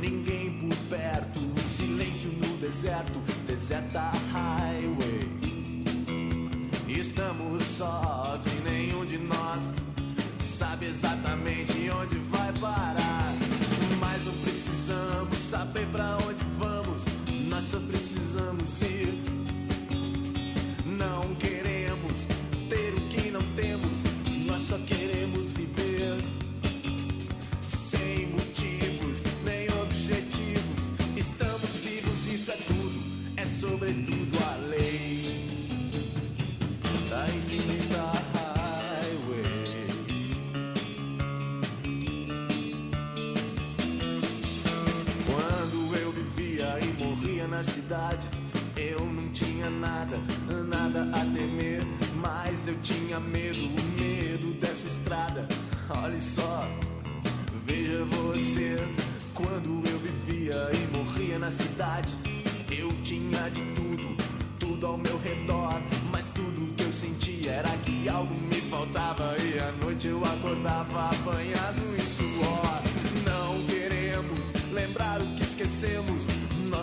Ninguém 0.00 0.52
por 0.58 0.76
perto, 0.88 1.40
silêncio 1.68 2.30
no 2.30 2.56
deserto, 2.58 3.18
deserta 3.46 4.12
highway. 4.32 5.28
Estamos 6.88 7.64
sós 7.64 8.42
e 8.46 8.70
nenhum 8.70 9.04
de 9.04 9.18
nós 9.18 9.74
sabe 10.38 10.86
exatamente 10.86 11.90
onde 11.90 12.16
vai 12.30 12.52
parar. 12.60 13.34
Mas 13.98 14.24
não 14.24 14.34
precisamos 14.34 15.36
saber 15.36 15.86
pra 15.88 16.18
onde 16.18 16.44
vamos, 16.58 17.02
nós 17.48 17.64
só 17.64 17.80
precisamos 17.80 18.80
ir. 18.82 19.31
Cidade, 47.62 48.26
eu 48.76 49.00
não 49.00 49.28
tinha 49.30 49.70
nada, 49.70 50.18
nada 50.68 51.02
a 51.12 51.20
temer. 51.20 51.82
Mas 52.16 52.68
eu 52.68 52.76
tinha 52.82 53.18
medo, 53.18 53.58
o 53.58 54.00
medo 54.00 54.52
dessa 54.60 54.86
estrada. 54.86 55.46
Olha 55.88 56.20
só, 56.20 56.68
veja 57.64 58.04
você. 58.04 58.76
Quando 59.34 59.82
eu 59.88 59.98
vivia 59.98 60.70
e 60.74 60.96
morria 60.96 61.38
na 61.38 61.50
cidade, 61.50 62.21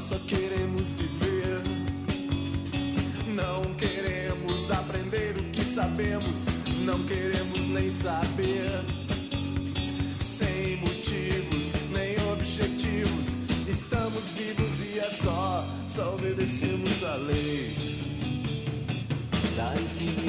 só 0.10 0.18
queremos 0.26 0.88
viver. 0.98 1.62
Não 3.28 3.76
queremos 3.76 4.72
aprender 4.72 5.38
o 5.38 5.44
que 5.52 5.64
sabemos, 5.64 6.36
não 6.84 7.06
queremos 7.06 7.60
nem 7.68 7.92
saber. 7.92 8.72
Sem 10.20 10.78
motivos 10.78 11.70
nem 11.92 12.16
objetivos, 12.32 13.30
estamos 13.68 14.32
vivos 14.32 14.96
e 14.96 14.98
é 14.98 15.10
só, 15.12 15.64
só 15.88 16.16
obedecemos 16.16 17.04
a 17.04 17.16
lei 17.16 17.76
da 19.56 19.74
infinita 19.76 20.29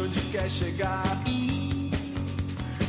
onde 0.00 0.20
quer 0.30 0.50
chegar. 0.50 1.22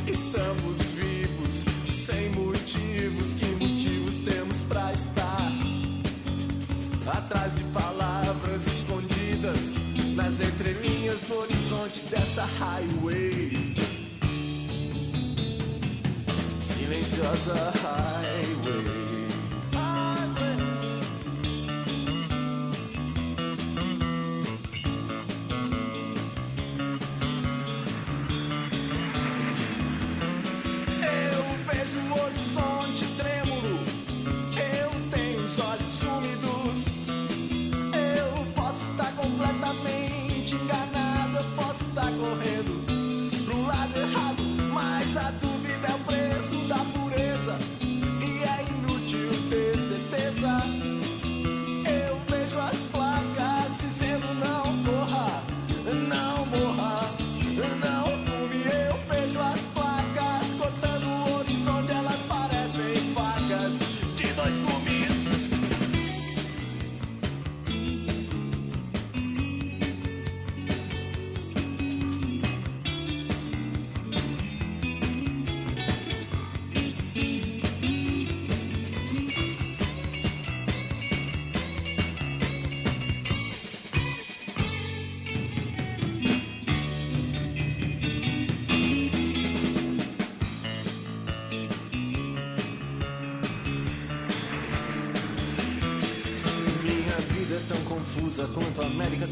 Estamos 0.06 0.78
vivos 0.94 1.64
sem 1.92 2.30
motivos, 2.30 3.34
que 3.34 3.46
motivos 3.56 4.20
temos 4.20 4.56
pra 4.68 4.92
estar? 4.92 5.52
Atrás 7.06 7.54
de 7.54 7.64
palavras 7.64 8.66
escondidas 8.66 9.58
nas 10.14 10.40
entrelinhas 10.40 11.20
do 11.28 11.38
horizonte 11.38 12.00
dessa 12.10 12.44
highway. 12.44 13.74
Silenciosa 16.60 17.72
highway. 17.82 19.01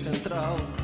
Central. 0.01 0.80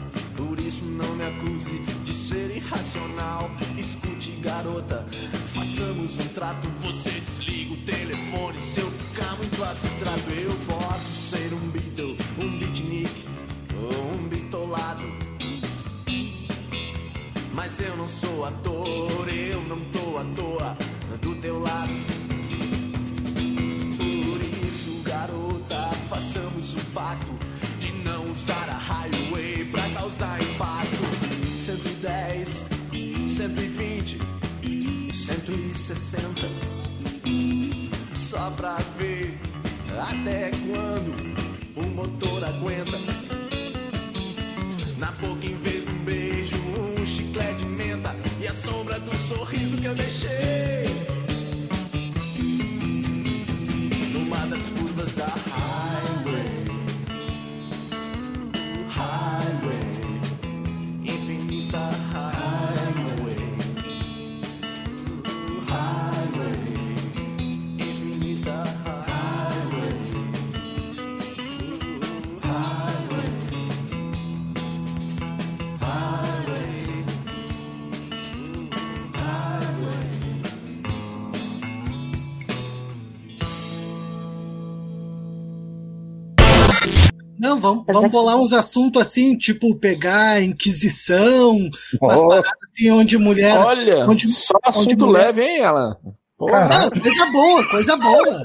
Vamos, 87.66 87.84
vamos 87.86 88.10
bolar 88.10 88.36
uns 88.36 88.52
assuntos 88.52 89.00
assim, 89.02 89.36
tipo 89.36 89.74
pegar 89.78 90.32
a 90.32 90.42
Inquisição, 90.42 91.56
umas 92.00 92.20
Oh. 92.20 92.28
paradas 92.28 92.50
assim, 92.64 92.90
onde 92.90 93.18
mulher. 93.18 93.56
Olha, 93.58 94.06
onde, 94.08 94.28
só 94.28 94.54
onde 94.66 94.78
assunto 94.78 95.06
mulher- 95.06 95.26
leve, 95.26 95.42
hein, 95.42 95.62
Alan? 95.64 95.96
Não, 96.38 96.90
coisa 97.00 97.26
boa, 97.26 97.68
coisa 97.70 97.96
boa. 97.96 98.42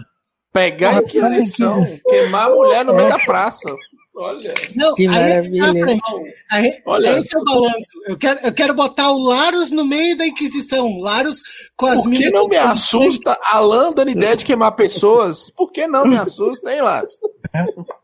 Pegar 0.54 0.98
a 0.98 1.02
Porra, 1.02 1.28
Inquisição, 1.30 1.84
que- 1.84 2.00
queimar 2.10 2.50
a 2.52 2.56
mulher 2.56 2.86
no 2.86 2.94
meio 2.94 3.10
da 3.10 3.20
praça. 3.20 3.70
Olha. 4.14 4.54
Não, 4.76 4.94
Que 4.94 5.08
aí 5.08 5.32
é 5.32 5.42
tá, 5.42 5.50
maravilha. 5.50 6.02
Aí, 6.52 6.74
Olha. 6.86 7.18
esse 7.18 7.36
é 7.36 7.40
o 7.40 7.44
balanço. 7.46 7.88
Eu 8.08 8.18
quero, 8.18 8.40
eu 8.46 8.54
quero 8.54 8.74
botar 8.76 9.10
o 9.10 9.24
Larus 9.24 9.72
no 9.72 9.86
meio 9.86 10.18
da 10.18 10.28
Inquisição. 10.28 11.00
Larus 11.00 11.42
com 11.78 11.86
as 11.86 12.04
Por 12.04 12.12
que 12.12 12.30
não 12.30 12.46
me 12.48 12.58
assusta 12.58 13.40
Alan 13.50 13.94
dando 13.94 14.12
ideia 14.12 14.36
de 14.36 14.44
queimar 14.44 14.76
pessoas? 14.76 15.50
Por 15.56 15.72
que 15.72 15.88
não 15.88 16.04
me 16.06 16.18
assusta, 16.18 16.72
hein, 16.72 16.82
Lars? 16.82 17.14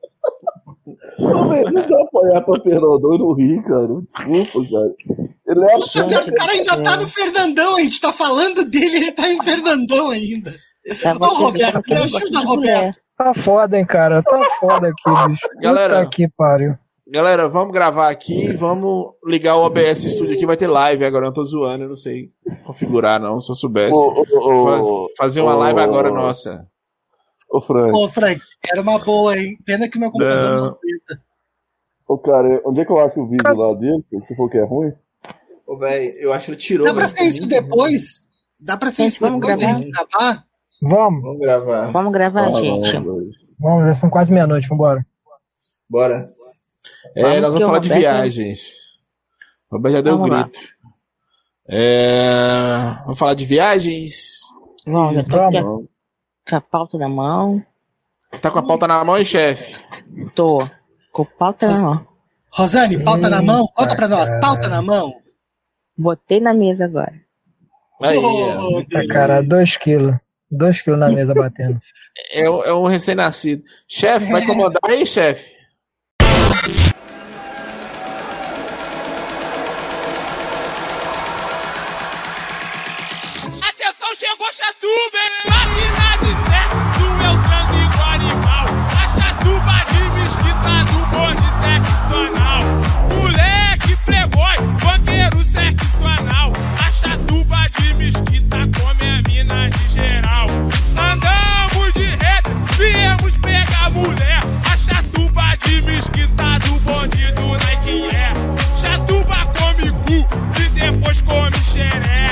Não, 1.19 1.49
velho, 1.49 1.71
não 1.71 1.81
dá 1.81 2.05
pra 2.11 2.21
olhar 2.21 2.41
pra 2.41 2.61
Fernandão 2.61 3.15
e 3.15 3.17
não 3.19 3.33
rir, 3.33 3.63
cara. 3.63 3.87
Desculpa, 4.27 4.69
cara. 4.71 5.27
Ele 5.47 5.65
é 5.65 5.73
Puta, 5.75 6.05
o 6.29 6.35
cara 6.35 6.51
ainda 6.51 6.83
tá 6.83 6.97
no 6.97 7.07
Fernandão, 7.07 7.75
a 7.77 7.79
gente 7.81 8.01
tá 8.01 8.13
falando 8.13 8.65
dele, 8.65 8.95
ele 8.97 9.11
tá 9.11 9.31
em 9.31 9.41
Fernandão 9.41 10.09
ainda. 10.11 10.53
Tá, 11.01 11.13
Ô, 11.19 11.33
Roberto, 11.33 11.81
me 11.89 11.95
ajuda, 11.95 12.39
Roberto. 12.39 12.99
Tá 13.17 13.33
foda, 13.33 13.77
hein, 13.77 13.85
cara. 13.85 14.21
Tá 14.23 14.39
foda 14.59 14.87
aqui, 14.89 15.29
bicho. 15.29 15.47
Galera. 15.61 16.03
Puta 16.03 16.09
que 16.15 16.27
pariu. 16.37 16.75
Galera, 17.09 17.47
vamos 17.47 17.73
gravar 17.73 18.09
aqui 18.09 18.47
e 18.49 18.53
vamos 18.53 19.13
ligar 19.25 19.55
o 19.55 19.65
OBS 19.65 20.03
Studio 20.03 20.35
aqui. 20.35 20.45
Vai 20.45 20.57
ter 20.57 20.67
live 20.67 21.03
agora. 21.05 21.25
Eu 21.25 21.27
não 21.29 21.33
tô 21.33 21.43
zoando, 21.43 21.85
eu 21.85 21.89
não 21.89 21.95
sei 21.95 22.29
configurar, 22.65 23.19
não. 23.19 23.39
Se 23.39 23.49
eu 23.49 23.55
soubesse. 23.55 23.97
Ô, 23.97 24.21
ô, 24.21 25.07
Fa- 25.07 25.13
fazer 25.23 25.41
uma 25.41 25.55
live 25.55 25.79
agora, 25.79 26.11
nossa. 26.11 26.67
Ô, 27.49 27.61
Frank. 27.61 27.91
Ô, 27.97 28.09
Frank, 28.09 28.41
era 28.71 28.81
uma 28.81 28.99
boa, 28.99 29.37
hein? 29.37 29.57
Pena 29.65 29.89
que 29.89 29.97
meu 29.97 30.11
computador 30.11 30.43
Não. 30.43 30.57
não 30.57 30.65
aguenta. 30.65 31.23
Ô, 32.07 32.17
cara, 32.17 32.61
onde 32.65 32.81
é 32.81 32.85
que 32.85 32.91
eu 32.91 32.99
acho 32.99 33.19
o 33.19 33.27
vídeo 33.27 33.55
lá 33.55 33.73
dele? 33.73 34.03
Você 34.13 34.35
falou 34.35 34.49
que 34.51 34.57
é 34.57 34.63
ruim? 34.65 34.91
Ô, 35.65 35.75
velho, 35.77 36.13
eu 36.17 36.33
acho 36.33 36.45
que 36.45 36.51
ele 36.51 36.57
tirou. 36.57 36.87
Dá 36.87 36.93
pra 36.93 37.07
ser 37.07 37.23
isso 37.23 37.47
depois? 37.47 38.27
Dá 38.65 38.77
pra 38.77 38.91
ser 38.91 39.05
isso 39.07 39.19
vamos 39.19 39.39
depois 39.41 39.59
da 39.59 39.65
gravar? 39.65 39.79
gente 39.79 39.91
gravar? 39.91 40.45
Vamos. 40.81 41.21
Vamos 41.23 41.39
gravar. 41.39 41.85
Vamos 41.91 42.11
gravar, 42.13 42.47
Ah, 42.47 42.61
gente. 42.61 42.93
Vamos, 43.59 43.85
já 43.87 43.95
são 43.95 44.09
quase 44.09 44.31
meia-noite, 44.31 44.67
vambora. 44.69 45.05
Bora. 45.89 46.29
É, 47.15 47.21
Vamos 47.23 47.41
nós 47.41 47.53
vamos 47.53 47.67
falar 47.67 47.79
de 47.79 47.89
viagens. 47.89 48.71
O 49.69 49.75
Roberto 49.75 49.95
já 49.95 50.01
deu 50.01 50.15
um 50.15 50.17
Vamos 50.19 50.41
grito. 50.43 50.59
É, 51.69 52.69
Vamos 53.03 53.19
falar 53.19 53.33
de 53.33 53.45
viagens. 53.45 54.39
Vamos, 54.85 55.15
já 55.15 55.23
tô 55.23 55.35
aqui 55.39 55.61
Vamos 55.61 55.85
com 56.47 56.55
a 56.55 56.61
pauta 56.61 56.97
na 56.97 57.09
mão. 57.09 57.63
Tá 58.41 58.49
com 58.49 58.59
a 58.59 58.65
pauta 58.65 58.87
na 58.87 59.03
mão, 59.03 59.23
chefe? 59.23 59.83
Tô. 60.33 60.59
Com 61.11 61.23
a 61.23 61.25
pauta 61.25 61.67
Ros... 61.67 61.79
na 61.79 61.87
mão. 61.87 62.07
Rosane, 62.51 63.03
pauta 63.03 63.29
na 63.29 63.41
mão? 63.41 63.67
Conta 63.75 63.95
pra 63.95 64.07
nós, 64.07 64.29
pauta 64.39 64.69
na 64.69 64.81
mão. 64.81 65.13
Botei 65.97 66.39
na 66.39 66.53
mesa 66.53 66.85
agora. 66.85 67.13
Aí, 68.01 68.17
oh, 68.17 68.83
tá, 68.89 69.05
cara, 69.07 69.41
2 69.41 69.77
quilos. 69.77 70.15
2 70.49 70.81
quilos 70.81 70.99
na 70.99 71.09
mesa 71.09 71.33
batendo. 71.33 71.79
É, 72.31 72.43
é 72.43 72.73
um 72.73 72.87
é 72.87 72.91
recém-nascido. 72.91 73.63
Chefe, 73.87 74.31
vai 74.31 74.41
é. 74.41 74.43
incomodar 74.43 74.79
aí, 74.85 75.05
chefe? 75.05 75.57
Atenção, 83.61 84.15
chegou 84.15 84.53
Chatuba, 84.53 85.17
hein? 85.17 85.96
Esses 98.07 98.23
tá 98.49 98.59
come 98.59 99.09
a 99.09 99.21
mina 99.27 99.69
de 99.69 99.89
geral. 99.93 100.47
Andamos 100.95 101.93
de 101.93 102.05
rede, 102.05 102.49
viemos 102.77 103.33
pegar 103.39 103.91
mulher. 103.91 104.39
A 104.63 104.77
chatuba 104.77 105.57
de 105.57 105.81
mesquita 105.81 106.57
do 106.59 106.79
bonde 106.85 107.29
do 107.33 107.57
Nike 107.57 108.15
é. 108.15 108.31
Chatuba 108.79 109.51
come 109.57 109.91
cu 110.05 110.25
e 110.57 110.69
depois 110.69 111.19
come 111.19 111.57
xeré. 111.73 112.26